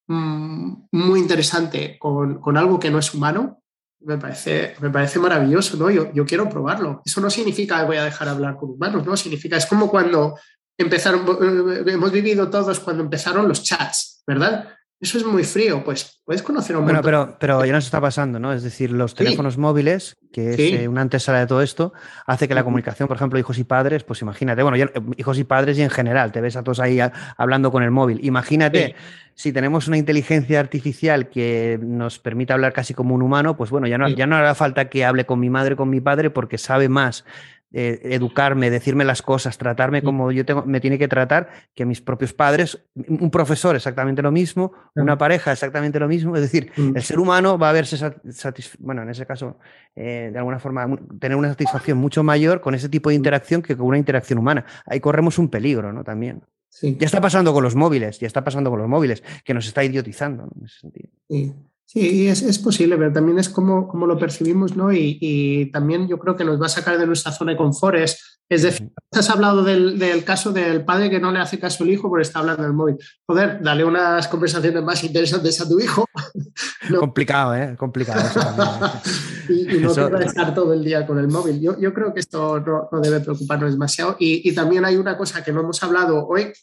mm, 0.08 0.74
muy 0.92 1.20
interesante 1.20 1.98
con, 1.98 2.40
con 2.40 2.58
algo 2.58 2.80
que 2.80 2.92
no 2.92 3.00
es 3.00 3.12
humano, 3.12 3.61
me 4.04 4.18
parece, 4.18 4.76
me 4.80 4.90
parece 4.90 5.20
maravilloso, 5.20 5.78
¿no? 5.78 5.90
Yo, 5.90 6.12
yo 6.14 6.26
quiero 6.26 6.50
probarlo. 6.50 7.02
Eso 7.06 7.22
no 7.22 7.30
significa 7.30 7.80
que 7.80 7.86
voy 7.86 7.98
a 7.98 8.06
dejar 8.06 8.28
hablar 8.28 8.58
con 8.58 8.72
humanos, 8.72 9.06
¿no? 9.06 9.16
Significa, 9.16 9.58
es 9.58 9.66
como 9.66 9.90
cuando 9.90 10.38
empezaron, 10.78 11.26
eh, 11.42 11.84
hemos 11.88 12.12
vivido 12.12 12.50
todos 12.50 12.80
cuando 12.80 13.04
empezaron 13.04 13.48
los 13.48 13.64
chats, 13.64 14.24
¿verdad? 14.26 14.70
Eso 15.02 15.18
es 15.18 15.26
muy 15.26 15.44
frío, 15.44 15.84
pues 15.84 16.22
puedes 16.24 16.44
conocer 16.44 16.76
a 16.76 16.80
un 16.80 16.86
Bueno, 16.86 17.02
pero, 17.02 17.36
pero 17.40 17.66
ya 17.66 17.74
nos 17.74 17.86
está 17.86 18.00
pasando, 18.00 18.40
¿no? 18.40 18.54
Es 18.54 18.62
decir, 18.62 18.92
los 18.92 19.16
teléfonos 19.16 19.58
móviles, 19.58 20.16
que 20.32 20.52
es 20.52 20.60
eh, 20.60 20.88
una 20.88 21.02
antesala 21.02 21.40
de 21.40 21.48
todo 21.48 21.64
esto, 21.64 21.92
hace 22.28 22.48
que 22.48 22.54
la 22.54 22.64
comunicación, 22.64 23.08
por 23.08 23.18
ejemplo, 23.18 23.40
hijos 23.40 23.58
y 23.58 23.64
padres, 23.64 24.04
pues 24.04 24.22
imagínate, 24.22 24.62
bueno, 24.62 24.78
hijos 25.18 25.40
y 25.40 25.44
padres 25.44 25.80
y 25.80 25.82
en 25.82 25.90
general, 25.90 26.32
te 26.32 26.40
ves 26.40 26.56
a 26.56 26.62
todos 26.62 26.80
ahí 26.80 27.00
hablando 27.36 27.72
con 27.72 27.82
el 27.82 27.90
móvil. 27.90 28.20
Imagínate, 28.24 28.94
si 29.34 29.52
tenemos 29.52 29.88
una 29.88 29.98
inteligencia 29.98 30.60
artificial 30.60 31.30
que 31.30 31.80
nos 31.82 32.20
permite 32.20 32.54
hablar 32.54 32.72
casi 32.72 32.94
como 32.94 33.16
un 33.16 33.24
humano, 33.24 33.58
pues 33.58 33.72
bueno, 33.72 33.88
ya 33.88 33.98
no, 33.98 34.08
ya 34.08 34.28
no 34.28 34.36
hará 34.36 34.54
falta 34.54 34.88
que 34.88 35.04
hable 35.04 35.26
con 35.26 35.40
mi 35.40 35.50
madre, 35.50 35.76
con 35.76 35.90
mi 35.90 36.00
padre, 36.00 36.30
porque 36.30 36.60
sabe 36.60 36.90
más 36.90 37.26
eh, 37.74 38.00
educarme, 38.04 38.70
decirme 38.70 39.06
las 39.06 39.22
cosas, 39.22 39.58
tratarme 39.58 40.02
como 40.02 40.32
yo 40.32 40.46
tengo, 40.46 40.66
me 40.66 40.82
tiene 40.82 40.98
que 40.98 41.08
tratar 41.08 41.50
que 41.74 41.86
mis 41.86 42.02
propios 42.02 42.34
padres, 42.34 42.86
un 42.96 43.32
profesor 43.32 43.76
exactamente 43.76 44.22
lo 44.22 44.32
mismo, 44.32 44.74
una 44.96 45.18
pareja 45.18 45.54
exactamente 45.54 46.00
lo 46.00 46.08
mismo. 46.08 46.36
Es 46.36 46.42
decir, 46.42 46.72
mm. 46.76 46.98
el 46.98 47.02
ser 47.04 47.20
humano 47.20 47.58
va 47.58 47.70
a 47.70 47.74
verse 47.74 47.98
satisfecho, 47.98 48.78
bueno, 48.80 49.04
en 49.04 49.10
ese 49.10 49.26
caso, 49.26 49.58
eh, 49.96 50.30
de 50.32 50.38
alguna 50.38 50.60
forma, 50.60 50.88
tener 51.20 51.38
una 51.38 51.50
satisfacción 51.50 51.98
mucho 51.98 52.24
mayor 52.24 52.60
con 52.60 52.76
ese 52.76 52.90
tipo 52.90 53.10
de 53.10 53.16
interacción 53.16 53.62
que 53.62 53.78
con 53.78 53.88
una 53.88 53.98
interacción 53.98 54.40
humana. 54.40 54.66
Ahí 54.86 55.00
corremos 55.00 55.40
un 55.40 55.50
peligro, 55.50 55.94
¿no? 55.94 56.04
También. 56.04 56.44
Ya 56.82 57.06
está 57.06 57.22
pasando 57.22 57.54
con 57.54 57.64
los 57.64 57.76
móviles, 57.76 58.20
ya 58.20 58.28
está 58.28 58.44
pasando 58.44 58.70
con 58.70 58.80
los 58.80 58.88
móviles, 58.88 59.24
que 59.44 59.54
nos 59.54 59.68
está 59.68 59.84
idiotizando 59.84 60.50
en 60.56 60.66
ese 60.66 60.80
sentido. 60.80 61.10
Sí. 61.30 61.54
Sí, 61.94 62.30
es, 62.30 62.42
es, 62.42 62.58
posible, 62.58 62.98
pero 62.98 63.12
también 63.12 63.38
es 63.38 63.50
como, 63.50 63.86
como 63.86 64.08
lo 64.08 64.18
percibimos, 64.18 64.78
¿no? 64.78 64.94
Y, 64.94 65.18
y, 65.20 65.66
también 65.72 66.08
yo 66.08 66.20
creo 66.20 66.38
que 66.38 66.46
nos 66.46 66.62
va 66.62 66.68
a 66.68 66.70
sacar 66.70 66.98
de 66.98 67.06
nuestra 67.06 67.34
zona 67.34 67.52
de 67.52 67.58
confort. 67.58 67.98
Es, 67.98 68.38
decir, 68.48 68.90
has 69.12 69.30
hablado 69.30 69.62
del, 69.62 70.00
del, 70.00 70.24
caso 70.24 70.54
del 70.54 70.86
padre 70.86 71.10
que 71.10 71.20
no 71.20 71.34
le 71.34 71.40
hace 71.40 71.60
caso 71.60 71.84
al 71.84 71.90
hijo 71.90 72.08
porque 72.08 72.22
está 72.22 72.40
hablando 72.40 72.64
del 72.64 72.72
móvil. 72.72 72.96
Joder, 73.28 73.62
dale 73.62 73.84
unas 73.84 74.30
conversaciones 74.30 74.82
más 74.82 75.04
interesantes 75.04 75.60
a 75.60 75.68
tu 75.68 75.82
hijo. 75.82 76.06
Complicado, 76.98 77.56
¿eh? 77.56 77.76
Complicado. 77.78 78.22
y, 79.50 79.76
y, 79.76 79.80
no 79.80 79.94
te 79.94 80.02
va 80.02 80.20
a 80.20 80.24
estar 80.24 80.54
todo 80.54 80.72
el 80.72 80.86
día 80.86 81.06
con 81.06 81.20
el 81.20 81.28
móvil. 81.28 81.60
Yo, 81.60 81.78
yo 81.78 81.94
creo 81.94 82.14
que 82.14 82.22
esto 82.22 82.62
no, 82.62 82.88
no 82.90 83.02
debe 83.02 83.20
preocuparnos 83.20 83.74
demasiado. 83.74 84.16
Y, 84.18 84.50
y 84.50 84.56
también 84.56 84.86
hay 84.86 84.96
una 84.96 85.18
cosa 85.18 85.44
que 85.44 85.52
no 85.52 85.60
hemos 85.60 85.84
hablado 85.84 86.26
hoy, 86.26 86.54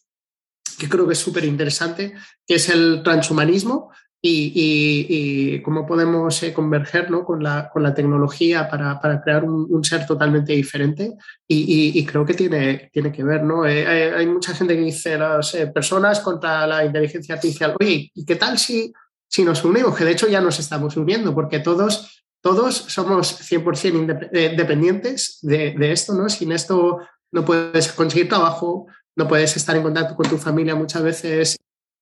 que 0.78 0.88
creo 0.88 1.06
que 1.06 1.12
es 1.12 1.18
súper 1.18 1.44
interesante, 1.44 2.14
que 2.46 2.54
es 2.54 2.70
el 2.70 3.02
transhumanismo 3.04 3.90
y, 4.20 5.62
cómo 5.62 5.86
podemos 5.86 6.42
eh, 6.42 6.52
converger 6.52 7.08
con, 7.24 7.42
la, 7.42 7.70
con, 7.72 7.82
la, 7.82 7.94
tecnología 7.94 8.68
para, 8.68 9.00
para 9.00 9.20
crear 9.20 9.44
un, 9.44 9.84
ser 9.84 10.06
totalmente 10.06 10.52
diferente. 10.52 11.16
Y, 11.46 12.04
creo 12.04 12.24
que 12.24 12.34
tiene, 12.34 12.90
tiene 12.92 13.12
que 13.12 13.22
ver. 13.22 13.44
¿no? 13.44 13.66
Eh, 13.66 14.14
hay, 14.14 14.26
mucha 14.26 14.54
gente 14.54 14.74
que 14.74 14.82
dice 14.82 15.16
las 15.16 15.54
eh, 15.54 15.68
personas 15.68 16.20
contra 16.20 16.66
la 16.66 16.84
inteligencia 16.84 17.36
artificial. 17.36 17.76
Oye, 17.80 18.10
¿y 18.12 18.24
qué 18.24 18.36
tal 18.36 18.58
si, 18.58 18.92
si 19.28 19.44
nos 19.44 19.64
unimos? 19.64 19.96
Que 19.96 20.04
de 20.04 20.12
hecho 20.12 20.28
ya 20.28 20.40
nos 20.40 20.58
estamos 20.58 20.96
uniendo, 20.96 21.34
porque 21.34 21.60
todos, 21.60 22.24
todos 22.40 22.74
somos 22.74 23.40
100% 23.50 24.30
dependientes 24.56 25.38
de, 25.42 25.74
de 25.78 25.92
esto. 25.92 26.14
¿no? 26.14 26.28
Sin 26.28 26.50
esto 26.52 26.98
no 27.30 27.44
puedes 27.44 27.92
conseguir 27.92 28.28
trabajo, 28.28 28.86
no 29.16 29.28
puedes 29.28 29.56
estar 29.56 29.76
en 29.76 29.82
contacto 29.82 30.16
con 30.16 30.28
tu 30.28 30.38
familia 30.38 30.74
muchas 30.74 31.02
veces. 31.02 31.56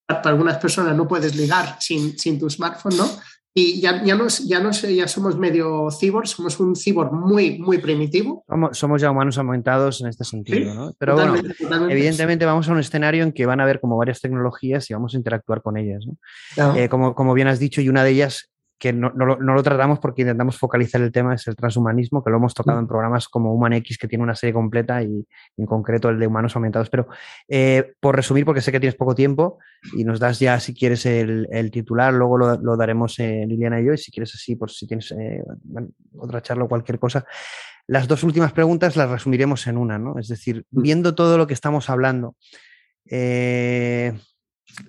Para 0.07 0.31
algunas 0.31 0.59
personas 0.59 0.97
no 0.97 1.09
puedes 1.09 1.35
ligar 1.35 1.77
sin, 1.81 2.19
sin 2.19 2.39
tu 2.39 2.49
smartphone, 2.49 2.97
¿no? 2.97 3.09
Y 3.59 3.81
ya, 3.81 4.05
ya, 4.05 4.15
no, 4.15 4.27
ya 4.29 4.61
no 4.61 4.71
sé, 4.75 4.95
ya 4.95 5.09
somos 5.09 5.39
medio 5.39 5.89
cyborg, 5.91 6.29
somos 6.29 6.61
un 6.61 6.77
cyborg 6.77 7.11
muy, 7.11 7.59
muy 7.59 7.79
primitivo. 7.79 8.45
Somos, 8.47 8.77
somos 8.77 9.01
ya 9.01 9.11
humanos 9.11 9.39
aumentados 9.39 10.03
en 10.03 10.09
este 10.09 10.25
sentido, 10.25 10.75
¿no? 10.75 10.95
Pero 10.99 11.15
bueno, 11.15 11.37
evidentemente 11.89 12.45
vamos 12.45 12.69
a 12.69 12.73
un 12.73 12.81
escenario 12.81 13.25
en 13.25 13.33
que 13.33 13.47
van 13.47 13.61
a 13.61 13.63
haber 13.63 13.81
como 13.81 13.97
varias 13.97 14.21
tecnologías 14.21 14.91
y 14.91 14.93
vamos 14.93 15.15
a 15.15 15.17
interactuar 15.17 15.63
con 15.63 15.79
ellas, 15.79 16.05
¿no? 16.07 16.19
Claro. 16.55 16.77
Eh, 16.77 16.91
como, 16.91 17.15
como 17.15 17.33
bien 17.33 17.49
has 17.49 17.59
dicho, 17.59 17.81
y 17.81 17.89
una 17.89 18.05
de 18.05 18.11
ellas 18.11 18.51
que 18.79 18.93
no, 18.93 19.11
no, 19.15 19.25
lo- 19.25 19.39
no 19.39 19.55
lo 19.55 19.63
tratamos 19.63 19.99
porque 20.01 20.23
intentamos 20.23 20.59
focalizar 20.59 21.01
el 21.01 21.11
tema 21.11 21.35
es 21.35 21.47
el 21.47 21.57
transhumanismo, 21.57 22.23
que 22.23 22.31
lo 22.31 22.37
hemos 22.37 22.53
tocado 22.53 22.79
en 22.79 22.87
programas 22.87 23.27
como 23.29 23.55
Human 23.55 23.73
X, 23.75 23.97
que 23.97 24.07
tiene 24.09 24.23
una 24.23 24.35
serie 24.35 24.53
completa, 24.53 25.03
y 25.03 25.27
en 25.57 25.67
concreto 25.67 26.11
el 26.11 26.19
de 26.19 26.27
humanos 26.27 26.55
aumentados. 26.57 26.91
Pero 26.91 27.09
eh, 27.49 27.95
por 28.01 28.15
resumir, 28.17 28.45
porque 28.45 28.61
sé 28.61 28.71
que 28.73 28.81
tienes 28.81 28.97
poco 28.97 29.15
tiempo 29.15 29.59
y 29.97 30.05
nos 30.05 30.21
das 30.21 30.39
ya, 30.39 30.61
si 30.61 30.75
quieres, 30.75 31.07
el, 31.07 31.49
el 31.51 31.71
titular, 31.71 32.13
luego 32.13 32.37
lo, 32.37 32.57
lo 32.61 32.77
daremos 32.77 33.19
eh, 33.19 33.45
Liliana 33.49 33.81
y 33.81 33.87
yo, 33.87 33.93
y 33.95 33.99
si 33.99 34.11
quieres 34.11 34.35
así, 34.35 34.57
por 34.57 34.71
si 34.71 34.87
tienes 34.87 35.11
eh, 35.13 35.43
otra 36.19 36.43
charla 36.43 36.65
o 36.65 36.69
cualquier 36.69 36.99
cosa. 36.99 37.25
Las 37.87 38.09
dos 38.09 38.25
últimas 38.25 38.53
preguntas 38.53 38.97
las 38.97 39.09
resumiremos 39.09 39.67
en 39.69 39.77
una, 39.79 39.99
¿no? 39.99 40.19
Es 40.19 40.29
decir, 40.29 40.65
viendo 40.71 41.15
todo 41.15 41.39
lo 41.39 41.47
que 41.47 41.55
estamos 41.55 41.89
hablando, 41.89 42.35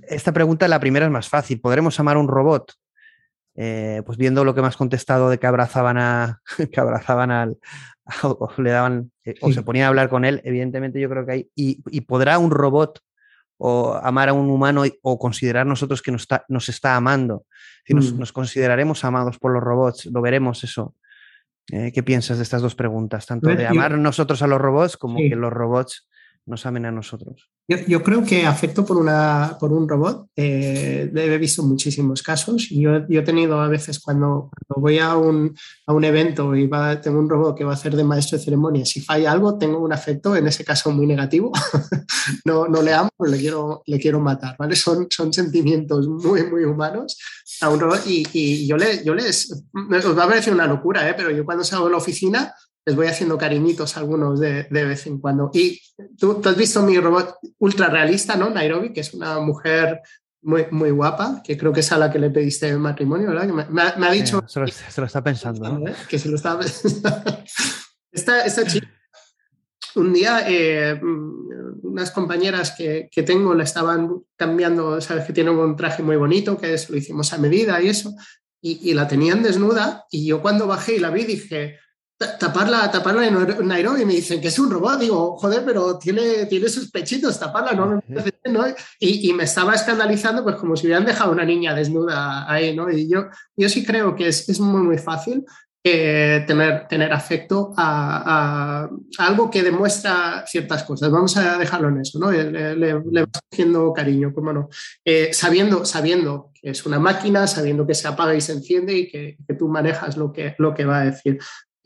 esta 0.10 0.32
pregunta, 0.34 0.68
la 0.68 0.80
primera 0.80 1.06
es 1.06 1.12
más 1.12 1.30
fácil. 1.30 1.62
¿Podremos 1.62 2.00
amar 2.00 2.18
a 2.18 2.20
un 2.20 2.28
robot? 2.28 2.74
Eh, 3.60 4.04
pues 4.06 4.20
viendo 4.20 4.46
lo 4.46 4.54
que 4.54 4.62
me 4.62 4.68
has 4.68 4.78
contestado 4.78 5.30
de 5.32 5.40
que 5.40 5.48
abrazaban 5.48 5.98
a 5.98 6.42
que 6.72 6.80
abrazaban 6.80 7.32
al 7.32 7.58
o 8.24 8.50
le 8.58 8.70
daban 8.70 9.12
eh, 9.26 9.34
o 9.42 9.52
se 9.52 9.64
ponían 9.64 9.86
a 9.86 9.88
hablar 9.90 10.10
con 10.10 10.26
él, 10.26 10.42
evidentemente 10.46 11.00
yo 11.00 11.10
creo 11.10 11.26
que 11.26 11.32
hay 11.32 11.50
y, 11.56 11.82
y 11.90 12.02
podrá 12.02 12.38
un 12.38 12.52
robot 12.52 13.00
o 13.58 13.96
amar 13.96 14.30
a 14.30 14.34
un 14.34 14.50
humano 14.52 14.86
y- 14.86 14.94
o 15.02 15.18
considerar 15.18 15.66
nosotros 15.66 16.04
que 16.04 16.12
nos 16.12 16.22
está, 16.22 16.46
nos 16.48 16.70
está 16.70 16.96
amando. 16.96 17.46
Si 17.86 17.96
nos, 17.96 18.14
Mm. 18.14 18.20
nos 18.20 18.32
consideraremos 18.32 19.04
amados 19.04 19.40
por 19.40 19.52
los 19.52 19.64
robots, 19.64 20.06
lo 20.06 20.22
veremos 20.22 20.64
eso. 20.64 20.94
Eh, 21.72 21.92
¿Qué 21.92 22.04
piensas 22.04 22.38
de 22.38 22.44
estas 22.44 22.62
dos 22.62 22.76
preguntas? 22.76 23.26
Tanto 23.26 23.48
ver, 23.48 23.58
de 23.58 23.66
amar 23.68 23.98
nosotros 23.98 24.42
a 24.44 24.48
los 24.48 24.62
robots 24.62 24.96
como 24.98 25.18
Sí. 25.18 25.30
que 25.30 25.36
los 25.36 25.52
robots 25.52 26.08
nos 26.48 26.66
amen 26.66 26.86
a 26.86 26.92
nosotros. 26.92 27.50
Yo, 27.68 28.02
creo 28.02 28.24
que 28.24 28.46
afecto 28.46 28.86
por, 28.86 28.96
una, 28.96 29.58
por 29.60 29.74
un 29.74 29.88
robot. 29.88 30.30
eh, 30.38 31.12
he 31.14 31.38
visto 31.38 31.62
muchísimos 31.64 32.24
casos. 32.24 32.72
y 32.72 32.82
Yo, 32.82 33.06
yo 33.10 33.20
he 33.20 33.24
tenido 33.24 33.60
a 33.60 33.68
veces 33.68 34.00
cuando, 34.00 34.50
voy 34.70 34.98
a 34.98 35.18
un, 35.18 35.54
a 35.86 35.94
un 35.94 36.04
evento 36.06 36.56
y 36.56 36.66
va, 36.66 37.02
tengo 37.02 37.20
un 37.20 37.30
robot 37.30 37.58
que 37.58 37.66
va 37.66 37.72
a 37.72 37.76
hacer 37.76 37.98
de 37.98 38.06
maestro 38.06 38.38
de 38.38 38.46
ceremonia, 38.46 38.86
si 38.86 39.02
falla 39.02 39.34
algo, 39.34 39.58
tengo 39.58 39.80
un 39.80 39.92
afecto, 39.92 40.38
en 40.38 40.48
ese 40.48 40.64
caso 40.64 40.90
muy 40.92 41.06
negativo. 41.06 41.52
no, 42.46 42.68
no 42.70 42.82
le 42.82 42.94
amo, 42.94 43.10
le 43.26 43.38
quiero, 43.38 43.84
le 43.86 44.00
quiero 44.00 44.22
matar. 44.22 44.56
¿vale? 44.58 44.78
Son, 44.78 45.08
son 45.10 45.34
sentimientos 45.34 46.08
muy, 46.08 46.44
muy 46.44 46.64
humanos 46.64 47.18
a 47.60 47.70
un 47.70 47.82
robot. 47.82 48.08
Y, 48.08 48.26
y 48.32 48.68
yo, 48.68 48.78
le, 48.78 49.04
yo 49.04 49.14
les. 49.14 49.52
Os 49.52 50.18
va 50.18 50.24
a 50.24 50.28
parecer 50.30 50.54
una 50.54 50.66
locura, 50.66 51.10
¿eh? 51.10 51.14
pero 51.18 51.30
yo 51.32 51.44
cuando 51.44 51.66
salgo 51.66 51.86
de 51.86 51.92
la 51.92 51.98
oficina 51.98 52.54
les 52.88 52.96
voy 52.96 53.08
haciendo 53.08 53.38
cariñitos 53.38 53.98
algunos 53.98 54.40
de, 54.40 54.64
de 54.64 54.86
vez 54.86 55.06
en 55.08 55.20
cuando. 55.20 55.52
Y 55.54 55.78
tú, 56.18 56.36
tú 56.36 56.48
has 56.48 56.56
visto 56.56 56.82
mi 56.84 56.98
robot 56.98 57.36
ultra 57.60 57.90
realista, 57.90 58.38
¿no? 58.38 58.50
Nairobi, 58.50 58.94
que 58.94 59.02
es 59.02 59.14
una 59.14 59.42
mujer 59.42 60.00
muy, 60.42 60.68
muy 60.72 60.92
guapa, 60.92 61.42
que 61.44 61.58
creo 61.58 61.74
que 61.74 61.82
es 61.82 61.92
a 61.92 61.98
la 61.98 62.10
que 62.10 62.18
le 62.18 62.30
pediste 62.30 62.74
matrimonio, 62.78 63.28
¿verdad? 63.28 63.46
Que 63.48 63.52
me, 63.52 63.66
me 63.66 63.82
ha, 63.82 63.96
me 63.98 64.08
ha 64.08 64.12
dicho 64.12 64.40
Eh, 64.40 64.48
se, 64.48 64.60
lo, 64.62 64.68
se 64.70 65.02
lo 65.02 65.08
está 65.08 65.22
pensando. 65.22 65.70
¿no? 65.70 65.90
¿eh? 65.90 65.96
que 66.08 66.18
se 66.18 66.30
lo 66.30 66.38
estaba 66.38 66.64
esta, 68.12 68.46
esta 68.46 68.66
chica, 68.66 68.88
un 69.96 70.14
día 70.14 70.46
eh, 70.48 70.98
unas 71.84 72.12
compañeras 72.12 72.72
que, 72.72 73.10
que 73.12 73.24
tengo 73.24 73.54
le 73.54 73.66
estaban 73.66 74.10
cambiando, 74.38 75.02
sabes 75.02 75.26
que 75.26 75.34
tiene 75.34 75.50
un 75.50 75.76
traje 75.76 76.04
muy 76.04 76.16
bonito, 76.16 76.58
que 76.58 76.74
es, 76.74 76.90
lo 76.90 76.96
hicimos 76.96 77.34
a 77.34 77.38
medida 77.38 77.82
y 77.82 77.90
eso, 77.90 78.16
y, 78.62 78.90
y 78.90 78.94
la 78.94 79.10
tenían 79.10 79.44
desnuda, 79.44 80.06
y 80.10 80.26
yo 80.28 80.42
cuando 80.42 80.68
bajé 80.68 80.96
y 80.96 81.00
la 81.00 81.10
vi 81.10 81.26
dije, 81.26 81.80
"Ta- 81.80 81.87
taparla, 82.18 82.90
taparla 82.90 83.28
en 83.28 83.68
Nairobi, 83.68 84.02
y 84.02 84.06
me 84.06 84.14
dicen 84.14 84.42
que 84.42 84.48
es 84.48 84.58
un 84.60 84.72
robot, 84.72 85.00
digo, 85.00 85.38
joder, 85.38 85.64
pero 85.64 85.98
tiene, 86.00 86.46
tiene 86.48 86.68
sus 86.68 86.90
pechitos, 86.90 87.40
taparla, 87.40 87.74
no 87.74 87.86
me 87.88 88.02
parece 88.02 88.34
bien, 88.44 88.54
¿no? 88.56 88.66
Y, 89.00 89.30
y 89.30 89.34
me 89.34 89.44
estaba 89.44 89.76
escandalizando, 89.76 90.44
pues 90.44 90.56
como 90.56 90.76
si 90.76 90.88
hubieran 90.88 91.06
dejado 91.06 91.32
una 91.32 91.46
niña 91.46 91.76
desnuda 91.76 92.52
ahí, 92.52 92.76
¿no? 92.76 92.90
Y 92.90 93.08
yo, 93.10 93.26
yo 93.56 93.70
sí 93.70 93.86
creo 93.86 94.16
que 94.16 94.30
es, 94.30 94.50
es 94.50 94.60
muy, 94.60 94.82
muy 94.82 94.98
fácil 94.98 95.46
eh, 95.84 96.44
tener, 96.48 96.88
tener 96.88 97.14
afecto 97.14 97.72
a, 97.78 98.84
a- 98.84 98.90
a 99.20 99.28
algo 99.28 99.50
que 99.50 99.64
demuestra 99.64 100.44
ciertas 100.48 100.84
cosas. 100.84 101.10
Vamos 101.12 101.38
a 101.38 101.58
dejarlo 101.58 101.88
en 101.90 102.02
eso, 102.02 102.20
¿no? 102.20 102.32
Le, 102.32 102.52
le- 102.52 102.76
le 102.76 103.22
vas 103.22 103.42
cogiendo 103.50 103.94
cariño, 103.94 104.34
cómo 104.34 104.52
no. 104.52 104.70
Eh, 105.06 105.30
sabiendo, 105.34 105.86
sabiendo 105.86 106.52
que 106.60 106.72
es 106.72 106.86
una 106.86 107.00
máquina, 107.00 107.48
sabiendo 107.48 107.86
que 107.88 107.94
se 107.94 108.08
apaga 108.08 108.34
y 108.36 108.42
se 108.42 108.54
enciende 108.54 108.98
y 108.98 109.08
que, 109.08 109.38
que 109.48 109.54
tú 109.54 109.70
manejas 109.70 110.18
lo 110.18 110.34
que, 110.34 110.56
lo 110.58 110.74
que 110.74 110.84
va 110.84 111.02
a 111.02 111.06
decir. 111.06 111.38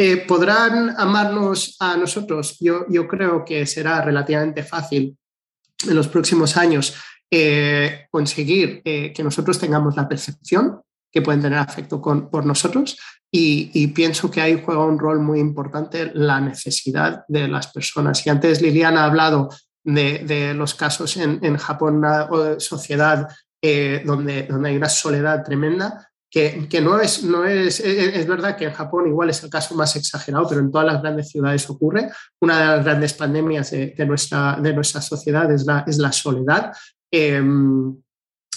Eh, 0.03 0.26
¿Podrán 0.26 0.95
amarnos 0.98 1.76
a 1.80 1.95
nosotros? 1.95 2.57
Yo, 2.60 2.88
yo 2.90 3.07
creo 3.07 3.45
que 3.45 3.68
será 3.68 4.02
relativamente 4.02 4.64
fácil 4.64 5.15
en 5.88 5.95
los 5.95 6.07
próximos 6.07 6.57
años 6.57 6.95
eh, 7.30 8.07
conseguir 8.10 8.82
eh, 8.84 9.14
que 9.14 9.23
nosotros 9.23 9.60
tengamos 9.60 9.95
la 9.95 10.10
percepción 10.10 10.82
que 11.11 11.22
pueden 11.22 11.44
tener 11.44 11.60
afecto 11.60 12.02
con, 12.02 12.32
por 12.32 12.48
nosotros 12.48 12.98
y, 13.32 13.69
y 13.76 13.90
pienso 13.90 14.32
que 14.32 14.41
ahí 14.41 14.60
juega 14.65 14.84
un 14.84 14.98
rol 14.98 15.19
muy 15.19 15.40
importante 15.40 16.10
la 16.15 16.41
necesidad 16.41 17.23
de 17.28 17.48
las 17.48 17.68
personas. 17.68 18.26
Y 18.26 18.32
antes 18.32 18.60
Liliana 18.60 19.03
ha 19.03 19.06
hablado 19.06 19.49
de, 19.84 20.23
de 20.26 20.56
los 20.56 20.73
casos 20.73 21.15
en, 21.18 21.38
en 21.44 21.57
Japón, 21.57 21.98
una 21.98 22.28
sociedad 22.57 23.28
eh, 23.61 24.02
donde, 24.03 24.48
donde 24.49 24.69
hay 24.69 24.78
una 24.78 24.90
soledad 24.90 25.44
tremenda, 25.44 26.11
que, 26.32 26.68
que 26.70 26.80
no, 26.82 26.99
es, 26.99 27.24
no 27.24 27.45
es, 27.45 27.82
es, 27.82 28.16
es 28.16 28.26
verdad 28.26 28.56
que 28.56 28.66
en 28.66 28.74
Japón 28.74 29.06
igual 29.08 29.30
es 29.30 29.44
el 29.44 29.49
caso 29.49 29.76
más 29.76 29.95
exagerado, 29.98 30.48
pero 30.48 30.62
en 30.62 30.72
todas 30.72 30.88
las 30.88 31.02
grandes 31.02 31.30
ciudades 31.30 31.70
ocurre. 31.70 32.10
Una 32.40 32.60
de 32.60 32.66
las 32.78 32.86
grandes 32.86 33.14
pandemias 33.14 33.70
de, 33.72 33.88
de 33.88 34.06
nuestra, 34.06 34.58
de 34.62 34.74
nuestra 34.74 35.02
sociedad 35.02 35.52
es 35.52 35.66
la, 35.66 35.84
es 35.86 35.98
la 35.98 36.12
soledad. 36.14 36.72
Eh, 37.12 37.44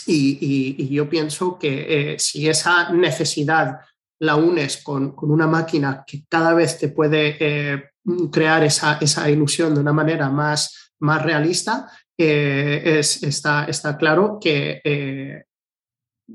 y, 0.06 0.38
y- 0.40 0.76
y 0.84 0.88
yo 0.94 1.08
pienso 1.08 1.58
que 1.58 2.12
eh, 2.12 2.18
si 2.18 2.48
esa 2.48 2.90
necesidad 2.92 3.80
la 4.20 4.36
unes 4.36 4.76
con, 4.78 5.12
con 5.16 5.30
una 5.30 5.46
máquina 5.46 6.04
que 6.06 6.24
cada 6.28 6.54
vez 6.54 6.78
te 6.78 6.88
puede 6.90 7.36
eh, 7.40 7.84
crear 8.30 8.62
esa, 8.64 8.98
esa 9.00 9.28
ilusión 9.28 9.74
de 9.74 9.80
una 9.80 9.92
manera 9.92 10.28
más, 10.30 10.92
más 11.00 11.22
realista, 11.22 11.90
eh, 12.16 12.98
es, 13.00 13.22
está, 13.24 13.64
está 13.64 13.96
claro 13.96 14.38
que 14.40 14.80
eh, 14.84 15.44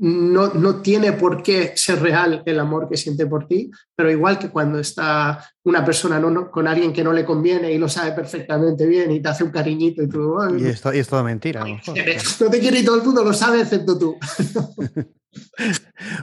no, 0.01 0.47
no 0.53 0.81
tiene 0.81 1.11
por 1.13 1.43
qué 1.43 1.73
ser 1.75 2.01
real 2.01 2.41
el 2.45 2.59
amor 2.59 2.87
que 2.89 2.97
siente 2.97 3.25
por 3.27 3.47
ti, 3.47 3.69
pero 3.95 4.09
igual 4.09 4.39
que 4.39 4.49
cuando 4.49 4.79
está 4.79 5.43
una 5.63 5.83
persona 5.83 6.19
no, 6.19 6.29
no- 6.31 6.49
con 6.49 6.67
alguien 6.67 6.93
que 6.93 7.03
no 7.03 7.11
le 7.13 7.25
conviene 7.25 7.71
y 7.71 7.77
lo 7.77 7.89
sabe 7.89 8.13
perfectamente 8.13 8.85
bien 8.87 9.11
y 9.11 9.19
te 9.21 9.29
hace 9.29 9.43
un 9.43 9.51
cariñito 9.51 10.01
y 10.01 10.07
tú, 10.09 10.39
"Ay, 10.39 10.63
Y 10.63 10.67
es, 10.67 10.81
y 10.93 10.97
es 10.99 11.07
todo 11.07 11.23
mentira. 11.23 11.63
no 11.65 12.49
te 12.49 12.59
quiere 12.59 12.79
y 12.79 12.85
todo 12.85 12.95
el 12.97 13.03
mundo 13.03 13.23
lo 13.23 13.33
sabe 13.33 13.61
excepto 13.61 13.97
tú. 13.97 14.17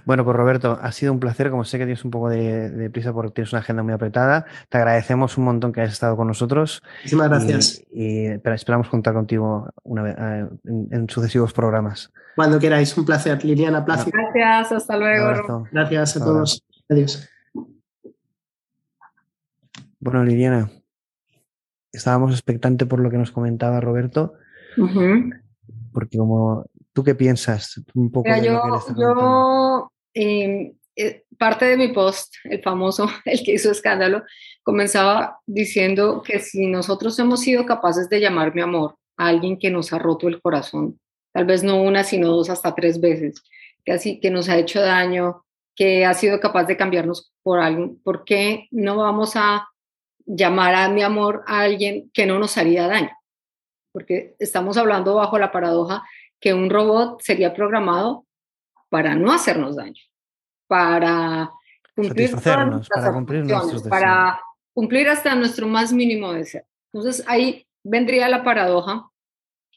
Bueno, 0.04 0.24
pues 0.24 0.36
Roberto, 0.36 0.78
ha 0.82 0.90
sido 0.90 1.12
un 1.12 1.20
placer. 1.20 1.50
Como 1.50 1.64
sé 1.64 1.78
que 1.78 1.84
tienes 1.84 2.04
un 2.04 2.10
poco 2.10 2.28
de, 2.28 2.70
de 2.70 2.90
prisa 2.90 3.12
porque 3.12 3.30
tienes 3.30 3.52
una 3.52 3.60
agenda 3.60 3.82
muy 3.82 3.92
apretada, 3.92 4.46
te 4.68 4.78
agradecemos 4.78 5.38
un 5.38 5.44
montón 5.44 5.72
que 5.72 5.80
hayas 5.80 5.92
estado 5.92 6.16
con 6.16 6.26
nosotros. 6.26 6.82
Muchísimas 7.02 7.28
gracias. 7.28 7.82
Y, 7.92 8.26
esperamos 8.26 8.88
contar 8.88 9.14
contigo 9.14 9.68
una 9.84 10.02
vez, 10.02 10.16
eh, 10.18 10.46
en, 10.64 10.88
en 10.90 11.08
sucesivos 11.08 11.52
programas. 11.52 12.12
Cuando 12.36 12.60
queráis, 12.60 12.96
un 12.96 13.06
placer. 13.06 13.42
Liliana 13.44 13.84
Plácido. 13.84 14.12
Gracias, 14.34 14.72
hasta 14.72 14.96
luego. 14.96 15.66
Gracias 15.72 16.18
a 16.18 16.20
todos. 16.24 16.62
Adiós. 16.88 17.28
Bueno, 19.98 20.22
Liliana, 20.22 20.70
estábamos 21.90 22.32
expectantes 22.32 22.86
por 22.86 23.00
lo 23.00 23.10
que 23.10 23.16
nos 23.16 23.32
comentaba 23.32 23.80
Roberto, 23.80 24.34
porque 25.92 26.18
como 26.18 26.66
tú 26.92 27.02
qué 27.02 27.14
piensas 27.14 27.80
un 27.94 28.12
poco 28.12 28.28
Mira, 28.28 28.40
de 28.40 28.46
yo, 28.46 28.52
lo 28.52 28.62
que 28.62 28.70
le 28.70 28.76
está 28.76 28.94
yo 28.96 29.92
eh, 30.14 30.74
eh, 30.94 31.24
parte 31.38 31.64
de 31.64 31.76
mi 31.76 31.88
post, 31.88 32.34
el 32.44 32.62
famoso, 32.62 33.08
el 33.24 33.42
que 33.42 33.54
hizo 33.54 33.70
escándalo, 33.70 34.22
comenzaba 34.62 35.40
diciendo 35.46 36.22
que 36.22 36.38
si 36.38 36.66
nosotros 36.66 37.18
hemos 37.18 37.40
sido 37.40 37.66
capaces 37.66 38.08
de 38.08 38.20
llamar 38.20 38.54
mi 38.54 38.60
amor 38.60 38.96
a 39.16 39.28
alguien 39.28 39.58
que 39.58 39.70
nos 39.70 39.92
ha 39.92 39.98
roto 39.98 40.28
el 40.28 40.40
corazón, 40.40 41.00
tal 41.36 41.44
vez 41.44 41.62
no 41.62 41.82
una, 41.82 42.02
sino 42.02 42.28
dos, 42.28 42.48
hasta 42.48 42.74
tres 42.74 42.98
veces, 42.98 43.44
que 43.84 43.92
así 43.92 44.20
que 44.20 44.30
nos 44.30 44.48
ha 44.48 44.56
hecho 44.56 44.80
daño, 44.80 45.44
que 45.74 46.06
ha 46.06 46.14
sido 46.14 46.40
capaz 46.40 46.64
de 46.64 46.78
cambiarnos 46.78 47.30
por 47.42 47.60
algo, 47.60 47.94
¿por 48.02 48.24
qué 48.24 48.68
no 48.70 48.96
vamos 48.96 49.36
a 49.36 49.68
llamar 50.24 50.74
a 50.74 50.88
mi 50.88 51.02
amor 51.02 51.44
a 51.46 51.60
alguien 51.60 52.10
que 52.14 52.24
no 52.24 52.38
nos 52.38 52.56
haría 52.56 52.88
daño? 52.88 53.10
Porque 53.92 54.34
estamos 54.38 54.78
hablando 54.78 55.14
bajo 55.16 55.38
la 55.38 55.52
paradoja 55.52 56.04
que 56.40 56.54
un 56.54 56.70
robot 56.70 57.20
sería 57.20 57.52
programado 57.52 58.24
para 58.88 59.14
no 59.14 59.30
hacernos 59.30 59.76
daño, 59.76 60.02
para 60.66 61.50
cumplir 61.94 62.30
todas 62.30 62.44
Satisfacernos, 62.44 62.74
nuestras 62.76 63.04
para 63.04 63.12
cumplir 63.14 63.40
funciones, 63.42 63.72
nuestros 63.72 63.90
para 63.90 64.40
cumplir 64.72 65.08
hasta 65.10 65.34
nuestro 65.34 65.66
más 65.66 65.92
mínimo 65.92 66.32
deseo. 66.32 66.64
Entonces 66.94 67.22
ahí 67.28 67.66
vendría 67.84 68.26
la 68.30 68.42
paradoja 68.42 69.10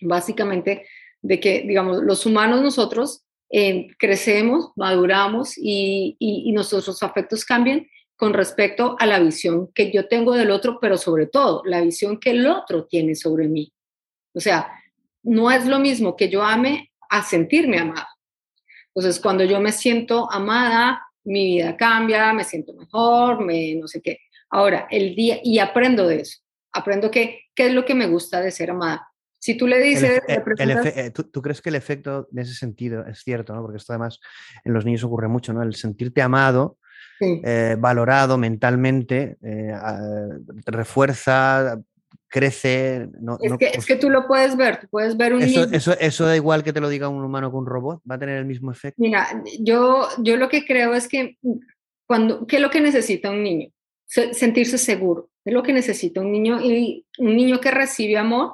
básicamente 0.01 0.87
de 1.21 1.39
que, 1.39 1.61
digamos, 1.61 2.03
los 2.03 2.25
humanos 2.25 2.61
nosotros 2.61 3.23
eh, 3.51 3.87
crecemos, 3.97 4.71
maduramos 4.75 5.57
y, 5.57 6.15
y, 6.19 6.51
nuestros 6.51 7.01
afectos 7.01 7.45
cambian 7.45 7.87
con 8.15 8.33
respecto 8.33 8.95
a 8.99 9.05
la 9.05 9.19
visión 9.19 9.71
que 9.73 9.91
yo 9.91 10.07
tengo 10.07 10.33
del 10.33 10.51
otro, 10.51 10.77
pero 10.79 10.97
sobre 10.97 11.25
todo 11.25 11.63
la 11.65 11.81
visión 11.81 12.19
que 12.19 12.31
el 12.31 12.45
otro 12.45 12.85
tiene 12.85 13.15
sobre 13.15 13.47
mí. 13.47 13.73
O 14.33 14.39
sea, 14.39 14.71
no 15.23 15.49
es 15.51 15.65
lo 15.65 15.79
mismo 15.79 16.15
que 16.15 16.29
yo 16.29 16.43
ame 16.43 16.91
a 17.09 17.23
sentirme 17.23 17.79
amada. 17.79 18.09
Entonces, 18.93 19.19
cuando 19.19 19.43
yo 19.43 19.59
me 19.59 19.71
siento 19.71 20.31
amada, 20.31 21.01
mi 21.23 21.55
vida 21.55 21.77
cambia, 21.77 22.33
me 22.33 22.43
siento 22.43 22.73
mejor, 22.73 23.43
me 23.43 23.75
no 23.75 23.87
sé 23.87 24.01
qué. 24.01 24.19
Ahora, 24.49 24.87
el 24.89 25.15
día, 25.15 25.39
y 25.43 25.59
aprendo 25.59 26.07
de 26.07 26.21
eso, 26.21 26.39
aprendo 26.71 27.11
que, 27.11 27.45
qué 27.55 27.67
es 27.67 27.73
lo 27.73 27.85
que 27.85 27.95
me 27.95 28.07
gusta 28.07 28.41
de 28.41 28.51
ser 28.51 28.71
amada. 28.71 29.08
Si 29.39 29.55
tú 29.57 29.67
le 29.67 29.79
dices... 29.79 30.21
Eh, 30.27 31.11
¿tú, 31.11 31.41
crees 31.41 31.61
que 31.61 31.69
el 31.69 31.75
efecto 31.75 32.27
en 32.31 32.39
ese 32.39 32.53
sentido 32.53 33.05
es 33.07 33.19
cierto, 33.23 33.55
¿no? 33.55 33.61
porque 33.61 33.77
esto 33.77 33.93
además 33.93 34.19
en 34.65 34.73
los 34.73 34.85
niños 34.85 35.03
ocurre 35.03 35.29
mucho, 35.29 35.53
¿no? 35.53 35.63
el 35.63 35.75
sentirte 35.75 36.21
amado, 36.21 36.77
eh, 37.21 37.75
valorado 37.79 38.37
mentalmente, 38.37 39.37
eh, 39.41 39.73
refuerza, 40.65 41.79
crece. 42.27 43.07
No, 43.21 43.37
es, 43.41 43.53
que, 43.57 43.65
es, 43.65 43.75
pues 43.75 43.85
que, 43.85 43.95
tú 43.95 44.09
lo 44.09 44.27
puedes 44.27 44.57
ver, 44.57 44.81
tú 44.81 44.87
puedes 44.89 45.15
ver 45.15 45.33
un 45.33 45.41
eso, 45.41 45.63
Eso, 45.71 45.97
eso, 45.97 46.25
da 46.25 46.35
igual 46.35 46.63
que 46.63 46.73
te 46.73 46.81
lo 46.81 46.89
diga 46.89 47.07
un 47.07 47.23
humano 47.23 47.49
que 47.49 47.57
un 47.57 47.65
robot, 47.65 48.01
va 48.09 48.15
a 48.15 48.19
tener 48.19 48.37
el 48.37 48.45
mismo 48.45 48.71
efecto. 48.71 49.01
Mira, 49.01 49.27
yo, 49.59 50.07
yo 50.19 50.35
lo 50.35 50.49
que 50.49 50.65
creo 50.65 50.93
es 50.93 51.07
que 51.07 51.37
cuando, 52.05 52.45
¿qué 52.45 52.57
es 52.57 52.61
lo 52.61 52.69
que 52.69 52.81
necesita 52.81 53.31
un 53.31 53.43
niño? 53.43 53.69
sentirse 54.05 54.79
seguro, 54.79 55.29
es 55.45 55.53
lo 55.53 55.61
que 55.61 55.71
necesita 55.71 56.19
un 56.19 56.31
niño 56.31 56.59
y 56.61 57.05
un 57.19 57.35
niño 57.35 57.59
que 57.61 57.69
recibe 57.69 58.17
amor 58.17 58.53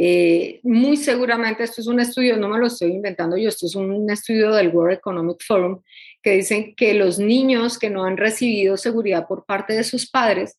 eh, 0.00 0.60
muy 0.62 0.96
seguramente, 0.96 1.64
esto 1.64 1.80
es 1.80 1.88
un 1.88 1.98
estudio, 1.98 2.36
no 2.36 2.48
me 2.48 2.60
lo 2.60 2.68
estoy 2.68 2.92
inventando 2.92 3.36
yo, 3.36 3.48
esto 3.48 3.66
es 3.66 3.74
un 3.74 4.08
estudio 4.08 4.52
del 4.52 4.68
World 4.68 4.96
Economic 4.96 5.38
Forum, 5.44 5.82
que 6.22 6.34
dicen 6.34 6.76
que 6.76 6.94
los 6.94 7.18
niños 7.18 7.80
que 7.80 7.90
no 7.90 8.04
han 8.04 8.16
recibido 8.16 8.76
seguridad 8.76 9.26
por 9.26 9.44
parte 9.44 9.72
de 9.72 9.82
sus 9.82 10.08
padres 10.08 10.56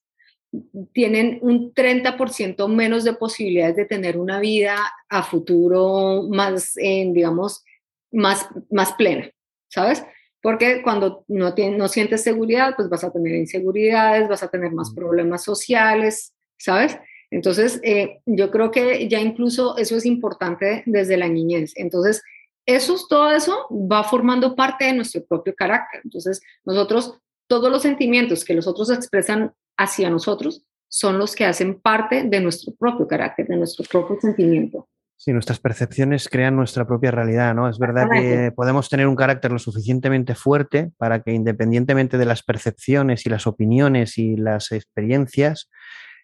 tienen 0.92 1.40
un 1.42 1.74
30% 1.74 2.68
menos 2.68 3.06
de 3.06 3.14
posibilidades 3.14 3.78
de 3.78 3.86
tener 3.86 4.18
una 4.18 4.42
vida 4.42 4.76
a 5.08 5.24
futuro 5.24 6.24
más, 6.30 6.74
digamos, 6.76 7.64
más, 8.12 8.46
más 8.70 8.92
plena, 8.96 9.32
¿sabes? 9.70 10.04
Porque 10.42 10.82
cuando 10.84 11.24
no, 11.30 11.56
no 11.56 11.88
sientes 11.88 12.24
seguridad, 12.24 12.74
pues 12.76 12.90
vas 12.90 13.06
a 13.06 13.12
tener 13.14 13.36
inseguridades, 13.36 14.28
vas 14.28 14.44
a 14.44 14.50
tener 14.50 14.74
más 14.74 14.94
problemas 14.94 15.46
sociales, 15.46 16.34
¿sabes? 16.58 16.98
Entonces, 17.32 17.80
eh, 17.84 18.22
yo 18.26 18.50
creo 18.52 18.72
que 18.72 19.08
ya 19.08 19.20
incluso 19.20 19.78
eso 19.78 19.96
es 19.96 20.06
importante 20.06 20.84
desde 20.86 21.18
la 21.18 21.28
niñez. 21.28 21.74
Entonces, 21.76 22.24
eso, 22.66 22.96
todo 23.08 23.32
eso 23.32 23.68
va 23.72 24.04
formando 24.04 24.56
parte 24.56 24.86
de 24.86 24.94
nuestro 24.94 25.26
propio 25.26 25.56
carácter. 25.56 26.02
Entonces, 26.04 26.42
nosotros, 26.66 27.20
todos 27.48 27.72
los 27.72 27.82
sentimientos 27.82 28.46
que 28.46 28.54
los 28.54 28.68
otros 28.68 28.92
expresan 28.92 29.54
hacia 29.78 30.10
nosotros 30.10 30.66
son 30.88 31.20
los 31.20 31.36
que 31.36 31.46
hacen 31.46 31.80
parte 31.80 32.24
de 32.24 32.42
nuestro 32.42 32.74
propio 32.74 33.08
carácter, 33.08 33.48
de 33.48 33.58
nuestro 33.58 33.86
propio 33.86 34.18
sentimiento. 34.20 34.88
Sí, 35.16 35.34
nuestras 35.34 35.60
percepciones 35.60 36.30
crean 36.30 36.56
nuestra 36.56 36.88
propia 36.88 37.12
realidad, 37.12 37.54
¿no? 37.54 37.68
Es 37.68 37.78
verdad 37.78 38.08
que 38.10 38.54
podemos 38.56 38.88
tener 38.88 39.06
un 39.06 39.18
carácter 39.18 39.52
lo 39.52 39.60
suficientemente 39.60 40.34
fuerte 40.34 40.92
para 40.98 41.22
que 41.22 41.34
independientemente 41.34 42.18
de 42.18 42.24
las 42.24 42.42
percepciones 42.42 43.26
y 43.26 43.30
las 43.30 43.46
opiniones 43.46 44.18
y 44.18 44.38
las 44.38 44.72
experiencias, 44.72 45.70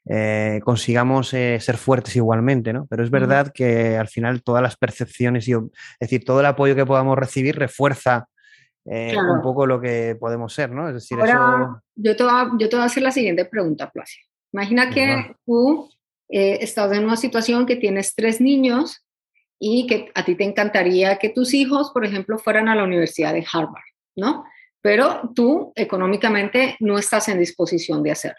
eh, 0.07 0.61
consigamos 0.63 1.33
eh, 1.33 1.59
ser 1.59 1.77
fuertes 1.77 2.15
igualmente, 2.15 2.71
¿no? 2.71 2.85
Pero 2.87 3.03
es 3.03 3.09
verdad 3.09 3.51
que 3.51 3.97
al 3.97 4.07
final 4.07 4.43
todas 4.43 4.61
las 4.61 4.77
percepciones 4.77 5.47
y, 5.47 5.53
es 5.53 5.59
decir, 5.99 6.23
todo 6.23 6.41
el 6.41 6.45
apoyo 6.45 6.75
que 6.75 6.85
podamos 6.85 7.17
recibir 7.17 7.57
refuerza 7.57 8.27
eh, 8.85 9.15
un 9.17 9.41
poco 9.41 9.65
lo 9.65 9.81
que 9.81 10.15
podemos 10.19 10.53
ser, 10.53 10.71
¿no? 10.71 10.87
Es 10.87 10.93
decir, 10.93 11.17
eso... 11.19 11.81
yo, 11.95 12.15
te 12.15 12.23
voy 12.23 12.31
a, 12.31 12.51
yo 12.59 12.69
te 12.69 12.75
voy 12.75 12.83
a 12.83 12.85
hacer 12.85 13.01
la 13.01 13.11
siguiente 13.11 13.45
pregunta, 13.45 13.89
Placia. 13.89 14.21
Imagina 14.53 14.91
que 14.91 15.35
tú 15.45 15.89
estás 16.29 16.91
en 16.91 17.03
una 17.03 17.17
situación 17.17 17.65
que 17.65 17.75
tienes 17.75 18.13
tres 18.15 18.39
niños 18.39 19.05
y 19.59 19.87
que 19.87 20.11
a 20.13 20.23
ti 20.23 20.35
te 20.35 20.43
encantaría 20.43 21.17
que 21.17 21.29
tus 21.29 21.53
hijos, 21.53 21.91
por 21.91 22.05
ejemplo, 22.05 22.37
fueran 22.37 22.67
a 22.67 22.75
la 22.75 22.83
Universidad 22.83 23.33
de 23.33 23.45
Harvard, 23.51 23.83
¿no? 24.15 24.45
Pero 24.81 25.31
tú 25.33 25.73
económicamente 25.75 26.75
no 26.79 26.99
estás 26.99 27.27
en 27.27 27.39
disposición 27.39 28.03
de 28.03 28.11
hacerlo. 28.11 28.37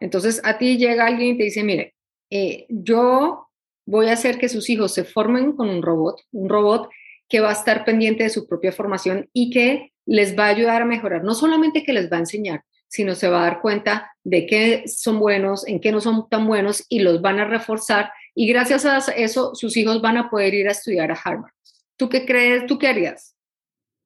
Entonces 0.00 0.40
a 0.44 0.58
ti 0.58 0.76
llega 0.76 1.06
alguien 1.06 1.34
y 1.34 1.38
te 1.38 1.44
dice, 1.44 1.62
mire, 1.62 1.94
eh, 2.30 2.66
yo 2.68 3.48
voy 3.86 4.08
a 4.08 4.14
hacer 4.14 4.38
que 4.38 4.48
sus 4.48 4.70
hijos 4.70 4.94
se 4.94 5.04
formen 5.04 5.52
con 5.52 5.68
un 5.68 5.82
robot, 5.82 6.20
un 6.32 6.48
robot 6.48 6.88
que 7.28 7.40
va 7.40 7.50
a 7.50 7.54
estar 7.54 7.84
pendiente 7.84 8.24
de 8.24 8.30
su 8.30 8.46
propia 8.46 8.72
formación 8.72 9.28
y 9.32 9.50
que 9.50 9.92
les 10.06 10.36
va 10.38 10.46
a 10.46 10.48
ayudar 10.48 10.82
a 10.82 10.86
mejorar, 10.86 11.24
no 11.24 11.34
solamente 11.34 11.82
que 11.82 11.92
les 11.92 12.10
va 12.10 12.16
a 12.16 12.20
enseñar, 12.20 12.62
sino 12.88 13.14
se 13.14 13.28
va 13.28 13.40
a 13.40 13.44
dar 13.44 13.60
cuenta 13.60 14.12
de 14.22 14.46
qué 14.46 14.84
son 14.86 15.18
buenos, 15.18 15.66
en 15.66 15.80
qué 15.80 15.92
no 15.92 16.00
son 16.00 16.28
tan 16.28 16.46
buenos 16.46 16.84
y 16.88 17.00
los 17.00 17.22
van 17.22 17.38
a 17.38 17.46
reforzar 17.46 18.12
y 18.34 18.46
gracias 18.46 18.84
a 18.84 18.98
eso 18.98 19.54
sus 19.54 19.76
hijos 19.76 20.02
van 20.02 20.16
a 20.16 20.30
poder 20.30 20.54
ir 20.54 20.68
a 20.68 20.72
estudiar 20.72 21.10
a 21.10 21.14
Harvard. 21.22 21.52
¿Tú 21.96 22.08
qué 22.08 22.26
crees? 22.26 22.66
¿Tú 22.66 22.78
qué 22.78 22.88
harías? 22.88 23.36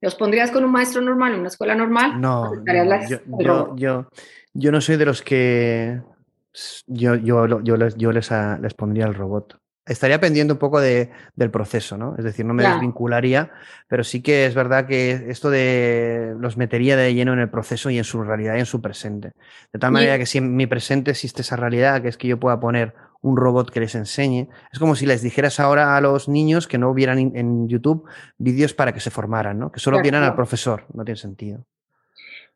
¿Los 0.01 0.15
pondrías 0.15 0.51
con 0.51 0.65
un 0.65 0.71
maestro 0.71 1.01
normal 1.01 1.35
en 1.35 1.41
una 1.41 1.49
escuela 1.49 1.75
normal? 1.75 2.21
No, 2.21 2.53
yo, 3.41 3.75
yo 3.77 4.09
no 4.73 4.81
soy 4.81 4.97
de 4.97 5.07
los 5.07 5.23
que 5.23 6.01
yo, 6.87 7.15
yo, 7.17 7.61
yo, 7.63 7.77
les, 7.77 7.97
yo 7.97 8.13
les, 8.13 8.31
les 8.61 8.75
pondría 8.75 9.07
el 9.07 9.15
robot. 9.15 9.59
Estaría 9.85 10.19
pendiente 10.19 10.53
un 10.53 10.59
poco 10.59 10.81
de, 10.81 11.11
del 11.37 11.53
proceso, 11.53 11.97
¿no? 11.97 12.17
Es 12.19 12.25
decir, 12.25 12.45
no 12.45 12.55
me 12.55 12.65
desvincularía, 12.65 13.53
pero 13.87 14.03
sí 14.03 14.21
que 14.21 14.45
es 14.45 14.55
verdad 14.55 14.87
que 14.87 15.27
esto 15.29 15.49
de 15.49 16.35
los 16.41 16.57
metería 16.57 16.97
de 16.97 17.15
lleno 17.15 17.33
en 17.35 17.39
el 17.39 17.51
proceso 17.51 17.89
y 17.91 17.99
en 17.99 18.03
su 18.03 18.21
realidad 18.23 18.57
y 18.57 18.61
en 18.61 18.67
su 18.67 18.83
presente. 18.83 19.33
De 19.73 19.79
tal 19.79 19.93
manera 19.93 20.19
que 20.19 20.27
si 20.27 20.39
en 20.39 20.57
mi 20.57 20.67
presente 20.67 21.13
existe 21.13 21.43
esa 21.43 21.55
realidad, 21.55 22.03
que 22.03 22.09
es 22.09 22.17
que 22.17 22.27
yo 22.27 22.41
pueda 22.41 22.59
poner 22.59 22.95
un 23.21 23.37
robot 23.37 23.71
que 23.71 23.79
les 23.79 23.95
enseñe, 23.95 24.49
es 24.73 24.79
como 24.81 24.97
si 24.97 25.07
les 25.07 25.23
dijeras 25.23 25.61
ahora 25.61 25.97
a 25.97 26.01
los 26.01 26.29
niños 26.29 26.67
que 26.67 26.79
no 26.79 26.93
vieran 26.93 27.19
en 27.37 27.69
YouTube 27.69 28.09
vídeos 28.39 28.75
para 28.75 28.93
que 28.93 28.99
se 28.99 29.13
formaran, 29.13 29.57
¿no? 29.57 29.71
Que 29.71 29.79
solo 29.79 30.03
vieran 30.03 30.25
al 30.25 30.35
profesor, 30.35 30.85
no 30.95 31.05
tiene 31.05 31.19
sentido. 31.19 31.65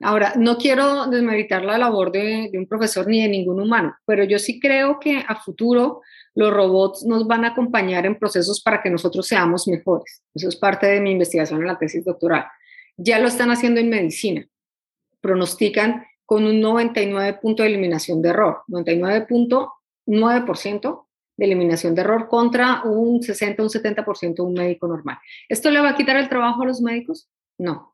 Ahora, 0.03 0.33
no 0.37 0.57
quiero 0.57 1.09
desmeritar 1.09 1.63
la 1.63 1.77
labor 1.77 2.11
de, 2.11 2.51
un 2.55 2.67
profesor 2.67 3.07
ni 3.07 3.21
de 3.21 3.29
ningún 3.29 3.61
humano, 3.61 3.95
pero 4.07 4.25
yo 4.25 4.39
sí 4.39 4.59
creo 4.59 4.99
que 4.99 5.23
a 5.27 5.37
futuro 5.37 6.01
los 6.35 6.51
robots 6.51 7.05
nos 7.05 7.27
van 7.27 7.45
a 7.45 7.49
acompañar 7.49 8.07
en 8.07 8.19
procesos 8.19 8.63
para 8.63 8.83
que 8.83 8.89
nosotros 8.89 9.27
seamos 9.27 9.69
mejores. 9.69 10.23
Eso 10.35 10.49
es 10.49 10.57
parte 10.57 10.87
de 10.87 11.03
mi 11.03 11.11
investigación 11.11 11.61
en 11.61 11.67
la 11.67 11.79
tesis 11.79 12.03
doctoral. 12.03 12.47
Ya 12.97 13.19
lo 13.19 13.29
están 13.29 13.51
haciendo 13.51 13.79
en 13.79 13.91
medicina. 13.91 14.47
Pronostican 15.21 16.07
con 16.25 16.47
un 16.47 16.61
99 16.61 17.39
punto 17.43 17.63
de 17.63 17.69
eliminación 17.69 18.23
de 18.23 18.31
error, 18.31 18.63
99.9% 18.69 21.07
de 21.37 21.45
eliminación 21.45 21.95
de 21.95 22.01
error 22.01 22.27
contra 22.29 22.85
un 22.85 23.23
60, 23.23 23.63
un 23.63 23.69
70% 23.69 24.35
de 24.35 24.43
un 24.43 24.55
médico 24.55 24.89
normal. 24.89 25.19
¿Esto 25.49 25.71
le 25.71 25.81
va 25.81 25.91
a 25.91 25.95
quitar 25.95 26.17
el 26.17 26.31
trabajo 26.31 26.63
a 26.63 26.67
los 26.67 26.81
médicos? 26.81 27.29
No, 27.59 27.91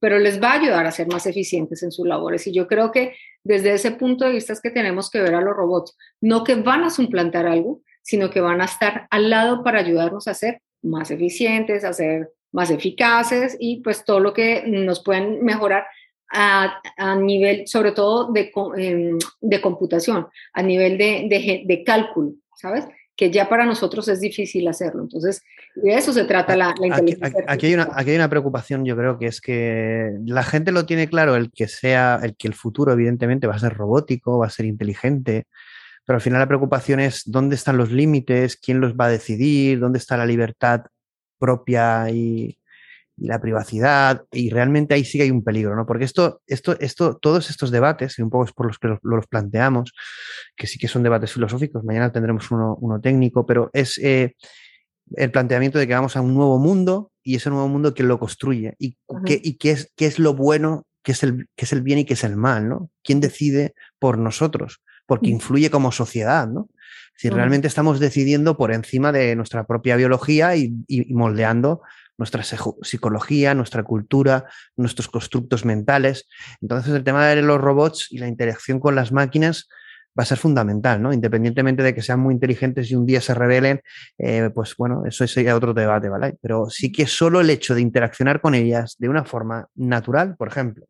pero 0.00 0.18
les 0.18 0.42
va 0.42 0.52
a 0.52 0.60
ayudar 0.60 0.86
a 0.86 0.92
ser 0.92 1.08
más 1.08 1.26
eficientes 1.26 1.82
en 1.82 1.92
sus 1.92 2.06
labores. 2.06 2.46
Y 2.46 2.52
yo 2.52 2.66
creo 2.66 2.92
que 2.92 3.16
desde 3.42 3.72
ese 3.72 3.92
punto 3.92 4.24
de 4.24 4.32
vista 4.32 4.52
es 4.52 4.60
que 4.60 4.70
tenemos 4.70 5.10
que 5.10 5.20
ver 5.20 5.34
a 5.34 5.40
los 5.40 5.56
robots, 5.56 5.96
no 6.20 6.44
que 6.44 6.54
van 6.54 6.84
a 6.84 6.90
suplantar 6.90 7.46
algo, 7.46 7.82
sino 8.02 8.30
que 8.30 8.40
van 8.40 8.60
a 8.60 8.66
estar 8.66 9.06
al 9.10 9.30
lado 9.30 9.62
para 9.62 9.80
ayudarnos 9.80 10.28
a 10.28 10.34
ser 10.34 10.62
más 10.82 11.10
eficientes, 11.10 11.84
a 11.84 11.92
ser 11.92 12.30
más 12.52 12.70
eficaces 12.70 13.56
y 13.58 13.82
pues 13.82 14.04
todo 14.04 14.20
lo 14.20 14.32
que 14.32 14.64
nos 14.66 15.02
pueden 15.02 15.44
mejorar 15.44 15.86
a, 16.30 16.80
nivel, 17.16 17.66
sobre 17.66 17.92
todo 17.92 18.32
de, 18.32 18.50
em, 18.76 19.18
de 19.40 19.60
computación, 19.60 20.28
a 20.52 20.62
nivel 20.62 20.98
de, 20.98 21.26
de, 21.28 21.62
de 21.64 21.84
cálculo, 21.84 22.32
¿sabes? 22.54 22.86
Que 23.18 23.32
ya 23.32 23.48
para 23.48 23.66
nosotros 23.66 24.06
es 24.06 24.20
difícil 24.20 24.68
hacerlo. 24.68 25.02
Entonces, 25.02 25.42
de 25.74 25.94
eso 25.94 26.12
se 26.12 26.24
trata 26.24 26.56
la, 26.56 26.72
inteligencia. 26.80 27.44
Aquí, 27.48 27.66
hay 27.66 27.74
una, 27.74 27.88
aquí 27.92 28.10
hay 28.10 28.16
una 28.16 28.30
preocupación, 28.30 28.84
yo 28.84 28.96
creo, 28.96 29.18
que 29.18 29.26
es 29.26 29.40
que 29.40 30.12
la 30.24 30.44
gente 30.44 30.70
lo 30.70 30.86
tiene 30.86 31.08
claro, 31.08 31.34
el 31.34 31.50
que 31.50 31.66
sea, 31.66 32.20
el 32.22 32.36
que 32.36 32.46
el 32.46 32.54
futuro 32.54 32.92
evidentemente 32.92 33.48
va 33.48 33.56
a 33.56 33.58
ser 33.58 33.74
robótico, 33.74 34.38
va 34.38 34.46
a 34.46 34.50
ser 34.50 34.66
inteligente, 34.66 35.48
pero 36.06 36.18
al 36.18 36.20
final 36.20 36.38
la 36.38 36.46
preocupación 36.46 37.00
es 37.00 37.24
dónde 37.26 37.56
están 37.56 37.76
los 37.76 37.90
límites, 37.90 38.56
quién 38.56 38.80
los 38.80 38.94
va 38.94 39.06
a 39.06 39.10
decidir, 39.10 39.80
dónde 39.80 39.98
está 39.98 40.16
la 40.16 40.24
libertad 40.24 40.82
propia 41.40 42.08
y, 42.10 42.57
la 43.20 43.40
privacidad, 43.40 44.24
y 44.30 44.50
realmente 44.50 44.94
ahí 44.94 45.04
sí 45.04 45.18
que 45.18 45.24
hay 45.24 45.30
un 45.30 45.42
peligro, 45.42 45.74
¿no? 45.74 45.86
Porque 45.86 46.04
esto, 46.04 46.40
esto, 46.46 46.78
esto, 46.80 47.16
todos 47.16 47.50
estos 47.50 47.70
debates, 47.70 48.18
y 48.18 48.22
un 48.22 48.30
poco 48.30 48.44
es 48.44 48.52
por 48.52 48.66
los 48.66 48.78
que 48.78 48.88
los, 49.02 49.26
planteamos, 49.26 49.92
que 50.56 50.66
sí 50.66 50.78
que 50.78 50.88
son 50.88 51.02
debates 51.02 51.32
filosóficos, 51.32 51.84
mañana 51.84 52.12
tendremos 52.12 52.50
uno, 52.50 52.76
uno 52.80 53.00
técnico, 53.00 53.44
pero 53.46 53.70
es 53.72 53.98
eh, 53.98 54.34
el 55.16 55.30
planteamiento 55.30 55.78
de 55.78 55.86
que 55.86 55.94
vamos 55.94 56.16
a 56.16 56.20
un 56.20 56.34
nuevo 56.34 56.58
mundo 56.58 57.10
y 57.22 57.36
ese 57.36 57.50
nuevo 57.50 57.68
mundo 57.68 57.94
que 57.94 58.02
lo 58.02 58.18
construye 58.18 58.74
y, 58.78 58.96
qué, 59.24 59.40
y 59.42 59.54
qué, 59.54 59.72
es, 59.72 59.92
qué 59.96 60.06
es 60.06 60.18
lo 60.18 60.34
bueno, 60.34 60.86
qué 61.02 61.12
es, 61.12 61.22
el, 61.22 61.48
qué 61.56 61.64
es 61.64 61.72
el 61.72 61.82
bien 61.82 61.98
y 61.98 62.04
qué 62.04 62.14
es 62.14 62.24
el 62.24 62.36
mal, 62.36 62.68
¿no? 62.68 62.90
¿Quién 63.02 63.20
decide 63.20 63.74
por 63.98 64.18
nosotros? 64.18 64.80
Porque 65.06 65.30
influye 65.30 65.70
como 65.70 65.90
sociedad, 65.90 66.46
¿no? 66.46 66.68
Si 67.16 67.30
realmente 67.30 67.66
estamos 67.66 67.98
decidiendo 67.98 68.56
por 68.56 68.72
encima 68.72 69.10
de 69.10 69.34
nuestra 69.34 69.66
propia 69.66 69.96
biología 69.96 70.54
y, 70.54 70.72
y 70.86 71.12
moldeando 71.14 71.82
nuestra 72.18 72.42
psicología, 72.42 73.54
nuestra 73.54 73.84
cultura, 73.84 74.44
nuestros 74.76 75.08
constructos 75.08 75.64
mentales. 75.64 76.28
Entonces, 76.60 76.92
el 76.94 77.04
tema 77.04 77.26
de 77.28 77.40
los 77.40 77.60
robots 77.60 78.08
y 78.10 78.18
la 78.18 78.28
interacción 78.28 78.80
con 78.80 78.94
las 78.94 79.12
máquinas 79.12 79.68
va 80.18 80.24
a 80.24 80.26
ser 80.26 80.38
fundamental, 80.38 81.00
¿no? 81.00 81.12
Independientemente 81.12 81.82
de 81.82 81.94
que 81.94 82.02
sean 82.02 82.18
muy 82.18 82.34
inteligentes 82.34 82.90
y 82.90 82.96
un 82.96 83.06
día 83.06 83.20
se 83.20 83.34
rebelen, 83.34 83.80
eh, 84.18 84.50
pues 84.52 84.74
bueno, 84.76 85.04
eso 85.06 85.26
sería 85.28 85.54
otro 85.54 85.72
debate, 85.72 86.08
¿vale? 86.08 86.36
Pero 86.40 86.68
sí 86.70 86.90
que 86.90 87.06
solo 87.06 87.40
el 87.40 87.50
hecho 87.50 87.74
de 87.74 87.82
interaccionar 87.82 88.40
con 88.40 88.54
ellas 88.54 88.96
de 88.98 89.08
una 89.08 89.24
forma 89.24 89.68
natural, 89.76 90.34
por 90.36 90.48
ejemplo, 90.48 90.86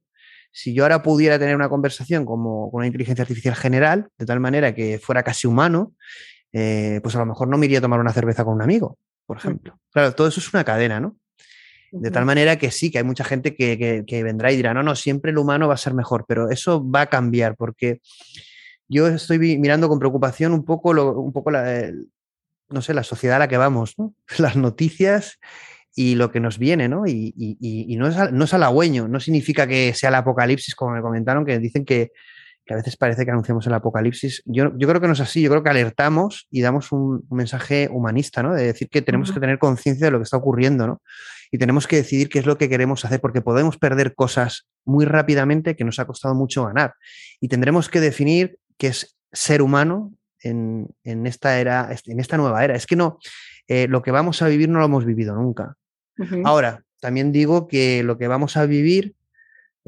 si 0.51 0.73
yo 0.73 0.85
ahora 0.85 1.03
pudiera 1.03 1.39
tener 1.39 1.55
una 1.55 1.69
conversación 1.69 2.25
como 2.25 2.71
con 2.71 2.79
una 2.79 2.87
inteligencia 2.87 3.23
artificial 3.23 3.55
general, 3.55 4.09
de 4.17 4.25
tal 4.25 4.41
manera 4.41 4.75
que 4.75 4.99
fuera 4.99 5.23
casi 5.23 5.47
humano, 5.47 5.93
eh, 6.53 7.01
pues 7.03 7.15
a 7.15 7.19
lo 7.19 7.27
mejor 7.27 7.49
no 7.49 7.59
me 7.59 7.67
iría 7.67 7.79
a 7.79 7.83
tomar 7.83 8.01
una 8.01 8.13
cerveza 8.15 8.45
con 8.45 8.55
un 8.55 8.63
amigo, 8.63 8.99
por 9.29 9.37
ejemplo. 9.37 9.79
Claro, 9.93 10.15
todo 10.15 10.27
eso 10.27 10.41
es 10.41 10.55
una 10.55 10.65
cadena, 10.65 11.01
¿no? 11.01 11.19
De 11.93 12.11
tal 12.11 12.25
manera 12.25 12.57
que 12.57 12.71
sí, 12.71 12.91
que 12.91 12.97
hay 12.97 13.05
mucha 13.05 13.25
gente 13.25 13.55
que, 13.55 14.05
que, 14.07 14.23
vendrá 14.23 14.51
y 14.51 14.57
dirá, 14.57 14.73
no, 14.73 14.83
no, 14.83 14.97
siempre 14.97 15.33
el 15.33 15.39
humano 15.39 15.69
va 15.69 15.75
a 15.75 15.79
ser 15.79 15.93
mejor, 15.93 16.25
pero 16.27 16.49
eso 16.51 16.83
va 16.91 17.03
a 17.03 17.07
cambiar 17.07 17.55
porque 17.57 18.01
yo 18.89 19.07
estoy 19.07 19.39
mirando 19.59 19.87
con 19.89 19.99
preocupación 19.99 20.53
un 20.53 20.65
poco, 20.65 20.91
un 21.13 21.33
poco 21.33 21.51
la, 21.51 21.91
no 22.71 22.81
sé, 22.81 22.95
la 22.95 23.03
sociedad 23.03 23.37
a 23.37 23.41
la 23.41 23.49
que 23.49 23.59
vamos, 23.59 23.95
¿no? 23.99 24.15
las 24.39 24.57
noticias 24.57 25.39
y 25.95 26.15
lo 26.15 26.31
que 26.31 26.41
nos 26.41 26.59
viene, 26.59 26.89
¿no? 26.89 27.07
Y, 27.07 27.35
y, 27.37 27.97
no, 27.97 28.09
es, 28.09 28.33
no 28.33 28.45
es 28.45 28.55
halagüeño, 28.55 29.09
no 29.09 29.21
significa 29.21 29.67
que 29.67 29.93
sea 29.93 30.09
el 30.09 30.15
apocalipsis, 30.15 30.75
como 30.75 30.93
me 30.93 31.03
comentaron, 31.03 31.45
que 31.45 31.59
dicen 31.59 31.85
que, 31.85 32.13
que 32.69 32.75
a 32.75 32.77
veces 32.77 32.99
parece 32.99 33.25
que 33.25 33.31
anunciamos 33.31 33.67
el 33.67 33.73
apocalipsis. 33.73 34.43
Yo, 34.45 34.77
yo, 34.77 34.87
creo 34.87 35.01
que 35.01 35.07
no 35.07 35.15
es 35.15 35.21
así, 35.21 35.41
yo 35.41 35.49
creo 35.49 35.63
que 35.63 35.71
alertamos 35.71 36.47
y 36.51 36.61
damos 36.61 36.93
un, 36.93 37.27
mensaje 37.31 37.89
humanista, 37.91 38.43
¿no? 38.43 38.55
De 38.55 38.63
decir 38.63 38.91
que 38.91 39.01
tenemos 39.01 39.33
que 39.33 39.41
tener 39.41 39.59
conciencia 39.59 40.09
de 40.09 40.11
lo 40.11 40.19
que 40.19 40.25
está 40.25 40.37
ocurriendo, 40.37 40.87
¿no? 40.87 41.01
Y 41.51 41.57
tenemos 41.57 41.87
que 41.87 41.97
decidir 41.97 42.29
qué 42.29 42.41
es 42.41 42.45
lo 42.45 42.59
que 42.59 42.69
queremos 42.69 43.07
hacer, 43.07 43.23
porque 43.23 43.41
podemos 43.41 43.79
perder 43.79 44.15
cosas 44.15 44.69
muy 44.85 45.07
rápidamente 45.07 45.77
que 45.77 45.85
nos 45.85 45.99
ha 45.99 46.05
costado 46.05 46.35
mucho 46.35 46.67
ganar. 46.67 46.93
Y 47.41 47.49
tendremos 47.49 47.89
que 47.89 48.01
definir 48.01 48.59
que 48.77 48.89
es 48.89 49.17
ser 49.33 49.63
humano 49.63 50.13
en, 50.43 50.95
esta 51.05 51.59
era, 51.59 51.89
en 52.05 52.21
esta 52.21 52.37
nueva 52.37 52.63
era. 52.63 52.75
Es 52.75 52.87
que 52.87 52.97
no, 52.97 53.19
eh, 53.67 53.89
lo 53.89 54.03
que 54.03 54.11
vamos 54.11 54.43
a 54.43 54.49
vivir 54.49 54.69
no 54.69 54.79
lo 54.79 54.85
hemos 54.85 55.07
vivido 55.07 55.35
nunca. 55.35 55.75
Ahora, 56.45 56.83
también 57.01 57.33
digo 57.33 57.67
que 57.67 58.03
lo 58.03 58.19
que 58.19 58.29
vamos 58.29 58.59
a 58.59 58.67
vivir 58.67 59.15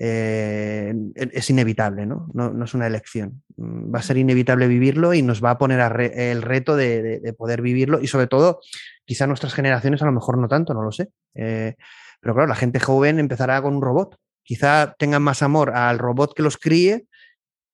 eh, 0.03 0.95
es 1.15 1.51
inevitable, 1.51 2.07
¿no? 2.07 2.31
¿no? 2.33 2.65
es 2.65 2.73
una 2.73 2.87
elección. 2.87 3.43
Mm, 3.59 3.95
va 3.95 3.99
a 3.99 4.03
ser 4.03 4.17
inevitable 4.17 4.67
vivirlo 4.67 5.13
y 5.13 5.21
nos 5.21 5.45
va 5.45 5.51
a 5.51 5.59
poner 5.59 5.79
el 6.15 6.41
reto 6.41 6.75
de, 6.75 7.35
poder 7.37 7.61
vivirlo 7.61 8.01
y 8.01 8.07
sobre 8.07 8.27
todo, 8.27 8.61
quizá 9.05 9.27
nuestras 9.27 9.53
generaciones 9.53 10.01
a 10.01 10.07
lo 10.07 10.13
mejor 10.13 10.39
no 10.39 10.49
tanto, 10.49 10.73
no 10.73 10.83
lo 10.83 10.91
sé. 10.91 11.11
Eh, 11.35 11.75
pero 12.19 12.35
claro, 12.35 12.49
la 12.49 12.55
gente 12.55 12.81
joven 12.81 13.19
empezará 13.19 13.61
con 13.61 13.77
un 13.77 13.83
robot. 13.83 14.17
Quizá 14.43 14.95
tengan 14.99 15.23
más 15.23 15.43
amor 15.43 15.77
al 15.77 15.99
robot 15.99 16.35
que 16.35 16.43
los 16.43 16.57
críe 16.57 17.05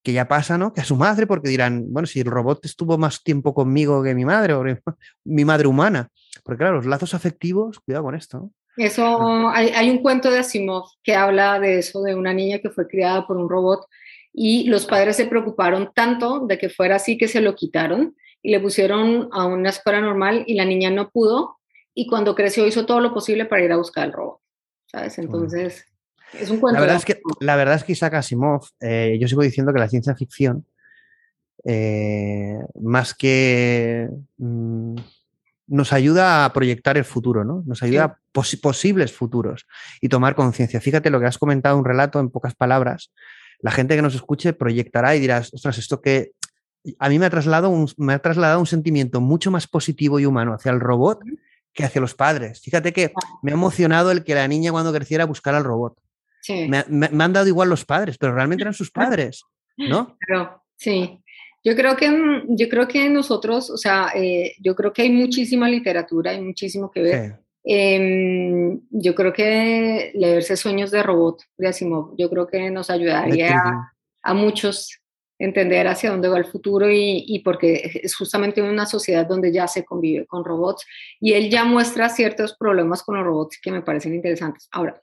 que 0.03 0.13
ya 0.13 0.27
pasa, 0.27 0.59
¿no? 0.59 0.73
Que 0.73 0.81
a 0.81 0.85
su 0.85 0.97
madre, 0.97 1.29
porque 1.29 1.49
dirán, 1.49 1.85
bueno, 1.91 2.07
si 2.07 2.21
el 2.21 2.27
robot 2.27 2.65
estuvo 2.65 2.99
más 2.99 3.23
tiempo 3.23 3.55
conmigo 3.55 4.03
que 4.03 4.15
mi 4.15 4.25
madre, 4.25 4.55
o 4.55 4.65
mi 5.25 5.45
madre 5.45 5.69
humana. 5.69 6.09
Porque 6.45 6.59
claro, 6.59 6.77
los 6.77 6.87
lazos 6.87 7.15
afectivos, 7.15 7.81
cuidado 7.81 8.05
con 8.05 8.15
esto, 8.17 8.39
¿no? 8.39 8.53
Eso, 8.77 9.49
hay, 9.49 9.69
hay, 9.69 9.91
un 9.91 9.99
cuento 9.99 10.31
de 10.31 10.39
Asimov 10.39 10.85
que 11.03 11.15
habla 11.15 11.59
de 11.59 11.79
eso, 11.79 12.03
de 12.03 12.15
una 12.15 12.35
niña 12.35 12.59
que 12.59 12.71
fue 12.71 12.87
criada 12.87 13.27
por 13.27 13.39
un 13.39 13.49
robot 13.49 13.87
y 14.33 14.65
los 14.65 14.85
padres 14.85 15.17
se 15.17 15.27
preocuparon 15.27 15.93
tanto 15.95 16.47
de 16.47 16.59
que 16.59 16.69
fuera 16.69 16.97
así 16.97 17.17
que 17.17 17.27
se 17.27 17.41
lo 17.41 17.55
quitaron 17.55 18.15
y 18.43 18.51
le 18.51 18.61
pusieron 18.61 19.31
a 19.33 19.47
una 19.47 19.71
escuela 19.71 20.01
normal 20.01 20.45
y 20.47 20.55
la 20.55 20.67
niña 20.67 20.91
no 20.91 21.11
pudo 21.11 21.57
y 21.95 22.07
cuando 22.07 22.35
creció 22.35 22.67
hizo 22.67 22.85
todo 22.85 23.01
lo 23.01 23.15
posible 23.15 23.47
para 23.47 23.65
ir 23.65 23.73
a 23.73 23.79
buscar 23.79 24.07
el 24.07 24.13
robot, 24.13 24.41
¿sabes? 24.87 25.19
Entonces, 25.19 25.87
la 26.35 26.81
verdad, 26.81 26.97
es 26.97 27.05
que, 27.05 27.21
la 27.41 27.57
verdad 27.57 27.77
es 27.77 27.85
que 27.85 27.93
Isaac 27.93 28.15
Asimov, 28.15 28.69
eh, 28.81 29.17
yo 29.19 29.27
sigo 29.27 29.43
diciendo 29.43 29.73
que 29.73 29.81
la 29.81 29.89
ciencia 29.89 30.15
ficción, 30.15 30.67
eh, 31.65 32.59
más 32.81 33.15
que 33.15 34.09
mm, 34.37 34.97
nos 35.67 35.93
ayuda 35.93 36.45
a 36.45 36.53
proyectar 36.53 36.97
el 36.97 37.05
futuro, 37.05 37.45
¿no? 37.45 37.63
Nos 37.67 37.83
ayuda 37.83 38.05
a 38.05 38.19
posibles 38.33 39.13
futuros 39.13 39.67
y 40.01 40.09
tomar 40.09 40.35
conciencia. 40.35 40.81
Fíjate 40.81 41.11
lo 41.11 41.21
que 41.21 41.27
has 41.27 41.39
comentado, 41.39 41.77
un 41.77 41.85
relato 41.85 42.21
en 42.21 42.31
pocas 42.31 42.55
palabras. 42.55 43.13
La 43.61 43.71
gente 43.71 43.97
que 43.97 44.03
nos 44.03 44.15
escuche 44.15 44.53
proyectará 44.53 45.17
y 45.17 45.21
dirás, 45.21 45.53
ostras, 45.53 45.79
esto 45.79 46.01
que 46.01 46.33
a 46.99 47.09
mí 47.09 47.19
me 47.19 47.27
ha 47.27 47.31
trasladado 47.31 47.69
un, 47.69 47.89
me 47.97 48.15
ha 48.15 48.19
trasladado 48.21 48.61
un 48.61 48.67
sentimiento 48.67 49.21
mucho 49.21 49.51
más 49.51 49.67
positivo 49.67 50.21
y 50.21 50.27
humano 50.27 50.53
hacia 50.53 50.71
el 50.71 50.81
robot 50.81 51.21
que 51.73 51.85
hacia 51.85 52.01
los 52.01 52.15
padres. 52.15 52.61
Fíjate 52.61 52.93
que 52.93 53.13
me 53.43 53.51
ha 53.51 53.55
emocionado 53.55 54.11
el 54.11 54.25
que 54.25 54.35
la 54.35 54.49
niña 54.49 54.71
cuando 54.71 54.93
creciera 54.93 55.25
buscara 55.27 55.59
al 55.59 55.65
robot. 55.65 55.99
Me, 56.49 56.79
han 57.25 57.33
dado 57.33 57.49
igual 57.49 57.69
los 57.69 57.85
padres, 57.85 58.19
pero 58.19 58.35
realmente 58.35 58.63
eran 58.63 58.75
sus 58.75 58.91
padres, 58.93 59.43
¿no? 59.77 60.17
Pero, 60.27 60.63
sí. 60.77 61.23
Yo 61.67 61.75
creo 61.75 61.97
que, 61.97 62.09
mm, 62.09 62.57
yo 62.57 62.69
creo 62.69 62.87
que 62.87 63.09
nosotros, 63.11 63.71
o 63.71 63.77
sea, 63.77 64.13
eh, 64.15 64.55
yo 64.61 64.77
creo 64.77 64.93
que 64.93 65.03
hay 65.03 65.11
muchísima 65.11 65.69
literatura, 65.69 66.31
hay 66.31 66.41
muchísimo 66.41 66.93
que 66.93 67.03
ver. 67.03 67.41
Em, 67.65 68.81
yo 68.91 69.13
creo 69.17 69.33
que 69.33 70.13
leerse 70.15 70.57
Sueños 70.57 70.93
de 70.93 71.03
Robot 71.03 71.43
de 71.59 71.67
Asimov, 71.67 72.15
yo 72.17 72.31
creo 72.31 72.47
que 72.47 72.71
nos 72.71 72.89
ayudaría 72.89 73.91
a, 74.23 74.35
muchos 74.35 75.01
entender 75.41 75.89
hacia 75.89 76.11
dónde 76.11 76.29
va 76.29 76.39
el 76.39 76.45
futuro 76.45 76.89
y, 76.89 77.25
y, 77.27 77.41
porque 77.41 78.01
es 78.05 78.15
justamente 78.15 78.63
una 78.63 78.87
sociedad 78.87 79.27
donde 79.27 79.53
ya 79.53 79.67
se 79.67 79.85
convive 79.85 80.25
con 80.27 80.45
robots 80.45 80.87
y 81.21 81.33
él 81.33 81.51
ya 81.51 81.65
muestra 81.65 82.09
ciertos 82.09 82.57
problemas 82.57 83.03
con 83.03 83.17
los 83.17 83.25
robots 83.25 83.59
que 83.61 83.73
me 83.73 83.83
parecen 83.83 84.15
interesantes. 84.15 84.69
Ahora, 84.71 85.01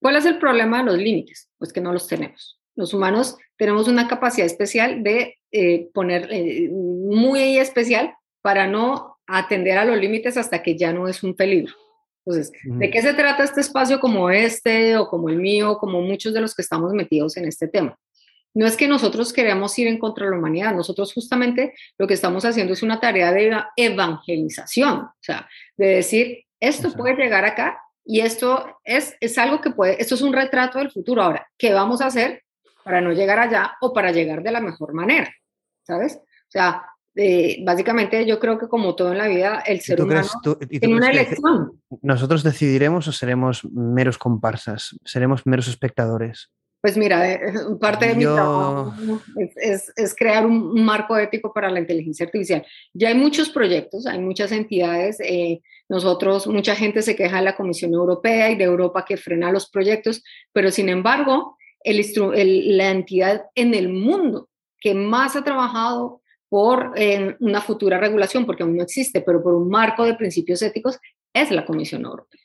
¿Cuál 0.00 0.16
es 0.16 0.24
el 0.26 0.38
problema 0.38 0.78
de 0.78 0.84
los 0.84 0.98
límites? 0.98 1.50
Pues 1.58 1.72
que 1.72 1.80
no 1.80 1.92
los 1.92 2.06
tenemos. 2.06 2.58
Los 2.78 2.94
humanos 2.94 3.36
tenemos 3.56 3.88
una 3.88 4.06
capacidad 4.06 4.46
especial 4.46 5.02
de 5.02 5.36
eh, 5.50 5.88
poner, 5.92 6.28
eh, 6.30 6.70
muy 6.70 7.58
especial 7.58 8.14
para 8.40 8.68
no 8.68 9.16
atender 9.26 9.76
a 9.78 9.84
los 9.84 9.98
límites 9.98 10.36
hasta 10.36 10.62
que 10.62 10.78
ya 10.78 10.92
no 10.92 11.08
es 11.08 11.24
un 11.24 11.34
peligro. 11.34 11.74
Entonces, 12.24 12.52
¿de 12.62 12.90
qué 12.90 13.02
se 13.02 13.14
trata 13.14 13.42
este 13.42 13.62
espacio 13.62 13.98
como 13.98 14.30
este 14.30 14.96
o 14.96 15.08
como 15.08 15.28
el 15.28 15.38
mío, 15.38 15.76
como 15.78 16.02
muchos 16.02 16.32
de 16.32 16.40
los 16.40 16.54
que 16.54 16.62
estamos 16.62 16.92
metidos 16.92 17.36
en 17.36 17.46
este 17.46 17.66
tema? 17.66 17.98
No 18.54 18.64
es 18.64 18.76
que 18.76 18.86
nosotros 18.86 19.32
queramos 19.32 19.76
ir 19.76 19.88
en 19.88 19.98
contra 19.98 20.26
de 20.26 20.30
la 20.30 20.38
humanidad, 20.38 20.72
nosotros 20.72 21.12
justamente 21.12 21.74
lo 21.98 22.06
que 22.06 22.14
estamos 22.14 22.44
haciendo 22.44 22.74
es 22.74 22.84
una 22.84 23.00
tarea 23.00 23.32
de 23.32 23.60
evangelización, 23.74 24.98
o 25.00 25.20
sea, 25.20 25.48
de 25.76 25.86
decir, 25.86 26.44
esto 26.60 26.92
puede 26.92 27.16
llegar 27.16 27.44
acá 27.44 27.80
y 28.04 28.20
esto 28.20 28.78
es, 28.84 29.16
es 29.20 29.36
algo 29.36 29.60
que 29.60 29.70
puede, 29.70 30.00
esto 30.00 30.14
es 30.14 30.22
un 30.22 30.32
retrato 30.32 30.78
del 30.78 30.92
futuro. 30.92 31.22
Ahora, 31.22 31.48
¿qué 31.58 31.72
vamos 31.72 32.00
a 32.00 32.06
hacer 32.06 32.42
para 32.88 33.02
no 33.02 33.12
llegar 33.12 33.38
allá 33.38 33.76
o 33.82 33.92
para 33.92 34.12
llegar 34.12 34.42
de 34.42 34.50
la 34.50 34.60
mejor 34.60 34.94
manera? 34.94 35.30
¿Sabes? 35.82 36.14
O 36.16 36.50
sea, 36.50 36.86
eh, 37.14 37.62
básicamente 37.62 38.24
yo 38.24 38.38
creo 38.40 38.58
que 38.58 38.66
como 38.66 38.96
todo 38.96 39.12
en 39.12 39.18
la 39.18 39.28
vida, 39.28 39.62
el 39.66 39.82
ser 39.82 40.00
humano 40.00 40.26
tiene 40.70 40.94
una 40.94 41.10
elección. 41.10 41.82
¿Nosotros 42.00 42.42
decidiremos 42.42 43.06
o 43.06 43.12
seremos 43.12 43.62
meros 43.70 44.16
comparsas? 44.16 44.96
¿Seremos 45.04 45.46
meros 45.46 45.68
espectadores? 45.68 46.50
Pues 46.80 46.96
mira, 46.96 47.30
eh, 47.30 47.40
parte 47.78 48.08
de 48.08 48.14
mi 48.14 48.24
trabajo 48.24 48.94
es, 49.56 49.92
es, 49.94 50.14
crear 50.14 50.46
un, 50.46 50.82
marco 50.82 51.18
ético 51.18 51.52
para 51.52 51.68
la 51.68 51.80
inteligencia 51.80 52.24
artificial. 52.24 52.64
Ya 52.94 53.08
hay 53.08 53.16
muchos 53.16 53.50
proyectos, 53.50 54.06
hay 54.06 54.18
muchas 54.18 54.50
entidades. 54.50 55.20
Eh, 55.20 55.60
nosotros, 55.90 56.46
mucha 56.46 56.74
gente 56.74 57.02
se 57.02 57.16
queja 57.16 57.36
de 57.36 57.42
la 57.42 57.56
Comisión 57.56 57.92
Europea 57.92 58.50
y 58.50 58.56
de 58.56 58.64
Europa 58.64 59.04
que 59.04 59.18
frena 59.18 59.52
los 59.52 59.68
proyectos, 59.68 60.24
pero 60.54 60.70
sin 60.70 60.88
embargo, 60.88 61.58
el, 61.84 62.76
la 62.76 62.90
entidad 62.90 63.46
en 63.54 63.74
el 63.74 63.88
mundo 63.88 64.48
que 64.80 64.94
más 64.94 65.36
ha 65.36 65.44
trabajado 65.44 66.22
por 66.48 66.94
una 67.40 67.60
futura 67.60 67.98
regulación, 67.98 68.46
porque 68.46 68.62
aún 68.62 68.76
no 68.76 68.82
existe, 68.82 69.20
pero 69.20 69.42
por 69.42 69.54
un 69.54 69.68
marco 69.68 70.04
de 70.04 70.14
principios 70.14 70.62
éticos, 70.62 70.98
es 71.34 71.50
la 71.50 71.66
Comisión 71.66 72.04
Europea. 72.04 72.40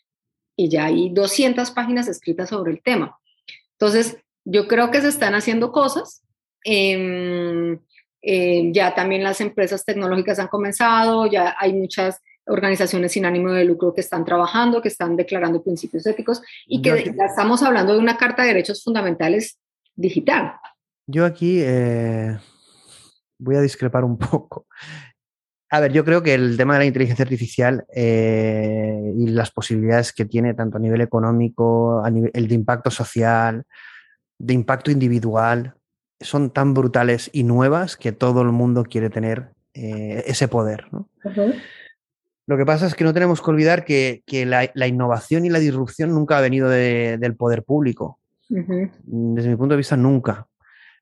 Y 0.58 0.70
ya 0.70 0.86
hay 0.86 1.10
200 1.10 1.72
páginas 1.72 2.08
escritas 2.08 2.50
sobre 2.50 2.74
el 2.74 2.82
tema. 2.82 3.18
Entonces, 3.80 4.18
yo 4.46 4.68
creo 4.68 4.92
que 4.92 5.02
se 5.02 5.08
están 5.08 5.36
haciendo 5.36 5.72
cosas. 5.72 6.24
Em, 6.64 7.80
eh, 8.22 8.72
ya 8.72 8.94
también 8.94 9.24
las 9.24 9.42
empresas 9.42 9.86
tecnológicas 9.86 10.40
han 10.40 10.48
comenzado, 10.48 11.28
ya 11.28 11.56
hay 11.58 11.74
muchas 11.74 12.22
organizaciones 12.46 13.12
sin 13.12 13.26
ánimo 13.26 13.52
de 13.52 13.66
lucro 13.66 13.94
que 13.94 14.02
están 14.02 14.26
trabajando, 14.26 14.82
que 14.82 14.90
están 14.90 15.16
declarando 15.16 15.64
principios 15.64 16.06
éticos 16.06 16.42
y 16.68 16.82
que 16.82 17.14
ya 17.18 17.26
estamos 17.26 17.64
hablando 17.64 17.94
de 17.94 18.00
una 18.00 18.18
carta 18.18 18.42
de 18.42 18.50
derechos 18.50 18.84
fundamentales 18.84 19.60
digital. 19.96 20.54
Yo 21.08 21.26
aquí 21.26 21.60
eh, 21.62 22.38
voy 23.38 23.56
a 23.56 23.62
discrepar 23.62 24.04
un 24.04 24.18
poco. 24.18 24.66
A 25.70 25.80
ver, 25.80 25.92
yo 25.92 26.06
creo 26.06 26.22
que 26.22 26.36
el 26.36 26.56
tema 26.56 26.74
de 26.74 26.80
la 26.82 26.86
inteligencia 26.86 27.24
artificial 27.24 27.84
eh, 27.96 29.12
y 29.18 29.28
las 29.30 29.50
posibilidades 29.50 30.14
que 30.14 30.26
tiene 30.26 30.54
tanto 30.54 30.78
a 30.78 30.80
nivel 30.80 31.02
económico, 31.02 32.04
a 32.06 32.12
nivel, 32.12 32.30
el 32.36 32.48
de 32.48 32.54
impacto 32.54 32.92
social, 32.92 33.64
de 34.38 34.54
impacto 34.54 34.92
individual, 34.92 35.74
son 36.22 36.52
tan 36.52 36.74
brutales 36.76 37.30
y 37.34 37.44
nuevas 37.44 37.98
que 37.98 38.12
todo 38.12 38.44
el 38.44 38.50
mundo 38.50 38.84
quiere 38.84 39.10
tener 39.10 39.50
eh, 39.74 40.24
ese 40.28 40.48
poder. 40.48 40.86
¿no? 40.92 41.10
Lo 42.46 42.58
que 42.58 42.66
pasa 42.66 42.88
es 42.88 42.96
que 42.96 43.04
no 43.04 43.14
tenemos 43.14 43.42
que 43.42 43.50
olvidar 43.50 43.86
que, 43.86 44.24
que 44.26 44.46
la, 44.46 44.70
la, 44.74 44.88
innovación 44.88 45.46
y 45.46 45.50
la 45.50 45.60
disrupción 45.60 46.12
nunca 46.12 46.38
ha 46.38 46.42
venido 46.42 46.70
de, 46.70 47.18
del 47.18 47.36
poder 47.36 47.64
público. 47.64 48.20
Uh 48.50 48.58
-huh. 48.58 48.92
Desde 49.04 49.50
mi 49.50 49.56
punto 49.56 49.74
de 49.74 49.78
vista, 49.78 49.96
nunca. 49.96 50.48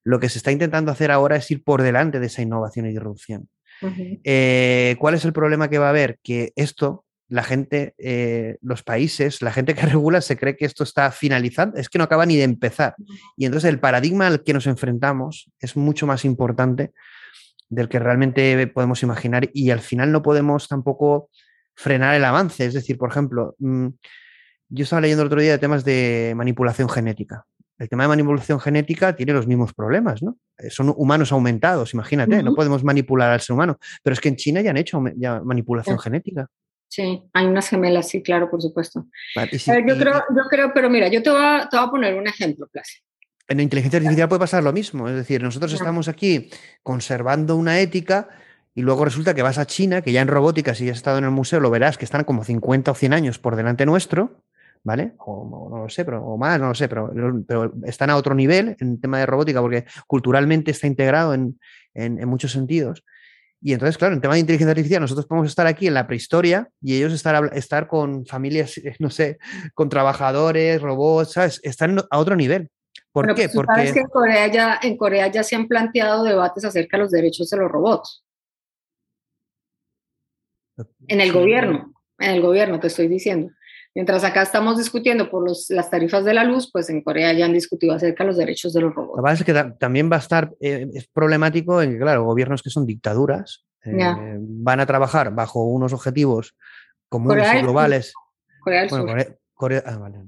Lo 0.03 0.19
que 0.19 0.29
se 0.29 0.37
está 0.37 0.51
intentando 0.51 0.91
hacer 0.91 1.11
ahora 1.11 1.35
es 1.35 1.49
ir 1.49 1.63
por 1.63 1.81
delante 1.81 2.19
de 2.19 2.27
esa 2.27 2.41
innovación 2.41 2.85
y 2.85 2.89
disrupción. 2.89 3.49
Uh 3.81 3.87
-huh. 3.87 4.19
eh, 4.23 4.95
¿Cuál 4.99 5.15
es 5.15 5.25
el 5.25 5.33
problema 5.33 5.67
que 5.67 5.79
va 5.79 5.87
a 5.87 5.89
haber? 5.89 6.19
Que 6.21 6.53
esto, 6.55 7.05
la 7.27 7.43
gente, 7.43 7.95
eh, 7.97 8.57
los 8.61 8.83
países, 8.83 9.41
la 9.41 9.51
gente 9.51 9.73
que 9.73 9.85
regula 9.97 10.21
se 10.21 10.37
cree 10.37 10.55
que 10.55 10.65
esto 10.65 10.83
está 10.83 11.11
finalizando, 11.11 11.77
es 11.77 11.89
que 11.89 11.97
no 11.97 12.03
acaba 12.03 12.27
ni 12.27 12.37
de 12.37 12.43
empezar. 12.43 12.93
Y 13.35 13.45
entonces 13.45 13.67
el 13.67 13.79
paradigma 13.79 14.27
al 14.27 14.43
que 14.43 14.53
nos 14.53 14.67
enfrentamos 14.67 15.49
es 15.59 15.75
mucho 15.75 16.05
más 16.05 16.23
importante 16.23 16.91
del 17.71 17.87
que 17.87 17.99
realmente 17.99 18.67
podemos 18.67 19.01
imaginar 19.01 19.49
y 19.53 19.71
al 19.71 19.79
final 19.79 20.11
no 20.11 20.21
podemos 20.21 20.67
tampoco 20.67 21.29
frenar 21.73 22.15
el 22.15 22.25
avance. 22.25 22.65
Es 22.65 22.73
decir, 22.73 22.97
por 22.97 23.09
ejemplo, 23.09 23.55
mmm, 23.59 23.87
yo 24.69 24.83
estaba 24.83 25.01
leyendo 25.01 25.23
el 25.23 25.27
otro 25.27 25.41
día 25.41 25.53
de 25.53 25.57
temas 25.57 25.85
de 25.85 26.33
manipulación 26.35 26.89
genética. 26.89 27.45
El 27.77 27.89
tema 27.89 28.03
de 28.03 28.09
manipulación 28.09 28.59
genética 28.59 29.15
tiene 29.15 29.33
los 29.33 29.47
mismos 29.47 29.73
problemas, 29.73 30.21
¿no? 30.21 30.37
Son 30.69 30.93
humanos 30.95 31.31
aumentados, 31.31 31.93
imagínate, 31.93 32.35
uh 32.35 32.39
-huh. 32.39 32.43
no 32.43 32.55
podemos 32.55 32.83
manipular 32.83 33.31
al 33.31 33.39
ser 33.39 33.53
humano. 33.53 33.79
Pero 34.03 34.13
es 34.13 34.19
que 34.19 34.29
en 34.29 34.35
China 34.35 34.61
ya 34.61 34.69
han 34.69 34.77
hecho 34.77 35.01
ya 35.15 35.41
manipulación 35.41 35.97
sí. 35.97 36.03
genética. 36.03 36.47
Sí, 36.89 37.23
hay 37.33 37.45
unas 37.45 37.69
gemelas, 37.69 38.09
sí, 38.09 38.21
claro, 38.21 38.51
por 38.51 38.61
supuesto. 38.61 39.07
Vale, 39.35 39.57
sí, 39.57 39.71
ver, 39.71 39.85
yo, 39.87 39.95
y, 39.95 39.99
creo, 39.99 40.13
yo 40.13 40.43
creo, 40.49 40.71
pero 40.73 40.89
mira, 40.89 41.07
yo 41.07 41.23
te 41.23 41.29
voy 41.29 41.41
a, 41.41 41.67
te 41.71 41.77
voy 41.77 41.87
a 41.87 41.89
poner 41.89 42.15
un 42.15 42.27
ejemplo, 42.27 42.67
Place 42.67 43.01
en 43.51 43.57
la 43.57 43.63
inteligencia 43.63 43.97
artificial 43.97 44.29
puede 44.29 44.39
pasar 44.39 44.63
lo 44.63 44.73
mismo. 44.73 45.09
Es 45.09 45.15
decir, 45.15 45.43
nosotros 45.43 45.73
estamos 45.73 46.07
aquí 46.07 46.49
conservando 46.83 47.55
una 47.55 47.79
ética 47.79 48.29
y 48.73 48.81
luego 48.81 49.03
resulta 49.03 49.33
que 49.33 49.41
vas 49.41 49.57
a 49.57 49.65
China, 49.65 50.01
que 50.01 50.13
ya 50.13 50.21
en 50.21 50.29
robótica, 50.29 50.73
si 50.73 50.89
has 50.89 50.97
estado 50.97 51.17
en 51.17 51.25
el 51.25 51.31
museo, 51.31 51.59
lo 51.59 51.69
verás 51.69 51.97
que 51.97 52.05
están 52.05 52.23
como 52.23 52.43
50 52.43 52.91
o 52.91 52.95
100 52.95 53.13
años 53.13 53.39
por 53.39 53.57
delante 53.57 53.85
nuestro, 53.85 54.43
¿vale? 54.83 55.13
O, 55.17 55.41
o 55.41 55.69
no 55.69 55.83
lo 55.83 55.89
sé, 55.89 56.05
pero, 56.05 56.25
o 56.25 56.37
más, 56.37 56.59
no 56.59 56.69
lo 56.69 56.75
sé, 56.75 56.87
pero, 56.87 57.11
pero, 57.45 57.73
están 57.85 58.09
a 58.09 58.15
otro 58.15 58.33
nivel 58.33 58.77
en 58.79 59.01
tema 59.01 59.19
de 59.19 59.25
robótica 59.25 59.61
porque 59.61 59.85
culturalmente 60.07 60.71
está 60.71 60.87
integrado 60.87 61.33
en, 61.33 61.59
en, 61.93 62.19
en 62.19 62.29
muchos 62.29 62.53
sentidos. 62.53 63.03
Y 63.61 63.73
entonces, 63.73 63.97
claro, 63.97 64.15
en 64.15 64.21
tema 64.21 64.33
de 64.33 64.39
inteligencia 64.39 64.71
artificial, 64.71 65.01
nosotros 65.01 65.27
podemos 65.27 65.49
estar 65.49 65.67
aquí 65.67 65.85
en 65.85 65.93
la 65.93 66.07
prehistoria 66.07 66.69
y 66.81 66.95
ellos 66.95 67.13
estar, 67.13 67.51
estar 67.53 67.87
con 67.87 68.25
familias, 68.25 68.81
no 68.99 69.09
sé, 69.09 69.37
con 69.73 69.89
trabajadores, 69.89 70.81
robots, 70.81 71.33
¿sabes? 71.33 71.59
Están 71.63 71.99
a 72.09 72.17
otro 72.17 72.35
nivel. 72.35 72.69
¿Por 73.11 73.25
Pero 73.25 73.35
qué? 73.35 73.43
Pues, 73.43 73.55
Porque 73.55 73.73
sabes 73.73 73.93
que 73.93 73.99
en 73.99 74.07
Corea, 74.07 74.47
ya, 74.47 74.79
en 74.81 74.97
Corea 74.97 75.27
ya 75.27 75.43
se 75.43 75.55
han 75.55 75.67
planteado 75.67 76.23
debates 76.23 76.63
acerca 76.63 76.97
de 76.97 77.03
los 77.03 77.11
derechos 77.11 77.49
de 77.49 77.57
los 77.57 77.71
robots. 77.71 78.23
En 81.07 81.21
el 81.21 81.33
gobierno, 81.33 81.93
en 82.19 82.31
el 82.31 82.41
gobierno 82.41 82.79
te 82.79 82.87
estoy 82.87 83.07
diciendo. 83.07 83.51
Mientras 83.93 84.23
acá 84.23 84.41
estamos 84.41 84.77
discutiendo 84.77 85.29
por 85.29 85.45
los, 85.45 85.69
las 85.69 85.89
tarifas 85.89 86.23
de 86.23 86.33
la 86.33 86.45
luz, 86.45 86.69
pues 86.71 86.89
en 86.89 87.03
Corea 87.03 87.33
ya 87.33 87.45
han 87.45 87.53
discutido 87.53 87.93
acerca 87.93 88.23
de 88.23 88.29
los 88.29 88.37
derechos 88.37 88.71
de 88.71 88.79
los 88.79 88.95
robots. 88.95 89.17
Lo 89.17 89.23
que 89.23 89.27
pasa 89.27 89.43
es 89.43 89.43
que 89.43 89.75
también 89.77 90.09
va 90.09 90.15
a 90.15 90.19
estar, 90.19 90.53
eh, 90.61 90.87
es 90.93 91.07
problemático 91.07 91.81
en 91.81 91.91
que, 91.91 91.99
claro, 91.99 92.23
gobiernos 92.23 92.63
que 92.63 92.69
son 92.69 92.85
dictaduras 92.85 93.65
eh, 93.83 94.37
van 94.39 94.79
a 94.79 94.85
trabajar 94.85 95.33
bajo 95.33 95.63
unos 95.63 95.91
objetivos 95.91 96.55
comunes 97.09 97.45
Corea 97.45 97.59
y 97.59 97.63
globales. 97.63 98.13
Corea 98.61 98.81
del 98.81 98.89
bueno, 98.89 99.03
Sur. 99.03 99.11
Corea, 99.11 99.37
Corea, 99.53 99.83
ah, 99.85 99.97
vale. 99.97 100.19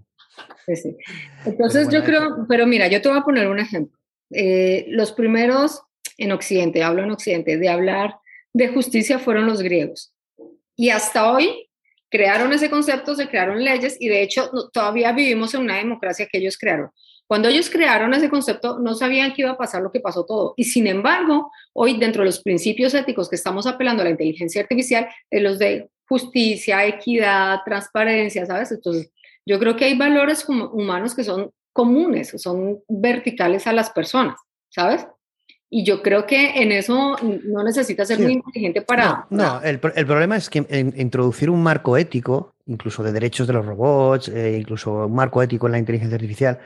Sí. 0.66 0.98
Entonces 1.46 1.90
yo 1.90 2.04
creo, 2.04 2.46
pero 2.48 2.66
mira, 2.66 2.88
yo 2.88 3.02
te 3.02 3.10
voy 3.10 3.18
a 3.18 3.24
poner 3.24 3.48
un 3.48 3.60
ejemplo. 3.60 3.98
Eh, 4.32 4.86
los 4.90 5.12
primeros 5.12 5.82
en 6.18 6.32
Occidente, 6.32 6.84
hablo 6.84 7.04
en 7.04 7.12
Occidente, 7.12 7.58
de 7.58 7.70
hablar 7.70 8.16
de 8.54 8.68
justicia 8.70 9.20
fueron 9.20 9.46
los 9.46 9.62
griegos. 9.62 10.14
Y 10.76 10.90
hasta 10.90 11.32
hoy 11.32 11.70
crearon 12.10 12.54
ese 12.54 12.70
concepto, 12.70 13.16
se 13.16 13.28
crearon 13.28 13.64
leyes 13.64 13.98
y 14.00 14.08
de 14.08 14.22
hecho 14.22 14.50
no, 14.54 14.70
todavía 14.70 15.12
vivimos 15.12 15.54
en 15.54 15.62
una 15.62 15.78
democracia 15.78 16.28
que 16.32 16.38
ellos 16.38 16.58
crearon. 16.58 16.92
Cuando 17.26 17.48
ellos 17.48 17.70
crearon 17.70 18.14
ese 18.14 18.30
concepto, 18.30 18.78
no 18.80 18.94
sabían 18.94 19.34
que 19.34 19.42
iba 19.42 19.52
a 19.52 19.58
pasar 19.58 19.82
lo 19.82 19.92
que 19.92 20.00
pasó 20.00 20.26
todo. 20.26 20.54
Y 20.56 20.66
sin 20.66 20.86
embargo, 20.88 21.52
hoy 21.74 21.98
dentro 21.98 22.22
de 22.22 22.28
los 22.28 22.42
principios 22.42 22.94
éticos 22.94 23.30
que 23.30 23.36
estamos 23.36 23.66
apelando 23.66 24.02
a 24.02 24.06
la 24.06 24.12
inteligencia 24.12 24.62
artificial, 24.62 25.08
es 25.32 25.42
los 25.42 25.58
de 25.58 25.90
justicia, 26.08 26.86
equidad, 26.86 27.60
transparencia, 27.66 28.46
¿sabes? 28.46 28.72
Entonces, 28.72 29.10
yo 29.46 29.60
creo 29.60 29.76
que 29.76 29.86
hay 29.86 29.98
valores 29.98 30.46
humanos 30.48 31.16
que 31.16 31.24
son 31.24 31.52
comunes, 31.74 32.34
son 32.38 32.80
verticales 32.88 33.68
a 33.68 33.74
las 33.74 33.90
personas, 33.90 34.38
¿sabes? 34.70 35.08
Y 35.70 35.84
yo 35.84 36.04
creo 36.04 36.28
que 36.28 36.62
en 36.62 36.72
eso 36.72 37.18
no 37.22 37.64
necesitas 37.64 38.08
ser 38.08 38.18
sí. 38.18 38.24
muy 38.24 38.34
inteligente 38.34 38.84
para... 38.84 39.26
No, 39.32 39.56
no 39.56 39.62
el, 39.64 39.82
el, 39.96 40.06
problema 40.06 40.38
es 40.38 40.48
que 40.48 40.64
en, 40.70 40.94
introducir 40.96 41.50
un 41.50 41.64
marco 41.64 41.98
ético, 41.98 42.54
incluso 42.68 43.02
de 43.02 43.12
derechos 43.12 43.48
de 43.48 43.54
los 43.54 43.66
robots, 43.66 44.28
eh, 44.28 44.56
incluso 44.60 45.08
un 45.08 45.16
marco 45.16 45.42
ético 45.42 45.66
en 45.66 45.72
la 45.72 45.80
inteligencia 45.80 46.16
artificial, 46.16 46.60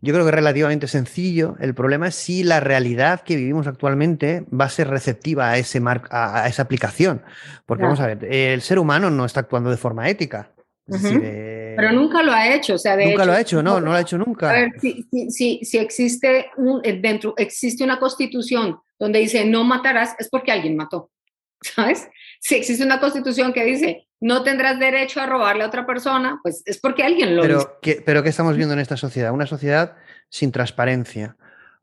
yo 0.00 0.12
creo 0.12 0.24
que 0.24 0.30
es 0.30 0.34
relativamente 0.34 0.88
sencillo. 0.88 1.54
El 1.60 1.72
problema 1.72 2.08
es 2.08 2.16
si 2.16 2.42
la 2.42 2.58
realidad 2.58 3.20
que 3.20 3.36
vivimos 3.36 3.68
actualmente 3.68 4.44
va 4.52 4.64
a 4.64 4.70
ser 4.70 4.88
receptiva 4.88 5.50
a, 5.50 5.58
ese 5.58 5.78
mar, 5.78 6.02
a, 6.10 6.42
a 6.42 6.48
esa 6.48 6.62
aplicación. 6.62 7.22
Porque 7.64 7.82
claro. 7.82 7.94
vamos 7.94 8.00
a 8.00 8.06
ver, 8.08 8.32
el 8.32 8.60
ser 8.62 8.80
humano 8.80 9.08
no 9.08 9.24
está 9.24 9.38
actuando 9.38 9.70
de 9.70 9.76
forma 9.76 10.08
ética. 10.08 10.50
Es 10.88 11.02
decir, 11.02 11.20
eh, 11.22 11.74
pero 11.76 11.92
nunca 11.92 12.22
lo 12.22 12.32
ha 12.32 12.48
hecho, 12.54 12.74
o 12.74 12.78
sea, 12.78 12.96
de 12.96 13.06
nunca 13.06 13.22
hecho, 13.22 13.26
lo 13.26 13.32
ha 13.32 13.40
hecho, 13.40 13.62
no, 13.62 13.80
no 13.80 13.86
lo 13.86 13.92
ha 13.92 14.00
hecho 14.00 14.18
nunca. 14.18 14.50
A 14.50 14.52
ver, 14.54 14.72
si, 14.80 15.06
si, 15.10 15.30
si, 15.30 15.60
si 15.64 15.78
existe 15.78 16.50
un, 16.56 16.80
eh, 16.82 16.98
dentro, 17.00 17.34
existe 17.36 17.84
una 17.84 17.98
constitución 17.98 18.78
donde 18.98 19.18
dice 19.18 19.44
no 19.44 19.64
matarás, 19.64 20.16
es 20.18 20.28
porque 20.28 20.50
alguien 20.50 20.76
mató, 20.76 21.10
¿sabes? 21.62 22.08
Si 22.40 22.54
existe 22.54 22.84
una 22.84 23.00
constitución 23.00 23.52
que 23.52 23.64
dice 23.64 24.08
no 24.20 24.42
tendrás 24.42 24.78
derecho 24.78 25.20
a 25.20 25.26
robarle 25.26 25.62
a 25.62 25.68
otra 25.68 25.86
persona, 25.86 26.40
pues 26.42 26.62
es 26.66 26.78
porque 26.78 27.04
alguien 27.04 27.36
lo 27.36 27.42
pero, 27.42 27.58
hizo. 27.58 27.78
¿qué, 27.80 28.02
pero 28.04 28.22
¿qué 28.22 28.30
estamos 28.30 28.56
viendo 28.56 28.74
en 28.74 28.80
esta 28.80 28.96
sociedad? 28.96 29.32
Una 29.32 29.46
sociedad 29.46 29.96
sin 30.28 30.50
transparencia, 30.50 31.36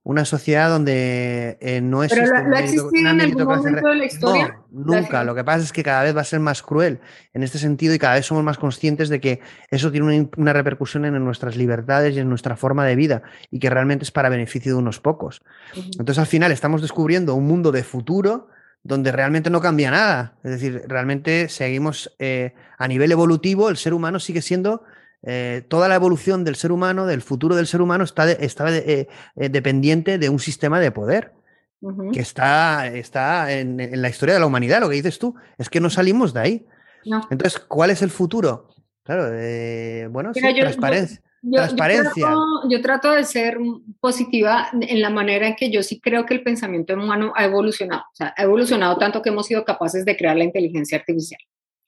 una 0.06 0.24
sociedad 0.24 0.70
donde 0.70 1.58
eh, 1.62 1.82
no 1.82 2.04
es 2.04 2.14
Pero 2.14 2.28
lo, 2.28 2.50
lo 2.50 2.56
ha 2.56 2.60
existido 2.60 3.10
en 3.10 3.22
algún 3.22 3.44
momento 3.44 3.88
de 3.90 3.96
la 3.96 4.06
historia. 4.06 4.60
No, 4.72 5.02
nunca. 5.02 5.24
Lo 5.24 5.34
que 5.34 5.44
pasa 5.44 5.64
es 5.64 5.74
que 5.74 5.82
cada 5.82 6.04
vez 6.04 6.16
va 6.16 6.22
a 6.22 6.26
ser 6.26 6.40
más 6.40 6.62
cruel 6.62 7.00
en 7.34 7.42
este 7.42 7.58
sentido 7.58 7.92
y 7.96 7.98
cada 7.98 8.14
vez 8.14 8.28
somos 8.28 8.44
más 8.44 8.60
conscientes 8.60 9.10
de 9.10 9.20
que 9.20 9.40
eso 9.72 9.92
tiene 9.92 10.06
una, 10.06 10.30
una 10.38 10.54
repercusión 10.54 11.06
en 11.06 11.26
nuestras 11.26 11.58
libertades 11.58 12.16
y 12.16 12.20
en 12.20 12.30
nuestra 12.30 12.56
forma 12.56 12.86
de 12.86 12.96
vida 12.96 13.24
y 13.50 13.58
que 13.58 13.72
realmente 13.72 14.04
es 14.04 14.12
para 14.12 14.30
beneficio 14.30 14.74
de 14.74 14.78
unos 14.78 15.00
pocos. 15.00 15.42
Uh 15.76 15.80
-huh. 15.80 16.00
Entonces 16.00 16.20
al 16.20 16.28
final 16.28 16.52
estamos 16.52 16.84
descubriendo 16.84 17.34
un 17.34 17.48
mundo 17.48 17.72
de 17.72 17.84
futuro 17.84 18.48
donde 18.84 19.12
realmente 19.12 19.50
no 19.50 19.60
cambia 19.60 19.90
nada. 19.90 20.36
Es 20.44 20.52
decir, 20.52 20.84
realmente 20.88 21.50
seguimos 21.50 22.16
eh, 22.20 22.54
a 22.78 22.88
nivel 22.88 23.12
evolutivo, 23.12 23.70
el 23.70 23.78
ser 23.78 23.96
humano 23.96 24.20
sigue 24.20 24.44
siendo 24.44 24.84
eh, 25.26 25.64
toda 25.68 25.88
la 25.88 25.96
evolución 25.96 26.44
del 26.44 26.56
ser 26.56 26.72
humano, 26.72 27.08
del 27.08 27.24
futuro 27.24 27.56
del 27.56 27.66
ser 27.66 27.82
humano, 27.82 28.04
está, 28.04 28.28
de, 28.28 28.38
está 28.42 28.66
de, 28.66 28.78
eh, 28.78 29.08
eh, 29.36 29.50
dependiente 29.50 30.20
de 30.20 30.30
un 30.30 30.40
sistema 30.40 30.80
de 30.80 30.92
poder 30.92 31.34
uh 31.82 31.90
-huh. 31.90 32.14
que 32.14 32.20
está, 32.20 32.88
está 32.88 33.52
en, 33.52 33.80
en, 33.80 34.02
la 34.04 34.10
historia 34.10 34.36
de 34.36 34.40
la 34.40 34.46
humanidad. 34.46 34.82
Lo 34.82 34.90
que 34.90 34.96
dices 34.96 35.18
tú 35.18 35.36
es 35.58 35.68
que 35.68 35.80
no 35.80 35.90
salimos 35.90 36.34
de 36.34 36.40
ahí. 36.40 36.66
No. 37.06 37.28
Entonces, 37.32 37.60
¿cuál 37.60 37.90
es 37.90 38.04
el 38.04 38.12
futuro? 38.12 38.70
Claro, 39.04 39.30
eh, 39.34 40.08
bueno, 40.12 40.32
sí, 40.34 40.42
yo, 40.42 40.62
transparencia. 40.62 41.22
Yo, 41.42 41.58
transparencia. 41.58 42.12
Yo 42.16 42.28
trato, 42.28 42.70
yo 42.70 42.82
trato, 42.82 43.12
de 43.12 43.24
ser 43.24 43.58
positiva 44.00 44.70
en 44.80 45.02
la 45.02 45.10
manera 45.10 45.48
en 45.48 45.56
que 45.56 45.72
yo 45.72 45.82
sí 45.82 46.00
creo 46.00 46.26
que 46.26 46.36
el 46.36 46.44
pensamiento 46.44 46.94
humano 46.94 47.34
ha 47.36 47.46
evolucionado. 47.46 48.02
O 48.02 48.16
sea, 48.16 48.34
ha 48.38 48.44
evolucionado 48.44 48.98
tanto 48.98 49.22
que 49.22 49.30
hemos 49.30 49.48
sido 49.48 49.64
capaces 49.64 50.06
de 50.06 50.16
crear 50.16 50.36
la 50.38 50.44
inteligencia 50.44 50.98
artificial. 50.98 51.40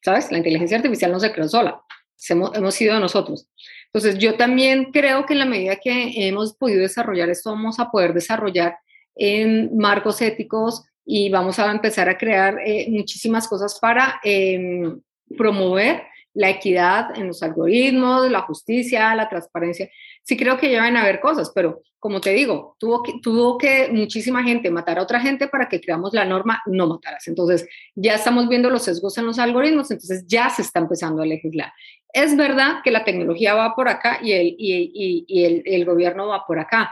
¿Sabes? 0.03 0.31
La 0.31 0.37
inteligencia 0.37 0.77
artificial 0.77 1.11
no 1.11 1.19
se 1.19 1.31
creó 1.31 1.47
sola 1.47 1.81
hemos, 2.29 2.55
hemos 2.55 2.75
sido 2.75 2.99
nosotros. 2.99 3.47
Entonces, 3.93 4.19
yo 4.19 4.35
también 4.35 4.91
creo 4.91 5.25
que 5.25 5.33
en 5.33 5.39
la 5.39 5.45
medida 5.45 5.77
que 5.77 6.27
hemos 6.27 6.53
podido 6.55 6.81
desarrollar 6.81 7.29
esto, 7.29 7.51
vamos 7.51 7.79
a 7.79 7.89
poder 7.89 8.13
desarrollar 8.13 8.77
en 9.15 9.75
marcos 9.77 10.21
éticos 10.21 10.83
y 11.05 11.29
vamos 11.29 11.57
a 11.57 11.71
empezar 11.71 12.09
a 12.09 12.17
crear 12.17 12.59
eh, 12.65 12.87
muchísimas 12.89 13.47
cosas 13.47 13.79
para 13.79 14.19
eh, 14.23 14.93
promover 15.37 16.03
la 16.37 16.51
equidad 16.51 17.17
en 17.17 17.27
los 17.27 17.41
algoritmos, 17.41 18.29
la 18.29 18.41
justicia, 18.41 19.15
la 19.15 19.27
transparencia. 19.27 19.89
Sí 20.21 20.37
creo 20.37 20.57
que 20.57 20.77
a 20.77 20.85
haber 20.85 21.19
cosas, 21.19 21.51
pero 21.55 21.81
como 21.97 22.21
te 22.21 22.31
digo, 22.31 22.75
tuvo 22.77 23.01
que, 23.01 23.13
tuvo 23.23 23.57
que 23.57 23.89
muchísima 23.91 24.43
gente 24.43 24.69
matar 24.69 24.99
a 24.99 25.01
otra 25.01 25.19
gente 25.19 25.47
para 25.47 25.67
que 25.67 25.81
creamos 25.81 26.13
la 26.13 26.25
norma 26.25 26.61
no 26.67 26.85
matarás. 26.85 27.27
Entonces, 27.27 27.67
ya 27.95 28.13
estamos 28.13 28.47
viendo 28.47 28.69
los 28.69 28.83
sesgos 28.83 29.17
en 29.17 29.25
los 29.25 29.39
algoritmos, 29.39 29.89
entonces 29.89 30.25
ya 30.27 30.49
se 30.51 30.61
está 30.61 30.79
empezando 30.79 31.23
a 31.23 31.25
legislar. 31.25 31.71
Es 32.17 32.35
verdad 32.35 32.81
que 32.83 32.91
la 32.91 33.03
tecnología 33.03 33.53
va 33.53 33.75
por 33.75 33.87
acá 33.87 34.19
y 34.21 34.31
el, 34.31 34.47
y, 34.47 34.91
y, 34.93 35.25
y 35.27 35.45
el, 35.45 35.63
el 35.65 35.85
gobierno 35.85 36.27
va 36.27 36.45
por 36.45 36.59
acá, 36.59 36.91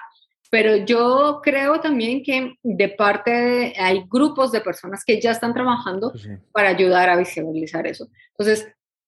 pero 0.52 0.78
yo 0.78 1.42
creo 1.44 1.82
también 1.82 2.24
que 2.24 2.56
de 2.64 2.90
parte 2.90 3.32
de, 3.32 3.74
hay 3.78 4.06
grupos 4.08 4.52
de 4.52 4.62
personas 4.62 5.04
que 5.04 5.20
ya 5.20 5.32
están 5.32 5.54
trabajando 5.54 6.14
sí. 6.16 6.30
para 6.52 6.70
ayudar 6.70 7.10
a 7.10 7.18
visibilizar 7.18 7.88
eso. 7.88 8.08
Entonces, 8.30 8.68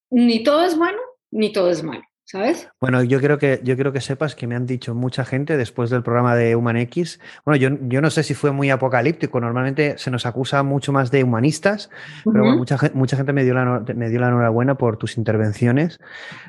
ni 0.10 0.44
todo 0.44 0.66
es 0.66 0.78
bueno, 0.78 1.00
ni 1.32 1.52
todo 1.52 1.70
es 1.70 1.84
malo. 1.84 2.04
¿Sabes? 2.30 2.68
Bueno, 2.82 3.02
yo 3.04 3.20
creo 3.22 3.38
que 3.40 3.62
yo 3.64 3.76
quiero 3.76 3.94
que 3.94 4.02
sepas 4.02 4.36
que 4.36 4.48
me 4.48 4.56
han 4.56 4.66
dicho 4.66 4.94
mucha 4.94 5.24
gente 5.24 5.56
después 5.56 5.90
del 5.90 6.04
programa 6.04 6.36
de 6.36 6.56
Human-X. 6.58 7.20
Bueno, 7.46 7.56
yo, 7.58 7.70
yo 7.88 8.02
no 8.02 8.10
sé 8.10 8.22
si 8.24 8.34
fue 8.34 8.52
muy 8.52 8.70
apocalíptico. 8.70 9.40
Normalmente 9.40 9.98
se 9.98 10.12
nos 10.12 10.26
acusa 10.26 10.62
mucho 10.62 10.92
más 10.92 11.10
de 11.10 11.24
humanistas, 11.24 11.90
pero 12.26 12.44
bueno, 12.44 12.58
mucha, 12.58 12.78
mucha 12.94 13.16
gente 13.16 13.32
me 13.32 13.46
dio, 13.46 13.54
la, 13.54 13.84
me 13.96 14.10
dio 14.10 14.20
la 14.20 14.28
enhorabuena 14.28 14.76
por 14.78 14.98
tus 14.98 15.18
intervenciones, 15.18 16.00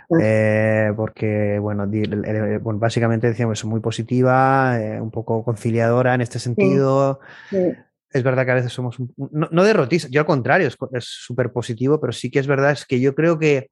Pues- 0.09 0.23
eh, 0.25 0.93
porque, 0.97 1.59
bueno, 1.61 1.87
di- 1.87 2.03
bueno, 2.61 2.79
básicamente 2.81 3.29
decíamos, 3.29 3.65
muy 3.65 3.81
positiva, 3.81 4.81
eh, 4.81 5.01
un 5.01 5.11
poco 5.13 5.45
conciliadora 5.45 6.15
en 6.15 6.23
este 6.23 6.39
sentido. 6.41 7.21
Es 8.11 8.23
verdad 8.23 8.45
que 8.47 8.51
a 8.53 8.55
veces 8.55 8.73
somos, 8.73 8.99
un- 8.99 9.13
no, 9.31 9.49
no 9.53 9.63
derrotistas, 9.65 10.11
yo 10.11 10.21
al 10.21 10.27
contrario, 10.27 10.67
es 10.67 10.77
co- 10.77 10.91
es 10.93 11.05
súper 11.05 11.53
positivo, 11.53 12.01
pero 12.01 12.13
sí 12.13 12.31
que 12.31 12.39
es 12.41 12.47
verdad, 12.47 12.73
es 12.73 12.85
que 12.85 12.99
yo 13.01 13.15
creo 13.15 13.39
que 13.39 13.69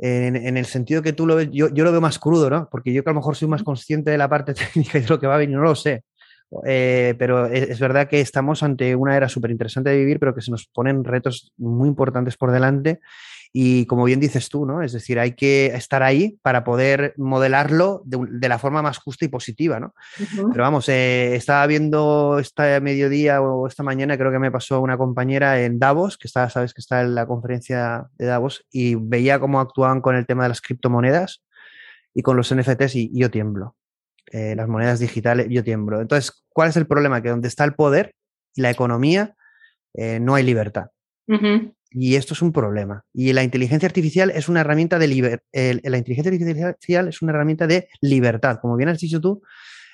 en, 0.00 0.36
en 0.36 0.56
el 0.56 0.66
sentido 0.66 1.02
que 1.02 1.12
tú 1.12 1.26
lo 1.26 1.36
ves, 1.36 1.48
yo, 1.52 1.68
yo 1.68 1.84
lo 1.84 1.92
veo 1.92 2.00
más 2.00 2.18
crudo, 2.18 2.48
¿no? 2.48 2.68
Porque 2.70 2.92
yo 2.92 3.04
que 3.04 3.10
a 3.10 3.12
lo 3.12 3.20
mejor 3.20 3.36
soy 3.36 3.48
más 3.48 3.62
consciente 3.62 4.10
de 4.10 4.18
la 4.18 4.28
parte 4.28 4.54
técnica 4.54 4.98
y 4.98 5.02
de 5.02 5.08
lo 5.08 5.20
que 5.20 5.26
va 5.26 5.34
a 5.34 5.38
venir, 5.38 5.56
no 5.56 5.62
lo 5.62 5.74
sé. 5.74 6.04
Eh, 6.66 7.14
pero 7.18 7.46
es, 7.46 7.70
es 7.70 7.78
verdad 7.78 8.08
que 8.08 8.20
estamos 8.20 8.62
ante 8.62 8.96
una 8.96 9.16
era 9.16 9.28
súper 9.28 9.50
interesante 9.50 9.90
de 9.90 9.98
vivir, 9.98 10.18
pero 10.18 10.34
que 10.34 10.40
se 10.40 10.50
nos 10.50 10.66
ponen 10.66 11.04
retos 11.04 11.52
muy 11.58 11.88
importantes 11.88 12.36
por 12.36 12.50
delante. 12.50 13.00
Y 13.52 13.86
como 13.86 14.04
bien 14.04 14.20
dices 14.20 14.48
tú, 14.48 14.64
¿no? 14.64 14.82
Es 14.82 14.92
decir, 14.92 15.18
hay 15.18 15.34
que 15.34 15.66
estar 15.66 16.02
ahí 16.02 16.38
para 16.42 16.62
poder 16.62 17.14
modelarlo 17.16 18.02
de, 18.04 18.48
la 18.48 18.58
forma 18.58 18.80
más 18.80 18.98
justa 18.98 19.24
y 19.24 19.28
positiva, 19.28 19.80
¿no? 19.80 19.94
Pero 20.52 20.62
vamos, 20.62 20.88
eh, 20.88 21.34
estaba 21.34 21.66
viendo 21.66 22.38
este 22.38 22.80
mediodía 22.80 23.42
o 23.42 23.66
esta 23.66 23.82
mañana, 23.82 24.16
creo 24.16 24.30
que 24.30 24.38
me 24.38 24.52
pasó 24.52 24.80
una 24.80 24.96
compañera 24.96 25.62
en 25.62 25.78
Davos, 25.80 26.16
que 26.16 26.28
está, 26.28 26.48
sabes 26.48 26.74
que 26.74 26.80
está 26.80 27.00
en 27.00 27.14
la 27.16 27.26
conferencia 27.26 28.06
de 28.18 28.26
Davos, 28.26 28.64
y 28.70 28.94
veía 28.94 29.40
cómo 29.40 29.58
actuaban 29.58 30.00
con 30.00 30.14
el 30.14 30.26
tema 30.26 30.44
de 30.44 30.50
las 30.50 30.60
criptomonedas 30.60 31.42
y 32.14 32.22
con 32.22 32.36
los 32.36 32.54
NFTs 32.54 32.94
y, 32.94 33.10
y 33.12 33.20
yo 33.20 33.30
tiemblo. 33.30 33.74
Eh, 34.32 34.54
las 34.54 34.68
monedas 34.68 35.00
digitales, 35.00 35.48
yo 35.50 35.64
tiemblo. 35.64 36.00
Entonces, 36.00 36.44
¿cuál 36.50 36.68
es 36.68 36.76
el 36.76 36.86
problema? 36.86 37.20
Que 37.20 37.30
donde 37.30 37.48
está 37.48 37.64
el 37.64 37.74
poder 37.74 38.14
y 38.54 38.60
la 38.60 38.70
economía, 38.70 39.34
eh, 39.94 40.20
no 40.20 40.36
hay 40.36 40.44
libertad. 40.44 40.90
Y 41.90 42.14
esto 42.14 42.34
es 42.34 42.42
un 42.42 42.52
problema. 42.52 43.04
Y 43.12 43.32
la 43.32 43.42
inteligencia 43.42 43.86
artificial 43.88 44.30
es 44.30 44.48
una 44.48 44.60
herramienta 44.60 44.98
de 44.98 45.08
liber- 45.08 45.42
el- 45.52 45.80
la 45.84 45.98
inteligencia 45.98 46.30
artificial 46.68 47.08
es 47.08 47.20
una 47.22 47.32
herramienta 47.32 47.66
de 47.66 47.88
libertad. 48.00 48.58
Como 48.60 48.76
bien 48.76 48.88
has 48.88 49.00
dicho 49.00 49.20
tú, 49.20 49.42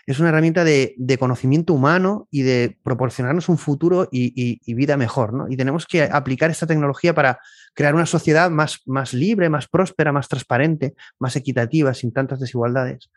es 0.07 0.21
una 0.21 0.29
herramienta 0.29 0.63
de, 0.63 0.95
de 0.99 1.19
conocimiento 1.19 1.73
humano 1.75 2.29
y 2.31 2.43
de 2.43 2.79
proporcionarnos 2.85 3.49
un 3.49 3.59
futuro 3.59 4.09
y, 4.13 4.33
y- 4.41 4.61
y 4.65 4.75
vida 4.75 4.97
mejor. 4.97 5.33
¿no? 5.33 5.47
Y 5.49 5.57
tenemos 5.57 5.85
que 5.87 6.03
aplicar 6.05 6.51
esta 6.51 6.67
tecnología 6.67 7.13
para 7.15 7.41
crear 7.75 7.95
una 7.95 8.07
sociedad 8.07 8.49
más, 8.51 8.83
más 8.87 9.13
libre, 9.15 9.49
más 9.49 9.67
próspera, 9.67 10.13
más 10.13 10.29
transparente, 10.29 10.95
más 11.19 11.35
equitativa, 11.35 11.93
sin 11.95 12.13
tantas 12.13 12.39
desigualdades. 12.39 13.11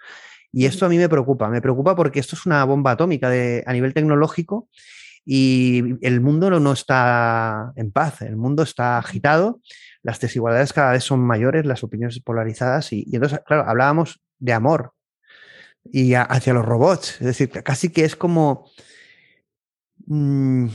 Y 0.52 0.66
esto 0.66 0.88
a 0.88 0.90
mí 0.90 0.98
me 0.98 1.10
preocupa. 1.10 1.48
Me 1.50 1.62
preocupa 1.62 1.96
porque 1.96 2.20
esto 2.20 2.36
es 2.36 2.46
una 2.48 2.64
bomba 2.64 2.92
atómica 2.92 3.30
de, 3.30 3.64
a 3.68 3.74
nivel 3.74 3.94
tecnológico 3.94 4.68
y 5.26 5.96
el 6.06 6.22
mundo 6.22 6.50
no, 6.50 6.72
está 6.72 7.72
en 7.76 7.92
paz, 7.92 8.22
el 8.22 8.36
mundo 8.36 8.64
está 8.64 8.98
agitado, 8.98 9.62
las 10.02 10.20
desigualdades 10.20 10.74
cada 10.74 10.94
vez 10.94 11.04
son 11.04 11.20
mayores, 11.20 11.66
las 11.66 11.84
opiniones 11.84 12.20
polarizadas 12.20 12.94
y, 12.94 13.04
y 13.08 13.16
entonces, 13.16 13.40
claro, 13.46 13.66
hablábamos 13.68 14.22
de 14.40 14.54
amor 14.54 14.94
y 15.92 16.14
hacia 16.14 16.54
los 16.54 16.66
robots, 16.66 17.18
es 17.20 17.28
decir, 17.28 17.50
casi 17.50 17.90
que 17.90 18.06
es 18.06 18.16
como... 18.16 18.70
mm, 20.08 20.68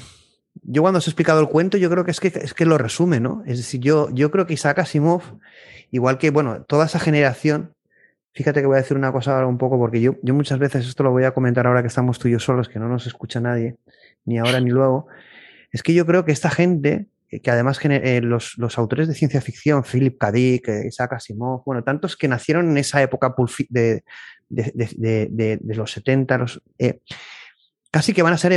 yo 0.63 0.83
cuando 0.83 0.99
os 0.99 1.07
he 1.07 1.11
explicado 1.11 1.41
el 1.41 1.49
cuento, 1.49 1.77
yo 1.77 1.91
creo 1.91 2.05
que 2.05 2.11
es 2.11 2.21
que, 2.21 2.29
es 2.29 2.55
que 2.55 2.65
lo 2.65 2.79
resume, 2.79 3.21
¿no? 3.21 3.43
Es 3.47 3.59
decir, 3.59 3.81
yo, 3.81 4.09
yo 4.13 4.31
creo 4.31 4.47
que 4.47 4.55
Isaac 4.55 4.79
Asimov, 4.79 5.23
igual 5.91 6.19
que, 6.19 6.31
bueno, 6.31 6.63
toda 6.65 6.87
esa 6.87 7.01
generación, 7.01 7.75
fíjate 8.35 8.61
que 8.61 8.67
voy 8.67 8.77
a 8.77 8.83
decir 8.83 8.97
una 8.97 9.13
cosa 9.13 9.35
ahora 9.35 9.47
un 9.47 9.59
poco, 9.59 9.79
porque 9.79 10.01
yo, 10.01 10.15
muchas 10.23 10.59
veces, 10.59 10.87
esto 10.87 11.05
lo 11.05 11.13
voy 11.13 11.25
a 11.25 11.33
comentar 11.33 11.67
ahora 11.67 11.83
que 11.83 11.89
estamos 11.89 12.19
tú 12.19 12.29
y 12.29 12.33
yo 12.33 12.41
solos, 12.41 12.69
que 12.69 12.79
no 12.79 12.89
nos 12.89 13.07
escucha 13.07 13.41
nadie, 13.41 13.77
ni 14.25 14.39
ahora 14.39 14.61
ni 14.61 14.71
luego, 14.71 15.07
es 15.71 15.83
que 15.83 15.95
yo 15.95 16.05
creo 16.05 16.25
que 16.25 16.33
esta 16.33 16.51
gente, 16.51 17.07
eh, 17.31 17.41
que 17.41 17.51
además 17.51 17.79
eh, 17.85 18.21
los, 18.21 18.59
autores 18.77 19.07
de 19.07 19.15
ciencia 19.15 19.41
ficción, 19.41 19.85
Philip 19.85 20.19
K. 20.19 20.33
Dick, 20.33 20.69
eh, 20.69 20.87
Isaac 20.89 21.13
Asimov, 21.15 21.63
bueno, 21.65 21.85
tantos 21.85 22.17
que 22.17 22.27
nacieron 22.27 22.71
en 22.71 22.79
esa 22.79 23.01
época 23.03 23.35
de, 23.69 24.03
los 24.51 25.93
70, 25.93 26.39
los, 26.39 26.63
casi 27.93 28.13
que 28.13 28.23
van 28.23 28.33
a 28.33 28.39
ser 28.39 28.53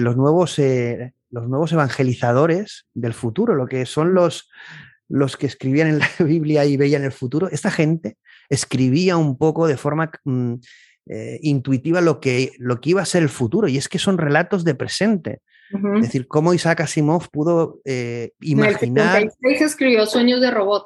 los, 0.00 0.16
nuevos, 0.16 0.58
los 0.58 1.48
nuevos 1.48 1.72
evangelizadores 1.72 2.86
del 2.94 3.12
futuro, 3.12 3.54
lo 3.54 3.66
que 3.66 3.84
son 3.84 4.14
los, 4.14 4.50
los 5.08 5.36
que 5.36 5.46
escribían 5.46 5.88
en 5.88 5.98
la 5.98 6.08
Biblia 6.20 6.64
y 6.64 6.78
veían 6.78 7.04
el 7.04 7.12
futuro. 7.12 7.50
Esta 7.50 7.70
gente 7.70 8.16
escribía 8.48 9.16
un 9.16 9.36
poco 9.36 9.66
de 9.66 9.76
forma 9.76 10.10
mm, 10.24 10.54
eh, 11.06 11.38
intuitiva 11.42 12.00
lo 12.00 12.20
que, 12.20 12.52
lo 12.58 12.80
que 12.80 12.90
iba 12.90 13.02
a 13.02 13.06
ser 13.06 13.22
el 13.22 13.28
futuro, 13.28 13.68
y 13.68 13.76
es 13.76 13.88
que 13.88 13.98
son 13.98 14.18
relatos 14.18 14.64
de 14.64 14.74
presente. 14.74 15.40
Es 15.96 16.02
decir, 16.02 16.28
cómo 16.28 16.54
Isaac 16.54 16.82
Asimov 16.82 17.30
pudo 17.30 17.80
eh, 17.84 18.30
En 18.40 18.46
el 18.46 18.50
imaginar 18.50 19.20
76 19.22 19.60
escribió 19.62 20.06
Sueños 20.06 20.40
de 20.40 20.50
Robot. 20.52 20.84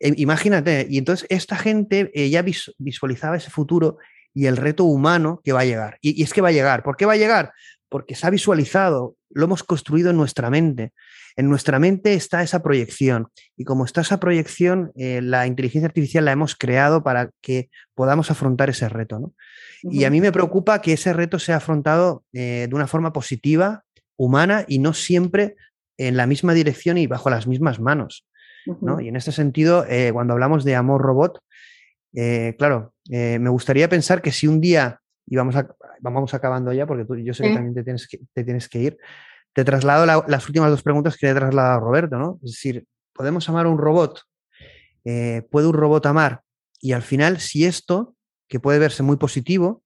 eh, 0.00 0.14
imagínate, 0.16 0.86
y 0.88 0.96
entonces 0.98 1.26
esta 1.30 1.56
gente 1.56 2.10
ya 2.30 2.40
vis- 2.42 2.72
visualizaba 2.78 3.36
ese 3.36 3.50
futuro 3.50 3.98
y 4.32 4.46
el 4.46 4.56
reto 4.56 4.84
humano 4.84 5.40
que 5.44 5.52
va 5.52 5.60
a 5.60 5.64
llegar. 5.64 5.98
Y, 6.00 6.18
y 6.18 6.24
es 6.24 6.32
que 6.32 6.40
va 6.40 6.48
a 6.48 6.52
llegar. 6.52 6.82
¿Por 6.82 6.96
qué 6.96 7.04
va 7.06 7.12
a 7.12 7.16
llegar? 7.16 7.52
Porque 7.90 8.14
se 8.14 8.26
ha 8.26 8.30
visualizado, 8.30 9.14
lo 9.30 9.44
hemos 9.44 9.62
construido 9.62 10.10
en 10.10 10.16
nuestra 10.16 10.48
mente. 10.48 10.92
En 11.36 11.48
nuestra 11.48 11.78
mente 11.78 12.14
está 12.14 12.42
esa 12.42 12.62
proyección. 12.62 13.28
Y 13.56 13.64
como 13.64 13.84
está 13.84 14.02
esa 14.02 14.20
proyección, 14.20 14.92
eh, 14.94 15.20
la 15.20 15.46
inteligencia 15.46 15.86
artificial 15.86 16.24
la 16.24 16.32
hemos 16.32 16.54
creado 16.54 17.02
para 17.02 17.30
que 17.40 17.70
podamos 17.94 18.30
afrontar 18.30 18.70
ese 18.70 18.88
reto. 18.88 19.18
¿no? 19.18 19.32
Y 19.82 20.04
a 20.04 20.10
mí 20.10 20.20
me 20.20 20.32
preocupa 20.32 20.80
que 20.80 20.92
ese 20.92 21.12
reto 21.12 21.38
sea 21.38 21.56
afrontado 21.56 22.24
eh, 22.32 22.66
de 22.68 22.74
una 22.74 22.86
forma 22.86 23.12
positiva, 23.12 23.82
humana 24.16 24.64
y 24.68 24.78
no 24.78 24.94
siempre 24.94 25.56
en 25.98 26.16
la 26.16 26.26
misma 26.26 26.54
dirección 26.54 26.98
y 26.98 27.08
bajo 27.08 27.30
las 27.30 27.48
mismas 27.48 27.80
manos. 27.80 28.26
¿no? 28.80 29.00
Y 29.00 29.08
en 29.08 29.16
este 29.16 29.32
sentido, 29.32 29.84
eh, 29.88 30.10
cuando 30.12 30.34
hablamos 30.34 30.64
de 30.64 30.76
amor 30.76 31.02
robot, 31.02 31.40
claro, 32.56 32.94
me 33.08 33.48
gustaría 33.48 33.88
pensar 33.88 34.22
que 34.22 34.30
si 34.30 34.46
un 34.46 34.60
día, 34.60 35.00
y 35.26 35.34
vamos, 35.34 35.56
a, 35.56 35.68
vamos 36.00 36.32
acabando 36.32 36.72
ya, 36.72 36.86
porque 36.86 37.04
tú, 37.04 37.16
yo 37.16 37.34
sé 37.34 37.42
que 37.42 37.54
también 37.54 37.74
te 37.74 37.82
tienes 37.82 38.06
que, 38.06 38.20
te 38.32 38.44
tienes 38.44 38.68
que 38.68 38.78
ir, 38.78 38.98
te 39.54 39.64
traslado 39.64 40.04
la- 40.06 40.24
las 40.28 40.46
últimas 40.48 40.70
dos 40.70 40.82
preguntas 40.82 41.16
que 41.16 41.26
le 41.26 41.32
he 41.32 41.34
trasladado 41.34 41.76
a 41.76 41.80
Roberto, 41.80 42.16
¿no? 42.18 42.38
Es 42.44 42.52
decir, 42.52 42.84
¿podemos 43.12 43.48
amar 43.48 43.66
a 43.66 43.68
un 43.70 43.78
robot? 43.78 44.20
Eh, 45.04 45.42
¿Puede 45.50 45.66
un 45.68 45.74
robot 45.74 46.06
amar? 46.06 46.42
Y 46.80 46.92
al 46.92 47.02
final, 47.02 47.40
si 47.40 47.64
esto, 47.64 48.14
que 48.48 48.60
puede 48.60 48.78
verse 48.78 49.02
muy 49.02 49.16
positivo, 49.16 49.82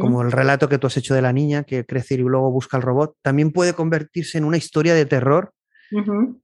como 0.00 0.22
el 0.22 0.32
relato 0.32 0.68
que 0.68 0.78
tú 0.78 0.86
has 0.86 0.96
hecho 0.96 1.14
de 1.14 1.20
la 1.22 1.32
niña 1.32 1.64
que 1.64 1.84
crece 1.84 2.14
y 2.14 2.18
luego 2.18 2.50
busca 2.50 2.76
al 2.78 2.82
robot, 2.82 3.14
también 3.22 3.52
puede 3.52 3.74
convertirse 3.74 4.38
en 4.38 4.44
una 4.44 4.56
historia 4.56 4.94
de 4.94 5.04
terror 5.06 5.52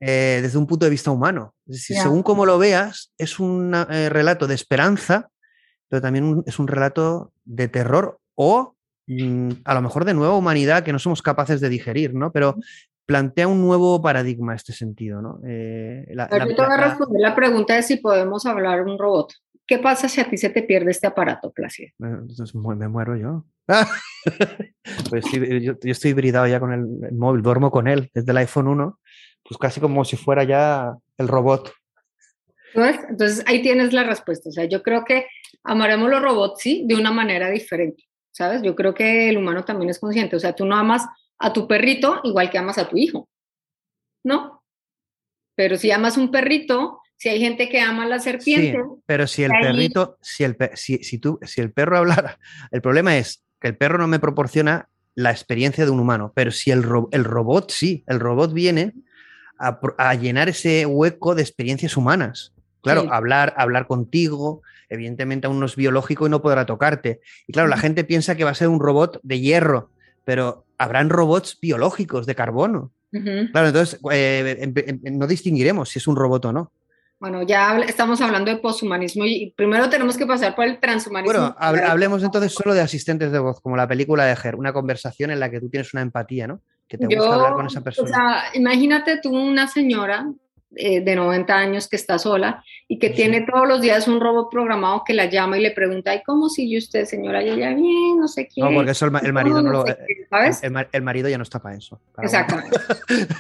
eh, 0.01 0.39
desde 0.43 0.59
un 0.59 0.67
punto 0.67 0.85
de 0.85 0.91
vista 0.91 1.11
humano. 1.11 1.55
Es 1.67 1.77
decir, 1.79 1.97
según 2.03 2.23
como 2.23 2.45
lo 2.47 2.59
veas, 2.59 3.13
es 3.19 3.41
un 3.41 3.75
eh, 3.75 4.09
relato 4.09 4.47
de 4.47 4.55
esperanza, 4.55 5.31
pero 5.89 6.01
también 6.03 6.25
un- 6.25 6.43
es 6.47 6.59
un 6.59 6.69
relato 6.69 7.33
de 7.45 7.67
terror 7.69 8.19
o 8.37 8.77
a 9.65 9.75
lo 9.75 9.83
mejor 9.83 10.05
de 10.05 10.15
nueva 10.15 10.37
humanidad 10.37 10.83
que 10.85 10.93
no 10.93 10.99
somos 10.99 11.23
capaces 11.23 11.61
de 11.61 11.69
digerir, 11.69 12.15
¿no? 12.15 12.33
Pero 12.33 12.57
plantea 13.07 13.49
un 13.49 13.61
nuevo 13.61 14.01
paradigma 14.01 14.53
en 14.53 14.57
este 14.57 14.73
sentido, 14.73 15.21
¿no? 15.21 15.41
Eh, 15.47 16.07
la- 16.11 16.25
A 16.25 16.29
ver, 16.31 16.39
la- 16.41 16.49
yo 16.49 16.55
te 16.57 16.63
voy 16.63 16.73
a 16.73 16.77
la- 16.77 16.89
responder 16.89 17.21
la 17.21 17.35
pregunta 17.35 17.75
de 17.75 17.83
si 17.83 17.97
podemos 17.97 18.47
hablar 18.47 18.83
un 18.83 18.99
robot. 18.99 19.33
¿Qué 19.67 19.79
pasa 19.79 20.09
si 20.09 20.21
a 20.21 20.29
ti 20.29 20.37
se 20.37 20.51
te 20.51 20.63
pierde 20.63 20.91
este 20.91 21.07
aparato, 21.07 21.51
Plácido? 21.53 21.91
Bueno, 21.99 22.19
entonces 22.23 22.55
me 22.55 22.89
muero 22.89 23.17
yo. 23.17 23.45
Pues 25.11 25.25
estoy- 25.27 25.61
yo, 25.63 25.75
yo 25.81 25.93
estoy 25.93 26.11
hibridado 26.11 26.47
ya 26.47 26.59
con 26.61 26.73
el, 26.73 26.87
el 27.11 27.17
móvil, 27.17 27.43
duermo 27.43 27.71
con 27.71 27.87
él 27.89 28.11
desde 28.15 28.31
el 28.33 28.39
iPhone 28.39 28.69
1, 28.69 28.99
pues 29.45 29.59
casi 29.59 29.81
como 29.81 30.05
si 30.05 30.17
fuera 30.17 30.45
ya 30.45 30.95
el 31.19 31.29
robot. 31.29 31.73
Entonces 32.75 33.45
ahí 33.47 33.63
tienes 33.63 33.93
la 33.93 34.03
respuesta. 34.05 34.49
O 34.49 34.53
sea, 34.53 34.65
yo 34.65 34.83
creo 34.83 35.05
que 35.05 35.27
amaremos 35.63 36.11
los 36.11 36.23
robots, 36.23 36.61
sí, 36.63 36.85
de 36.87 36.95
una 36.95 37.13
manera 37.13 37.51
diferente. 37.51 38.05
¿Sabes? 38.33 38.63
Yo 38.63 38.75
creo 38.75 38.95
que 38.95 39.29
el 39.29 39.37
humano 39.39 39.65
también 39.65 39.91
es 39.91 39.99
consciente. 39.99 40.37
O 40.37 40.41
sea, 40.41 40.55
tú 40.55 40.65
no 40.65 40.75
amas 40.77 41.07
a 41.39 41.53
tu 41.53 41.69
perrito 41.69 42.21
igual 42.25 42.51
que 42.51 42.59
amas 42.59 42.79
a 42.79 42.89
tu 42.89 42.97
hijo. 42.97 43.29
¿No? 44.25 44.63
Pero 45.55 45.77
si 45.77 45.91
amas 45.91 46.17
un 46.17 46.31
perrito, 46.31 47.01
si 47.17 47.29
hay 47.29 47.41
gente 47.41 47.69
que 47.69 47.81
ama 47.81 48.05
a 48.05 48.09
la 48.09 48.19
Sí, 48.19 48.25
serpiente, 48.31 48.79
pero 49.07 49.27
si 49.27 49.45
el 49.45 49.51
perrito, 49.61 50.17
si 50.23 50.45
el, 50.45 50.57
si, 50.75 50.99
si 51.05 51.19
tú, 51.19 51.39
si 51.43 51.61
el 51.61 51.73
perro 51.73 51.97
hablara, 51.99 52.39
el 52.71 52.81
problema 52.81 53.17
es 53.19 53.45
que 53.61 53.69
el 53.69 53.77
perro 53.77 53.99
no 53.99 54.09
me 54.09 54.19
proporciona 54.19 54.89
la 55.15 55.31
experiencia 55.31 55.85
de 55.85 55.91
un 55.91 56.01
humano, 56.01 56.33
pero 56.35 56.51
si 56.51 56.71
el, 56.71 56.83
ro- 56.83 57.09
el 57.13 57.25
robot 57.25 57.71
sí, 57.71 58.03
el 58.07 58.19
robot 58.19 58.55
viene 58.55 58.95
a, 59.59 59.79
a 59.99 60.15
llenar 60.15 60.49
ese 60.49 60.87
hueco 60.87 61.35
de 61.35 61.43
experiencias 61.43 61.97
humanas. 61.99 62.55
Claro, 62.81 63.03
Sí. 63.03 63.09
hablar, 63.13 63.53
hablar 63.59 63.87
contigo, 63.87 64.63
evidentemente 64.93 65.47
aún 65.47 65.59
no 65.61 65.67
es 65.67 65.77
biológico 65.77 66.27
y 66.27 66.31
no 66.31 66.43
podrá 66.43 66.67
tocarte. 66.67 67.21
Y 67.47 67.53
claro, 67.53 67.69
la 67.69 67.77
gente 67.79 68.05
piensa 68.05 68.37
que 68.37 68.45
va 68.45 68.51
a 68.51 68.55
ser 68.55 68.69
un 68.69 68.81
robot 68.81 69.21
de 69.23 69.41
hierro, 69.41 69.91
pero 70.25 70.65
habrán 70.79 71.11
robots 71.11 71.59
biológicos 71.61 72.27
de 72.27 72.35
carbono. 72.35 72.93
Claro, 73.53 73.67
entonces 73.69 74.01
eh, 74.11 74.57
em- 74.61 74.73
em- 74.77 75.19
no 75.19 75.27
distinguiremos 75.27 75.91
si 75.91 75.99
es 75.99 76.07
un 76.07 76.17
robot 76.17 76.47
o 76.47 76.53
no. 76.53 76.73
Bueno, 77.21 77.43
ya 77.43 77.79
estamos 77.81 78.21
hablando 78.21 78.51
de 78.51 78.57
poshumanismo 78.57 79.25
y 79.27 79.53
primero 79.57 79.89
tenemos 79.89 80.17
que 80.17 80.27
pasar 80.27 80.57
por 80.57 80.65
el 80.65 80.81
transhumanismo. 80.81 81.39
Bueno, 81.39 81.57
hable- 81.59 81.83
hablemos 81.85 82.23
entonces 82.25 82.53
solo 82.53 82.75
de 82.75 82.81
asistentes 82.81 83.31
de 83.31 83.39
voz, 83.39 83.61
como 83.61 83.77
la 83.77 83.87
película 83.87 84.25
de 84.25 84.33
Her, 84.43 84.57
una 84.57 84.73
conversación 84.73 85.31
en 85.31 85.39
la 85.39 85.49
que 85.51 85.61
tú 85.61 85.69
tienes 85.69 85.93
una 85.95 86.03
empatía, 86.03 86.49
¿no? 86.49 86.61
Que 86.89 86.99
te 86.99 87.07
gusta 87.07 87.35
hablar 87.35 87.53
con 87.53 87.67
esa 87.67 87.79
O 87.81 87.85
persona. 87.85 88.09
sea, 88.09 88.43
imagínate 88.55 89.19
tú 89.23 89.31
una 89.37 89.69
señora 89.69 90.27
eh, 90.77 91.01
de 91.03 91.17
90 91.17 91.55
años 91.55 91.89
que 91.89 91.97
está 91.97 92.19
sola 92.19 92.65
y 92.89 92.99
que 92.99 93.09
Sí. 93.09 93.15
tiene 93.15 93.43
todos 93.43 93.69
los 93.69 93.81
días 93.81 94.09
un 94.09 94.21
robot 94.21 94.51
programado 94.51 95.03
que 95.05 95.13
la 95.15 95.27
llama 95.27 95.59
y 95.59 95.63
le 95.63 95.71
pregunta, 95.71 96.15
¿y 96.15 96.23
cómo 96.23 96.49
sigue 96.49 96.79
usted, 96.79 97.05
señora? 97.05 97.43
Y 97.43 97.51
ella, 97.51 97.75
bien, 97.75 98.19
no 98.19 98.27
sé 98.29 98.49
qué. 98.49 98.61
no, 98.63 98.71
porque 98.73 98.93
eso 98.93 99.07
el, 99.07 99.13
el 99.23 99.33
marido 99.33 99.61
no 99.63 99.71
lo. 99.71 99.87
sé 99.87 99.97
qué", 100.07 100.27
¿Sabes? 100.31 100.63
El, 100.63 100.71
ma- 100.73 100.87
el 100.93 101.03
marido 101.03 101.29
ya 101.29 101.37
no 101.37 101.43
está 101.43 101.59
para 101.61 101.77
eso. 101.77 102.01
para 102.15 102.27
Exactamente. 102.27 102.77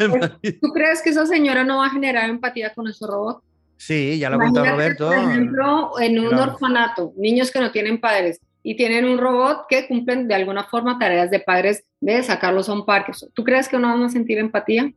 marido- 0.08 0.38
¿Tú 0.60 0.68
crees 0.72 1.00
que 1.02 1.10
esa 1.10 1.26
señora 1.26 1.64
no 1.64 1.78
va 1.78 1.86
a 1.86 1.90
generar 1.90 2.28
empatía 2.28 2.72
con 2.74 2.86
ese 2.88 3.06
robot? 3.06 3.42
Sí, 3.76 4.18
ya 4.18 4.30
lo 4.30 4.36
Imagínate, 4.36 4.70
Roberto. 4.70 5.06
Por 5.08 5.16
ejemplo, 5.16 6.00
en 6.00 6.18
un 6.20 6.28
Claro. 6.28 6.52
orfanato, 6.52 7.12
niños 7.16 7.50
que 7.50 7.58
no 7.60 7.72
tienen 7.72 8.00
padres 8.00 8.40
y 8.62 8.76
tienen 8.76 9.04
un 9.06 9.18
robot 9.18 9.64
que 9.68 9.88
cumplen 9.88 10.28
de 10.28 10.34
alguna 10.36 10.64
forma 10.64 10.98
tareas 10.98 11.30
de 11.32 11.40
padres 11.40 11.82
de 12.00 12.22
sacarlos 12.22 12.68
a 12.68 12.74
un 12.74 12.86
parque. 12.86 13.10
¿Tú 13.34 13.42
crees 13.42 13.68
que 13.68 13.78
no 13.78 13.88
van 13.88 14.02
a 14.04 14.08
sentir 14.08 14.38
empatía? 14.38 14.92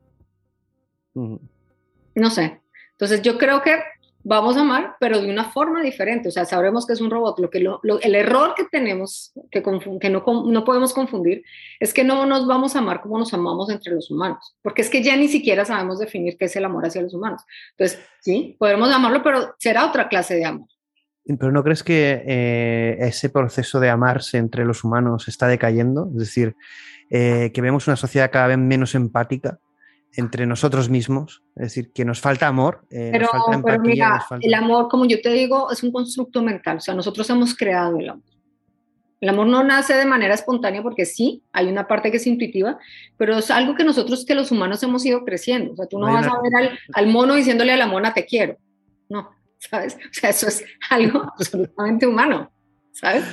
Ujú. 1.16 1.40
No 2.16 2.30
sé. 2.30 2.62
Entonces 2.92 3.22
yo 3.22 3.38
creo 3.38 3.62
que 3.62 3.78
vamos 4.26 4.58
a 4.58 4.62
amar, 4.62 4.96
pero 5.00 5.22
de 5.22 5.30
una 5.30 5.52
forma 5.52 5.82
diferente. 5.82 6.30
O 6.30 6.32
sea, 6.32 6.46
sabremos 6.46 6.86
que 6.86 6.94
es 6.94 7.02
un 7.02 7.12
robot. 7.12 7.40
Lo 7.40 7.50
que 7.50 7.60
el 7.60 8.16
error 8.16 8.54
que 8.56 8.66
tenemos, 8.66 9.34
que, 9.52 9.62
no, 10.10 10.24
no 10.46 10.66
podemos 10.66 10.94
confundir, 10.94 11.44
es 11.80 11.94
que 11.94 12.04
no 12.04 12.26
nos 12.26 12.48
vamos 12.48 12.76
a 12.76 12.80
amar 12.80 13.02
como 13.02 13.20
nos 13.20 13.34
amamos 13.34 13.70
entre 13.70 13.94
los 13.94 14.10
humanos. 14.10 14.56
Porque 14.62 14.82
es 14.82 14.90
que 14.90 15.04
ya 15.04 15.16
ni 15.16 15.28
siquiera 15.28 15.64
sabemos 15.64 16.00
definir 16.00 16.38
qué 16.38 16.46
es 16.46 16.56
el 16.56 16.66
amor 16.66 16.86
hacia 16.86 17.02
los 17.02 17.14
humanos. 17.14 17.44
Entonces, 17.78 18.00
sí, 18.22 18.56
podremos 18.60 18.92
amarlo, 18.92 19.22
pero 19.24 19.56
será 19.60 19.86
otra 19.86 20.10
clase 20.10 20.36
de 20.36 20.46
amor. 20.46 20.68
Pero 21.26 21.52
¿no 21.52 21.64
crees 21.64 21.84
que 21.84 22.24
eh, 22.26 22.98
ese 23.00 23.30
proceso 23.30 23.80
de 23.80 23.90
amarse 23.90 24.38
entre 24.38 24.66
los 24.66 24.84
humanos 24.84 25.28
está 25.28 25.48
decayendo? 25.48 26.10
Es 26.14 26.20
decir, 26.20 26.56
eh, 27.10 27.52
que 27.54 27.62
vemos 27.62 27.88
una 27.88 27.96
sociedad 27.96 28.32
cada 28.32 28.48
vez 28.48 28.58
menos 28.58 28.96
empática 28.96 29.60
entre 30.18 30.46
nosotros 30.46 30.90
mismos. 30.90 31.44
Es 31.56 31.64
decir, 31.64 31.92
que 31.94 32.06
nos 32.06 32.20
falta 32.22 32.48
amor, 32.48 32.86
eh, 32.90 33.10
Pero, 33.12 33.24
nos 33.24 33.32
falta 33.32 33.46
pero 33.64 33.76
empatía. 33.76 33.80
mira, 33.94 34.10
nos 34.16 34.28
falta- 34.28 34.48
el 34.48 34.54
amor, 34.54 34.88
como 34.90 35.06
yo 35.06 35.22
te 35.22 35.30
digo, 35.30 35.72
es 35.72 35.84
un 35.84 35.92
constructo 35.92 36.42
mental. 36.42 36.78
O 36.78 36.82
sea, 36.82 36.94
nosotros 36.94 37.30
hemos 37.30 37.56
creado 37.56 37.98
el 38.00 38.10
amor. 38.10 38.24
El 39.22 39.30
amor 39.30 39.48
no 39.48 39.64
nace 39.64 39.94
de 39.96 40.06
manera 40.06 40.34
espontánea 40.34 40.84
porque 40.84 41.06
sí, 41.06 41.42
hay 41.54 41.68
una 41.68 41.88
parte 41.88 42.12
que 42.12 42.18
es 42.18 42.28
intuitiva, 42.28 42.78
pero 43.18 43.38
es 43.38 43.50
algo 43.50 43.74
que 43.74 43.84
nosotros, 43.84 44.26
que 44.26 44.36
los 44.36 44.52
humanos 44.52 44.84
hemos 44.84 45.06
ido 45.06 45.24
creciendo. 45.24 45.72
O 45.74 45.76
sea, 45.78 45.88
tú 45.88 45.98
no, 45.98 46.08
No 46.08 46.14
vas 46.14 46.28
una- 46.28 46.36
a 46.38 46.42
ver 46.42 46.56
al, 46.56 46.80
al 46.94 47.08
mono 47.08 47.34
diciéndole 47.36 47.72
a 47.72 47.78
la 47.78 47.88
mona 47.88 48.14
te 48.14 48.26
quiero. 48.26 48.58
No, 49.10 49.30
¿sabes? 49.58 49.96
O 49.96 50.14
sea, 50.14 50.30
eso 50.30 50.48
es 50.48 50.64
algo 50.90 51.24
absolutamente 51.40 52.06
humano, 52.06 52.52
¿sabes? 52.92 53.24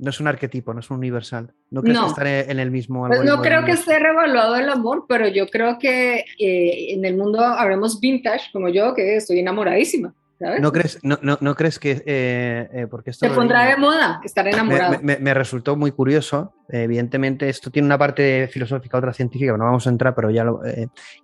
No 0.00 0.10
es 0.10 0.18
un 0.20 0.26
arquetipo, 0.28 0.72
no 0.72 0.80
es 0.80 0.90
un 0.90 0.96
universal. 0.98 1.52
No 1.70 1.82
crees 1.82 1.96
No. 1.98 2.04
que 2.04 2.08
estar 2.10 2.26
en 2.26 2.58
el 2.58 2.70
mismo 2.70 3.06
Pues 3.06 3.22
no 3.22 3.42
creo 3.42 3.64
que 3.64 3.72
esté 3.72 3.98
revaluado 3.98 4.56
el 4.56 4.68
amor, 4.68 5.04
pero 5.08 5.28
yo 5.28 5.46
creo 5.48 5.78
que 5.78 6.24
eh, 6.38 6.92
en 6.94 7.04
el 7.04 7.16
mundo 7.16 7.40
habremos 7.44 8.00
vintage, 8.00 8.50
como 8.52 8.68
yo, 8.68 8.94
que 8.94 9.16
estoy 9.16 9.40
enamoradísima, 9.40 10.14
¿sabes? 10.38 10.60
¿No 10.62 10.72
crees, 10.72 10.98
no, 11.02 11.18
no- 11.20 11.36
no 11.42 11.54
crees 11.54 11.78
que... 11.78 12.02
eh, 12.06 12.68
eh, 12.72 12.86
porque 12.90 13.10
esto 13.10 13.28
lo 13.28 13.34
pondrá 13.34 13.66
de 13.66 13.76
moda 13.76 14.20
estar 14.24 14.48
enamorado. 14.48 14.92
me- 14.92 15.16
me- 15.16 15.18
me 15.18 15.34
resultó 15.34 15.76
muy 15.76 15.92
curioso. 15.92 16.54
Evidentemente, 16.70 17.48
esto 17.50 17.70
tiene 17.70 17.84
una 17.86 17.98
parte 17.98 18.48
filosófica, 18.48 18.96
otra 18.96 19.12
científica, 19.12 19.54
no 19.56 19.64
vamos 19.64 19.86
a 19.86 19.90
entrar, 19.90 20.14
pero 20.14 20.30
ya 20.30 20.44
lo. 20.44 20.60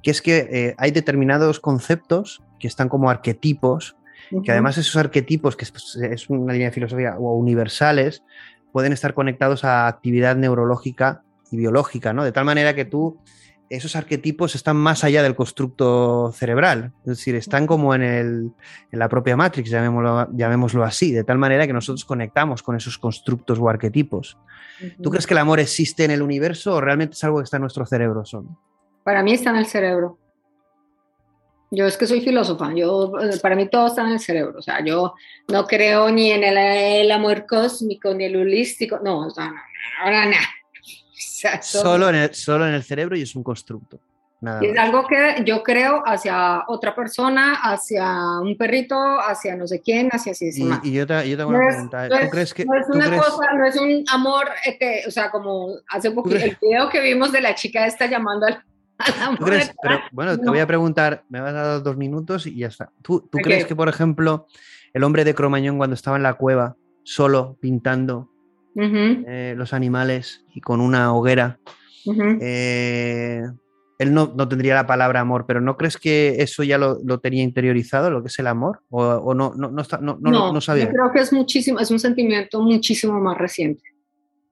que 0.02 0.10
es 0.10 0.20
que 0.20 0.74
hay 0.76 0.90
determinados 0.90 1.60
conceptos 1.60 2.42
que 2.60 2.68
están 2.68 2.88
como 2.90 3.08
arquetipos, 3.08 3.96
que 4.44 4.50
además 4.50 4.76
esos 4.76 4.96
arquetipos, 4.96 5.54
que 5.56 5.64
es, 5.64 5.72
es 6.02 6.28
una 6.28 6.52
línea 6.52 6.68
de 6.68 6.74
filosofía, 6.74 7.16
o 7.16 7.36
universales, 7.36 8.24
pueden 8.76 8.92
estar 8.92 9.14
conectados 9.14 9.64
a 9.64 9.88
actividad 9.88 10.36
neurológica 10.36 11.22
y 11.50 11.56
biológica, 11.56 12.12
¿no? 12.12 12.24
De 12.24 12.30
tal 12.30 12.44
manera 12.44 12.74
que 12.74 12.84
tú. 12.84 13.18
Esos 13.70 13.96
arquetipos 13.96 14.54
están 14.54 14.76
más 14.76 15.02
allá 15.02 15.22
del 15.22 15.34
constructo 15.34 16.30
cerebral, 16.32 16.92
es 17.00 17.16
decir, 17.16 17.36
están 17.36 17.66
como 17.66 17.94
en, 17.94 18.02
el, 18.02 18.50
en 18.92 18.98
la 18.98 19.08
propia 19.08 19.34
Matrix, 19.34 19.70
llamémoslo, 19.70 20.28
llamémoslo 20.36 20.84
así, 20.84 21.10
de 21.10 21.24
tal 21.24 21.38
manera 21.38 21.66
que 21.66 21.72
nosotros 21.72 22.04
conectamos 22.04 22.62
con 22.62 22.76
esos 22.76 22.98
constructos 22.98 23.58
o 23.58 23.66
arquetipos. 23.66 24.36
¿Tú 25.02 25.08
crees 25.08 25.26
que 25.26 25.32
el 25.32 25.38
amor 25.38 25.58
existe 25.58 26.04
en 26.04 26.10
el 26.10 26.20
universo 26.20 26.74
o 26.74 26.80
realmente 26.82 27.14
es 27.14 27.24
algo 27.24 27.38
que 27.38 27.44
está 27.44 27.56
en 27.56 27.62
nuestro 27.62 27.86
cerebro 27.86 28.26
solo? 28.26 28.60
Para 29.04 29.22
mí 29.22 29.32
está 29.32 29.48
en 29.48 29.56
el 29.56 29.66
cerebro. 29.66 30.18
Yo 31.70 31.84
es 31.86 31.96
que 31.96 32.06
soy 32.06 32.20
filósofa, 32.20 32.72
yo, 32.74 33.12
eh, 33.20 33.38
para 33.42 33.56
mí 33.56 33.68
todo 33.68 33.88
está 33.88 34.02
en 34.02 34.12
el 34.12 34.20
cerebro, 34.20 34.58
o 34.58 34.62
sea, 34.62 34.84
yo 34.84 35.14
no 35.48 35.66
creo 35.66 36.10
ni 36.10 36.30
en 36.30 36.44
el, 36.44 36.56
el 36.56 37.10
amor 37.10 37.44
cósmico, 37.46 38.14
ni 38.14 38.24
el 38.26 38.36
holístico, 38.36 39.00
no, 39.02 39.26
o 39.26 39.30
sea, 39.30 39.46
no, 39.46 39.52
no, 40.04 40.10
no, 40.24 40.30
no. 40.30 40.36
O 40.36 41.18
sea, 41.18 41.60
Solo 41.62 42.08
en, 42.10 42.14
el, 42.14 42.34
solo 42.34 42.66
en 42.68 42.74
el 42.74 42.82
cerebro 42.84 43.16
y 43.16 43.22
es 43.22 43.34
un 43.34 43.42
constructo. 43.42 43.98
Nada 44.40 44.60
es 44.62 44.78
algo 44.78 45.06
que 45.06 45.42
yo 45.46 45.62
creo 45.62 46.02
hacia 46.06 46.64
otra 46.68 46.94
persona, 46.94 47.54
hacia 47.62 48.38
un 48.40 48.56
perrito, 48.56 48.94
hacia 49.18 49.56
no 49.56 49.66
sé 49.66 49.80
quién, 49.80 50.08
hacia 50.12 50.32
así 50.32 50.50
Y, 50.54 50.88
y 50.90 50.92
yo, 50.92 51.06
te, 51.06 51.28
yo 51.28 51.36
tengo 51.38 51.52
No 51.52 51.58
una 51.58 51.68
es, 51.68 51.74
pregunta. 51.74 52.08
¿Tú 52.08 52.14
es- 52.16 52.30
crees 52.30 52.54
que.? 52.54 52.64
no 52.66 52.74
es 52.78 52.86
una 52.88 53.06
crees- 53.06 53.22
cosa, 53.22 53.52
no 53.54 53.66
es 53.66 53.76
un 53.76 54.04
amor, 54.12 54.46
este, 54.66 55.02
o 55.08 55.10
sea, 55.10 55.30
como 55.30 55.70
hace 55.88 56.10
poquito, 56.10 56.36
el 56.36 56.56
video 56.60 56.88
que 56.90 57.00
vimos 57.00 57.32
de 57.32 57.40
la 57.40 57.54
chica 57.54 57.86
esta 57.86 58.06
llamando 58.06 58.46
al. 58.46 58.62
¿Tú 59.38 59.44
crees- 59.44 59.74
pero, 59.82 60.00
bueno, 60.10 60.38
te 60.38 60.48
voy 60.48 60.58
a 60.58 60.66
preguntar, 60.66 61.24
me 61.28 61.40
vas 61.40 61.54
a 61.54 61.62
dar 61.62 61.82
dos 61.82 61.96
minutos 61.96 62.46
y 62.46 62.56
ya 62.56 62.68
está. 62.68 62.90
¿Tú, 63.02 63.28
crees 63.42 63.64
que, 63.66 63.76
por 63.76 63.88
ejemplo, 63.88 64.46
el 64.92 65.04
hombre 65.04 65.24
de 65.24 65.34
Cromañón 65.34 65.76
cuando 65.78 65.94
estaba 65.94 66.16
en 66.16 66.22
la 66.22 66.34
cueva, 66.34 66.76
solo, 67.02 67.56
pintando 67.60 68.30
eh, 69.28 69.54
los 69.56 69.72
animales 69.72 70.44
y 70.54 70.60
con 70.60 70.80
una 70.80 71.14
hoguera, 71.14 71.58
eh, 72.40 73.42
él 73.98 74.12
no, 74.12 74.32
no 74.36 74.48
tendría 74.48 74.74
la 74.74 74.86
palabra 74.86 75.20
amor, 75.20 75.44
pero 75.46 75.60
¿no 75.60 75.76
crees 75.76 75.96
que 75.96 76.36
eso 76.42 76.62
ya 76.62 76.76
lo, 76.78 76.98
lo 77.04 77.18
tenía 77.18 77.42
interiorizado, 77.42 78.10
lo 78.10 78.22
que 78.22 78.28
es 78.28 78.38
el 78.38 78.46
amor? 78.46 78.80
¿O, 78.90 79.02
o 79.04 79.34
no, 79.34 79.54
no, 79.56 79.70
no, 79.70 79.82
está- 79.82 79.98
no, 79.98 80.18
no, 80.20 80.30
No, 80.30 80.52
no 80.52 80.60
sabía? 80.60 80.84
yo 80.84 80.90
creo 80.90 81.12
que 81.12 81.20
es 81.20 81.32
muchísimo, 81.32 81.78
es 81.80 81.90
un 81.90 81.98
sentimiento 81.98 82.60
muchísimo 82.60 83.18
más 83.20 83.38
reciente. 83.38 83.82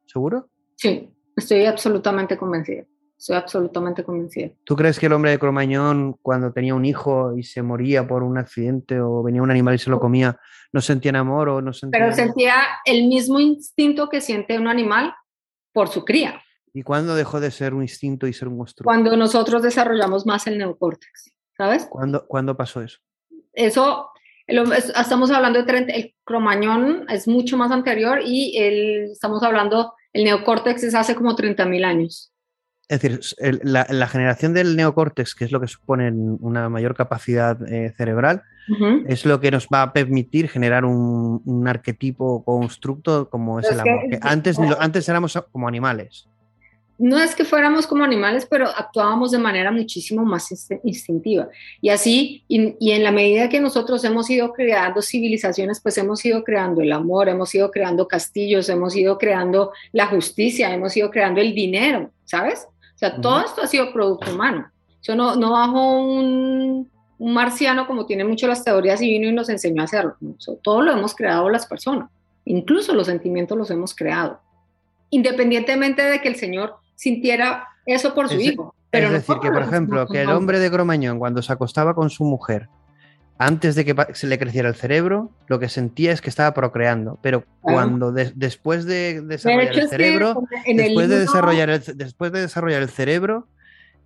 ¿Seguro? 0.07 0.49
Sí, 0.77 1.11
estoy 1.37 1.67
absolutamente 1.67 2.37
convencida. 2.37 2.85
Estoy 3.25 3.37
absolutamente 3.37 4.05
convencida. 4.05 4.51
¿Tú 4.65 4.77
crees 4.77 4.99
que 4.99 5.07
el 5.07 5.15
hombre 5.15 5.31
de 5.31 5.39
Cromañón, 5.39 6.13
cuando 6.21 6.53
tenía 6.53 6.75
un 6.75 6.85
hijo 6.85 7.35
y 7.39 7.43
se 7.43 7.63
moría 7.63 8.07
por 8.07 8.23
un 8.23 8.37
accidente 8.37 9.01
o 9.01 9.23
venía 9.23 9.41
un 9.41 9.51
animal 9.51 9.77
y 9.77 9.79
se 9.79 9.89
lo 9.89 9.99
comía, 9.99 10.39
no 10.75 10.83
sentía 10.83 11.19
amor 11.19 11.49
o 11.49 11.63
no 11.63 11.73
sentía... 11.73 11.99
Pero 12.01 12.13
sentía 12.15 12.55
el 12.85 13.07
mismo 13.09 13.41
instinto 13.41 14.11
que 14.11 14.21
siente 14.21 14.59
un 14.59 14.69
animal 14.69 15.15
por 15.73 15.89
su 15.89 16.05
cría, 16.05 16.39
¿Y 16.75 16.83
cuándo 16.83 17.15
dejó 17.15 17.41
de 17.41 17.51
ser 17.51 17.73
un 17.73 17.81
instinto 17.81 18.27
y 18.27 18.35
ser 18.35 18.49
un 18.49 18.59
monstruo? 18.59 18.85
cuando 18.85 19.17
nosotros 19.17 19.63
desarrollamos 19.63 20.27
más 20.27 20.47
el 20.47 20.59
neocórtex, 20.59 21.33
¿sabes? 21.57 21.87
¿Cuándo, 21.89 22.27
cuándo 22.27 22.55
pasó 22.59 22.83
eso? 22.83 22.99
Eso, 23.55 24.11
el- 24.47 24.71
estamos 24.71 25.31
hablando 25.31 25.61
de 25.61 25.65
30, 25.65 25.95
el 25.95 26.15
cromañón 26.25 27.07
es 27.09 27.27
mucho 27.27 27.57
más 27.57 27.71
anterior 27.71 28.19
y 28.23 28.59
el, 28.59 29.13
estamos 29.13 29.43
hablando, 29.43 29.95
el 30.13 30.25
neocórtex 30.25 30.83
es 30.85 30.95
hace 30.95 31.15
como 31.15 31.35
30.000 31.35 31.87
años. 31.87 32.33
Es 32.89 33.01
decir, 33.01 33.21
el- 33.39 33.61
la, 33.63 33.87
la 33.89 34.07
generación 34.09 34.53
del 34.53 34.77
neocórtex, 34.77 35.35
que 35.35 35.45
es 35.47 35.53
lo 35.53 35.61
que 35.61 35.69
supone 35.69 36.11
una 36.13 36.69
mayor 36.69 36.95
capacidad 36.95 37.57
eh, 37.73 37.93
cerebral, 37.97 38.43
Ujú. 38.69 39.05
es 39.07 39.25
lo 39.25 39.41
que 39.41 39.51
nos 39.51 39.67
va 39.73 39.83
a 39.83 39.93
permitir 39.93 40.49
generar 40.49 40.85
un, 40.85 41.41
un 41.45 41.69
arquetipo 41.69 42.25
o 42.27 42.45
constructo 42.45 43.29
como 43.31 43.61
es 43.61 43.71
el 43.71 43.83
que- 43.83 43.91
amor. 43.91 44.03
que 44.11 44.19
antes, 44.23 44.59
antes 44.79 45.09
éramos 45.09 45.39
como 45.53 45.67
animales. 45.69 46.29
no 46.97 47.19
es 47.19 47.35
que 47.35 47.45
fuéramos 47.45 47.87
como 47.89 48.05
animales, 48.05 48.47
pero 48.49 48.69
actuábamos 48.69 49.33
de 49.33 49.39
manera 49.39 49.73
muchísimo 49.73 50.25
más 50.25 50.51
inst- 50.53 50.79
instintiva. 50.85 51.49
Y 51.81 51.89
así, 51.89 52.45
y, 52.49 52.77
y 52.79 52.93
en 52.93 53.03
la 53.03 53.11
medida 53.11 53.49
que 53.49 53.61
nosotros 53.61 54.05
hemos 54.05 54.31
ido 54.31 54.53
creando 54.53 55.03
civilizaciones, 55.03 55.81
pues 55.81 55.99
hemos 55.99 56.25
ido 56.25 56.45
creando 56.45 56.83
el 56.83 56.93
amor, 56.93 57.29
hemos 57.29 57.53
ido 57.55 57.71
creando 57.73 58.07
castillos, 58.07 58.69
hemos 58.69 58.95
ido 58.95 59.19
creando 59.19 59.73
la 59.93 60.07
justicia, 60.07 60.73
hemos 60.73 60.97
ido 60.97 61.11
creando 61.11 61.41
el 61.41 61.53
dinero, 61.55 62.11
¿sabes? 62.27 62.69
O 62.95 62.99
sea, 62.99 63.21
todo 63.21 63.41
esto 63.41 63.63
ha 63.63 63.67
sido 63.67 63.93
producto 63.93 64.33
humano. 64.33 64.71
Yo 65.03 65.15
no, 65.17 65.37
no 65.37 65.53
bajo 65.53 65.99
un, 66.01 66.91
un 67.19 67.35
marciano 67.35 67.87
como 67.87 68.07
tienen 68.07 68.29
mucho 68.29 68.47
las 68.47 68.65
teorías 68.65 69.03
y 69.03 69.09
vino 69.09 69.29
y 69.29 69.33
nos 69.33 69.49
enseñó 69.49 69.83
a 69.83 69.85
hacerlo. 69.85 70.17
¿no? 70.21 70.35
So, 70.39 70.57
todo 70.63 70.81
lo 70.83 70.93
hemos 70.93 71.15
creado 71.15 71.49
las 71.51 71.67
personas. 71.67 72.09
Incluso 72.45 72.95
los 72.95 73.07
sentimientos 73.07 73.57
los 73.59 73.71
hemos 73.71 73.95
creado. 73.95 74.41
Independientemente 75.11 76.03
de 76.03 76.21
que 76.21 76.29
el 76.29 76.37
Señor 76.37 76.77
sintiera 76.95 77.69
eso 77.87 78.15
por 78.15 78.29
su 78.29 78.37
Es- 78.37 78.43
hijo. 78.47 78.75
Pero 78.91 79.09
es 79.09 79.13
decir, 79.15 79.35
que 79.43 79.51
por 79.51 79.61
lo 79.63 79.67
ejemplo, 79.67 80.07
que 80.07 80.23
el 80.23 80.31
hombre 80.31 80.61
de 80.61 80.71
Cromañón, 80.71 81.19
cuando 81.19 81.43
se 81.43 81.53
acostaba 81.53 81.95
con 81.97 82.11
su 82.11 82.23
mujer, 82.23 82.69
antes 83.39 83.75
de 83.75 83.85
que 83.85 83.95
se 84.15 84.27
le 84.27 84.39
creciera 84.39 84.69
el 84.69 84.75
cerebro, 84.77 85.31
lo 85.49 85.59
que 85.59 85.69
sentía 85.69 86.13
es 86.13 86.21
que 86.21 86.31
estaba 86.31 86.55
procreando. 86.55 87.19
Pero 87.23 87.45
cuando 87.61 88.13
de- 88.13 88.33
después 88.35 88.85
de 88.85 89.21
De 89.21 89.23
desarrollar 89.23 89.75
el 89.79 89.89
cerebro, 89.89 90.43
después 90.67 90.77
de, 90.77 90.89
libro- 90.89 91.09
desarrollar 91.09 91.71
el, 91.71 91.83
ce- 91.83 91.95
después 91.95 92.33
de 92.33 92.41
desarrollar 92.43 92.83
el 92.83 92.89
cerebro, 92.91 93.49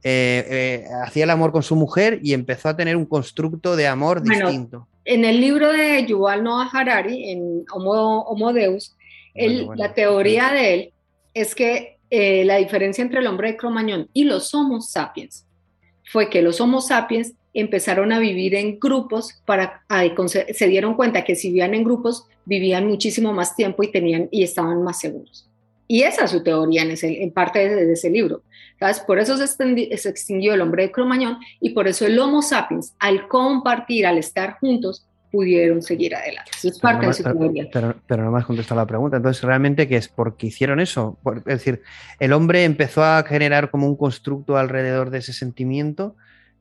eh, 0.04 0.46
eh, 0.48 0.84
hacía 1.04 1.24
el 1.24 1.30
amor 1.30 1.52
con 1.52 1.62
su 1.62 1.74
mujer 1.76 2.20
y 2.22 2.32
empezó 2.32 2.68
a 2.68 2.76
tener 2.76 2.96
un 2.96 3.04
constructo 3.04 3.76
de 3.76 3.86
amor 3.88 4.22
Bueno, 4.24 4.46
distinto. 4.48 4.88
En 5.04 5.24
el 5.24 5.40
libro 5.40 5.72
de 5.72 6.04
Yuval 6.06 6.42
Noah 6.44 6.70
Harari, 6.72 7.30
en 7.30 7.64
Homo, 7.72 8.22
Homo 8.22 8.52
Deus, 8.52 8.96
él- 9.34 9.52
Bueno, 9.52 9.66
bueno. 9.66 9.82
la 9.82 9.94
teoría 9.94 10.52
de 10.52 10.74
él 10.74 10.92
es 11.34 11.54
que 11.54 11.98
eh, 12.10 12.44
la 12.44 12.56
diferencia 12.56 13.02
entre 13.02 13.20
el 13.20 13.26
hombre 13.26 13.52
de 13.52 13.56
Cromañón 13.58 14.08
y 14.14 14.24
los 14.24 14.54
Homo 14.54 14.80
sapiens 14.80 15.44
fue 16.10 16.30
que 16.30 16.40
los 16.40 16.58
Homo 16.60 16.80
sapiens 16.80 17.34
empezaron 17.60 18.12
a 18.12 18.18
vivir 18.18 18.54
en 18.54 18.78
grupos 18.78 19.40
para 19.44 19.82
a- 19.88 20.04
se 20.26 20.66
dieron 20.68 20.94
cuenta 20.94 21.24
que 21.24 21.34
si 21.36 21.48
vivían 21.48 21.74
en 21.74 21.84
grupos 21.84 22.26
vivían 22.44 22.86
muchísimo 22.86 23.32
más 23.32 23.54
tiempo 23.56 23.82
y 23.82 23.90
tenían 23.92 24.28
y 24.30 24.42
estaban 24.42 24.82
más 24.82 25.00
seguros. 25.00 25.48
Y 25.86 26.02
esa 26.02 26.24
es 26.24 26.30
su 26.30 26.42
teoría 26.42 26.82
en, 26.82 26.90
ese- 26.92 27.22
en 27.22 27.30
parte 27.32 27.58
de, 27.68 27.86
de 27.86 27.92
ese 27.92 28.10
libro. 28.10 28.42
¿sabes? 28.78 29.00
Por 29.00 29.18
eso 29.18 29.36
se, 29.36 29.44
extendi- 29.44 29.94
se 29.96 30.08
extinguió 30.08 30.54
el 30.54 30.60
hombre 30.60 30.84
de 30.84 30.92
Cromañón 30.92 31.38
y 31.60 31.70
por 31.70 31.88
eso 31.88 32.06
el 32.06 32.18
Homo 32.18 32.42
sapiens, 32.42 32.94
al 33.00 33.26
compartir, 33.26 34.06
al 34.06 34.18
estar 34.18 34.58
juntos, 34.60 35.04
pudieron 35.32 35.82
seguir 35.82 36.14
adelante. 36.14 36.50
Es 36.54 36.62
Pero 36.62 36.80
parte 36.80 37.02
no, 37.02 37.08
de 37.08 37.14
su 37.14 37.22
teoría. 37.24 37.68
pero- 37.72 37.96
pero 38.06 38.22
no 38.24 38.30
me 38.30 38.38
has 38.38 38.46
contestado 38.46 38.80
la 38.80 38.86
pregunta. 38.86 39.16
Entonces, 39.16 39.42
¿realmente 39.42 39.88
qué 39.88 39.96
es? 39.96 40.08
¿Porque 40.08 40.46
hicieron 40.46 40.78
eso? 40.80 41.18
Por- 41.22 41.38
es 41.38 41.44
decir, 41.44 41.82
el 42.20 42.32
hombre 42.32 42.64
empezó 42.64 43.02
a 43.02 43.22
generar 43.24 43.70
como 43.70 43.86
un 43.88 43.96
constructo 43.96 44.56
alrededor 44.56 45.10
de 45.10 45.18
ese 45.18 45.32
sentimiento. 45.32 46.14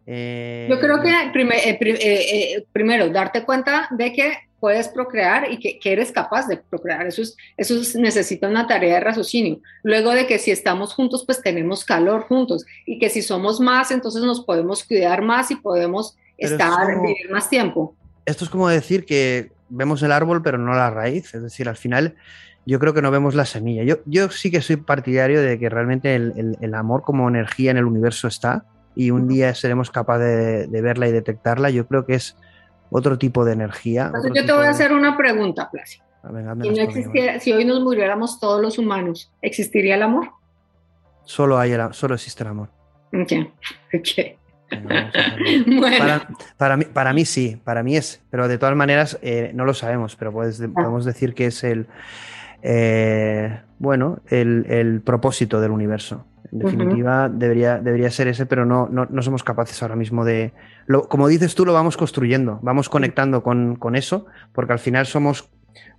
Eh, 0.07 0.67
Yo 0.69 0.79
creo 0.79 1.01
que 1.01 1.09
eh, 1.11 1.77
eh, 1.81 2.65
primero, 2.71 3.09
darte 3.09 3.43
cuenta 3.43 3.87
de 3.91 4.13
que 4.13 4.33
puedes 4.59 4.87
procrear 4.87 5.51
y 5.51 5.59
que, 5.59 5.77
que 5.77 5.91
eres 5.91 6.11
capaz 6.11 6.47
de 6.47 6.57
procrear. 6.57 7.05
Eso, 7.05 7.21
es, 7.21 7.35
eso 7.57 7.75
es- 7.79 7.95
necesita 7.95 8.47
una 8.47 8.65
tarea 8.65 8.95
de 8.95 8.99
raciocinio. 9.01 9.59
Luego 9.83 10.11
de 10.11 10.25
que 10.25 10.39
si 10.39 10.49
estamos 10.49 10.93
juntos, 10.95 11.23
pues 11.25 11.41
tenemos 11.43 11.85
calor 11.85 12.21
juntos. 12.23 12.65
Y 12.85 12.97
que 12.97 13.09
si 13.09 13.21
somos 13.21 13.59
más, 13.59 13.91
entonces 13.91 14.23
nos 14.23 14.43
podemos 14.43 14.83
cuidar 14.83 15.21
más 15.21 15.51
y 15.51 15.55
podemos 15.57 16.17
estar, 16.37 17.01
vivir 17.01 17.29
más 17.29 17.49
tiempo. 17.49 17.95
Esto 18.25 18.45
es 18.45 18.49
como 18.49 18.67
decir 18.69 19.05
que 19.05 19.51
vemos 19.69 20.01
el 20.01 20.11
árbol 20.11 20.41
pero 20.41 20.57
no 20.57 20.73
la 20.73 20.89
raíz. 20.89 21.33
Es 21.35 21.43
decir, 21.43 21.69
al 21.69 21.77
final 21.77 22.15
yo 22.65 22.79
creo 22.79 22.93
que 22.93 23.01
no 23.01 23.11
vemos 23.11 23.35
la 23.35 23.45
semilla. 23.45 23.83
Yo, 23.83 23.97
yo 24.05 24.29
sí 24.31 24.49
que 24.49 24.61
soy 24.61 24.77
partidario 24.77 25.41
de 25.41 25.59
que 25.59 25.69
realmente 25.69 26.15
el, 26.15 26.33
el- 26.35 26.57
el 26.61 26.73
amor 26.73 27.03
como 27.03 27.27
energía 27.29 27.69
en 27.71 27.77
el 27.77 27.85
universo 27.85 28.27
está 28.27 28.65
y 28.97 29.11
un 29.11 29.27
día 29.27 29.53
seremos 29.53 29.91
capaces 29.91 30.25
de, 30.25 30.67
de 30.67 30.81
verla 30.81 31.07
y 31.07 31.11
detectarla. 31.11 31.69
Yo 31.69 31.85
creo 31.87 32.05
que 32.05 32.15
es 32.15 32.35
otro 32.89 33.17
tipo 33.17 33.45
de 33.45 33.53
energía. 33.53 34.07
Entonces, 34.07 34.31
otro 34.31 34.41
yo 34.41 34.45
te 34.47 34.53
voy 34.53 34.65
a 34.65 34.69
hacer 34.71 34.91
una 34.91 35.15
pregunta, 35.15 35.69
Plácido. 35.71 36.03
A 36.23 36.31
ver, 36.31 36.47
hazme 36.47 36.63
Si, 36.63 36.69
no 36.69 36.75
las 36.75 36.85
preguntas. 36.87 36.97
existiera, 36.97 37.39
si 37.39 37.53
hoy 37.53 37.63
nos 37.65 37.81
muriéramos 37.81 38.39
todos 38.39 38.61
los 38.61 38.77
humanos, 38.77 39.31
¿existiría 39.41 39.95
el 39.95 40.03
amor? 40.03 40.29
Solo, 41.23 41.57
hay 41.59 41.71
el- 41.73 41.93
solo 41.93 42.15
existe 42.15 42.43
el 42.43 42.49
amor. 42.49 42.69
Venga. 43.11 43.47
Bueno, 45.65 45.97
Para, 45.97 46.27
para 46.57 46.75
mí, 46.77 46.85
para 46.85 47.13
mí 47.13 47.23
sí, 47.23 47.57
para 47.63 47.83
mí 47.83 47.95
es, 47.95 48.21
pero 48.29 48.49
de 48.49 48.57
todas 48.57 48.75
maneras 48.75 49.17
eh, 49.21 49.51
no 49.53 49.63
lo 49.63 49.73
sabemos, 49.73 50.17
pero 50.17 50.33
puedes- 50.33 50.59
Ah. 50.61 50.67
podemos 50.73 51.05
decir 51.05 51.33
que 51.33 51.45
es 51.45 51.63
el, 51.63 51.87
eh, 52.61 53.61
bueno, 53.79 54.19
el, 54.27 54.65
el 54.67 55.01
propósito 55.01 55.61
del 55.61 55.71
universo. 55.71 56.25
En 56.51 56.59
definitiva, 56.59 57.29
debería, 57.29 57.77
debería 57.79 58.09
ser 58.09 58.27
ese, 58.27 58.45
pero 58.45 58.65
no, 58.65 58.87
no, 58.89 59.05
no 59.09 59.21
somos 59.21 59.43
capaces 59.43 59.81
ahora 59.81 59.95
mismo 59.95 60.23
de... 60.25 60.53
Lo, 60.85 61.03
como 61.09 61.27
dices 61.27 61.55
tú, 61.55 61.65
lo 61.65 61.73
vamos 61.73 61.97
construyendo, 61.97 62.59
vamos 62.61 62.89
conectando 62.89 63.43
con, 63.43 63.75
con 63.75 63.95
eso, 63.95 64.25
porque 64.53 64.73
al 64.73 64.79
final 64.79 65.05
somos 65.05 65.49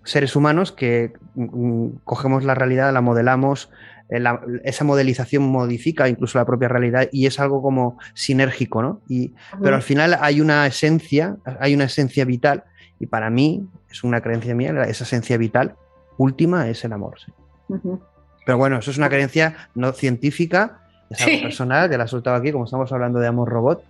seres 0.04 0.34
humanos 0.36 0.72
que 0.72 1.12
mm, 1.34 1.88
cogemos 2.04 2.44
la 2.44 2.54
realidad, 2.54 2.92
la 2.92 3.00
modelamos, 3.02 3.70
eh, 4.08 4.20
la- 4.20 4.40
esa 4.64 4.84
modelización 4.84 5.42
modifica 5.42 6.08
incluso 6.08 6.38
la 6.38 6.46
propia 6.46 6.68
realidad 6.68 7.08
y 7.12 7.26
es 7.26 7.38
algo 7.40 7.60
como 7.60 7.98
sinérgico, 8.14 8.80
¿no? 8.82 9.02
Y, 9.08 9.34
pero 9.62 9.76
al 9.76 9.82
final 9.82 10.16
hay 10.20 10.40
una 10.40 10.66
esencia, 10.66 11.36
hay 11.60 11.74
una 11.74 11.84
esencia 11.84 12.24
vital 12.24 12.64
y 12.98 13.06
para 13.06 13.28
mí, 13.28 13.68
es 13.90 14.02
una 14.02 14.20
creencia 14.22 14.54
mía, 14.54 14.72
esa 14.84 15.04
esencia 15.04 15.36
vital 15.36 15.74
última 16.16 16.68
es 16.68 16.84
el 16.84 16.92
amor. 16.94 17.18
sí. 17.24 17.32
Ujú. 17.68 18.00
Pero 18.48 18.56
bueno, 18.56 18.78
eso 18.78 18.90
es 18.90 18.96
una 18.96 19.10
creencia 19.10 19.68
no 19.74 19.92
científica, 19.92 20.78
es 21.10 21.20
algo 21.20 21.36
Sí. 21.36 21.42
personal, 21.42 21.90
que 21.90 21.98
la 21.98 22.04
he 22.04 22.08
soltado 22.08 22.34
aquí, 22.34 22.50
como 22.50 22.64
estamos 22.64 22.90
hablando 22.90 23.18
de 23.20 23.26
amor 23.26 23.50
robot. 23.50 23.84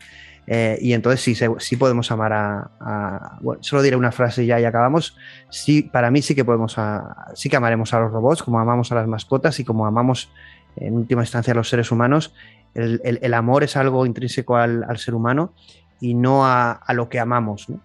eh, 0.49 0.77
y 0.81 0.95
entonces 0.95 1.21
sí, 1.21 1.37
sí 1.59 1.77
podemos 1.77 2.11
amar 2.11 2.33
a, 2.33 2.71
a- 2.81 3.39
Bueno, 3.41 3.63
solo 3.63 3.83
diré 3.83 3.95
una 3.95 4.11
frase 4.11 4.47
ya 4.47 4.59
y 4.59 4.65
acabamos. 4.65 5.17
Sí, 5.49 5.83
para 5.83 6.11
mí 6.11 6.23
sí 6.23 6.35
que 6.35 6.45
podemos 6.45 6.77
a- 6.77 7.27
sí 7.35 7.49
que 7.49 7.57
amaremos 7.57 7.95
a 7.95 8.01
los 8.01 8.11
robots, 8.11 8.43
como 8.43 8.59
amamos 8.59 8.91
a 8.91 8.97
las 8.97 9.07
mascotas 9.07 9.61
y 9.61 9.65
como 9.65 9.87
amamos 9.87 10.33
en 10.75 10.95
última 10.97 11.23
instancia 11.23 11.53
a 11.53 11.55
los 11.55 11.69
seres 11.69 11.93
humanos. 11.93 12.35
El, 12.75 13.01
el- 13.05 13.21
el 13.23 13.35
amor 13.35 13.63
es 13.63 13.77
algo 13.77 14.07
intrínseco 14.07 14.57
al, 14.57 14.85
al 14.89 14.99
ser 14.99 15.15
humano 15.15 15.53
y 16.01 16.15
no 16.15 16.45
a, 16.47 16.73
a 16.73 16.95
lo 16.95 17.09
que 17.09 17.21
amamos. 17.21 17.69
¿no? 17.69 17.81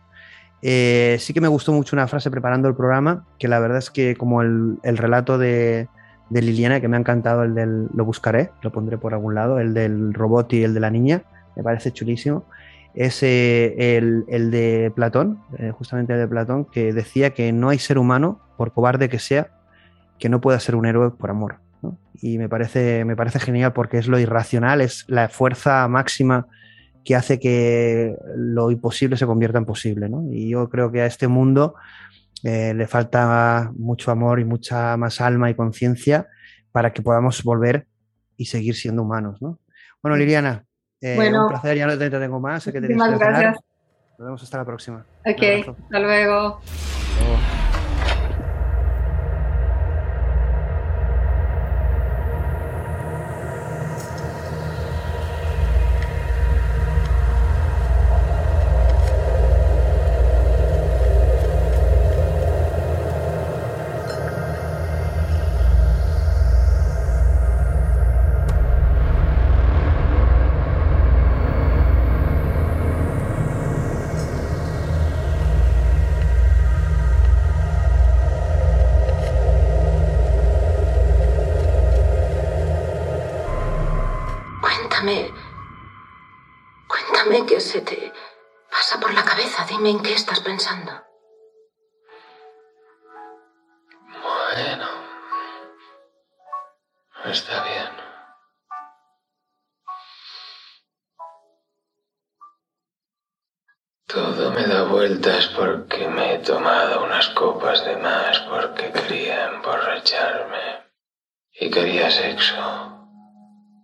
Eh, 0.64 1.18
sí 1.20 1.34
que 1.36 1.42
me 1.42 1.50
gustó 1.50 1.72
mucho 1.72 1.96
una 1.96 2.08
frase 2.08 2.32
preparando 2.32 2.68
el 2.68 2.76
programa, 2.76 3.26
que 3.38 3.48
la 3.48 3.60
verdad 3.60 3.78
es 3.78 3.92
que 3.92 4.16
como 4.16 4.42
el, 4.42 4.80
el 4.82 4.98
relato 4.98 5.38
de, 5.38 5.88
de 6.34 6.42
Liliana, 6.42 6.82
que 6.82 6.88
me 6.88 6.98
ha 6.98 7.00
encantado, 7.00 7.44
el 7.44 7.54
del, 7.54 7.88
lo 7.94 8.06
buscaré, 8.06 8.50
lo 8.64 8.72
pondré 8.72 8.98
por 8.98 9.14
algún 9.14 9.36
lado, 9.36 9.60
el 9.60 9.74
del 9.74 10.14
robot 10.14 10.52
y 10.54 10.64
el 10.64 10.74
de 10.74 10.80
la 10.80 10.90
niña, 10.90 11.24
me 11.56 11.64
parece 11.64 11.92
chulísimo. 11.92 12.46
Es 12.96 13.24
el, 13.24 14.26
el 14.28 14.52
de 14.52 14.92
Platón, 14.96 15.40
eh, 15.60 15.72
justamente 15.72 16.14
el 16.14 16.20
de 16.20 16.28
Platón, 16.28 16.66
que 16.66 16.92
decía 16.92 17.32
que 17.32 17.52
no 17.52 17.70
hay 17.70 17.78
ser 17.78 18.00
humano, 18.00 18.40
por 18.58 18.74
cobarde 18.74 19.10
que 19.10 19.20
sea, 19.20 19.52
que 20.18 20.30
no 20.30 20.42
pueda 20.42 20.60
ser 20.60 20.76
un 20.76 20.86
héroe 20.86 21.12
por 21.12 21.30
amor. 21.30 21.58
Y 22.22 22.38
me 22.38 22.50
parece, 22.50 23.06
me 23.06 23.16
parece 23.16 23.40
genial 23.40 23.74
porque 23.74 23.98
es 23.98 24.08
lo 24.08 24.18
irracional, 24.20 24.82
es 24.82 25.06
la 25.08 25.30
fuerza 25.30 25.88
máxima 25.88 26.48
que 27.04 27.16
hace 27.16 27.40
que 27.40 28.16
lo 28.36 28.72
imposible 28.72 29.18
se 29.18 29.26
convierta 29.26 29.58
en 29.58 29.66
posible. 29.66 30.10
Y 30.32 30.50
yo 30.50 30.70
creo 30.70 30.92
que 30.92 31.02
a 31.02 31.06
este 31.06 31.28
mundo 31.28 31.76
eh, 32.44 32.74
le 32.76 32.88
falta 32.88 33.72
mucho 33.76 34.12
amor 34.12 34.40
y 34.40 34.46
mucha 34.46 34.96
más 34.98 35.22
alma 35.22 35.50
y 35.50 35.56
conciencia 35.56 36.28
para 36.72 36.92
que 36.94 37.02
podamos 37.02 37.44
volver 37.44 37.88
y 38.38 38.46
seguir 38.46 38.76
siendo 38.76 39.02
humanos. 39.04 39.42
¿no? 39.42 39.60
Bueno, 40.02 40.18
Liliana, 40.18 40.66
eh, 41.02 41.16
Bueno. 41.16 41.44
un 41.44 41.50
placer, 41.50 41.78
ya 41.78 41.88
no 41.88 41.98
te 41.98 42.06
entretengo 42.06 42.40
más. 42.40 42.64
sé 42.64 42.72
que 42.74 42.82
que 42.82 42.88
Muchísimas 42.94 43.20
gracias. 43.20 43.58
Nos 44.18 44.26
vemos 44.28 44.44
hasta 44.44 44.58
la 44.58 44.66
próxima. 44.66 45.06
Ok, 45.26 45.42
abrazo. 45.44 45.78
hasta 45.84 46.00
luego. 46.00 46.60
Hasta 46.62 47.26
luego. 47.26 47.73
Bueno. 94.56 94.88
Está 97.26 97.64
bien. 97.64 97.90
Todo 104.08 104.52
me 104.52 104.66
da 104.66 104.84
vueltas 104.84 105.48
porque 105.56 106.08
me 106.08 106.36
he 106.36 106.40
tomado 106.40 107.04
unas 107.04 107.30
copas 107.30 107.86
de 107.86 107.98
más 107.98 108.40
porque 108.40 108.92
quería 108.92 109.50
emborracharme. 109.50 110.92
Y 111.52 111.70
quería 111.70 112.10
sexo. 112.10 112.56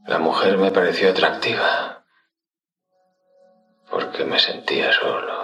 La 0.07 0.17
mujer 0.17 0.57
me 0.57 0.71
pareció 0.71 1.11
atractiva. 1.11 2.03
Porque 3.91 4.23
me 4.25 4.39
sentía 4.39 4.91
solo. 4.91 5.38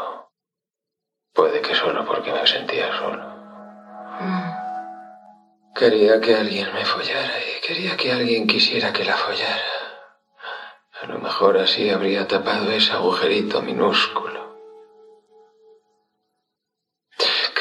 Puede 1.35 1.61
que 1.61 1.75
solo 1.75 2.05
porque 2.05 2.31
me 2.31 2.47
sentía 2.47 2.97
solo. 2.97 3.23
Mm, 4.21 4.65
Quería 5.75 6.21
que 6.21 6.33
alguien 6.33 6.73
me 6.73 6.85
follara 6.85 7.37
y 7.39 7.59
quería 7.59 7.97
que 7.97 8.13
alguien 8.13 8.47
quisiera 8.47 8.93
que 8.93 9.03
la 9.03 9.17
follara. 9.17 9.71
A 11.01 11.05
lo 11.07 11.19
mejor 11.19 11.57
así 11.57 11.89
habría 11.89 12.25
tapado 12.27 12.71
ese 12.71 12.93
agujerito 12.93 13.61
minúsculo 13.61 14.45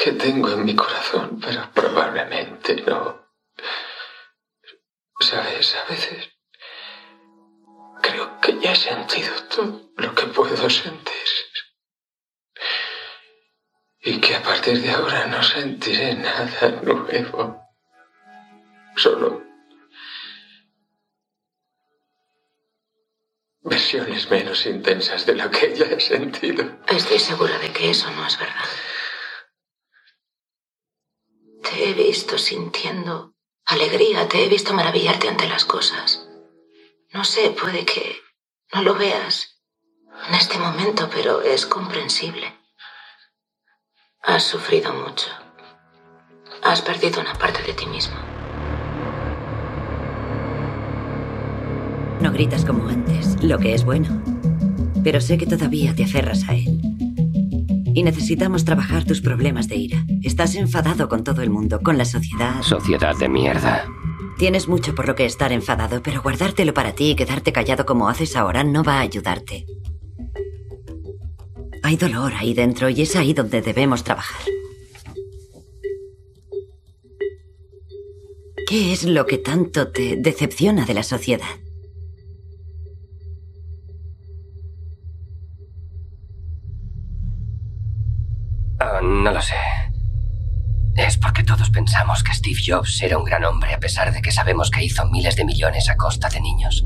que 0.01 0.11
tengo 0.13 0.49
en 0.51 0.63
mi 0.63 0.75
corazón, 0.75 1.41
pero 1.43 1.69
probablemente 1.73 2.75
no. 2.87 3.27
Sabes, 5.19 5.75
a 5.75 5.89
veces 5.89 6.29
creo 8.01 8.39
que 8.39 8.59
ya 8.59 8.71
he 8.71 8.75
sentido 8.75 9.33
todo 9.53 9.81
lo 9.97 10.13
que 10.15 10.27
puedo 10.27 10.69
sentir. 10.69 11.13
Y 14.05 14.21
que 14.21 14.35
a 14.35 14.43
partir 14.43 14.81
de 14.81 14.91
ahora 14.91 15.25
no 15.27 15.41
sentiré 15.43 16.15
nada 16.15 16.79
nuevo. 16.83 17.59
Solo 18.95 19.45
versiones 23.65 24.29
menos 24.29 24.65
intensas 24.67 25.25
de 25.25 25.35
lo 25.35 25.49
que 25.49 25.75
ya 25.75 25.85
he 25.85 25.99
sentido. 25.99 26.63
Estoy 26.87 27.19
segura 27.19 27.57
de 27.57 27.71
que 27.73 27.89
eso 27.89 28.09
no 28.11 28.25
es 28.25 28.39
verdad. 28.39 28.69
Te 31.63 31.89
he 31.89 31.93
visto 31.93 32.37
sintiendo 32.37 33.33
alegría, 33.65 34.27
te 34.27 34.45
he 34.45 34.49
visto 34.49 34.73
maravillarte 34.73 35.27
ante 35.27 35.49
las 35.49 35.65
cosas. 35.65 36.27
No 37.11 37.23
sé, 37.23 37.49
puede 37.49 37.85
que 37.85 38.21
no 38.71 38.83
lo 38.83 38.93
veas 38.93 39.59
en 40.27 40.35
este 40.35 40.59
momento, 40.59 41.09
pero 41.11 41.41
es 41.41 41.65
comprensible. 41.65 42.64
Has 44.27 44.41
sufrido 44.43 44.91
mucho. 44.91 45.27
Has 46.63 46.81
perdido 46.81 47.21
una 47.21 47.33
parte 47.33 47.61
de 47.61 47.73
ti 47.73 47.85
mismo. 47.85 48.15
No 52.21 52.31
gritas 52.31 52.65
como 52.65 52.87
antes, 52.87 53.43
lo 53.43 53.59
que 53.59 53.75
es 53.75 53.85
bueno. 53.85 54.23
Pero 55.03 55.21
sé 55.21 55.37
que 55.37 55.45
todavía 55.45 55.93
te 55.93 56.05
aferras 56.05 56.49
a 56.49 56.55
él. 56.55 56.81
Y 57.93 58.01
necesitamos 58.01 58.65
trabajar 58.65 59.03
tus 59.03 59.21
problemas 59.21 59.67
de 59.67 59.75
ira. 59.75 60.03
Estás 60.23 60.55
enfadado 60.55 61.07
con 61.07 61.23
todo 61.23 61.43
el 61.43 61.51
mundo, 61.51 61.81
con 61.83 61.99
la 61.99 62.05
sociedad. 62.05 62.63
Sociedad 62.63 63.15
de 63.15 63.29
mierda. 63.29 63.85
Tienes 64.39 64.67
mucho 64.67 64.95
por 64.95 65.07
lo 65.07 65.13
que 65.13 65.25
estar 65.25 65.51
enfadado, 65.51 66.01
pero 66.01 66.23
guardártelo 66.23 66.73
para 66.73 66.93
ti 66.93 67.11
y 67.11 67.15
quedarte 67.15 67.53
callado 67.53 67.85
como 67.85 68.09
haces 68.09 68.35
ahora 68.35 68.63
no 68.63 68.83
va 68.83 68.97
a 68.97 69.01
ayudarte. 69.01 69.67
Hay 71.85 71.97
dolor 71.97 72.33
ahí 72.33 72.55
dentro 72.55 72.89
y 72.89 73.03
es 73.03 73.15
ahí 73.15 73.33
donde 73.33 73.61
debemos 73.61 74.03
trabajar. 74.03 74.41
¿Qué 78.67 78.91
es 78.91 79.03
lo 79.03 79.27
que 79.27 79.37
tanto 79.37 79.91
te 79.91 80.15
decepciona 80.17 80.83
de 80.83 80.95
la 80.95 81.03
sociedad? 81.03 81.45
Oh, 88.81 89.01
no 89.03 89.31
lo 89.31 89.41
sé. 89.43 89.53
Es 90.95 91.19
porque 91.19 91.43
todos 91.43 91.69
pensamos 91.69 92.23
que 92.23 92.33
Steve 92.33 92.61
Jobs 92.65 92.99
era 93.03 93.19
un 93.19 93.25
gran 93.25 93.45
hombre 93.45 93.75
a 93.75 93.79
pesar 93.79 94.11
de 94.11 94.23
que 94.23 94.31
sabemos 94.31 94.71
que 94.71 94.83
hizo 94.83 95.05
miles 95.11 95.35
de 95.35 95.45
millones 95.45 95.87
a 95.87 95.95
costa 95.95 96.29
de 96.29 96.41
niños. 96.41 96.83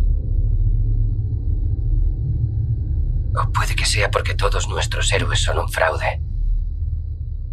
O 3.36 3.52
puede 3.52 3.76
que 3.76 3.86
sea 3.86 4.10
porque 4.10 4.36
todos 4.36 4.68
nuestros 4.68 5.12
héroes 5.12 5.42
son 5.42 5.60
un 5.60 5.70
fraude. 5.70 6.22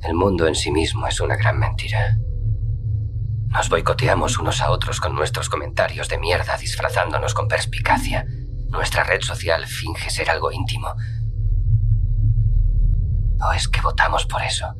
El 0.02 0.14
mundo 0.14 0.46
en 0.46 0.54
sí 0.54 0.70
mismo 0.70 1.06
es 1.06 1.20
una 1.20 1.36
gran 1.36 1.58
mentira. 1.58 2.16
Nos 3.48 3.68
boicoteamos 3.68 4.38
unos 4.38 4.60
a 4.60 4.70
otros 4.70 5.00
con 5.00 5.14
nuestros 5.14 5.48
comentarios 5.48 6.08
de 6.08 6.18
mierda 6.18 6.56
disfrazándonos 6.56 7.34
con 7.34 7.48
perspicacia. 7.48 8.26
Nuestra 8.68 9.04
red 9.04 9.20
social 9.20 9.66
finge 9.66 10.10
ser 10.10 10.30
algo 10.30 10.52
íntimo. 10.52 10.94
¿O 13.40 13.52
es 13.52 13.68
que 13.68 13.80
votamos 13.80 14.26
por 14.26 14.42
eso? 14.42 14.74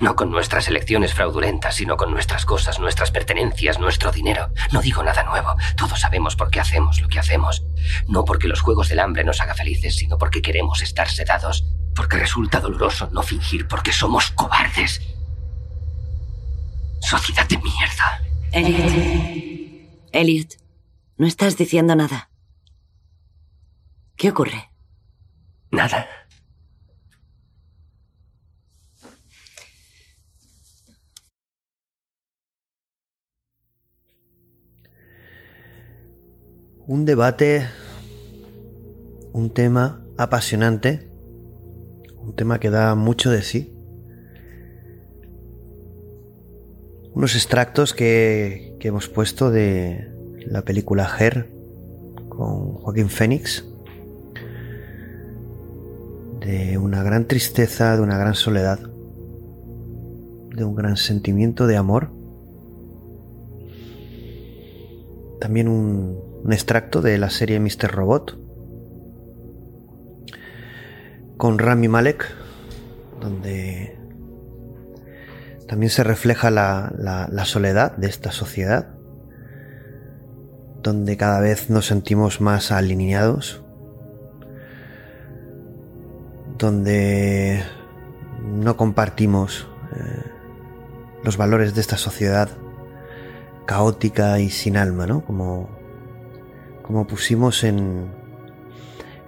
No 0.00 0.16
con 0.16 0.30
nuestras 0.30 0.66
elecciones 0.66 1.12
fraudulentas, 1.12 1.74
sino 1.74 1.98
con 1.98 2.10
nuestras 2.10 2.46
cosas, 2.46 2.80
nuestras 2.80 3.10
pertenencias, 3.10 3.78
nuestro 3.78 4.10
dinero. 4.10 4.48
No 4.72 4.80
digo 4.80 5.02
nada 5.02 5.24
nuevo. 5.24 5.54
Todos 5.76 6.00
sabemos 6.00 6.36
por 6.36 6.50
qué 6.50 6.58
hacemos 6.58 7.00
lo 7.02 7.08
que 7.08 7.18
hacemos. 7.18 7.62
No 8.08 8.24
porque 8.24 8.48
los 8.48 8.62
juegos 8.62 8.88
del 8.88 9.00
hambre 9.00 9.24
nos 9.24 9.42
haga 9.42 9.54
felices, 9.54 9.96
sino 9.96 10.16
porque 10.16 10.40
queremos 10.40 10.80
estar 10.80 11.10
sedados. 11.10 11.66
Porque 11.94 12.16
resulta 12.16 12.60
doloroso 12.60 13.10
no 13.12 13.22
fingir 13.22 13.68
porque 13.68 13.92
somos 13.92 14.30
cobardes. 14.30 15.02
Sociedad 17.02 17.46
de 17.46 17.58
mierda. 17.58 18.22
Elliot. 18.52 20.10
Elliot, 20.12 20.54
no 21.18 21.26
estás 21.26 21.58
diciendo 21.58 21.94
nada. 21.94 22.30
¿Qué 24.16 24.30
ocurre? 24.30 24.70
Nada. 25.70 26.08
Un 36.90 37.04
debate, 37.04 37.68
un 39.32 39.50
tema 39.50 40.04
apasionante, 40.18 41.08
un 42.18 42.34
tema 42.34 42.58
que 42.58 42.68
da 42.68 42.96
mucho 42.96 43.30
de 43.30 43.42
sí. 43.42 43.72
Unos 47.14 47.36
extractos 47.36 47.94
que, 47.94 48.76
que 48.80 48.88
hemos 48.88 49.08
puesto 49.08 49.52
de 49.52 50.12
la 50.44 50.62
película 50.62 51.08
Her 51.16 51.52
con 52.28 52.72
Joaquín 52.72 53.08
Phoenix, 53.08 53.64
de 56.40 56.76
una 56.76 57.04
gran 57.04 57.28
tristeza, 57.28 57.94
de 57.94 58.02
una 58.02 58.18
gran 58.18 58.34
soledad, 58.34 58.80
de 60.56 60.64
un 60.64 60.74
gran 60.74 60.96
sentimiento 60.96 61.68
de 61.68 61.76
amor. 61.76 62.10
También 65.38 65.68
un, 65.68 66.29
un 66.42 66.52
extracto 66.52 67.02
de 67.02 67.18
la 67.18 67.30
serie 67.30 67.60
Mr. 67.60 67.90
Robot 67.90 68.38
con 71.36 71.58
Rami 71.58 71.88
Malek, 71.88 72.26
donde 73.18 73.98
también 75.66 75.88
se 75.88 76.04
refleja 76.04 76.50
la, 76.50 76.92
la, 76.98 77.44
soledad 77.46 77.96
de 77.96 78.08
esta 78.08 78.30
sociedad, 78.30 78.88
donde 80.82 81.16
cada 81.16 81.40
vez 81.40 81.70
nos 81.70 81.86
sentimos 81.86 82.42
más 82.42 82.72
alineados, 82.72 83.64
donde 86.58 87.62
no 88.42 88.76
compartimos 88.76 89.66
eh, 89.96 90.30
los 91.24 91.38
valores 91.38 91.74
de 91.74 91.80
esta 91.80 91.96
sociedad 91.96 92.50
caótica 93.64 94.40
y 94.40 94.50
sin 94.50 94.76
alma, 94.76 95.06
¿no? 95.06 95.24
Como 95.24 95.79
como 96.90 97.06
pusimos 97.06 97.62
en, 97.62 98.10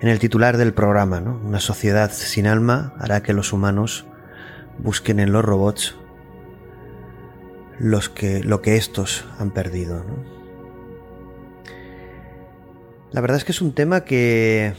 en 0.00 0.08
el 0.08 0.18
titular 0.18 0.56
del 0.56 0.74
programa, 0.74 1.20
¿no? 1.20 1.40
Una 1.44 1.60
sociedad 1.60 2.10
sin 2.10 2.48
alma 2.48 2.92
hará 2.98 3.22
que 3.22 3.32
los 3.32 3.52
humanos 3.52 4.04
busquen 4.78 5.20
en 5.20 5.30
los 5.30 5.44
robots 5.44 5.94
los 7.78 8.08
que, 8.08 8.42
lo 8.42 8.62
que 8.62 8.74
estos 8.74 9.24
han 9.38 9.52
perdido. 9.52 10.04
La 13.12 13.20
verdad 13.20 13.36
es 13.36 13.44
que 13.44 13.52
es 13.52 13.62
un 13.62 13.74
tema 13.74 14.00
que, 14.00 14.74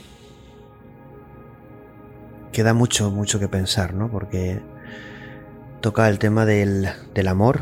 que 2.52 2.64
da 2.64 2.74
mucho, 2.74 3.12
mucho 3.12 3.40
que 3.40 3.48
pensar, 3.48 3.94
¿no? 3.94 4.12
Porque 4.12 4.62
toca 5.80 6.10
el 6.10 6.20
tema 6.20 6.46
del, 6.46 6.90
del 7.14 7.30
amor 7.30 7.62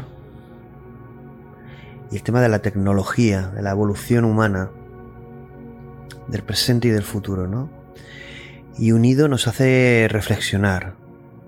y 2.09 2.15
el 2.15 2.23
tema 2.23 2.41
de 2.41 2.49
la 2.49 2.63
tecnología, 2.63 3.49
de 3.49 3.61
la 3.61 3.69
evolución 3.69 4.25
humana 4.25 4.71
del 6.27 6.43
presente 6.43 6.87
y 6.87 6.91
del 6.91 7.03
futuro, 7.03 7.47
¿no? 7.47 7.69
Y 8.77 8.91
unido 8.91 9.27
nos 9.27 9.47
hace 9.47 10.07
reflexionar, 10.09 10.95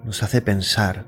nos 0.04 0.24
hace 0.24 0.42
pensar. 0.42 1.06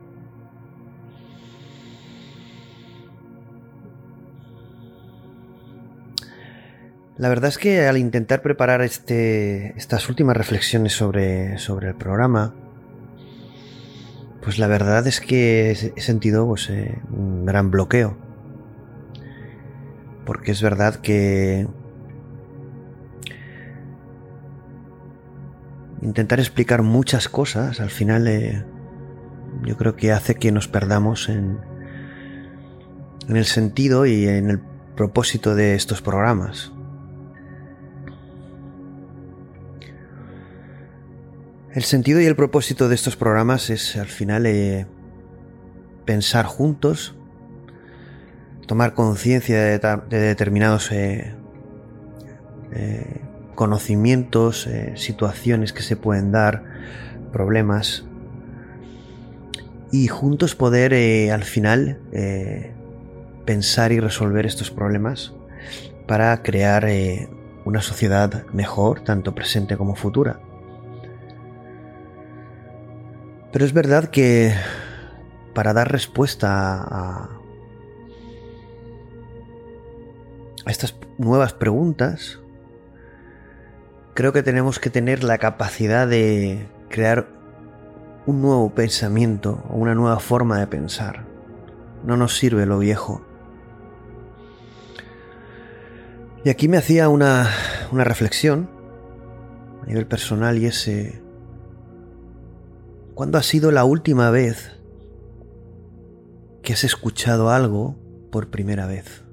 La 7.17 7.29
verdad 7.29 7.47
es 7.47 7.57
que 7.57 7.87
al 7.87 7.97
intentar 7.97 8.41
preparar 8.41 8.81
este, 8.81 9.73
estas 9.77 10.09
últimas 10.09 10.35
reflexiones 10.35 10.93
sobre, 10.93 11.57
sobre 11.59 11.87
el 11.89 11.95
programa, 11.95 12.53
pues 14.41 14.59
la 14.59 14.67
verdad 14.67 15.07
es 15.07 15.21
que 15.21 15.71
he 15.71 16.01
sentido 16.01 16.45
pues, 16.45 16.69
eh, 16.69 16.99
un 17.11 17.45
gran 17.45 17.71
bloqueo. 17.71 18.17
Porque 20.25 20.51
es 20.51 20.61
verdad 20.61 20.95
que 20.95 21.67
intentar 26.05 26.39
explicar 26.39 26.83
muchas 26.83 27.27
cosas, 27.27 27.81
al 27.81 27.89
final 27.89 28.27
eh, 28.27 28.63
yo 29.63 29.75
creo 29.75 29.95
que 29.95 30.11
hace 30.11 30.35
que 30.35 30.51
nos 30.51 30.67
perdamos 30.67 31.29
en, 31.29 31.59
en 33.27 33.35
el 33.35 33.45
sentido 33.45 34.05
y 34.05 34.27
en 34.27 34.49
el 34.51 34.59
propósito 34.95 35.55
de 35.55 35.75
estos 35.75 36.01
programas. 36.01 36.71
El 41.73 41.83
sentido 41.83 42.21
y 42.21 42.25
el 42.25 42.35
propósito 42.35 42.87
de 42.87 42.95
estos 42.95 43.17
programas 43.17 43.69
es 43.69 43.97
al 43.97 44.07
final 44.07 44.45
eh, 44.45 44.85
pensar 46.05 46.45
juntos, 46.45 47.15
tomar 48.67 48.93
conciencia 48.93 49.59
de, 49.59 49.79
determinados 50.07 50.91
eh, 50.91 51.35
conocimientos, 53.55 54.67
eh, 54.67 54.93
situaciones 54.95 55.73
que 55.73 55.81
se 55.81 55.95
pueden 55.95 56.31
dar, 56.31 56.63
problemas, 57.31 58.05
y 59.91 60.07
juntos 60.07 60.55
poder 60.55 60.93
eh, 60.93 61.31
al 61.31 61.43
final 61.43 61.99
eh, 62.11 62.73
pensar 63.45 63.91
y 63.91 63.99
resolver 63.99 64.45
estos 64.45 64.71
problemas 64.71 65.33
para 66.07 66.43
crear 66.43 66.87
una 67.63 67.81
sociedad 67.81 68.45
mejor, 68.53 69.01
tanto 69.01 69.33
presente 69.33 69.75
como 69.77 69.95
futura. 69.95 70.39
Pero 73.51 73.65
es 73.65 73.73
verdad 73.73 74.09
que 74.09 74.53
para 75.53 75.73
dar 75.73 75.91
respuesta 75.91 76.83
a, 76.83 77.29
a 80.65 80.71
estas 80.71 80.95
nuevas 81.17 81.53
preguntas, 81.53 82.39
creo 84.15 84.31
que 84.31 84.41
tenemos 84.41 84.79
que 84.79 84.89
tener 84.89 85.23
la 85.23 85.37
capacidad 85.37 86.07
de 86.07 86.67
crear 86.89 87.27
un 88.25 88.41
nuevo 88.41 88.73
pensamiento 88.73 89.63
o 89.69 89.75
una 89.75 89.93
nueva 89.93 90.19
forma 90.19 90.57
de 90.57 90.67
pensar. 90.67 91.25
No 92.03 92.15
nos 92.15 92.37
sirve 92.37 92.65
lo 92.65 92.79
viejo. 92.79 93.23
Y 96.45 96.49
aquí 96.49 96.69
me 96.69 96.77
hacía 96.77 97.09
una, 97.09 97.49
una 97.91 98.05
reflexión 98.05 98.69
a 99.83 99.85
nivel 99.85 100.07
personal 100.07 100.57
y 100.57 100.65
ese... 100.67 101.21
¿Cuándo 103.15 103.37
ha 103.37 103.43
sido 103.43 103.71
la 103.71 103.83
última 103.83 104.29
vez 104.29 104.77
que 106.63 106.73
has 106.73 106.85
escuchado 106.85 107.49
algo 107.49 107.97
por 108.31 108.49
primera 108.49 108.85
vez? 108.85 109.24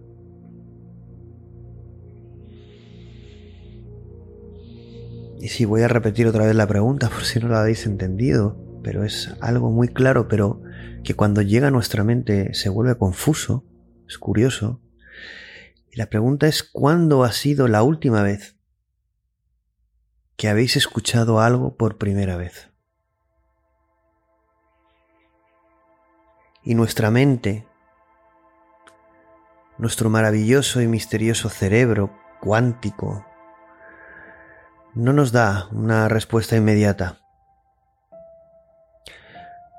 Y 5.43 5.48
sí, 5.48 5.64
voy 5.64 5.82
a 5.82 5.89
repetir 5.89 6.28
otra 6.28 6.47
vez 6.47 6.55
la 6.55 6.69
pregunta 6.69 7.09
por 7.09 7.24
si 7.24 7.40
no 7.40 7.48
la 7.48 7.62
habéis 7.62 7.85
entendido, 7.85 8.56
pero 8.85 9.02
es 9.02 9.35
algo 9.40 9.73
muy 9.73 9.89
claro, 9.89 10.28
pero 10.28 10.62
que 11.02 11.14
cuando 11.14 11.43
llega 11.43 11.66
a 11.66 11.73
nuestra 11.73 12.05
mente 12.05 12.55
se 12.55 12.69
vuelve 12.69 12.97
confuso, 12.97 13.64
es 14.06 14.19
curioso. 14.19 14.81
Y 15.90 15.97
la 15.97 16.06
pregunta 16.06 16.47
es, 16.47 16.62
¿cuándo 16.62 17.24
ha 17.24 17.32
sido 17.32 17.66
la 17.66 17.82
última 17.82 18.23
vez 18.23 18.56
que 20.36 20.48
habéis 20.48 20.77
escuchado 20.77 21.40
algo 21.40 21.77
por 21.77 21.98
primera 21.98 22.36
vez? 22.36 22.70
Y 26.62 26.77
nuestra 26.77 27.10
mente, 27.10 27.66
nuestro 29.77 30.09
maravilloso 30.09 30.81
y 30.81 30.86
misterioso 30.86 31.48
cerebro 31.48 32.16
cuántico, 32.40 33.27
no 34.94 35.12
nos 35.12 35.32
da 35.32 35.69
una 35.73 36.09
respuesta 36.09 36.56
inmediata. 36.56 37.19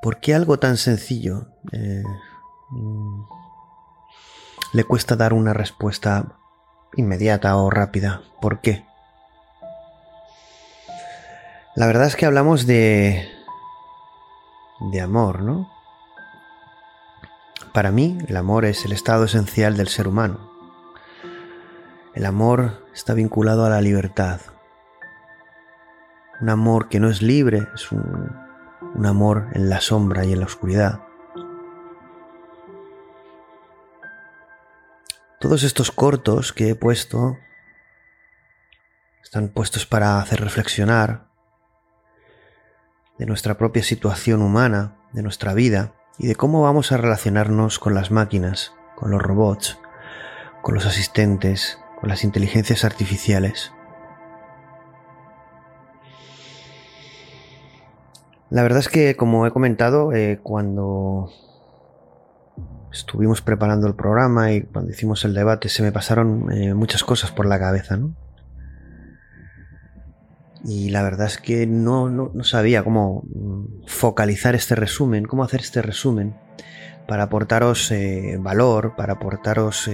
¿Por 0.02 0.20
qué 0.20 0.34
algo 0.34 0.60
tan 0.60 0.78
sencillo 0.78 1.48
eh, 1.72 2.04
mm, 2.72 3.24
le 4.74 4.84
cuesta 4.84 5.16
dar 5.16 5.34
una 5.34 5.54
respuesta 5.54 6.38
inmediata 6.96 7.56
o 7.58 7.70
rápida? 7.70 8.22
¿Por 8.42 8.60
qué? 8.62 8.86
La 11.76 11.88
verdad 11.88 12.08
es 12.08 12.16
que 12.16 12.26
hablamos 12.26 12.68
de 12.68 13.28
de 14.92 15.02
amor, 15.02 15.42
¿no? 15.42 15.70
Para 17.74 17.92
mí, 17.92 18.18
el 18.28 18.38
amor 18.38 18.66
es 18.66 18.86
el 18.86 18.92
estado 18.92 19.26
esencial 19.26 19.78
del 19.78 19.88
ser 19.88 20.08
humano. 20.08 20.52
El 22.14 22.26
amor 22.26 22.86
está 22.94 23.14
vinculado 23.14 23.66
a 23.66 23.70
la 23.70 23.82
libertad, 23.82 24.42
un 26.44 26.50
amor 26.50 26.90
que 26.90 27.00
no 27.00 27.10
es 27.10 27.22
libre, 27.22 27.70
es 27.74 27.90
un, 27.94 28.36
amor 29.06 29.48
en 29.54 29.70
la 29.70 29.80
sombra 29.80 30.26
y 30.26 30.34
en 30.34 30.42
la 30.42 30.46
oscuridad. 30.46 31.00
Todos 35.40 35.64
estos 35.64 35.90
cortos 35.94 36.52
que 36.52 36.72
he 36.72 36.76
puesto 36.76 37.38
están 39.24 39.48
puestos 39.48 39.86
para 39.86 40.20
hacer 40.20 40.42
reflexionar 40.42 41.30
de 43.18 43.26
nuestra 43.26 43.58
propia 43.58 43.82
situación 43.82 44.42
humana, 44.42 44.98
de 45.14 45.24
nuestra 45.24 45.54
vida 45.54 45.94
y 46.20 46.28
de 46.28 46.36
cómo 46.36 46.62
vamos 46.62 46.92
a 46.92 46.98
relacionarnos 46.98 47.80
con 47.80 47.94
las 47.94 48.12
máquinas, 48.12 48.74
con 48.98 49.12
los 49.12 49.22
robots, 49.22 49.80
con 50.62 50.76
los 50.76 50.86
asistentes, 50.86 51.80
con 52.02 52.10
las 52.10 52.26
inteligencias 52.26 52.84
artificiales. 52.84 53.72
La 58.54 58.62
verdad 58.62 58.82
es 58.82 58.88
que, 58.88 59.16
como 59.16 59.48
he 59.48 59.52
comentado, 59.52 60.14
eh, 60.14 60.40
cuando 60.44 61.32
estuvimos 62.92 63.42
preparando 63.42 63.88
el 63.88 63.96
programa 63.96 64.52
y 64.52 64.62
cuando 64.62 64.92
hicimos 64.92 65.26
el 65.26 65.34
debate, 65.34 65.70
se 65.70 65.82
me 65.82 65.92
pasaron 65.92 66.52
eh, 66.52 66.76
muchas 66.76 67.04
cosas 67.04 67.32
por 67.32 67.48
la 67.48 67.58
cabeza, 67.58 67.98
¿no? 67.98 68.16
Y 70.64 70.92
la 70.92 71.02
verdad 71.02 71.26
es 71.26 71.40
que 71.40 71.66
no, 71.66 72.32
sabía 72.44 72.84
cómo 72.84 73.24
mm, 73.26 73.88
focalizar 73.88 74.54
este 74.54 74.76
resumen, 74.76 75.26
cómo 75.26 75.44
hacer 75.44 75.62
este 75.62 75.82
resumen 75.82 76.36
para 77.08 77.24
aportaros 77.24 77.90
eh, 77.90 78.38
valor, 78.40 78.96
para 78.96 79.14
aportaros 79.14 79.90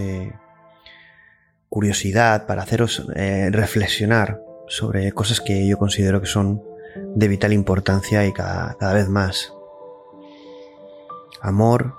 curiosidad, 1.69 2.45
para 2.45 2.63
haceros 2.63 3.07
reflexionar 3.15 4.41
sobre 4.67 5.13
cosas 5.13 5.39
que 5.39 5.65
yo 5.65 5.77
considero 5.77 6.19
que 6.19 6.27
son 6.27 6.61
de 6.95 7.27
vital 7.27 7.53
importancia 7.53 8.25
y 8.25 8.33
cada, 8.33 8.93
vez 8.93 9.09
más. 9.09 9.53
Amor, 11.41 11.95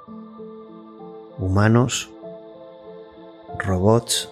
humanos, 1.39 2.11
robots, 3.59 4.31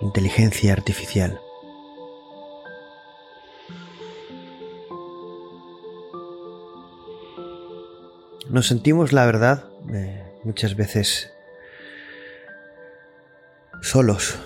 inteligencia 0.00 0.72
artificial. 0.72 1.40
Nos 8.48 8.66
sentimos, 8.66 9.12
la 9.12 9.24
verdad, 9.24 9.64
eh, 9.92 10.38
muchas 10.44 10.76
veces 10.76 11.32
solos 13.80 14.38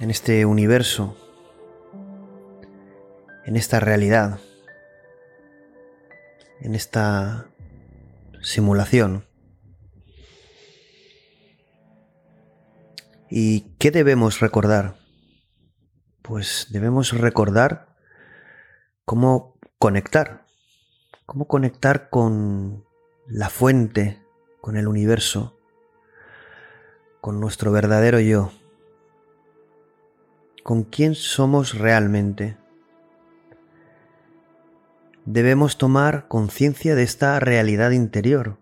en 0.00 0.10
este 0.10 0.44
universo, 0.44 1.16
en 3.44 3.56
esta 3.56 3.80
realidad, 3.80 4.40
en 6.60 6.74
esta 6.74 7.46
simulación. 8.42 9.26
¿Y 13.30 13.76
qué 13.78 13.90
debemos 13.90 14.40
recordar? 14.40 14.96
Pues 16.22 16.68
debemos 16.70 17.12
recordar 17.12 17.94
cómo 19.04 19.58
conectar, 19.78 20.46
cómo 21.26 21.46
conectar 21.46 22.08
con 22.10 22.84
la 23.26 23.50
fuente, 23.50 24.22
con 24.60 24.76
el 24.76 24.88
universo, 24.88 25.58
con 27.20 27.40
nuestro 27.40 27.72
verdadero 27.72 28.20
yo 28.20 28.50
con 30.64 30.82
quién 30.82 31.14
somos 31.14 31.74
realmente. 31.74 32.56
Debemos 35.26 35.76
tomar 35.76 36.26
conciencia 36.26 36.94
de 36.94 37.02
esta 37.02 37.38
realidad 37.38 37.90
interior. 37.90 38.58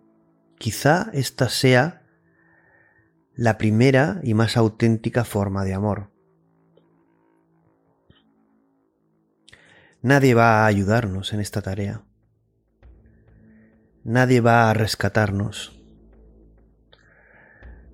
Quizá 0.59 1.11
esta 1.13 1.49
sea 1.49 2.03
la 3.37 3.57
primera 3.57 4.21
y 4.25 4.35
más 4.35 4.57
auténtica 4.57 5.25
forma 5.25 5.65
de 5.65 5.75
amor. 5.75 6.11
Nadie 10.03 10.35
va 10.35 10.65
a 10.65 10.67
ayudarnos 10.67 11.33
en 11.33 11.39
esta 11.39 11.63
tarea. 11.63 12.03
Nadie 14.03 14.41
va 14.41 14.69
a 14.69 14.75
rescatarnos. 14.75 15.81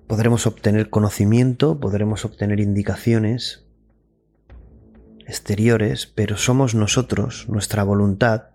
Podremos 0.07 0.47
obtener 0.47 0.89
conocimiento, 0.89 1.79
podremos 1.79 2.25
obtener 2.25 2.59
indicaciones, 2.59 3.68
exteriores, 5.29 6.07
pero 6.07 6.37
somos 6.37 6.73
nosotros, 6.73 7.45
nuestra 7.49 7.83
voluntad, 7.83 8.49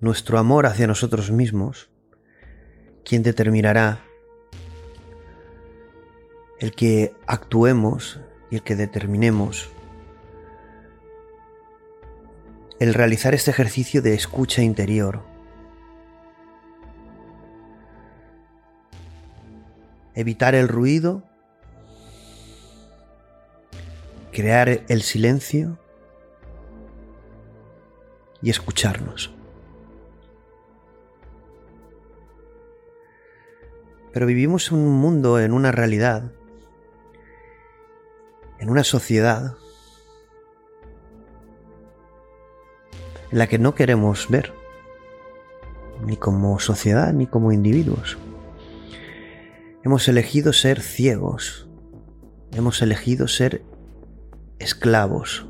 nuestro 0.00 0.40
amor 0.40 0.66
hacia 0.66 0.88
nosotros 0.88 1.30
mismos, 1.30 1.90
quien 3.04 3.22
determinará 3.22 4.00
el 6.58 6.72
que 6.72 7.14
actuemos 7.28 8.18
y 8.50 8.56
el 8.56 8.62
que 8.64 8.74
determinemos. 8.74 9.70
El 12.80 12.94
realizar 12.94 13.32
este 13.32 13.52
ejercicio 13.52 14.02
de 14.02 14.14
escucha 14.14 14.60
interior. 14.60 15.22
Evitar 20.16 20.56
el 20.56 20.66
ruido. 20.66 21.22
Crear 24.32 24.82
el 24.88 25.02
silencio 25.02 25.78
y 28.42 28.50
escucharnos. 28.50 29.32
Pero 34.12 34.26
vivimos 34.26 34.70
en 34.70 34.78
un 34.78 35.00
mundo, 35.00 35.40
en 35.40 35.52
una 35.52 35.72
realidad, 35.72 36.32
en 38.58 38.68
una 38.68 38.84
sociedad 38.84 39.56
en 43.30 43.38
la 43.38 43.46
que 43.46 43.58
no 43.58 43.74
queremos 43.74 44.28
ver, 44.28 44.52
ni 46.04 46.16
como 46.16 46.58
sociedad 46.58 47.12
ni 47.14 47.26
como 47.26 47.52
individuos. 47.52 48.18
Hemos 49.82 50.06
elegido 50.08 50.52
ser 50.52 50.80
ciegos, 50.80 51.68
hemos 52.52 52.82
elegido 52.82 53.26
ser 53.28 53.64
esclavos. 54.58 55.46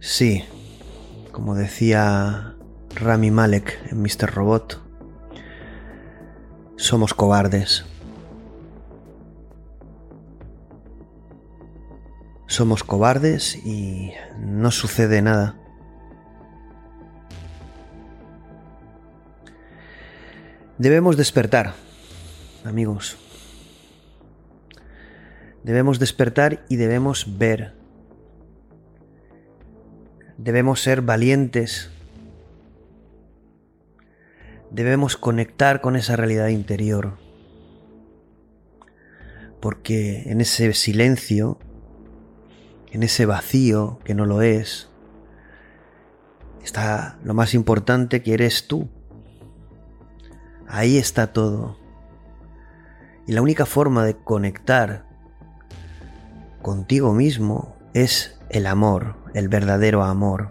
Sí, 0.00 0.42
como 1.30 1.54
decía 1.54 2.56
Rami 2.94 3.30
Malek 3.30 3.78
en 3.90 4.00
Mr. 4.00 4.34
Robot, 4.34 4.80
somos 6.76 7.12
cobardes. 7.12 7.84
Somos 12.46 12.82
cobardes 12.82 13.56
y 13.56 14.12
no 14.38 14.70
sucede 14.70 15.20
nada. 15.20 15.56
Debemos 20.78 21.18
despertar, 21.18 21.74
amigos. 22.64 23.18
Debemos 25.62 25.98
despertar 25.98 26.64
y 26.70 26.76
debemos 26.76 27.38
ver. 27.38 27.79
Debemos 30.42 30.80
ser 30.80 31.02
valientes. 31.02 31.90
Debemos 34.70 35.18
conectar 35.18 35.82
con 35.82 35.96
esa 35.96 36.16
realidad 36.16 36.48
interior. 36.48 37.18
Porque 39.60 40.22
en 40.30 40.40
ese 40.40 40.72
silencio, 40.72 41.58
en 42.90 43.02
ese 43.02 43.26
vacío 43.26 43.98
que 44.02 44.14
no 44.14 44.24
lo 44.24 44.40
es, 44.40 44.88
está 46.64 47.18
lo 47.22 47.34
más 47.34 47.52
importante 47.52 48.22
que 48.22 48.32
eres 48.32 48.66
tú. 48.66 48.88
Ahí 50.66 50.96
está 50.96 51.34
todo. 51.34 51.76
Y 53.26 53.32
la 53.32 53.42
única 53.42 53.66
forma 53.66 54.06
de 54.06 54.16
conectar 54.16 55.04
contigo 56.62 57.12
mismo 57.12 57.76
es 57.92 58.40
el 58.48 58.66
amor, 58.66 59.19
el 59.34 59.48
verdadero 59.48 60.02
amor. 60.02 60.48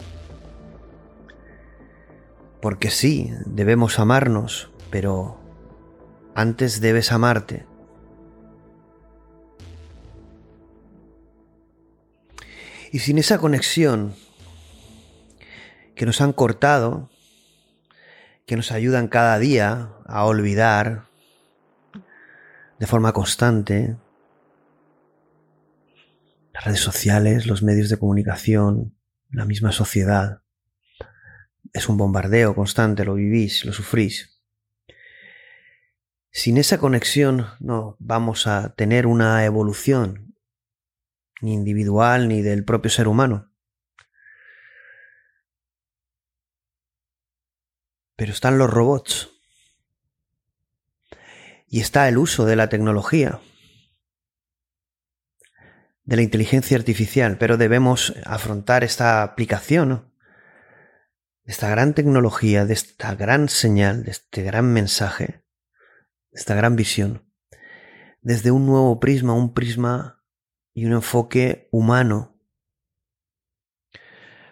Porque 2.61 2.89
sí, 2.89 3.31
debemos 3.45 3.99
amarnos, 3.99 4.69
pero 4.89 5.39
antes 6.35 6.81
debes 6.81 7.11
amarte. 7.11 7.65
Y 12.91 12.99
sin 12.99 13.17
esa 13.17 13.37
conexión 13.37 14.15
que 15.95 16.05
nos 16.05 16.21
han 16.21 16.33
cortado, 16.33 17.09
que 18.45 18.55
nos 18.55 18.71
ayudan 18.71 19.07
cada 19.07 19.37
día 19.37 19.89
a 20.05 20.25
olvidar 20.25 21.03
de 22.79 22.87
forma 22.87 23.13
constante, 23.13 23.95
las 26.59 26.65
redes 26.65 26.81
sociales, 26.81 27.45
los 27.45 27.63
medios 27.63 27.87
de 27.87 27.97
comunicación, 27.97 28.93
la 29.31 29.45
misma 29.45 29.71
sociedad. 29.71 30.41
Es 31.71 31.87
un 31.87 31.95
bombardeo 31.95 32.53
constante, 32.53 33.05
lo 33.05 33.13
vivís, 33.13 33.63
lo 33.63 33.71
sufrís. 33.71 34.41
Sin 36.31 36.57
esa 36.57 36.77
conexión 36.77 37.47
no 37.61 37.95
vamos 37.99 38.45
a 38.45 38.75
tener 38.75 39.07
una 39.07 39.45
evolución, 39.45 40.35
ni 41.39 41.53
individual 41.53 42.27
ni 42.27 42.41
del 42.41 42.65
propio 42.65 42.91
ser 42.91 43.07
humano. 43.07 43.49
Pero 48.17 48.33
están 48.33 48.57
los 48.57 48.69
robots. 48.69 49.29
Y 51.69 51.79
está 51.79 52.09
el 52.09 52.17
uso 52.17 52.45
de 52.45 52.57
la 52.57 52.67
tecnología 52.67 53.39
de 56.09 56.15
la 56.15 56.23
inteligencia 56.23 56.75
artificial, 56.75 57.37
pero 57.37 57.55
debemos 57.55 58.15
afrontar 58.25 58.83
esta 58.83 59.21
aplicación, 59.21 60.11
esta 61.43 61.69
gran 61.69 61.93
tecnología, 61.93 62.65
de 62.65 62.73
esta 62.73 63.13
gran 63.13 63.47
señal, 63.47 64.05
de 64.05 64.09
este 64.09 64.41
gran 64.41 64.73
mensaje, 64.73 65.45
de 66.31 66.39
esta 66.39 66.55
gran 66.55 66.75
visión, 66.75 67.31
desde 68.23 68.49
un 68.49 68.65
nuevo 68.65 68.99
prisma, 68.99 69.33
un 69.33 69.53
prisma 69.53 70.25
y 70.73 70.87
un 70.87 70.93
enfoque 70.93 71.69
humano. 71.71 72.41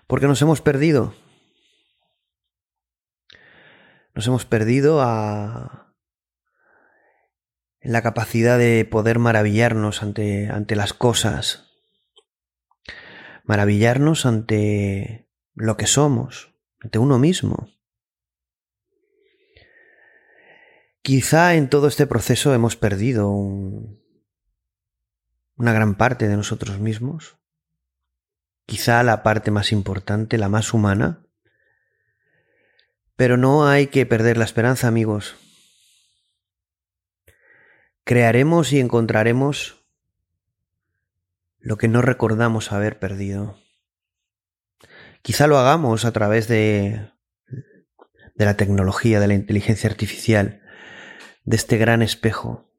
Porque 0.05 0.27
nos 0.27 0.39
hemos 0.43 0.61
perdido. 0.61 1.15
Nos 4.13 4.27
hemos 4.27 4.45
perdido 4.45 5.01
a, 5.01 5.86
la 7.87 8.01
capacidad 8.01 8.57
de 8.57 8.83
poder 8.83 9.17
maravillarnos 9.17 10.03
ante, 10.03 10.49
ante 10.49 10.75
las 10.75 10.93
cosas, 10.93 11.71
maravillarnos 13.45 14.25
ante 14.25 15.29
lo 15.55 15.77
que 15.77 15.87
somos, 15.87 16.53
ante 16.81 16.99
uno 16.99 17.17
mismo. 17.17 17.69
Quizá 21.01 21.55
en 21.55 21.69
todo 21.69 21.87
este 21.87 22.05
proceso 22.07 22.53
hemos 22.53 22.75
perdido 22.75 23.29
una 23.29 24.01
gran 25.57 25.95
parte 25.95 26.27
de 26.27 26.35
nosotros 26.35 26.79
mismos, 26.79 27.37
quizá 28.65 29.01
la 29.03 29.23
parte 29.23 29.49
más 29.49 29.71
importante, 29.71 30.37
la 30.37 30.49
más 30.49 30.73
humana, 30.73 31.25
pero 33.15 33.37
no 33.37 33.65
hay 33.65 33.87
que 33.87 34.05
perder 34.05 34.37
la 34.37 34.43
esperanza, 34.43 34.89
amigos 34.89 35.37
crearemos 38.07 38.71
y 38.71 38.79
encontraremos 38.79 39.85
lo 41.59 41.77
que 41.77 41.89
no 41.89 42.01
recordamos 42.01 42.71
haber 42.71 42.99
perdido. 42.99 43.59
Quizá 45.21 45.45
lo 45.45 45.57
hagamos 45.57 46.05
a 46.05 46.13
través 46.13 46.47
de, 46.47 47.11
de 48.33 48.45
la 48.45 48.55
tecnología, 48.55 49.19
de 49.19 49.27
la 49.27 49.33
inteligencia 49.33 49.89
artificial, 49.89 50.61
de 51.43 51.57
este 51.57 51.77
gran 51.77 52.01
espejo, 52.01 52.71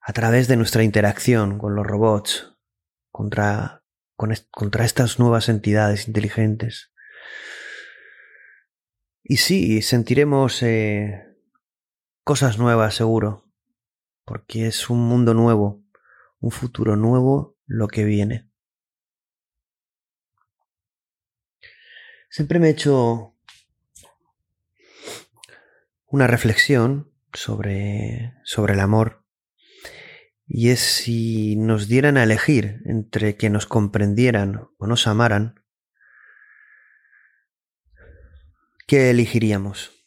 a 0.00 0.12
través 0.12 0.46
de 0.46 0.56
nuestra 0.56 0.84
interacción 0.84 1.58
con 1.58 1.74
los 1.74 1.84
robots, 1.84 2.56
contra, 3.10 3.82
contra 4.14 4.84
estas 4.84 5.18
nuevas 5.18 5.48
entidades 5.48 6.06
inteligentes. 6.06 6.92
Y 9.24 9.38
sí, 9.38 9.82
sentiremos 9.82 10.62
eh, 10.62 11.36
cosas 12.22 12.58
nuevas 12.58 12.94
seguro 12.94 13.47
porque 14.28 14.66
es 14.66 14.90
un 14.90 15.00
mundo 15.08 15.32
nuevo, 15.32 15.82
un 16.38 16.50
futuro 16.50 16.96
nuevo 16.96 17.56
lo 17.66 17.88
que 17.88 18.04
viene. 18.04 18.50
Siempre 22.28 22.58
me 22.58 22.68
he 22.68 22.72
hecho 22.72 23.34
una 26.04 26.26
reflexión 26.26 27.10
sobre, 27.32 28.34
sobre 28.44 28.74
el 28.74 28.80
amor 28.80 29.24
y 30.46 30.68
es 30.70 30.80
si 30.80 31.56
nos 31.56 31.88
dieran 31.88 32.18
a 32.18 32.22
elegir 32.22 32.82
entre 32.84 33.36
que 33.36 33.48
nos 33.48 33.64
comprendieran 33.64 34.68
o 34.76 34.86
nos 34.86 35.06
amaran, 35.06 35.64
¿qué 38.86 39.08
elegiríamos? 39.08 39.97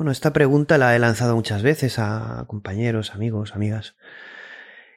Bueno, 0.00 0.12
esta 0.12 0.32
pregunta 0.32 0.78
la 0.78 0.96
he 0.96 0.98
lanzado 0.98 1.36
muchas 1.36 1.62
veces 1.62 1.98
a 1.98 2.46
compañeros, 2.48 3.14
amigos, 3.14 3.54
amigas. 3.54 3.96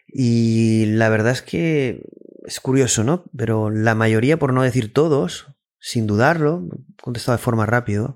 Y 0.08 0.86
la 0.86 1.10
verdad 1.10 1.34
es 1.34 1.42
que 1.42 2.06
es 2.46 2.62
curioso, 2.62 3.04
¿no? 3.04 3.26
Pero 3.36 3.70
la 3.70 3.96
mayoría, 3.96 4.40
por 4.40 4.54
no 4.54 4.64
decir 4.64 4.94
todos, 4.94 5.48
sin 5.78 6.08
dudarlo, 6.08 6.70
contestado 7.02 7.38
de 7.38 7.44
forma 7.44 7.66
rápida, 7.66 8.16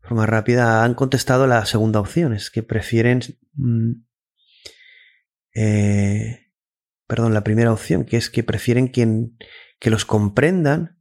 forma 0.00 0.24
rápida, 0.24 0.84
han 0.84 0.94
contestado 0.94 1.46
la 1.46 1.66
segunda 1.66 2.00
opción, 2.00 2.32
es 2.32 2.50
que 2.50 2.62
prefieren, 2.62 3.20
mm, 3.52 3.90
eh, 5.54 6.46
perdón, 7.06 7.34
la 7.34 7.44
primera 7.44 7.74
opción, 7.74 8.06
que 8.06 8.16
es 8.16 8.30
que 8.30 8.42
prefieren 8.42 8.90
que 8.90 9.90
los 9.90 10.06
comprendan 10.06 10.98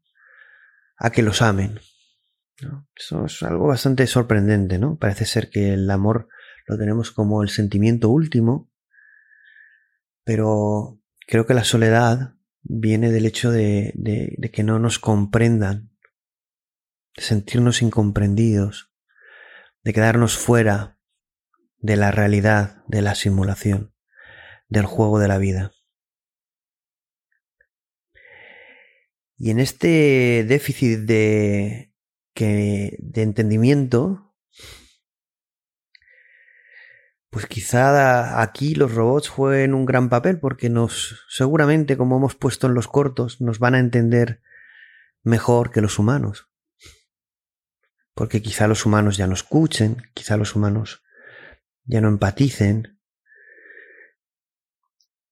a 0.98 1.10
que 1.12 1.22
los 1.22 1.42
amen. 1.42 1.80
Eso 2.96 3.26
es 3.26 3.44
algo 3.44 3.68
bastante 3.68 4.06
sorprendente, 4.08 4.80
¿no? 4.80 4.98
Parece 4.98 5.26
ser 5.26 5.50
que 5.50 5.74
el 5.74 5.90
amor 5.90 6.28
lo 6.68 6.78
tenemos 6.78 7.12
como 7.12 7.42
el 7.44 7.50
sentimiento 7.50 8.10
último, 8.10 8.72
pero 10.24 11.00
creo 11.26 11.46
que 11.46 11.54
la 11.54 11.64
soledad 11.64 12.36
viene 12.62 13.12
del 13.12 13.26
hecho 13.26 13.52
de, 13.52 13.94
de 13.96 14.52
que 14.52 14.64
no 14.64 14.80
nos 14.80 15.00
comprendan, 15.00 15.92
de 17.16 17.24
sentirnos 17.24 17.82
incomprendidos, 17.82 18.92
de 19.84 19.94
quedarnos 19.94 20.38
fuera 20.38 21.00
de 21.78 21.96
la 21.96 22.12
realidad, 22.12 22.84
de 22.88 23.02
la 23.02 23.16
simulación, 23.16 23.94
del 24.68 24.86
juego 24.86 25.20
de 25.20 25.28
la 25.28 25.38
vida. 25.38 25.72
Y 29.38 29.52
en 29.52 29.60
este 29.60 30.44
déficit 30.46 31.00
de, 31.00 31.89
de 32.46 33.22
entendimiento, 33.22 34.34
pues 37.30 37.46
quizá 37.46 38.42
aquí 38.42 38.74
los 38.74 38.94
robots 38.94 39.30
jueguen 39.30 39.74
un 39.74 39.86
gran 39.86 40.10
papel 40.10 40.40
porque 40.40 40.70
nos, 40.70 41.26
seguramente, 41.30 41.98
como 41.98 42.18
hemos 42.18 42.36
puesto 42.36 42.68
en 42.68 42.74
los 42.74 42.88
cortos, 42.88 43.40
nos 43.42 43.60
van 43.60 43.76
a 43.76 43.80
entender 43.80 44.42
mejor 45.22 45.72
que 45.72 45.82
los 45.82 46.00
humanos. 46.00 46.50
Porque 48.16 48.42
quizá 48.42 48.68
los 48.68 48.86
humanos 48.86 49.18
ya 49.18 49.28
no 49.28 49.34
escuchen, 49.34 50.04
quizá 50.14 50.38
los 50.38 50.56
humanos 50.56 51.04
ya 51.84 52.02
no 52.02 52.08
empaticen, 52.08 53.00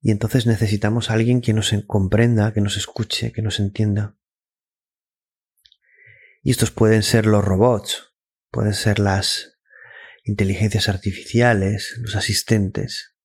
y 0.01 0.11
entonces 0.11 0.45
necesitamos 0.45 1.09
a 1.09 1.13
alguien 1.15 1.41
que 1.41 1.53
nos 1.53 1.73
comprenda, 1.85 2.53
que 2.53 2.61
nos 2.61 2.77
escuche, 2.77 3.31
que 3.31 3.41
nos 3.41 3.59
entienda. 3.59 4.16
Y 6.41 6.51
estos 6.51 6.71
pueden 6.71 7.03
ser 7.03 7.25
los 7.25 7.43
robots, 7.43 8.13
pueden 8.51 8.73
ser 8.73 8.99
las 8.99 9.59
inteligencias 10.23 10.89
artificiales, 10.89 11.95
los 11.99 12.15
asistentes, 12.15 13.15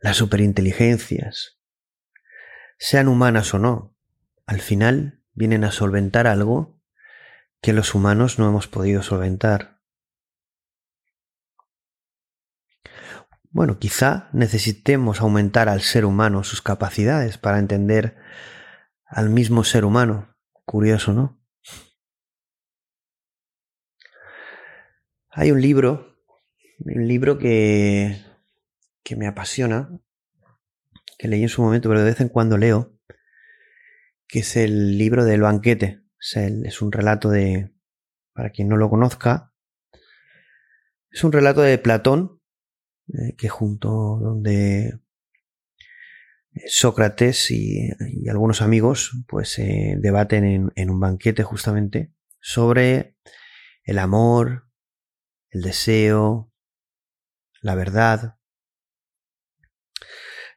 las 0.00 0.16
superinteligencias, 0.16 1.60
sean 2.78 3.08
humanas 3.08 3.52
o 3.52 3.58
no, 3.58 3.94
al 4.46 4.60
final 4.60 5.22
vienen 5.32 5.64
a 5.64 5.70
solventar 5.70 6.26
algo 6.26 6.80
que 7.60 7.72
los 7.72 7.94
humanos 7.94 8.38
no 8.38 8.48
hemos 8.48 8.68
podido 8.68 9.02
solventar. 9.02 9.80
Bueno, 13.50 13.78
quizá 13.78 14.28
necesitemos 14.32 15.20
aumentar 15.20 15.68
al 15.68 15.82
ser 15.82 16.04
humano 16.04 16.44
sus 16.44 16.62
capacidades 16.62 17.36
para 17.36 17.58
entender 17.58 18.16
al 19.04 19.28
mismo 19.28 19.64
ser 19.64 19.84
humano. 19.84 20.36
Curioso, 20.64 21.12
¿no? 21.12 21.39
Hay 25.32 25.52
un 25.52 25.60
libro, 25.60 26.16
un 26.78 27.06
libro 27.06 27.38
que, 27.38 28.20
que 29.04 29.14
me 29.14 29.28
apasiona, 29.28 29.88
que 31.18 31.28
leí 31.28 31.42
en 31.42 31.48
su 31.48 31.62
momento, 31.62 31.88
pero 31.88 32.00
de 32.00 32.10
vez 32.10 32.20
en 32.20 32.28
cuando 32.28 32.58
leo, 32.58 32.98
que 34.26 34.40
es 34.40 34.56
el 34.56 34.98
libro 34.98 35.24
del 35.24 35.42
banquete. 35.42 36.02
es 36.18 36.82
un 36.82 36.90
relato 36.90 37.30
de, 37.30 37.72
para 38.32 38.50
quien 38.50 38.68
no 38.68 38.76
lo 38.76 38.90
conozca, 38.90 39.54
es 41.12 41.22
un 41.22 41.30
relato 41.30 41.60
de 41.60 41.78
Platón, 41.78 42.40
eh, 43.06 43.36
que 43.36 43.48
junto 43.48 43.88
donde 44.20 44.98
eh, 46.54 46.62
Sócrates 46.66 47.52
y, 47.52 47.90
algunos 48.28 48.62
amigos 48.62 49.12
pues 49.28 49.58
eh, 49.60 49.94
debaten 49.98 50.44
en, 50.44 50.72
en, 50.74 50.90
un 50.90 50.98
banquete 50.98 51.44
justamente 51.44 52.12
sobre 52.40 53.16
el 53.84 53.98
amor, 53.98 54.69
el 55.50 55.62
deseo, 55.62 56.52
la 57.60 57.74
verdad, 57.74 58.38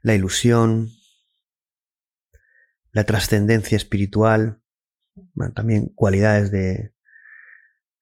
la 0.01 0.15
ilusión, 0.15 0.89
la 2.91 3.03
trascendencia 3.03 3.75
espiritual, 3.75 4.61
también 5.53 5.87
cualidades 5.95 6.51
de, 6.51 6.93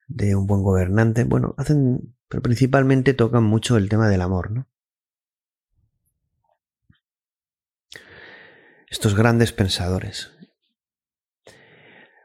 de 0.08 0.36
un 0.36 0.48
buen 0.48 0.64
gobernante. 0.64 1.24
Bueno, 1.24 1.56
hacen 1.58 2.16
pero 2.32 2.42
principalmente 2.42 3.14
tocan 3.14 3.44
mucho 3.44 3.76
el 3.76 3.90
tema 3.90 4.08
del 4.08 4.22
amor, 4.22 4.52
¿no? 4.52 4.66
Estos 8.90 9.16
grandes 9.16 9.52
pensadores. 9.52 10.32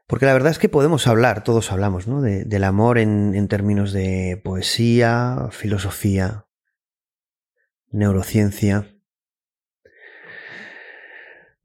Porque 0.07 0.27
la 0.27 0.33
verdad 0.33 0.53
es 0.53 0.59
que 0.59 0.69
podemos 0.69 1.07
hablar, 1.09 1.43
todos 1.43 1.73
hablamos, 1.73 2.07
¿no? 2.07 2.23
del 2.23 2.65
amor 2.65 2.99
en, 2.99 3.35
en 3.35 3.49
términos 3.49 3.93
de 3.93 4.41
poesía, 4.45 5.49
filosofía, 5.51 6.47
neurociencia, 7.91 8.97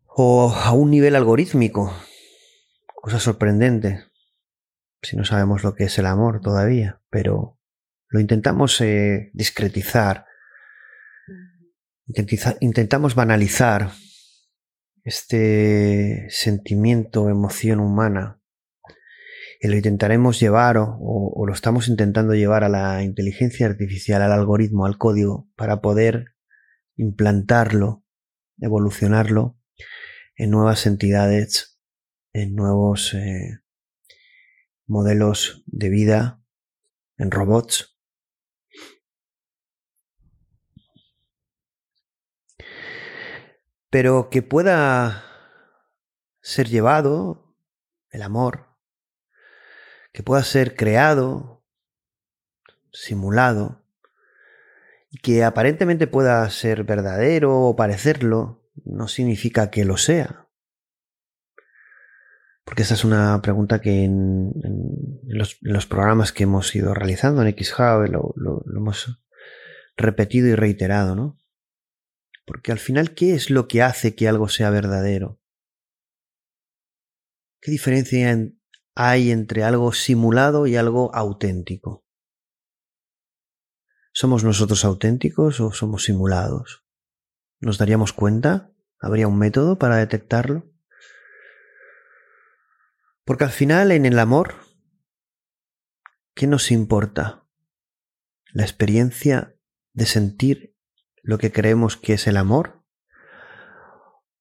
o 0.07 0.51
a 0.53 0.71
un 0.71 0.89
nivel 0.89 1.15
algorítmico, 1.15 1.95
cosa 2.95 3.19
sorprendente, 3.19 4.05
si 5.01 5.17
no 5.17 5.23
sabemos 5.23 5.63
lo 5.63 5.73
que 5.75 5.85
es 5.85 5.97
el 5.99 6.05
amor 6.05 6.41
todavía, 6.41 7.01
pero 7.09 7.59
lo 8.07 8.19
intentamos 8.19 8.79
eh, 8.81 9.31
discretizar, 9.33 10.25
intentamos 12.59 13.15
banalizar 13.15 13.91
este 15.03 16.27
sentimiento, 16.29 17.29
emoción 17.29 17.79
humana, 17.79 18.41
y 19.59 19.67
lo 19.67 19.75
intentaremos 19.75 20.39
llevar 20.39 20.77
o, 20.79 21.45
lo 21.45 21.53
estamos 21.53 21.87
intentando 21.87 22.33
llevar 22.33 22.63
a 22.63 22.69
la 22.69 23.03
inteligencia 23.03 23.67
artificial, 23.67 24.21
al 24.21 24.31
algoritmo, 24.31 24.85
al 24.85 24.97
código, 24.97 25.47
para 25.55 25.81
poder 25.81 26.33
implantarlo, 26.95 28.03
evolucionarlo 28.59 29.59
en 30.35 30.49
nuevas 30.49 30.87
entidades, 30.87 31.79
en 32.33 32.55
nuevos 32.55 33.13
eh, 33.13 33.59
modelos 34.87 35.63
de 35.67 35.89
vida, 35.89 36.41
en 37.17 37.29
robots 37.29 37.90
pero 43.91 44.29
que 44.29 44.41
pueda 44.41 45.25
ser 46.41 46.69
llevado, 46.69 47.53
el 48.09 48.23
amor, 48.23 48.67
que 50.13 50.23
pueda 50.23 50.43
ser 50.43 50.75
creado, 50.75 51.61
simulado, 52.91 53.83
y 55.09 55.17
que 55.17 55.43
aparentemente 55.43 56.07
pueda 56.07 56.49
ser 56.49 56.85
verdadero 56.85 57.59
o 57.59 57.75
parecerlo, 57.75 58.63
no 58.85 59.09
significa 59.09 59.69
que 59.69 59.83
lo 59.83 59.97
sea. 59.97 60.47
Porque 62.63 62.83
esa 62.83 62.93
es 62.93 63.03
una 63.03 63.41
pregunta 63.41 63.81
que 63.81 64.05
en, 64.05 64.53
los, 65.27 65.85
programas 65.85 66.31
que 66.31 66.43
hemos 66.43 66.73
ido 66.73 66.93
realizando 66.93 67.41
en 67.41 67.53
XHub 67.57 68.09
lo 68.09 68.63
hemos 68.73 69.21
repetido 69.97 70.47
y 70.47 70.55
reiterado, 70.55 71.13
¿no? 71.13 71.40
Porque 72.51 72.73
al 72.73 72.79
final, 72.79 73.13
¿qué 73.13 73.33
es 73.33 73.49
lo 73.49 73.69
que 73.69 73.81
hace 73.81 74.13
que 74.13 74.27
algo 74.27 74.49
sea 74.49 74.69
verdadero? 74.71 75.39
¿Qué 77.61 77.71
diferencia 77.71 78.37
hay 78.93 79.31
entre 79.31 79.63
algo 79.63 79.93
simulado 79.93 80.67
y 80.67 80.75
algo 80.75 81.15
auténtico? 81.15 82.05
¿Somos 84.11 84.43
nosotros 84.43 84.83
auténticos 84.83 85.61
o 85.61 85.71
somos 85.71 86.03
simulados? 86.03 86.83
¿Nos 87.61 87.77
daríamos 87.77 88.11
cuenta? 88.11 88.73
¿Habría 88.99 89.29
un 89.29 89.39
método 89.39 89.79
para 89.79 89.95
detectarlo? 89.95 90.69
Porque 93.23 93.45
al 93.45 93.51
final 93.51 93.93
en 93.93 94.05
el 94.05 94.19
amor, 94.19 94.55
¿qué 96.35 96.47
nos 96.47 96.69
importa? 96.69 97.47
La 98.51 98.63
experiencia 98.63 99.55
de 99.93 100.05
sentir 100.05 100.70
lo 101.23 101.37
que 101.37 101.51
creemos 101.51 101.97
que 101.97 102.13
es 102.13 102.27
el 102.27 102.37
amor 102.37 102.83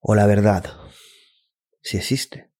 o 0.00 0.14
la 0.14 0.26
verdad, 0.26 0.64
si 1.82 1.98
existe. 1.98 2.50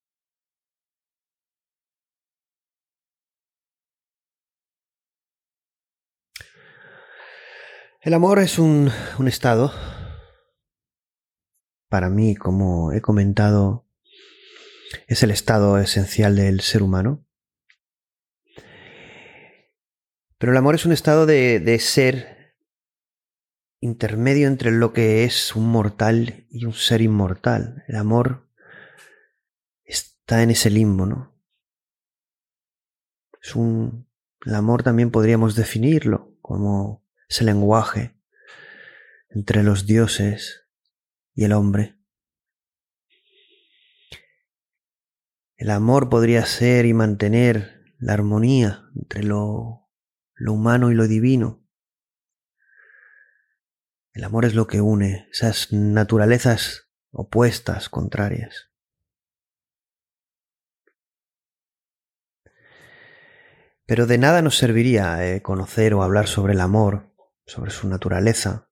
El 8.03 8.15
amor 8.15 8.39
es 8.39 8.59
un, 8.59 8.91
un 9.19 9.29
estado, 9.29 9.73
para 11.89 12.09
mí, 12.09 12.35
como 12.35 12.93
he 12.93 13.03
comentado, 13.03 13.87
es 15.07 15.23
el 15.23 15.31
estado 15.31 15.79
esencial 15.79 16.37
del 16.37 16.61
ser 16.61 16.83
humano. 16.83 17.27
Pero 20.39 20.53
el 20.53 20.59
amor 20.59 20.75
es 20.75 20.87
un 20.87 20.93
estado 20.93 21.27
de, 21.27 21.61
de 21.61 21.79
ser 21.79 22.30
intermedio 23.81 24.47
entre 24.47 24.70
lo 24.70 24.93
que 24.93 25.24
es 25.24 25.57
un 25.57 25.69
mortal 25.70 26.47
y 26.51 26.66
un 26.66 26.74
ser 26.74 27.01
inmortal. 27.01 27.85
El 27.89 27.97
amor 27.97 28.48
está 29.85 30.43
en 30.43 30.51
ese 30.51 30.70
limbo, 30.70 31.07
¿no? 31.07 31.35
Es 33.43 33.57
un... 33.57 34.09
El 34.44 34.55
amor 34.55 34.82
también 34.82 35.11
podríamos 35.11 35.55
definirlo 35.55 36.39
como 36.40 37.05
ese 37.28 37.44
lenguaje 37.44 38.16
entre 39.28 39.62
los 39.62 39.86
dioses 39.86 40.66
y 41.35 41.44
el 41.44 41.52
hombre. 41.52 41.97
El 45.57 45.70
amor 45.70 46.09
podría 46.09 46.47
ser 46.47 46.86
y 46.86 46.94
mantener 46.94 47.85
la 47.98 48.15
armonía 48.15 48.89
entre 48.97 49.23
lo, 49.23 49.90
lo 50.35 50.52
humano 50.55 50.90
y 50.90 50.94
lo 50.94 51.07
divino. 51.07 51.60
El 54.12 54.24
amor 54.24 54.45
es 54.45 54.55
lo 54.55 54.66
que 54.66 54.81
une 54.81 55.28
esas 55.31 55.73
naturalezas 55.73 56.91
opuestas, 57.11 57.89
contrarias. 57.89 58.70
Pero 63.87 64.07
de 64.07 64.19
nada 64.19 64.43
nos 64.43 64.57
serviría 64.57 65.27
eh, 65.27 65.43
conocer 65.43 65.95
o 65.95 66.03
hablar 66.03 66.28
sobre 66.28 66.53
el 66.53 66.61
amor, 66.61 67.12
sobre 67.47 67.70
su 67.70 67.89
naturaleza, 67.89 68.69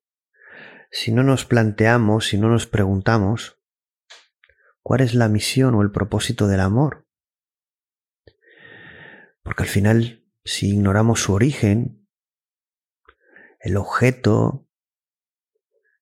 si 0.90 1.12
no 1.12 1.22
nos 1.22 1.44
planteamos, 1.44 2.28
si 2.28 2.38
no 2.38 2.48
nos 2.48 2.66
preguntamos 2.66 3.60
cuál 4.82 5.00
es 5.00 5.14
la 5.14 5.28
misión 5.28 5.74
o 5.74 5.82
el 5.82 5.90
propósito 5.90 6.46
del 6.46 6.60
amor. 6.60 7.06
Porque 9.42 9.64
al 9.64 9.68
final, 9.68 10.24
si 10.44 10.70
ignoramos 10.70 11.22
su 11.22 11.32
origen, 11.32 12.08
el 13.60 13.76
objeto, 13.76 14.67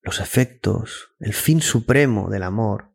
los 0.06 0.20
efectos, 0.20 1.10
el 1.18 1.34
fin 1.34 1.60
supremo 1.60 2.30
del 2.30 2.44
amor, 2.44 2.94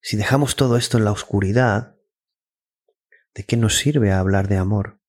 si 0.00 0.16
dejamos 0.16 0.54
todo 0.54 0.76
esto 0.76 0.96
en 0.96 1.04
la 1.04 1.10
oscuridad, 1.10 1.96
¿de 3.34 3.44
qué 3.44 3.56
nos 3.56 3.76
sirve 3.76 4.12
hablar 4.12 4.46
de 4.46 4.56
amor? 4.56 5.00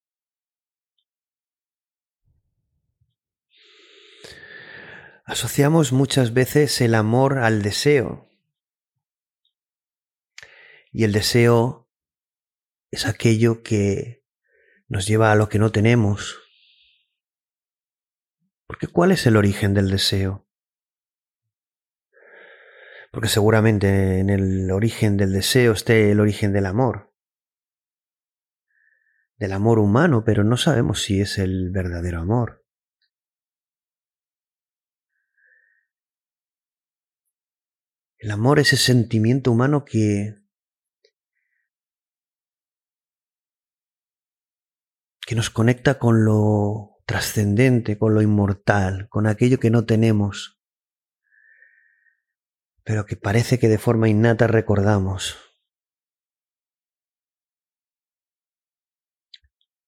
Asociamos 5.25 5.91
muchas 5.91 6.33
veces 6.33 6.81
el 6.81 6.95
amor 6.95 7.37
al 7.37 7.61
deseo. 7.61 8.27
Y 10.91 11.03
el 11.03 11.11
deseo 11.11 11.87
es 12.89 13.05
aquello 13.05 13.61
que 13.61 14.25
nos 14.87 15.05
lleva 15.05 15.31
a 15.31 15.35
lo 15.35 15.49
que 15.49 15.59
no 15.59 15.71
tenemos. 15.71 16.48
Porque 18.69 18.85
¿cuál 18.85 19.11
es 19.11 19.25
el 19.25 19.35
origen 19.35 19.73
del 19.73 19.89
deseo? 19.89 20.47
Porque 23.11 23.27
seguramente 23.27 24.19
en 24.19 24.29
el 24.29 24.69
origen 24.69 25.17
del 25.17 25.33
deseo 25.33 25.71
esté 25.71 26.11
el 26.11 26.19
origen 26.19 26.53
del 26.53 26.67
amor. 26.67 27.11
Del 29.37 29.53
amor 29.53 29.79
humano, 29.79 30.23
pero 30.23 30.43
no 30.43 30.55
sabemos 30.55 31.01
si 31.01 31.19
es 31.19 31.39
el 31.39 31.71
verdadero 31.71 32.19
amor. 32.19 32.63
El 38.19 38.29
amor 38.29 38.59
es 38.59 38.73
ese 38.73 38.93
sentimiento 38.93 39.51
humano 39.51 39.83
que 39.83 40.35
que 45.25 45.35
nos 45.35 45.49
conecta 45.49 45.97
con 45.97 46.23
lo 46.23 46.88
trascendente, 47.09 47.97
con 47.97 48.13
lo 48.13 48.21
inmortal, 48.21 49.09
con 49.09 49.25
aquello 49.25 49.59
que 49.59 49.71
no 49.71 49.83
tenemos, 49.83 50.61
pero 52.83 53.07
que 53.07 53.15
parece 53.15 53.57
que 53.57 53.67
de 53.67 53.79
forma 53.79 54.09
innata 54.09 54.45
recordamos. 54.45 55.35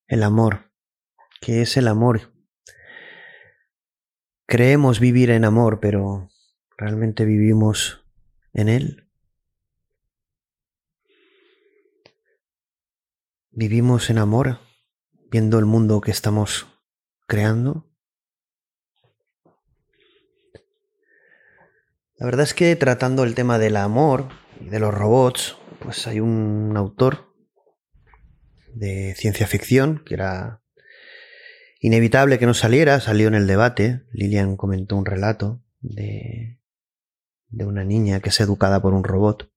El 0.08 0.24
amor, 0.24 0.72
¿qué 1.42 1.62
es 1.62 1.78
el 1.78 1.88
amor? 1.88 2.34
Creemos 4.48 5.00
vivir 5.00 5.30
en 5.30 5.46
amor, 5.46 5.80
pero 5.80 6.28
realmente 6.76 7.24
vivimos 7.26 8.04
en 8.52 8.68
Él. 8.68 9.12
Vivimos 13.52 14.10
en 14.10 14.18
amor, 14.18 14.58
viendo 15.30 15.60
el 15.60 15.66
mundo 15.68 16.02
que 16.02 16.10
estamos 16.10 16.71
creando. 17.32 17.90
La 22.18 22.26
verdad 22.26 22.44
es 22.44 22.54
que 22.54 22.76
tratando 22.76 23.24
el 23.24 23.36
tema 23.36 23.58
del 23.58 23.78
amor 23.78 24.28
y 24.60 24.68
de 24.68 24.82
los 24.82 24.94
robots, 24.94 25.56
pues 25.80 26.08
hay 26.08 26.20
un 26.20 26.74
autor 26.76 27.34
de 28.74 29.16
ciencia 29.16 29.48
ficción 29.48 30.04
que 30.06 30.16
era 30.16 30.62
inevitable 31.80 32.38
que 32.38 32.48
no 32.48 32.54
saliera, 32.54 33.00
salió 33.00 33.30
en 33.30 33.36
el 33.36 33.48
debate. 33.48 34.04
Lilian 34.12 34.58
comentó 34.58 34.98
un 34.98 35.06
relato 35.06 35.64
de 35.80 36.60
de 37.52 37.66
una 37.66 37.84
niña 37.84 38.22
que 38.22 38.30
es 38.30 38.40
educada 38.40 38.82
por 38.82 38.94
un 38.94 39.04
robot. 39.04 39.51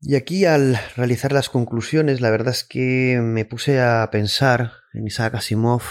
Y 0.00 0.14
aquí 0.14 0.46
al 0.46 0.78
realizar 0.96 1.32
las 1.32 1.50
conclusiones, 1.50 2.20
la 2.20 2.30
verdad 2.30 2.54
es 2.54 2.64
que 2.64 3.20
me 3.22 3.44
puse 3.44 3.80
a 3.80 4.08
pensar 4.10 4.72
en 4.94 5.06
Isaac 5.06 5.34
Asimov, 5.34 5.82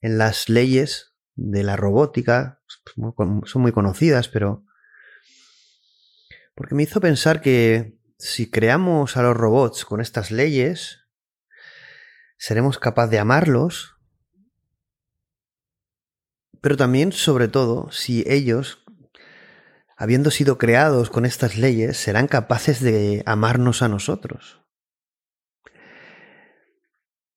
en 0.00 0.18
las 0.18 0.48
leyes 0.48 1.14
de 1.34 1.64
la 1.64 1.76
robótica, 1.76 2.60
son 3.44 3.62
muy 3.62 3.72
conocidas, 3.72 4.28
pero... 4.28 4.64
Porque 6.54 6.76
me 6.76 6.84
hizo 6.84 7.00
pensar 7.00 7.40
que 7.40 7.98
si 8.16 8.48
creamos 8.48 9.16
a 9.16 9.22
los 9.22 9.36
robots 9.36 9.84
con 9.84 10.00
estas 10.00 10.30
leyes, 10.30 11.00
seremos 12.38 12.78
capaces 12.78 13.10
de 13.10 13.18
amarlos 13.18 13.94
pero 16.64 16.78
también, 16.78 17.12
sobre 17.12 17.48
todo, 17.48 17.90
si 17.90 18.24
ellos, 18.26 18.82
habiendo 20.04 20.30
sido 20.30 20.58
creados 20.58 21.08
con 21.08 21.24
estas 21.24 21.56
leyes, 21.56 21.96
serán 21.96 22.28
capaces 22.28 22.80
de 22.80 23.22
amarnos 23.24 23.80
a 23.80 23.88
nosotros. 23.88 24.60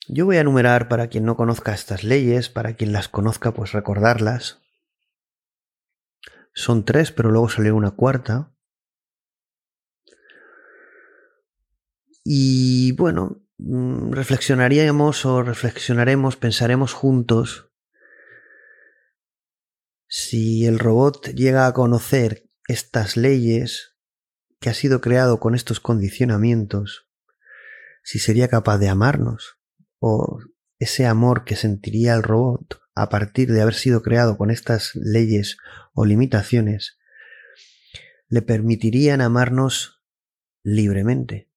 Yo 0.10 0.26
voy 0.26 0.36
a 0.36 0.42
enumerar 0.42 0.90
para 0.90 1.08
quien 1.08 1.24
no 1.24 1.38
conozca 1.38 1.74
estas 1.74 2.04
leyes, 2.04 2.50
para 2.50 2.76
quien 2.76 2.92
las 2.92 3.08
conozca, 3.08 3.54
pues 3.54 3.72
recordarlas. 3.72 4.60
Son 6.54 6.84
tres, 6.84 7.14
pero 7.14 7.32
luego 7.32 7.48
salió 7.48 7.74
una 7.74 7.92
cuarta. 7.92 8.54
Y 12.26 12.92
bueno, 12.98 13.46
mm, 13.60 14.12
reflexionaríamos 14.12 15.26
o 15.26 15.42
reflexionaremos, 15.42 16.36
pensaremos 16.36 16.92
juntos 16.92 17.72
si 20.10 20.66
el 20.66 20.80
robot 20.80 21.28
llega 21.30 21.66
a 21.66 21.74
conocer 21.74 22.47
estas 22.68 23.18
leyes 23.18 23.96
que 24.60 24.70
ha 24.70 24.74
sido 24.74 25.02
creado 25.02 25.40
con 25.40 25.56
estos 25.56 25.80
condicionamientos, 25.80 27.08
si 28.04 28.20
sería 28.20 28.48
capaz 28.48 28.78
de 28.78 28.90
amarnos 28.90 29.60
o 30.00 30.40
ese 30.80 31.06
amor 31.06 31.44
que 31.44 31.56
sentiría 31.56 32.14
el 32.14 32.24
robot 32.24 32.82
a 32.96 33.10
partir 33.10 33.52
de 33.52 33.62
haber 33.62 33.74
sido 33.74 34.02
creado 34.02 34.38
con 34.38 34.52
estas 34.52 34.96
leyes 34.96 35.58
o 35.94 36.06
limitaciones, 36.06 36.98
le 38.28 38.42
permitirían 38.42 39.22
amarnos 39.22 40.04
libremente. 40.64 41.50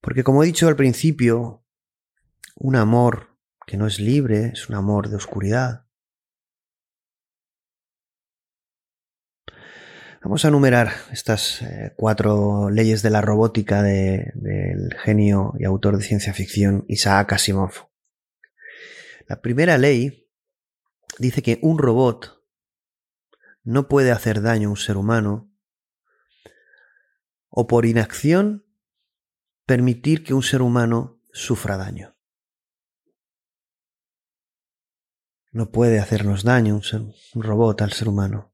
Porque 0.00 0.24
como 0.24 0.42
he 0.42 0.46
dicho 0.46 0.68
al 0.68 0.76
principio, 0.76 1.64
un 2.56 2.76
amor 2.76 3.38
que 3.66 3.76
no 3.76 3.86
es 3.86 4.00
libre, 4.00 4.50
es 4.52 4.68
un 4.68 4.74
amor 4.74 5.08
de 5.08 5.16
oscuridad. 5.16 5.86
Vamos 10.24 10.44
a 10.44 10.48
enumerar 10.48 10.92
estas 11.10 11.62
eh, 11.62 11.94
cuatro 11.96 12.70
leyes 12.70 13.02
de 13.02 13.10
la 13.10 13.20
robótica 13.20 13.82
del 13.82 14.94
genio 15.02 15.54
y 15.58 15.64
autor 15.64 15.96
de 15.96 16.04
ciencia 16.04 16.32
ficción 16.32 16.84
Isaac 16.86 17.32
Asimov. 17.32 17.88
La 19.26 19.40
primera 19.40 19.78
ley 19.78 20.30
dice 21.18 21.42
que 21.42 21.58
un 21.60 21.76
robot 21.76 22.40
no 23.64 23.88
puede 23.88 24.12
hacer 24.12 24.42
daño 24.42 24.68
a 24.68 24.70
un 24.70 24.76
ser 24.76 24.96
humano 24.96 25.52
o 27.48 27.66
por 27.66 27.84
inacción 27.84 28.64
permitir 29.66 30.22
que 30.22 30.34
un 30.34 30.44
ser 30.44 30.62
humano 30.62 31.20
sufra 31.32 31.76
daño. 31.76 32.16
No 35.50 35.72
puede 35.72 35.98
hacernos 35.98 36.44
daño 36.44 36.76
un, 36.76 37.42
robot 37.42 37.82
al 37.82 37.92
ser 37.92 38.08
humano. 38.08 38.51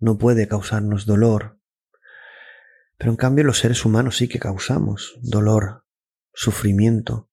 No 0.00 0.18
puede 0.18 0.48
causarnos 0.48 1.06
dolor. 1.06 1.60
Pero 2.96 3.12
en 3.12 3.16
cambio 3.16 3.44
los 3.44 3.58
seres 3.58 3.84
humanos 3.84 4.16
sí 4.16 4.28
que 4.28 4.38
causamos 4.38 5.18
dolor, 5.22 5.86
sufrimiento 6.32 7.30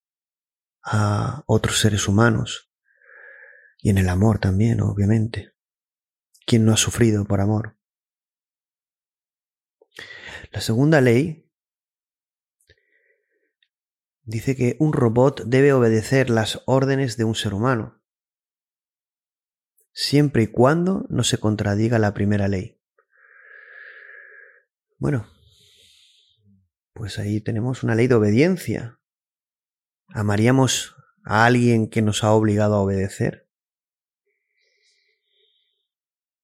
a 0.83 1.43
otros 1.47 1.79
seres 1.79 2.07
humanos. 2.07 2.71
Y 3.79 3.89
en 3.89 3.97
el 3.97 4.09
amor 4.09 4.39
también, 4.39 4.81
obviamente. 4.81 5.53
¿Quién 6.45 6.65
no 6.65 6.71
ha 6.71 6.77
sufrido 6.77 7.25
por 7.25 7.41
amor? 7.41 7.77
La 10.51 10.61
segunda 10.61 11.01
ley 11.01 11.49
dice 14.23 14.55
que 14.55 14.75
un 14.79 14.93
robot 14.93 15.43
debe 15.45 15.73
obedecer 15.73 16.29
las 16.29 16.61
órdenes 16.65 17.17
de 17.17 17.23
un 17.23 17.35
ser 17.35 17.53
humano, 17.53 17.96
siempre 19.97 20.43
y 20.43 20.47
cuando 20.47 21.07
no 21.09 21.23
se 21.23 21.39
contradiga 21.39 21.97
la 21.97 22.13
primera 22.13 22.47
ley. 22.47 22.79
Bueno, 24.99 25.27
pues 26.93 27.17
ahí 27.17 27.41
tenemos 27.41 27.81
una 27.81 27.95
ley 27.95 28.05
de 28.05 28.13
obediencia. 28.13 28.99
¿Amaríamos 30.09 30.95
a 31.25 31.45
alguien 31.45 31.89
que 31.89 32.03
nos 32.03 32.23
ha 32.23 32.31
obligado 32.31 32.75
a 32.75 32.81
obedecer? 32.81 33.49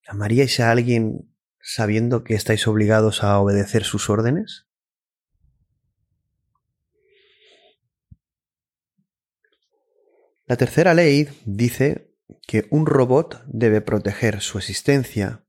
¿Amaríais 0.08 0.60
a 0.60 0.72
alguien 0.72 1.32
sabiendo 1.62 2.24
que 2.24 2.34
estáis 2.34 2.68
obligados 2.68 3.24
a 3.24 3.38
obedecer 3.40 3.84
sus 3.84 4.10
órdenes? 4.10 4.68
La 10.48 10.58
tercera 10.58 10.96
ley 10.96 11.30
dice 11.46 12.13
que 12.48 12.68
un 12.70 12.86
robot 12.86 13.44
debe 13.48 13.82
proteger 13.82 14.42
su 14.42 14.58
existencia 14.58 15.46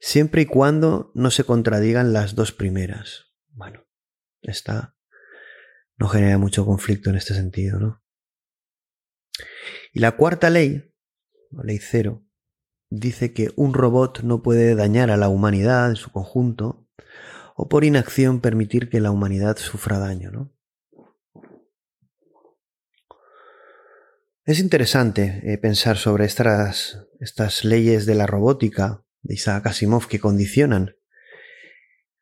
siempre 0.00 0.42
y 0.42 0.46
cuando 0.46 1.12
no 1.14 1.30
se 1.30 1.44
contradigan 1.44 2.12
las 2.12 2.34
dos 2.34 2.52
primeras. 2.52 3.26
Bueno, 3.50 3.86
esta 4.40 4.96
no 5.96 6.08
genera 6.08 6.38
mucho 6.38 6.64
conflicto 6.64 7.10
en 7.10 7.16
este 7.16 7.34
sentido, 7.34 7.78
¿no? 7.78 8.02
Y 9.92 10.00
la 10.00 10.12
cuarta 10.16 10.50
ley, 10.50 10.94
la 11.50 11.64
ley 11.64 11.78
cero, 11.78 12.24
dice 12.88 13.32
que 13.32 13.52
un 13.56 13.74
robot 13.74 14.22
no 14.22 14.42
puede 14.42 14.74
dañar 14.74 15.10
a 15.10 15.16
la 15.16 15.28
humanidad 15.28 15.90
en 15.90 15.96
su 15.96 16.10
conjunto 16.10 16.88
o 17.54 17.68
por 17.68 17.84
inacción 17.84 18.40
permitir 18.40 18.88
que 18.88 19.00
la 19.00 19.10
humanidad 19.10 19.56
sufra 19.58 19.98
daño, 19.98 20.30
¿no? 20.30 20.52
Es 24.44 24.58
interesante 24.58 25.42
eh, 25.44 25.58
pensar 25.58 25.98
sobre 25.98 26.24
estas, 26.24 27.06
estas 27.20 27.64
leyes 27.64 28.06
de 28.06 28.14
la 28.14 28.26
robótica 28.26 29.04
de 29.22 29.34
Isaac 29.34 29.66
Asimov 29.66 30.08
que 30.08 30.18
condicionan 30.18 30.96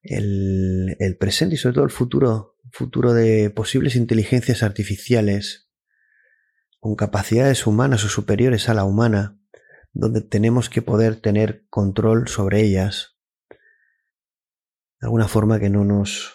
el, 0.03 0.97
el 0.99 1.17
presente 1.17 1.55
y 1.55 1.59
sobre 1.59 1.75
todo 1.75 1.85
el 1.85 1.91
futuro, 1.91 2.57
futuro 2.73 3.15
de 3.15 3.51
posibles 3.51 3.95
inteligencias 3.95 4.63
artificiales 4.63 5.71
con 6.81 6.97
capacidades 6.97 7.67
humanas 7.67 8.05
o 8.05 8.09
superiores 8.09 8.69
a 8.69 8.75
la 8.75 8.85
humana, 8.85 9.41
donde 9.93 10.21
tenemos 10.21 10.69
que 10.69 10.83
poder 10.83 11.21
tener 11.21 11.67
control 11.69 12.29
sobre 12.29 12.63
ellas 12.63 13.17
de 15.01 15.07
alguna 15.07 15.29
forma 15.29 15.61
que 15.61 15.71
no 15.71 15.85
nos 15.85 16.35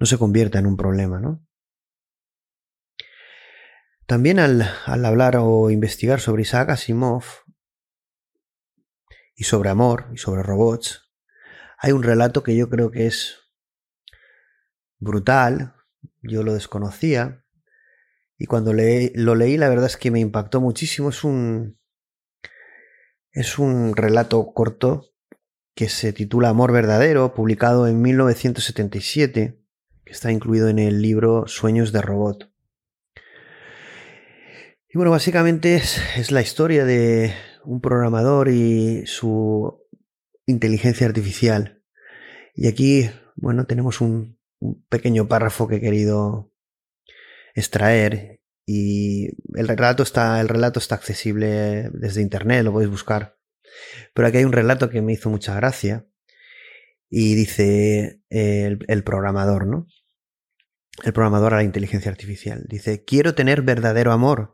no 0.00 0.06
se 0.06 0.18
convierta 0.18 0.58
en 0.58 0.66
un 0.66 0.76
problema, 0.76 1.20
¿no? 1.20 1.43
También 4.06 4.38
al, 4.38 4.62
al 4.84 5.04
hablar 5.04 5.36
o 5.38 5.70
investigar 5.70 6.20
sobre 6.20 6.42
Isaac 6.42 6.70
Asimov 6.70 7.24
y 9.34 9.44
sobre 9.44 9.70
amor 9.70 10.08
y 10.12 10.18
sobre 10.18 10.42
robots, 10.42 11.10
hay 11.78 11.92
un 11.92 12.02
relato 12.02 12.42
que 12.42 12.56
yo 12.56 12.68
creo 12.68 12.90
que 12.90 13.06
es 13.06 13.38
brutal, 14.98 15.74
yo 16.22 16.42
lo 16.42 16.54
desconocía, 16.54 17.44
y 18.36 18.46
cuando 18.46 18.72
lo 18.72 19.34
leí 19.34 19.56
la 19.56 19.68
verdad 19.68 19.86
es 19.86 19.96
que 19.96 20.10
me 20.10 20.20
impactó 20.20 20.60
muchísimo, 20.60 21.10
es 21.10 21.24
un, 21.24 21.78
es 23.32 23.58
un 23.58 23.96
relato 23.96 24.52
corto 24.52 25.10
que 25.74 25.88
se 25.88 26.12
titula 26.12 26.50
Amor 26.50 26.72
Verdadero, 26.72 27.34
publicado 27.34 27.88
en 27.88 28.00
1977, 28.00 29.60
que 30.04 30.12
está 30.12 30.30
incluido 30.30 30.68
en 30.68 30.78
el 30.78 31.02
libro 31.02 31.46
Sueños 31.46 31.92
de 31.92 32.02
Robot. 32.02 32.53
Y 34.94 34.96
bueno, 34.96 35.10
básicamente 35.10 35.74
es, 35.74 36.30
la 36.30 36.40
historia 36.40 36.84
de 36.84 37.34
un 37.64 37.80
programador 37.80 38.48
y 38.48 39.04
su 39.06 39.82
inteligencia 40.46 41.04
artificial. 41.04 41.82
Y 42.54 42.68
aquí, 42.68 43.10
bueno, 43.34 43.66
tenemos 43.66 44.00
un, 44.00 44.38
pequeño 44.88 45.26
párrafo 45.26 45.66
que 45.66 45.76
he 45.76 45.80
querido 45.80 46.52
extraer 47.56 48.40
y 48.64 49.30
el 49.54 49.66
relato 49.66 50.04
está 50.04 50.40
el 50.40 50.48
relato 50.48 50.78
está 50.78 50.94
accesible 50.94 51.90
desde 51.92 52.22
internet 52.22 52.62
lo 52.62 52.72
podéis 52.72 52.90
buscar. 52.90 53.36
Pero 54.14 54.28
aquí 54.28 54.38
hay 54.38 54.44
un 54.44 54.52
relato 54.52 54.90
que 54.90 55.02
me 55.02 55.12
hizo 55.12 55.28
mucha 55.28 55.56
gracia 55.56 56.06
y 57.10 57.34
dice 57.34 58.22
el 58.30 59.02
programador 59.04 59.66
no 59.66 59.88
el 61.02 61.12
programador 61.12 61.54
a 61.54 61.56
la 61.56 61.64
inteligencia 61.64 62.12
artificial. 62.12 62.64
Dice 62.68 63.04
quiero 63.04 63.34
tener 63.34 63.62
verdadero 63.62 64.12
amor 64.12 64.53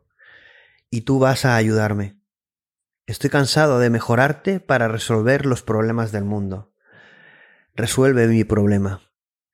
y 0.90 1.02
tú 1.02 1.18
vas 1.18 1.44
a 1.44 1.56
ayudarme. 1.56 2.20
Estoy 3.06 3.30
cansado 3.30 3.78
de 3.78 3.90
mejorarte 3.90 4.60
para 4.60 4.88
resolver 4.88 5.46
los 5.46 5.62
problemas 5.62 6.12
del 6.12 6.24
mundo. 6.24 6.74
Resuelve 7.74 8.26
mi 8.26 8.44
problema. 8.44 9.00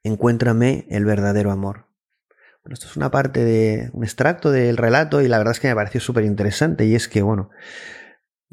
Encuéntrame 0.03 0.87
el 0.91 1.05
verdadero 1.05 1.51
amor. 1.51 1.87
Bueno, 2.63 2.75
esto 2.75 2.87
es 2.87 2.97
una 2.97 3.11
parte 3.11 3.45
de 3.45 3.91
un 3.93 4.03
extracto 4.03 4.51
del 4.51 4.77
relato 4.77 5.21
y 5.23 5.29
la 5.29 5.39
verdad 5.39 5.53
es 5.53 5.61
que 5.61 5.69
me 5.69 5.75
pareció 5.75 6.01
súper 6.01 6.25
interesante 6.25 6.85
y 6.87 6.95
es 6.95 7.07
que, 7.07 7.23
bueno, 7.23 7.51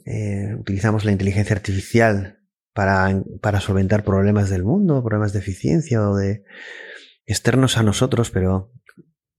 eh, 0.05 0.55
utilizamos 0.59 1.05
la 1.05 1.11
inteligencia 1.11 1.55
artificial 1.55 2.39
para, 2.73 3.23
para 3.41 3.59
solventar 3.59 4.03
problemas 4.03 4.49
del 4.49 4.63
mundo, 4.63 5.03
problemas 5.03 5.33
de 5.33 5.39
eficiencia 5.39 6.01
o 6.07 6.15
de 6.15 6.43
externos 7.25 7.77
a 7.77 7.83
nosotros, 7.83 8.29
pero 8.31 8.71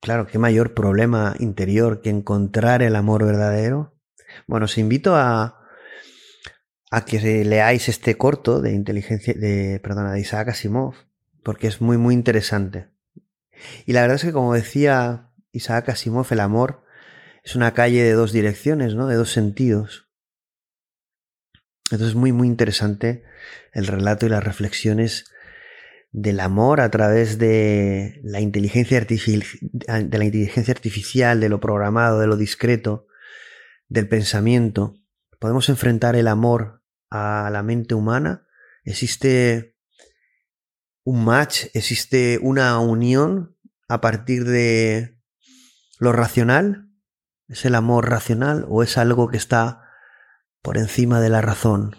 claro, 0.05 0.27
qué 0.27 0.39
mayor 0.39 0.75
problema 0.75 1.35
interior 1.39 2.03
que 2.03 2.11
encontrar 2.11 2.83
el 2.83 2.95
amor 2.95 3.25
verdadero. 3.25 3.97
Bueno, 4.47 4.67
os 4.67 4.77
invito 4.77 5.17
a, 5.17 5.59
a 6.91 7.05
que 7.07 7.43
leáis 7.43 7.89
este 7.89 8.19
corto 8.19 8.61
de 8.61 8.75
inteligencia, 8.75 9.33
de, 9.33 9.81
perdona, 9.83 10.13
de 10.13 10.21
Isaac 10.21 10.49
Asimov, 10.49 10.95
porque 11.43 11.69
es 11.69 11.81
muy, 11.81 11.97
muy 11.97 12.13
interesante. 12.13 12.91
Y 13.87 13.95
la 13.95 14.03
verdad 14.03 14.17
es 14.17 14.25
que, 14.25 14.33
como 14.33 14.53
decía 14.53 15.31
Isaac 15.53 15.89
Asimov, 15.89 16.27
el 16.31 16.41
amor 16.41 16.85
es 17.43 17.57
una 17.57 17.73
calle 17.73 18.03
de 18.03 18.13
dos 18.13 18.31
direcciones, 18.31 18.95
¿no? 18.95 19.07
De 19.07 19.17
dos 19.17 19.33
sentidos. 19.33 20.11
Entonces 21.91 22.09
es 22.09 22.15
muy, 22.15 22.33
muy 22.33 22.47
interesante 22.47 23.25
el 23.73 23.87
relato 23.87 24.27
y 24.27 24.29
las 24.29 24.45
reflexiones 24.45 25.25
del 26.15 26.39
amor 26.39 26.81
a 26.81 26.93
través 26.93 27.39
de 27.39 28.21
la 28.23 28.41
inteligencia, 28.41 29.01
de 29.01 30.19
la 30.19 30.25
inteligencia 30.25 30.73
artificial, 30.73 31.41
de 31.41 31.49
lo 31.49 31.59
programado, 31.59 32.21
de 32.21 32.29
lo 32.29 32.37
discreto, 32.37 33.09
del 33.89 34.09
pensamiento. 34.09 34.95
Podemos 35.41 35.69
enfrentar 35.69 36.15
el 36.15 36.29
amor 36.29 36.85
a 37.11 37.51
la 37.51 37.65
mente 37.65 37.97
humana. 37.97 38.47
Existe 38.85 39.77
un 41.03 41.25
match, 41.25 41.65
existe 41.75 42.39
una 42.41 42.79
unión 42.79 43.57
a 43.89 44.01
partir 44.01 44.45
de 44.45 45.19
lo 45.99 46.13
racional? 46.13 46.93
¿Es 47.49 47.65
el 47.65 47.75
amor 47.75 48.09
racional 48.09 48.67
o 48.69 48.85
es 48.85 48.99
algo 48.99 49.29
que 49.29 49.37
está 49.37 49.83
por 50.63 50.79
encima 50.79 51.21
de 51.21 51.29
la 51.31 51.41
razón? 51.41 51.97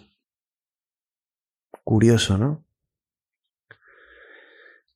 Curioso, 1.84 2.38
¿no? 2.38 2.65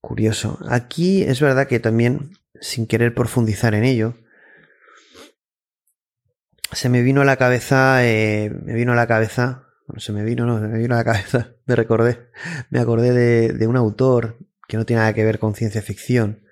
Curioso. 0.01 0.59
Aquí 0.69 1.23
es 1.23 1.41
verdad 1.41 1.67
que 1.67 1.79
también, 1.79 2.31
sin 2.61 2.87
querer 2.87 3.13
profundizar 3.13 3.75
en 3.75 3.83
ello, 3.83 4.15
se 6.71 6.89
me 6.89 7.01
vino 7.01 7.21
a 7.21 7.25
la 7.25 7.37
cabeza, 7.37 8.05
eh, 8.05 8.51
me 8.63 8.73
vino 8.73 8.93
a 8.93 8.95
la 8.95 9.07
cabeza, 9.07 9.67
bueno, 9.87 9.99
se 9.99 10.13
me 10.13 10.23
vino, 10.23 10.45
no, 10.45 10.59
me 10.59 10.77
vino 10.77 10.93
a 10.93 10.99
la 10.99 11.03
cabeza, 11.03 11.55
me 11.65 11.75
recordé, 11.75 12.29
me 12.69 12.79
acordé 12.79 13.11
de, 13.53 13.67
un 13.67 13.75
autor 13.75 14.37
que 14.67 14.77
no 14.77 14.85
tiene 14.85 15.01
nada 15.01 15.13
que 15.13 15.25
ver 15.25 15.39
con 15.39 15.55
ciencia 15.55 15.81
ficción, 15.81 16.45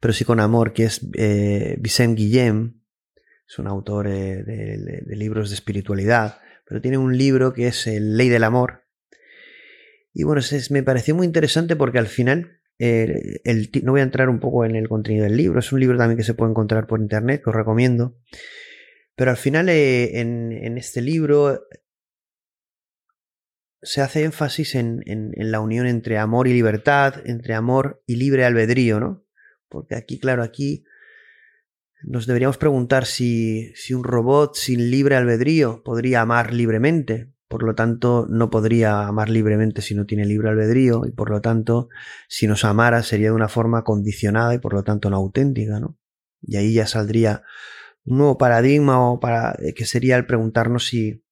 pero 0.00 0.12
sí 0.12 0.24
con 0.24 0.40
amor, 0.40 0.72
que 0.72 0.84
es 0.84 1.00
eh, 1.16 1.76
Vicent 1.78 2.18
Guillem, 2.18 2.82
es 3.48 3.58
un 3.58 3.68
autor 3.68 4.08
eh, 4.08 4.42
de, 4.42 5.16
libros 5.16 5.50
de 5.50 5.54
espiritualidad, 5.54 6.40
pero 6.66 6.80
tiene 6.80 6.98
un 6.98 7.16
libro 7.16 7.52
que 7.52 7.68
es 7.68 7.86
El 7.86 8.16
Ley 8.16 8.28
del 8.28 8.44
Amor. 8.44 8.84
Y 10.14 10.24
bueno, 10.24 10.42
me 10.70 10.82
pareció 10.82 11.14
muy 11.14 11.26
interesante 11.26 11.76
porque 11.76 11.98
al 11.98 12.06
final, 12.06 12.60
eh, 12.84 13.40
no 13.84 13.92
voy 13.92 14.00
a 14.00 14.04
entrar 14.04 14.28
un 14.28 14.40
poco 14.40 14.64
en 14.64 14.74
el 14.74 14.88
contenido 14.88 15.22
del 15.22 15.36
libro, 15.36 15.60
es 15.60 15.70
un 15.70 15.78
libro 15.78 15.96
también 15.96 16.16
que 16.16 16.24
se 16.24 16.34
puede 16.34 16.50
encontrar 16.50 16.88
por 16.88 17.00
internet, 17.00 17.40
que 17.40 17.50
os 17.50 17.54
recomiendo. 17.54 18.18
Pero 19.14 19.30
al 19.30 19.36
final, 19.36 19.68
en, 19.68 20.50
en, 20.50 20.78
este 20.78 21.00
libro 21.00 21.60
se 23.82 24.00
hace 24.00 24.24
énfasis 24.24 24.74
en, 24.74 25.04
la 25.36 25.60
unión 25.60 25.86
entre 25.86 26.18
amor 26.18 26.48
y 26.48 26.54
libertad, 26.54 27.22
entre 27.24 27.54
amor 27.54 28.02
y 28.04 28.16
libre 28.16 28.44
albedrío, 28.44 28.98
¿no? 28.98 29.24
Porque 29.68 29.94
aquí, 29.94 30.18
claro, 30.18 30.42
aquí 30.42 30.84
nos 32.02 32.26
deberíamos 32.26 32.58
preguntar 32.58 33.06
si 33.06 33.72
un 33.94 34.02
robot 34.02 34.56
sin 34.56 34.90
libre 34.90 35.14
albedrío 35.14 35.84
podría 35.84 36.22
amar 36.22 36.52
libremente, 36.52 37.31
por 37.52 37.64
lo 37.64 37.74
tanto 37.74 38.26
no 38.30 38.48
podría 38.48 39.06
amar 39.06 39.28
libremente 39.28 39.82
si 39.82 39.94
no 39.94 40.06
tiene 40.06 40.24
libre 40.24 40.48
albedrío, 40.48 41.02
y 41.04 41.10
por 41.10 41.28
lo 41.28 41.42
tanto, 41.42 41.90
si 42.26 42.46
nos 42.46 42.64
amara 42.64 43.02
sería 43.02 43.26
de 43.26 43.34
una 43.34 43.50
forma 43.50 43.84
condicionada 43.84 44.54
y 44.54 44.58
por 44.58 44.72
lo 44.72 44.84
tanto 44.84 45.10
no 45.10 45.18
auténtica, 45.18 45.78
¿no? 45.78 45.98
Y 46.40 46.56
ahí 46.56 46.72
ya 46.72 46.86
saldría 46.86 47.42
un 48.06 48.16
nuevo 48.16 48.38
paradigma 48.38 49.06
o 49.06 49.20
para, 49.20 49.54
eh, 49.58 49.74
que 49.74 49.84
sería 49.84 50.16
el 50.16 50.24
preguntarnos 50.24 50.86
si 50.86 51.26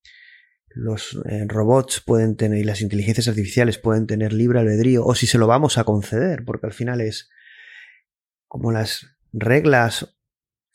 los 0.68 1.18
eh, 1.24 1.46
robots 1.48 2.02
pueden 2.02 2.36
tener 2.36 2.58
y 2.58 2.64
las 2.64 2.82
inteligencias 2.82 3.26
artificiales 3.26 3.78
pueden 3.78 4.06
tener 4.06 4.34
libre 4.34 4.60
albedrío 4.60 5.02
o 5.06 5.14
si 5.14 5.26
se 5.26 5.38
lo 5.38 5.46
vamos 5.46 5.78
a 5.78 5.84
conceder, 5.84 6.44
porque 6.44 6.66
al 6.66 6.74
final 6.74 7.00
es 7.00 7.30
como 8.46 8.72
las 8.72 9.06
reglas 9.32 10.18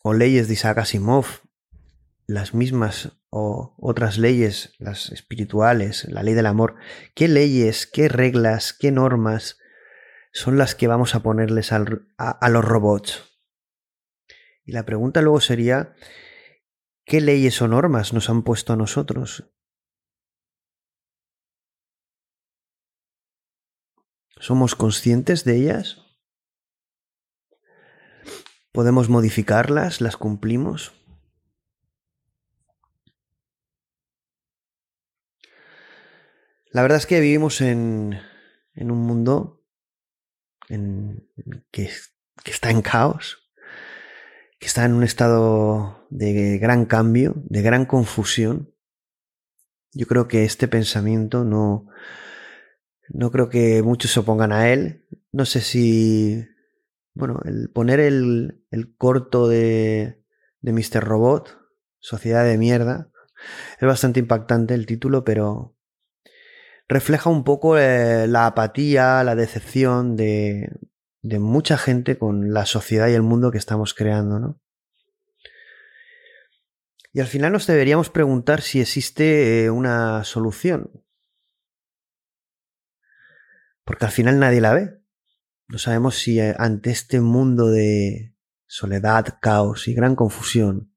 o 0.02 0.16
leyes 0.16 0.48
de 0.48 0.56
Isaac 0.56 0.80
Asimov, 0.80 1.28
las 2.26 2.56
mismas 2.56 3.16
o 3.38 3.76
otras 3.78 4.18
leyes, 4.18 4.74
las 4.80 5.12
espirituales, 5.12 6.06
la 6.06 6.24
ley 6.24 6.34
del 6.36 6.46
amor, 6.46 6.78
¿qué 7.16 7.28
leyes, 7.28 7.86
qué 7.86 8.08
reglas, 8.08 8.72
qué 8.72 8.92
normas 8.92 9.60
son 10.32 10.58
las 10.58 10.74
que 10.74 10.88
vamos 10.88 11.16
a 11.16 11.20
ponerles 11.22 11.74
a, 11.74 11.84
a 12.18 12.50
los 12.50 12.64
robots? 12.64 13.42
Y 14.64 14.72
la 14.72 14.86
pregunta 14.86 15.22
luego 15.22 15.42
sería, 15.42 15.96
¿qué 17.04 17.20
leyes 17.20 17.62
o 17.62 17.68
normas 17.68 18.14
nos 18.14 18.30
han 18.30 18.42
puesto 18.42 18.72
a 18.72 18.78
nosotros? 18.78 19.52
¿Somos 24.40 24.76
conscientes 24.76 25.44
de 25.44 25.58
ellas? 25.58 25.98
¿Podemos 28.72 29.10
modificarlas? 29.10 30.00
¿Las 30.00 30.16
cumplimos? 30.16 30.94
La 36.76 36.82
verdad 36.82 36.98
es 36.98 37.06
que 37.06 37.22
vivimos 37.22 37.62
en, 37.62 38.20
en 38.74 38.92
un 38.92 38.98
mundo 38.98 39.64
que, 40.68 41.90
que 42.44 42.52
está 42.52 42.70
en 42.70 42.82
caos, 42.82 43.50
que 44.60 44.68
está 44.68 44.84
en 44.84 44.94
un 44.94 45.04
estado 45.04 46.06
de 46.10 46.58
gran 46.58 46.84
cambio, 46.86 47.34
de 47.46 47.62
gran 47.62 47.86
confusión. 47.86 48.76
Yo 49.94 50.06
creo 50.06 50.28
que 50.28 50.44
este 50.44 50.68
pensamiento 50.68 51.46
no, 51.46 51.88
no 53.08 53.32
creo 53.32 53.48
que 53.48 53.82
muchos 53.82 54.12
se 54.12 54.20
opongan 54.20 54.52
a 54.52 54.70
él. 54.74 55.08
No 55.32 55.46
sé 55.46 55.62
si, 55.62 56.46
bueno, 57.14 57.40
el 57.46 57.70
poner 57.70 58.02
el, 58.02 58.66
el 58.70 58.94
corto 58.98 59.48
de, 59.48 60.22
de 60.60 60.74
Mr. 60.74 61.06
Robot, 61.06 61.58
Sociedad 62.00 62.44
de 62.44 62.58
Mierda, 62.58 63.12
es 63.80 63.88
bastante 63.88 64.20
impactante 64.20 64.74
el 64.74 64.86
título, 64.86 65.24
pero 65.24 65.75
refleja 66.88 67.30
un 67.30 67.44
poco 67.44 67.78
eh, 67.78 68.28
la 68.28 68.48
apatía, 68.48 69.24
la 69.24 69.36
decepción 69.36 70.16
de, 70.16 70.70
de 71.22 71.40
mucha 71.40 71.78
gente 71.78 72.18
con 72.18 72.54
la 72.54 72.66
sociedad 72.66 73.08
y 73.08 73.14
el 73.14 73.24
mundo 73.24 73.52
que 73.52 73.58
estamos 73.58 73.94
creando, 73.94 74.40
¿no? 74.40 74.62
Y 77.12 77.22
al 77.22 77.28
final 77.28 77.54
nos 77.54 77.66
deberíamos 77.66 78.10
preguntar 78.10 78.62
si 78.62 78.82
existe 78.82 79.64
eh, 79.64 79.70
una 79.70 80.26
solución. 80.26 80.92
Porque 83.86 84.06
al 84.06 84.12
final 84.12 84.38
nadie 84.38 84.60
la 84.60 84.74
ve. 84.74 85.00
No 85.68 85.78
sabemos 85.78 86.16
si 86.16 86.40
eh, 86.42 86.54
ante 86.60 86.92
este 86.92 87.22
mundo 87.22 87.70
de 87.70 88.36
soledad, 88.68 89.38
caos 89.42 89.88
y 89.88 89.94
gran 89.94 90.16
confusión 90.16 90.92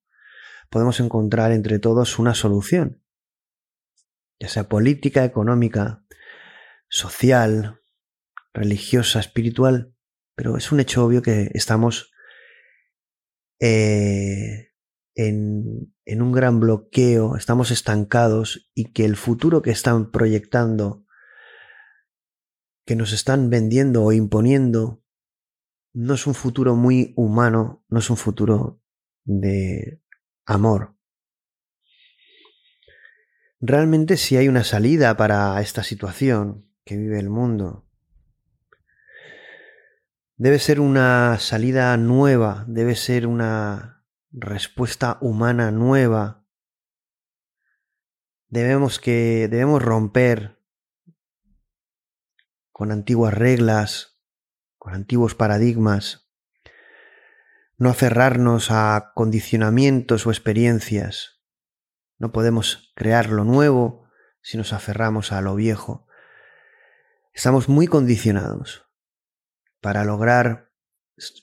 podemos 0.71 1.01
encontrar 1.01 1.53
entre 1.53 1.79
todos 1.79 2.19
una 2.19 2.35
solución 2.35 3.03
ya 4.41 4.49
sea 4.49 4.69
política, 4.69 5.25
económica, 5.25 6.05
social, 6.89 7.81
religiosa, 8.53 9.21
espiritual, 9.21 9.95
pero 10.35 10.57
es 10.57 10.73
un 10.73 10.81
hecho 10.81 11.05
obvio 11.05 11.23
que 11.23 11.51
estamos 11.55 12.13
eh, 13.61 14.73
en, 15.15 15.95
en 16.05 16.23
un 16.23 16.33
gran 16.33 16.61
bloqueo, 16.61 17.37
estamos 17.37 17.71
estancados 17.71 18.71
y 18.75 18.93
que 18.93 19.05
el 19.05 19.17
futuro 19.17 19.63
que 19.63 19.71
están 19.71 20.11
proyectando, 20.11 21.05
que 22.87 22.97
nos 22.97 23.13
están 23.13 23.51
vendiendo 23.51 24.05
o 24.05 24.13
imponiendo, 24.13 25.03
no 25.93 26.15
es 26.15 26.27
un 26.27 26.35
futuro 26.35 26.77
muy 26.77 27.13
humano, 27.17 27.85
no 27.89 27.99
es 27.99 28.09
un 28.11 28.17
futuro 28.17 28.81
de 29.25 30.01
amor, 30.47 30.98
realmente 33.61 34.17
si 34.17 34.37
hay 34.37 34.49
una 34.49 34.65
salida 34.65 35.17
para 35.17 35.61
esta 35.61 35.83
situación 35.83 36.71
que 36.85 36.97
vive 36.97 37.19
el 37.19 37.31
mundo. 37.31 37.87
Debe 40.37 40.59
ser 40.59 40.81
una 40.81 41.39
salida 41.41 41.97
nueva, 41.97 42.65
debe 42.69 42.95
ser 42.95 43.27
una 43.27 44.05
respuesta 44.31 45.19
humana 45.21 45.73
nueva. 45.73 46.47
Debemos 48.49 49.01
que 49.01 49.49
debemos 49.51 49.83
romper 49.83 50.63
con 52.71 52.93
antiguas 52.93 53.35
reglas, 53.35 54.21
con 54.77 54.95
antiguos 54.95 55.35
paradigmas, 55.35 56.31
no 57.77 57.91
aferrarnos 57.91 58.71
a 58.71 59.13
condicionamientos 59.15 60.27
o 60.27 60.31
experiencias 60.31 61.38
no 62.19 62.33
podemos 62.33 62.93
crear 62.95 63.31
lo 63.31 63.45
nuevo 63.45 64.09
si 64.43 64.57
nos 64.57 64.73
aferramos 64.73 65.33
a 65.33 65.41
lo 65.41 65.55
viejo. 65.55 66.07
Estamos 67.33 67.69
muy 67.69 67.87
condicionados. 67.87 68.85
Para 69.81 70.05
lograr 70.05 70.73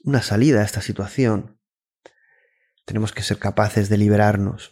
una 0.03 0.21
salida 0.21 0.61
a 0.61 0.65
esta 0.65 0.81
situación, 0.81 1.59
tenemos 2.83 3.13
que 3.13 3.23
ser 3.23 3.39
capaces 3.39 3.89
de 3.89 3.97
liberarnos. 3.97 4.71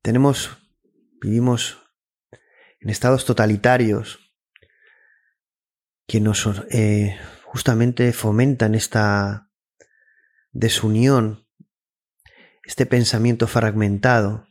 Tenemos, 0.00 0.58
vivimos 1.20 1.78
en 2.80 2.90
estados 2.90 3.24
totalitarios 3.24 4.32
que 6.06 6.20
nos 6.20 6.46
eh, 6.70 7.18
justamente 7.44 8.12
fomentan 8.12 8.74
esta 8.74 9.51
desunión, 10.52 11.46
este 12.64 12.86
pensamiento 12.86 13.46
fragmentado. 13.46 14.46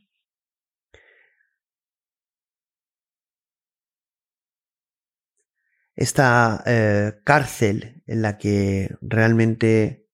Esta 5.96 6.64
eh, 6.66 7.22
cárcel 7.24 8.04
en 8.08 8.22
la 8.22 8.38
que 8.38 8.96
realmente 9.02 10.10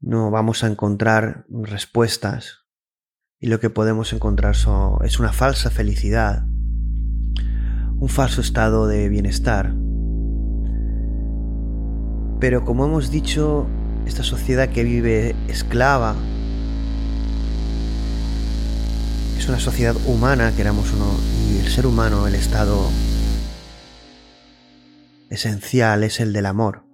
no 0.00 0.30
vamos 0.30 0.62
a 0.62 0.66
encontrar 0.66 1.46
respuestas 1.48 2.66
y 3.38 3.46
lo 3.46 3.58
que 3.58 3.70
podemos 3.70 4.12
encontrar 4.12 4.54
es 5.02 5.18
una 5.18 5.32
falsa 5.32 5.70
felicidad, 5.70 6.44
un 6.46 8.08
falso 8.08 8.40
estado 8.40 8.86
de 8.86 9.08
bienestar. 9.08 9.74
Pero 12.38 12.64
como 12.64 12.84
hemos 12.84 13.10
dicho, 13.10 13.66
esta 14.06 14.22
sociedad 14.22 14.68
que 14.68 14.84
vive 14.84 15.34
esclava, 15.48 16.14
es 19.36 19.48
una 19.48 19.58
sociedad 19.58 19.96
humana, 20.06 20.52
queramos 20.56 20.92
o 20.94 20.96
no, 20.96 21.14
y 21.52 21.58
el 21.58 21.68
ser 21.68 21.86
humano, 21.86 22.26
el 22.26 22.34
estado 22.34 22.88
esencial 25.28 26.04
es 26.04 26.20
el 26.20 26.32
del 26.32 26.46
amor. 26.46 26.84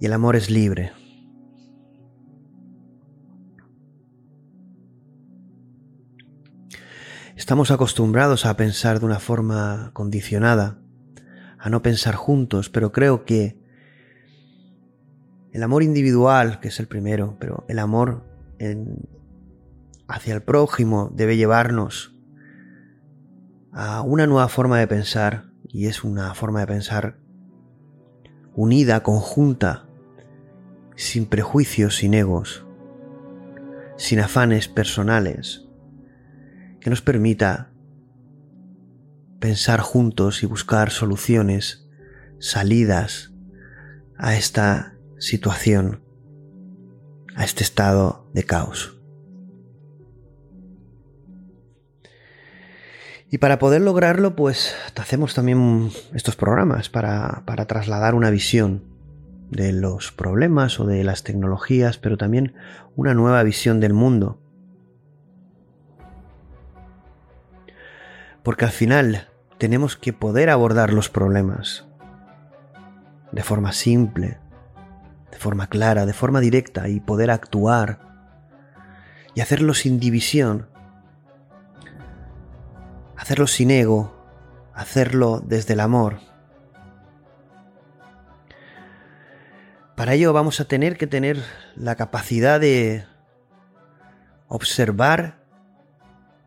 Y 0.00 0.06
el 0.06 0.12
amor 0.12 0.36
es 0.36 0.48
libre. 0.48 0.92
Estamos 7.34 7.70
acostumbrados 7.70 8.46
a 8.46 8.56
pensar 8.56 9.00
de 9.00 9.06
una 9.06 9.18
forma 9.18 9.90
condicionada 9.94 10.78
a 11.58 11.70
no 11.70 11.82
pensar 11.82 12.14
juntos, 12.14 12.70
pero 12.70 12.92
creo 12.92 13.24
que 13.24 13.58
el 15.52 15.62
amor 15.62 15.82
individual, 15.82 16.60
que 16.60 16.68
es 16.68 16.78
el 16.80 16.86
primero, 16.86 17.36
pero 17.40 17.64
el 17.68 17.78
amor 17.78 18.24
hacia 20.06 20.34
el 20.34 20.42
prójimo 20.42 21.10
debe 21.14 21.36
llevarnos 21.36 22.14
a 23.72 24.02
una 24.02 24.26
nueva 24.26 24.48
forma 24.48 24.78
de 24.78 24.86
pensar, 24.86 25.50
y 25.68 25.86
es 25.86 26.02
una 26.04 26.34
forma 26.34 26.60
de 26.60 26.66
pensar 26.66 27.18
unida, 28.54 29.02
conjunta, 29.02 29.86
sin 30.96 31.26
prejuicios, 31.26 31.96
sin 31.96 32.14
egos, 32.14 32.66
sin 33.96 34.20
afanes 34.20 34.68
personales, 34.68 35.68
que 36.80 36.90
nos 36.90 37.02
permita 37.02 37.70
pensar 39.40 39.80
juntos 39.80 40.42
y 40.42 40.46
buscar 40.46 40.90
soluciones, 40.90 41.88
salidas 42.38 43.32
a 44.16 44.36
esta 44.36 44.94
situación, 45.18 46.02
a 47.36 47.44
este 47.44 47.62
estado 47.62 48.28
de 48.34 48.44
caos. 48.44 48.98
Y 53.30 53.38
para 53.38 53.58
poder 53.58 53.82
lograrlo, 53.82 54.34
pues 54.34 54.74
hacemos 54.96 55.34
también 55.34 55.90
estos 56.14 56.34
programas 56.34 56.88
para, 56.88 57.42
para, 57.44 57.66
trasladar 57.66 58.14
una 58.14 58.30
visión 58.30 58.84
de 59.50 59.72
los 59.72 60.12
problemas 60.12 60.80
o 60.80 60.86
de 60.86 61.04
las 61.04 61.24
tecnologías, 61.24 61.98
pero 61.98 62.16
también 62.16 62.54
una 62.96 63.12
nueva 63.12 63.42
visión 63.42 63.80
del 63.80 63.92
mundo. 63.92 64.40
Porque 68.42 68.64
al 68.64 68.70
final 68.70 69.28
tenemos 69.58 69.96
que 69.96 70.12
poder 70.12 70.50
abordar 70.50 70.92
los 70.92 71.08
problemas 71.08 71.86
de 73.32 73.42
forma 73.42 73.72
simple, 73.72 74.38
de 75.30 75.38
forma 75.38 75.68
clara, 75.68 76.06
de 76.06 76.12
forma 76.12 76.40
directa 76.40 76.88
y 76.88 77.00
poder 77.00 77.30
actuar 77.30 78.00
y 79.34 79.40
hacerlo 79.40 79.74
sin 79.74 80.00
división, 80.00 80.68
hacerlo 83.16 83.46
sin 83.46 83.70
ego, 83.70 84.14
hacerlo 84.74 85.42
desde 85.44 85.74
el 85.74 85.80
amor. 85.80 86.20
Para 89.96 90.14
ello 90.14 90.32
vamos 90.32 90.60
a 90.60 90.64
tener 90.64 90.96
que 90.96 91.08
tener 91.08 91.42
la 91.74 91.96
capacidad 91.96 92.60
de 92.60 93.04
observar 94.46 95.37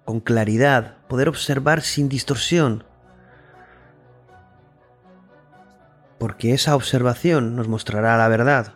con 0.06 0.20
claridad, 0.20 0.98
poder 1.08 1.30
observar 1.30 1.82
sin 1.82 2.10
distorsión. 2.10 2.84
Porque 6.18 6.54
esa 6.54 6.76
observación 6.76 7.56
nos 7.56 7.68
mostrará 7.68 8.18
la 8.18 8.28
verdad. 8.28 8.74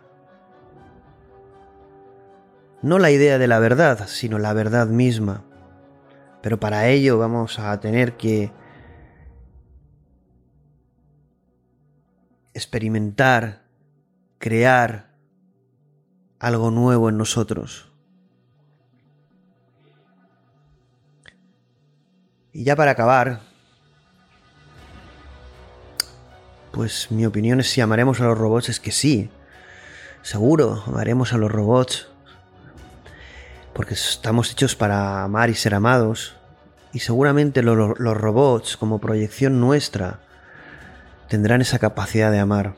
No 2.81 2.99
la 2.99 3.11
idea 3.11 3.37
de 3.37 3.47
la 3.47 3.59
verdad, 3.59 4.07
sino 4.07 4.39
la 4.39 4.53
verdad 4.53 4.87
misma. 4.87 5.43
Pero 6.41 6.59
para 6.59 6.87
ello 6.87 7.17
vamos 7.17 7.57
a 7.59 7.79
tener 7.79 8.17
que 8.17 8.51
experimentar, 12.53 13.63
crear 14.37 15.15
algo 16.39 16.71
nuevo 16.71 17.09
en 17.09 17.17
nosotros. 17.17 17.94
Y 22.55 22.63
ya 22.63 22.77
para 22.77 22.91
acabar, 22.91 23.41
pues 26.71 27.11
mi 27.11 27.25
opinión 27.25 27.59
es 27.59 27.69
si 27.69 27.81
amaremos 27.81 28.21
a 28.21 28.23
los 28.23 28.37
robots 28.37 28.69
es 28.69 28.79
que 28.79 28.93
sí. 28.93 29.29
Seguro, 30.21 30.81
amaremos 30.87 31.33
a 31.33 31.37
los 31.37 31.51
robots 31.51 32.07
porque 33.73 33.93
estamos 33.93 34.53
hechos 34.53 34.73
para 34.73 35.21
amar 35.25 35.49
y 35.49 35.55
ser 35.55 35.75
amados, 35.75 36.37
y 36.93 36.99
seguramente 36.99 37.61
los 37.61 37.97
robots, 38.17 38.77
como 38.77 38.99
proyección 39.01 39.59
nuestra, 39.59 40.21
tendrán 41.27 41.59
esa 41.59 41.77
capacidad 41.77 42.31
de 42.31 42.39
amar. 42.39 42.75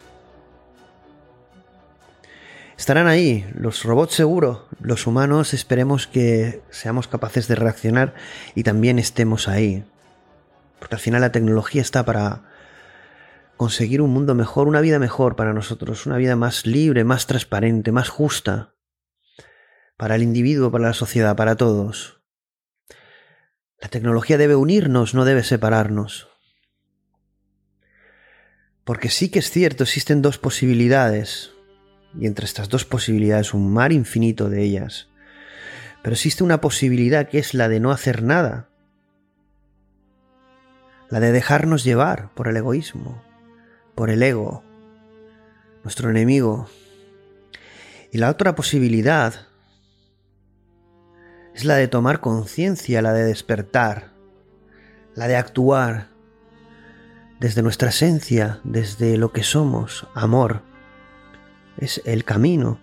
Estarán 2.77 3.07
ahí, 3.07 3.49
los 3.55 3.83
robots 3.83 4.13
seguro, 4.13 4.67
los 4.79 5.07
humanos 5.07 5.55
esperemos 5.55 6.05
que 6.05 6.61
seamos 6.69 7.07
capaces 7.07 7.47
de 7.47 7.55
reaccionar 7.55 8.13
y 8.53 8.61
también 8.61 8.99
estemos 8.99 9.47
ahí. 9.47 9.83
Porque 10.77 10.93
al 10.93 11.01
final 11.01 11.21
la 11.21 11.31
tecnología 11.31 11.81
está 11.81 12.05
para 12.05 12.43
conseguir 13.57 13.99
un 13.99 14.11
mundo 14.11 14.35
mejor, 14.35 14.67
una 14.67 14.79
vida 14.79 14.99
mejor 14.99 15.35
para 15.35 15.53
nosotros, 15.53 16.05
una 16.05 16.17
vida 16.17 16.35
más 16.35 16.67
libre, 16.67 17.03
más 17.03 17.25
transparente, 17.25 17.91
más 17.91 18.09
justa 18.09 18.75
para 19.97 20.13
el 20.13 20.21
individuo, 20.21 20.71
para 20.71 20.85
la 20.85 20.93
sociedad, 20.93 21.35
para 21.35 21.55
todos. 21.55 22.21
La 23.81 23.89
tecnología 23.89 24.37
debe 24.37 24.55
unirnos, 24.55 25.15
no 25.15 25.25
debe 25.25 25.43
separarnos. 25.43 26.29
Porque 28.83 29.09
sí 29.09 29.29
que 29.29 29.39
es 29.39 29.49
cierto, 29.49 29.83
existen 29.83 30.21
dos 30.21 30.37
posibilidades, 30.37 31.56
y 32.19 32.27
entre 32.27 32.45
estas 32.45 32.69
dos 32.69 32.85
posibilidades 32.85 33.53
un 33.53 33.71
mar 33.71 33.91
infinito 33.91 34.49
de 34.49 34.63
ellas. 34.63 35.09
Pero 36.01 36.13
existe 36.13 36.43
una 36.43 36.61
posibilidad 36.61 37.27
que 37.29 37.39
es 37.39 37.53
la 37.53 37.69
de 37.69 37.79
no 37.79 37.91
hacer 37.91 38.23
nada, 38.23 38.69
la 41.09 41.19
de 41.19 41.31
dejarnos 41.31 41.83
llevar 41.83 42.33
por 42.33 42.47
el 42.47 42.57
egoísmo, 42.57 43.21
por 43.95 44.09
el 44.09 44.21
ego, 44.23 44.63
nuestro 45.83 46.09
enemigo. 46.09 46.67
Y 48.11 48.17
la 48.17 48.29
otra 48.29 48.55
posibilidad 48.55 49.47
es 51.53 51.65
la 51.65 51.75
de 51.75 51.87
tomar 51.87 52.19
conciencia, 52.19 53.01
la 53.01 53.13
de 53.13 53.23
despertar, 53.23 54.11
la 55.15 55.27
de 55.27 55.35
actuar 55.35 56.09
desde 57.39 57.61
nuestra 57.61 57.89
esencia, 57.89 58.59
desde 58.63 59.17
lo 59.17 59.31
que 59.31 59.43
somos, 59.43 60.07
amor. 60.13 60.61
Es 61.77 62.01
el 62.05 62.23
camino. 62.23 62.79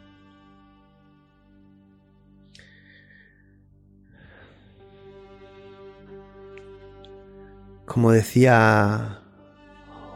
Como 7.86 8.12
decía 8.12 9.20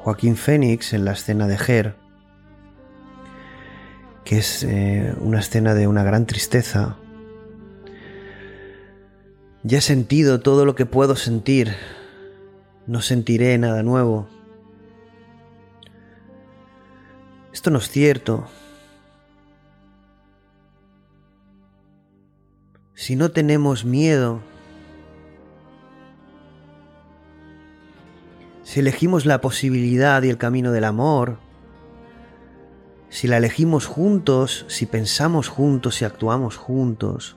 Joaquín 0.02 0.36
Fénix 0.36 0.92
en 0.92 1.05
la 1.05 1.12
escena 1.12 1.47
de 1.47 1.58
Ger, 1.58 1.97
que 4.24 4.39
es 4.39 4.65
eh, 4.65 5.15
una 5.20 5.40
escena 5.40 5.74
de 5.74 5.86
una 5.86 6.02
gran 6.02 6.26
tristeza, 6.26 6.97
ya 9.65 9.78
he 9.78 9.82
sentido 9.82 10.40
todo 10.40 10.65
lo 10.65 10.74
que 10.74 10.86
puedo 10.86 11.16
sentir. 11.16 11.74
No 12.86 13.02
sentiré 13.02 13.58
nada 13.58 13.82
nuevo. 13.82 14.28
Esto 17.52 17.70
no 17.70 17.78
es 17.78 17.90
cierto. 17.90 18.47
Si 22.99 23.15
no 23.15 23.31
tenemos 23.31 23.85
miedo, 23.85 24.41
si 28.65 28.81
elegimos 28.81 29.25
la 29.25 29.41
posibilidad 29.41 30.20
y 30.25 30.31
el 30.31 30.36
camino 30.36 30.73
del 30.73 30.83
amor, 30.83 31.39
si 33.09 33.28
la 33.28 33.36
elegimos 33.36 33.86
juntos, 33.86 34.65
si 34.67 34.85
pensamos 34.85 35.47
juntos 35.47 36.02
y 36.02 36.07
actuamos 36.07 36.57
juntos, 36.57 37.36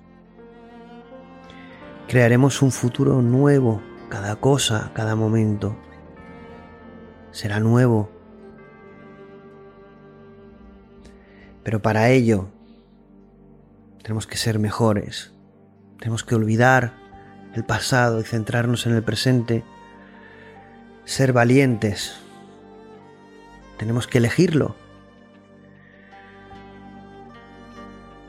Crearemos 2.07 2.61
un 2.61 2.71
futuro 2.71 3.21
nuevo, 3.21 3.81
cada 4.09 4.35
cosa, 4.35 4.91
cada 4.93 5.15
momento. 5.15 5.77
Será 7.31 7.61
nuevo. 7.61 8.09
Pero 11.63 11.81
para 11.81 12.09
ello 12.09 12.49
tenemos 14.03 14.27
que 14.27 14.35
ser 14.35 14.59
mejores. 14.59 15.31
Tenemos 16.01 16.23
que 16.23 16.33
olvidar 16.33 16.93
el 17.53 17.63
pasado 17.63 18.19
y 18.19 18.23
centrarnos 18.23 18.87
en 18.87 18.95
el 18.95 19.03
presente. 19.03 19.63
Ser 21.05 21.31
valientes. 21.31 22.15
Tenemos 23.77 24.07
que 24.07 24.17
elegirlo. 24.17 24.75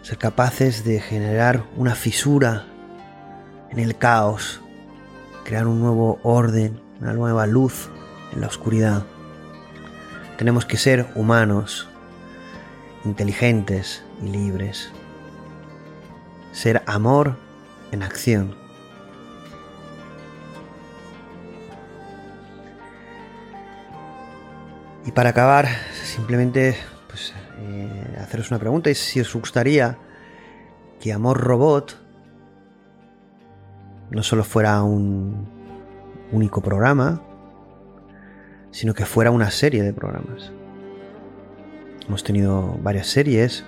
Ser 0.02 0.18
capaces 0.18 0.84
de 0.84 1.00
generar 1.00 1.64
una 1.74 1.94
fisura 1.94 2.66
en 3.70 3.78
el 3.78 3.96
caos, 3.96 4.60
crear 5.42 5.66
un 5.66 5.80
nuevo 5.80 6.20
orden, 6.22 6.78
una 7.00 7.14
nueva 7.14 7.46
luz 7.46 7.88
en 8.34 8.42
la 8.42 8.48
oscuridad. 8.48 9.04
Tenemos 10.36 10.66
que 10.66 10.76
ser 10.76 11.06
humanos, 11.14 11.88
inteligentes 13.06 14.04
y 14.22 14.28
libres. 14.28 14.92
Ser 16.52 16.82
amor 16.84 17.38
en 17.92 18.02
acción. 18.02 18.56
Y 25.04 25.12
para 25.12 25.30
acabar, 25.30 25.68
simplemente 26.04 26.76
pues, 27.08 27.34
eh, 27.58 28.16
haceros 28.20 28.50
una 28.50 28.58
pregunta 28.58 28.90
y 28.90 28.94
si 28.94 29.20
os 29.20 29.32
gustaría 29.34 29.98
que 31.00 31.12
Amor 31.12 31.40
Robot 31.40 31.98
no 34.10 34.22
solo 34.22 34.44
fuera 34.44 34.82
un 34.82 35.48
único 36.30 36.60
programa, 36.60 37.22
sino 38.70 38.94
que 38.94 39.04
fuera 39.04 39.30
una 39.30 39.50
serie 39.50 39.82
de 39.82 39.92
programas. 39.92 40.52
Hemos 42.06 42.24
tenido 42.24 42.78
varias 42.82 43.06
series. 43.06 43.64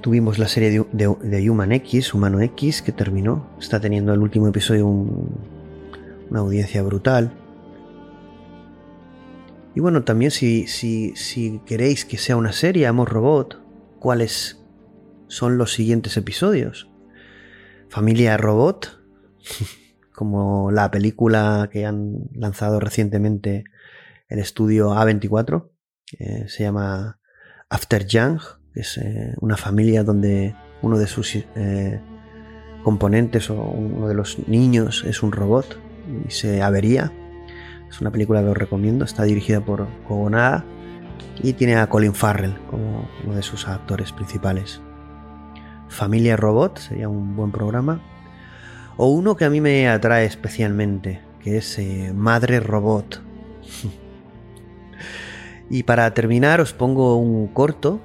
Tuvimos 0.00 0.38
la 0.38 0.48
serie 0.48 0.86
de, 0.92 1.50
Human 1.50 1.72
X, 1.72 2.14
Humano 2.14 2.40
X, 2.40 2.80
que 2.80 2.92
terminó. 2.92 3.54
Está 3.58 3.80
teniendo 3.80 4.14
el 4.14 4.20
último 4.20 4.48
episodio 4.48 4.86
una 4.86 6.40
audiencia 6.40 6.82
brutal. 6.82 7.32
Y 9.74 9.80
bueno, 9.80 10.02
también 10.04 10.30
si, 10.30 10.66
si, 10.66 11.14
si 11.16 11.60
queréis 11.66 12.06
que 12.06 12.16
sea 12.16 12.36
una 12.36 12.52
serie, 12.52 12.86
Amor 12.86 13.10
Robot, 13.10 13.62
¿cuáles 13.98 14.64
son 15.28 15.58
los 15.58 15.74
siguientes 15.74 16.16
episodios? 16.16 16.90
Familia 17.88 18.38
Robot, 18.38 19.02
como 20.14 20.70
la 20.70 20.90
película 20.90 21.68
que 21.70 21.84
han 21.84 22.30
lanzado 22.32 22.80
recientemente 22.80 23.64
el 24.28 24.38
estudio 24.38 24.92
A24, 24.92 25.68
eh, 26.18 26.46
se 26.48 26.62
llama 26.62 27.20
After 27.68 28.06
Young, 28.06 28.40
es 28.80 28.98
eh, 28.98 29.34
una 29.40 29.56
familia 29.56 30.04
donde 30.04 30.54
uno 30.82 30.98
de 30.98 31.06
sus 31.06 31.36
eh, 31.36 32.00
componentes 32.82 33.50
o 33.50 33.54
uno 33.54 34.08
de 34.08 34.14
los 34.14 34.38
niños 34.48 35.04
es 35.06 35.22
un 35.22 35.32
robot 35.32 35.78
y 36.26 36.30
se 36.30 36.62
avería. 36.62 37.12
Es 37.88 38.00
una 38.00 38.10
película 38.10 38.40
que 38.40 38.48
os 38.48 38.56
recomiendo, 38.56 39.04
está 39.04 39.24
dirigida 39.24 39.60
por 39.60 39.86
Kogonada 40.06 40.64
y 41.42 41.54
tiene 41.54 41.76
a 41.76 41.88
Colin 41.88 42.14
Farrell 42.14 42.56
como 42.68 43.08
uno 43.24 43.34
de 43.34 43.42
sus 43.42 43.66
actores 43.68 44.12
principales. 44.12 44.80
Familia 45.88 46.36
Robot 46.36 46.78
sería 46.78 47.08
un 47.08 47.36
buen 47.36 47.50
programa. 47.50 48.00
O 48.96 49.08
uno 49.08 49.36
que 49.36 49.44
a 49.44 49.50
mí 49.50 49.60
me 49.60 49.88
atrae 49.88 50.26
especialmente, 50.26 51.20
que 51.40 51.56
es 51.56 51.78
eh, 51.78 52.12
Madre 52.14 52.60
Robot. 52.60 53.22
y 55.70 55.82
para 55.82 56.12
terminar 56.12 56.60
os 56.60 56.72
pongo 56.72 57.16
un 57.16 57.48
corto, 57.48 58.00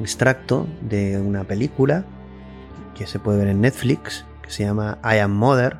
extracto 0.00 0.66
de 0.80 1.18
una 1.18 1.44
película 1.44 2.04
que 2.96 3.06
se 3.06 3.18
puede 3.18 3.38
ver 3.38 3.48
en 3.48 3.60
Netflix, 3.60 4.24
que 4.42 4.50
se 4.50 4.64
llama 4.64 4.98
I 5.04 5.18
Am 5.18 5.32
Mother. 5.32 5.76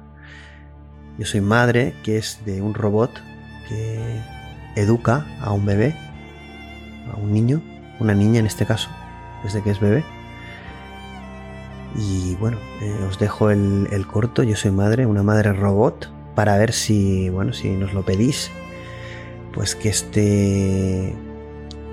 Yo 1.18 1.26
soy 1.26 1.40
madre, 1.40 1.94
que 2.04 2.16
es 2.16 2.40
de 2.44 2.62
un 2.62 2.74
robot 2.74 3.10
que 3.68 4.20
educa 4.76 5.26
a 5.40 5.52
un 5.52 5.66
bebé, 5.66 5.94
a 7.12 7.16
un 7.16 7.32
niño, 7.32 7.60
una 7.98 8.14
niña 8.14 8.38
en 8.38 8.46
este 8.46 8.66
caso, 8.66 8.88
desde 9.42 9.62
que 9.62 9.70
es 9.70 9.80
bebé. 9.80 10.04
Y 11.96 12.36
bueno, 12.36 12.58
eh, 12.80 13.06
os 13.08 13.18
dejo 13.18 13.50
el, 13.50 13.88
el, 13.90 14.06
corto, 14.06 14.42
yo 14.42 14.54
soy 14.54 14.70
madre, 14.70 15.06
una 15.06 15.22
madre 15.22 15.52
robot, 15.52 16.12
para 16.34 16.56
ver 16.56 16.72
si, 16.72 17.30
bueno, 17.30 17.52
si 17.52 17.70
nos 17.70 17.94
lo 17.94 18.04
pedís, 18.04 18.50
pues 19.52 19.74
que 19.74 19.88
este 19.88 21.16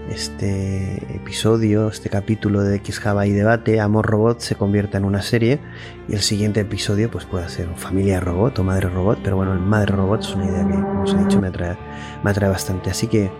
este 0.10 1.16
episodio, 1.16 1.88
este 1.88 2.10
capítulo 2.10 2.62
de 2.62 2.76
X 2.78 3.00
Java 3.00 3.26
y 3.26 3.32
Debate, 3.32 3.80
Amor 3.80 4.06
Robot, 4.06 4.40
se 4.40 4.56
convierta 4.56 4.98
en 4.98 5.06
una 5.06 5.22
serie 5.22 5.60
y 6.08 6.14
el 6.14 6.22
siguiente 6.22 6.60
episodio 6.60 7.10
pues 7.10 7.26
puede 7.26 7.50
ser 7.50 7.68
Familia 7.76 8.20
Robot 8.20 8.60
o 8.60 8.64
Madre 8.64 8.90
Robot, 8.90 9.20
pero 9.24 9.36
bueno, 9.36 9.54
el 9.54 9.60
Madre 9.60 9.96
Robot 9.96 10.22
es 10.22 10.36
una 10.36 10.46
idea 10.46 10.68
que, 10.68 10.74
como 10.74 11.04
os 11.04 11.14
he 11.14 11.18
dicho, 11.18 11.42
me 11.42 11.48
atrae, 11.48 11.78
me 12.24 12.32
atrae 12.32 12.50
bastante. 12.50 12.90
Así 12.90 13.08
que 13.08 13.32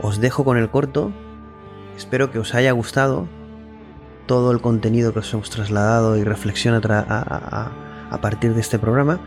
os 0.00 0.20
dejo 0.20 0.44
con 0.44 0.56
el 0.56 0.70
corto, 0.70 1.12
espero 1.96 2.30
que 2.30 2.38
os 2.38 2.54
haya 2.54 2.72
gustado 2.72 3.28
todo 4.26 4.52
el 4.52 4.60
contenido 4.60 5.12
que 5.12 5.18
os 5.18 5.32
hemos 5.34 5.50
trasladado 5.50 6.16
y 6.16 6.24
reflexión 6.24 6.74
a, 6.74 7.70
a 8.10 8.20
partir 8.20 8.54
de 8.54 8.60
este 8.60 8.78
programa. 8.78 9.20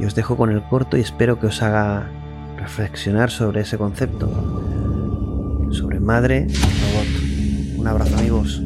Y 0.00 0.06
os 0.06 0.16
dejo 0.16 0.36
con 0.36 0.50
el 0.50 0.62
corto 0.64 0.96
y 0.96 1.00
espero 1.00 1.38
que 1.38 1.46
os 1.46 1.62
haga 1.62 2.10
reflexionar 2.56 3.30
sobre 3.30 3.60
ese 3.60 3.78
concepto 3.78 4.28
sobre 5.74 6.00
Madre 6.00 6.46
Robot. 6.46 7.78
Un 7.78 7.86
abrazo 7.86 8.16
amigos. 8.16 8.62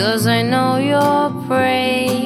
Cause 0.00 0.26
I 0.26 0.40
know 0.40 0.78
you're 0.78 1.28
breaking. 1.46 2.19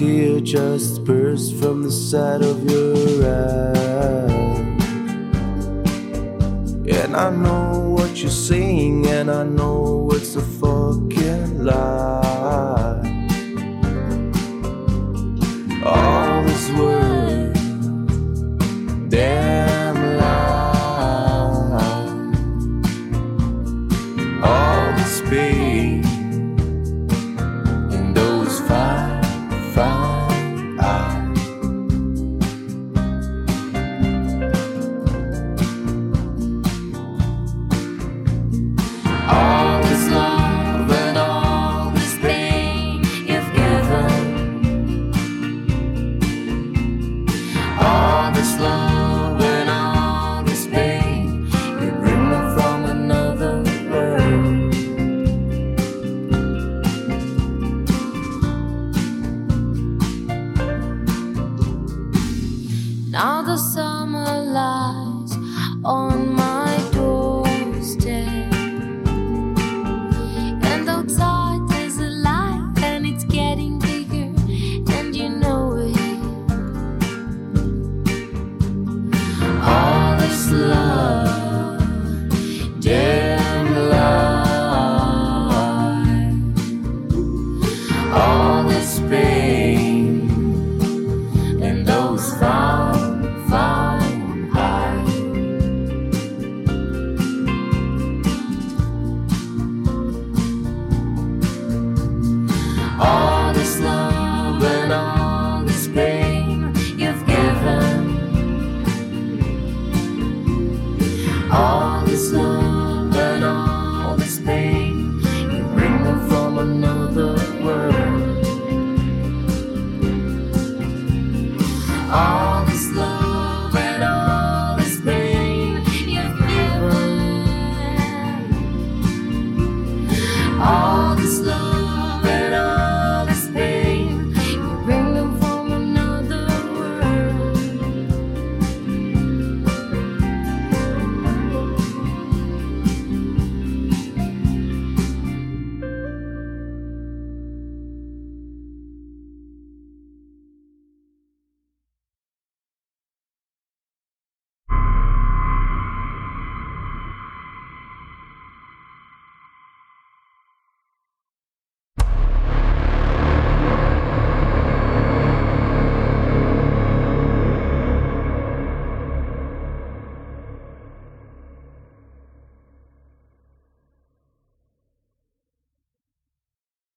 tear 0.00 0.40
just 0.40 1.04
burst 1.04 1.54
from 1.56 1.82
the 1.82 1.90
side 1.90 2.40
of 2.40 2.64
your 2.64 2.96
eye. 3.28 4.30
And 6.88 7.14
I 7.14 7.28
know 7.28 7.96
what 7.98 8.22
you're 8.22 8.30
saying, 8.30 9.06
and 9.08 9.30
I 9.30 9.44
know 9.44 10.09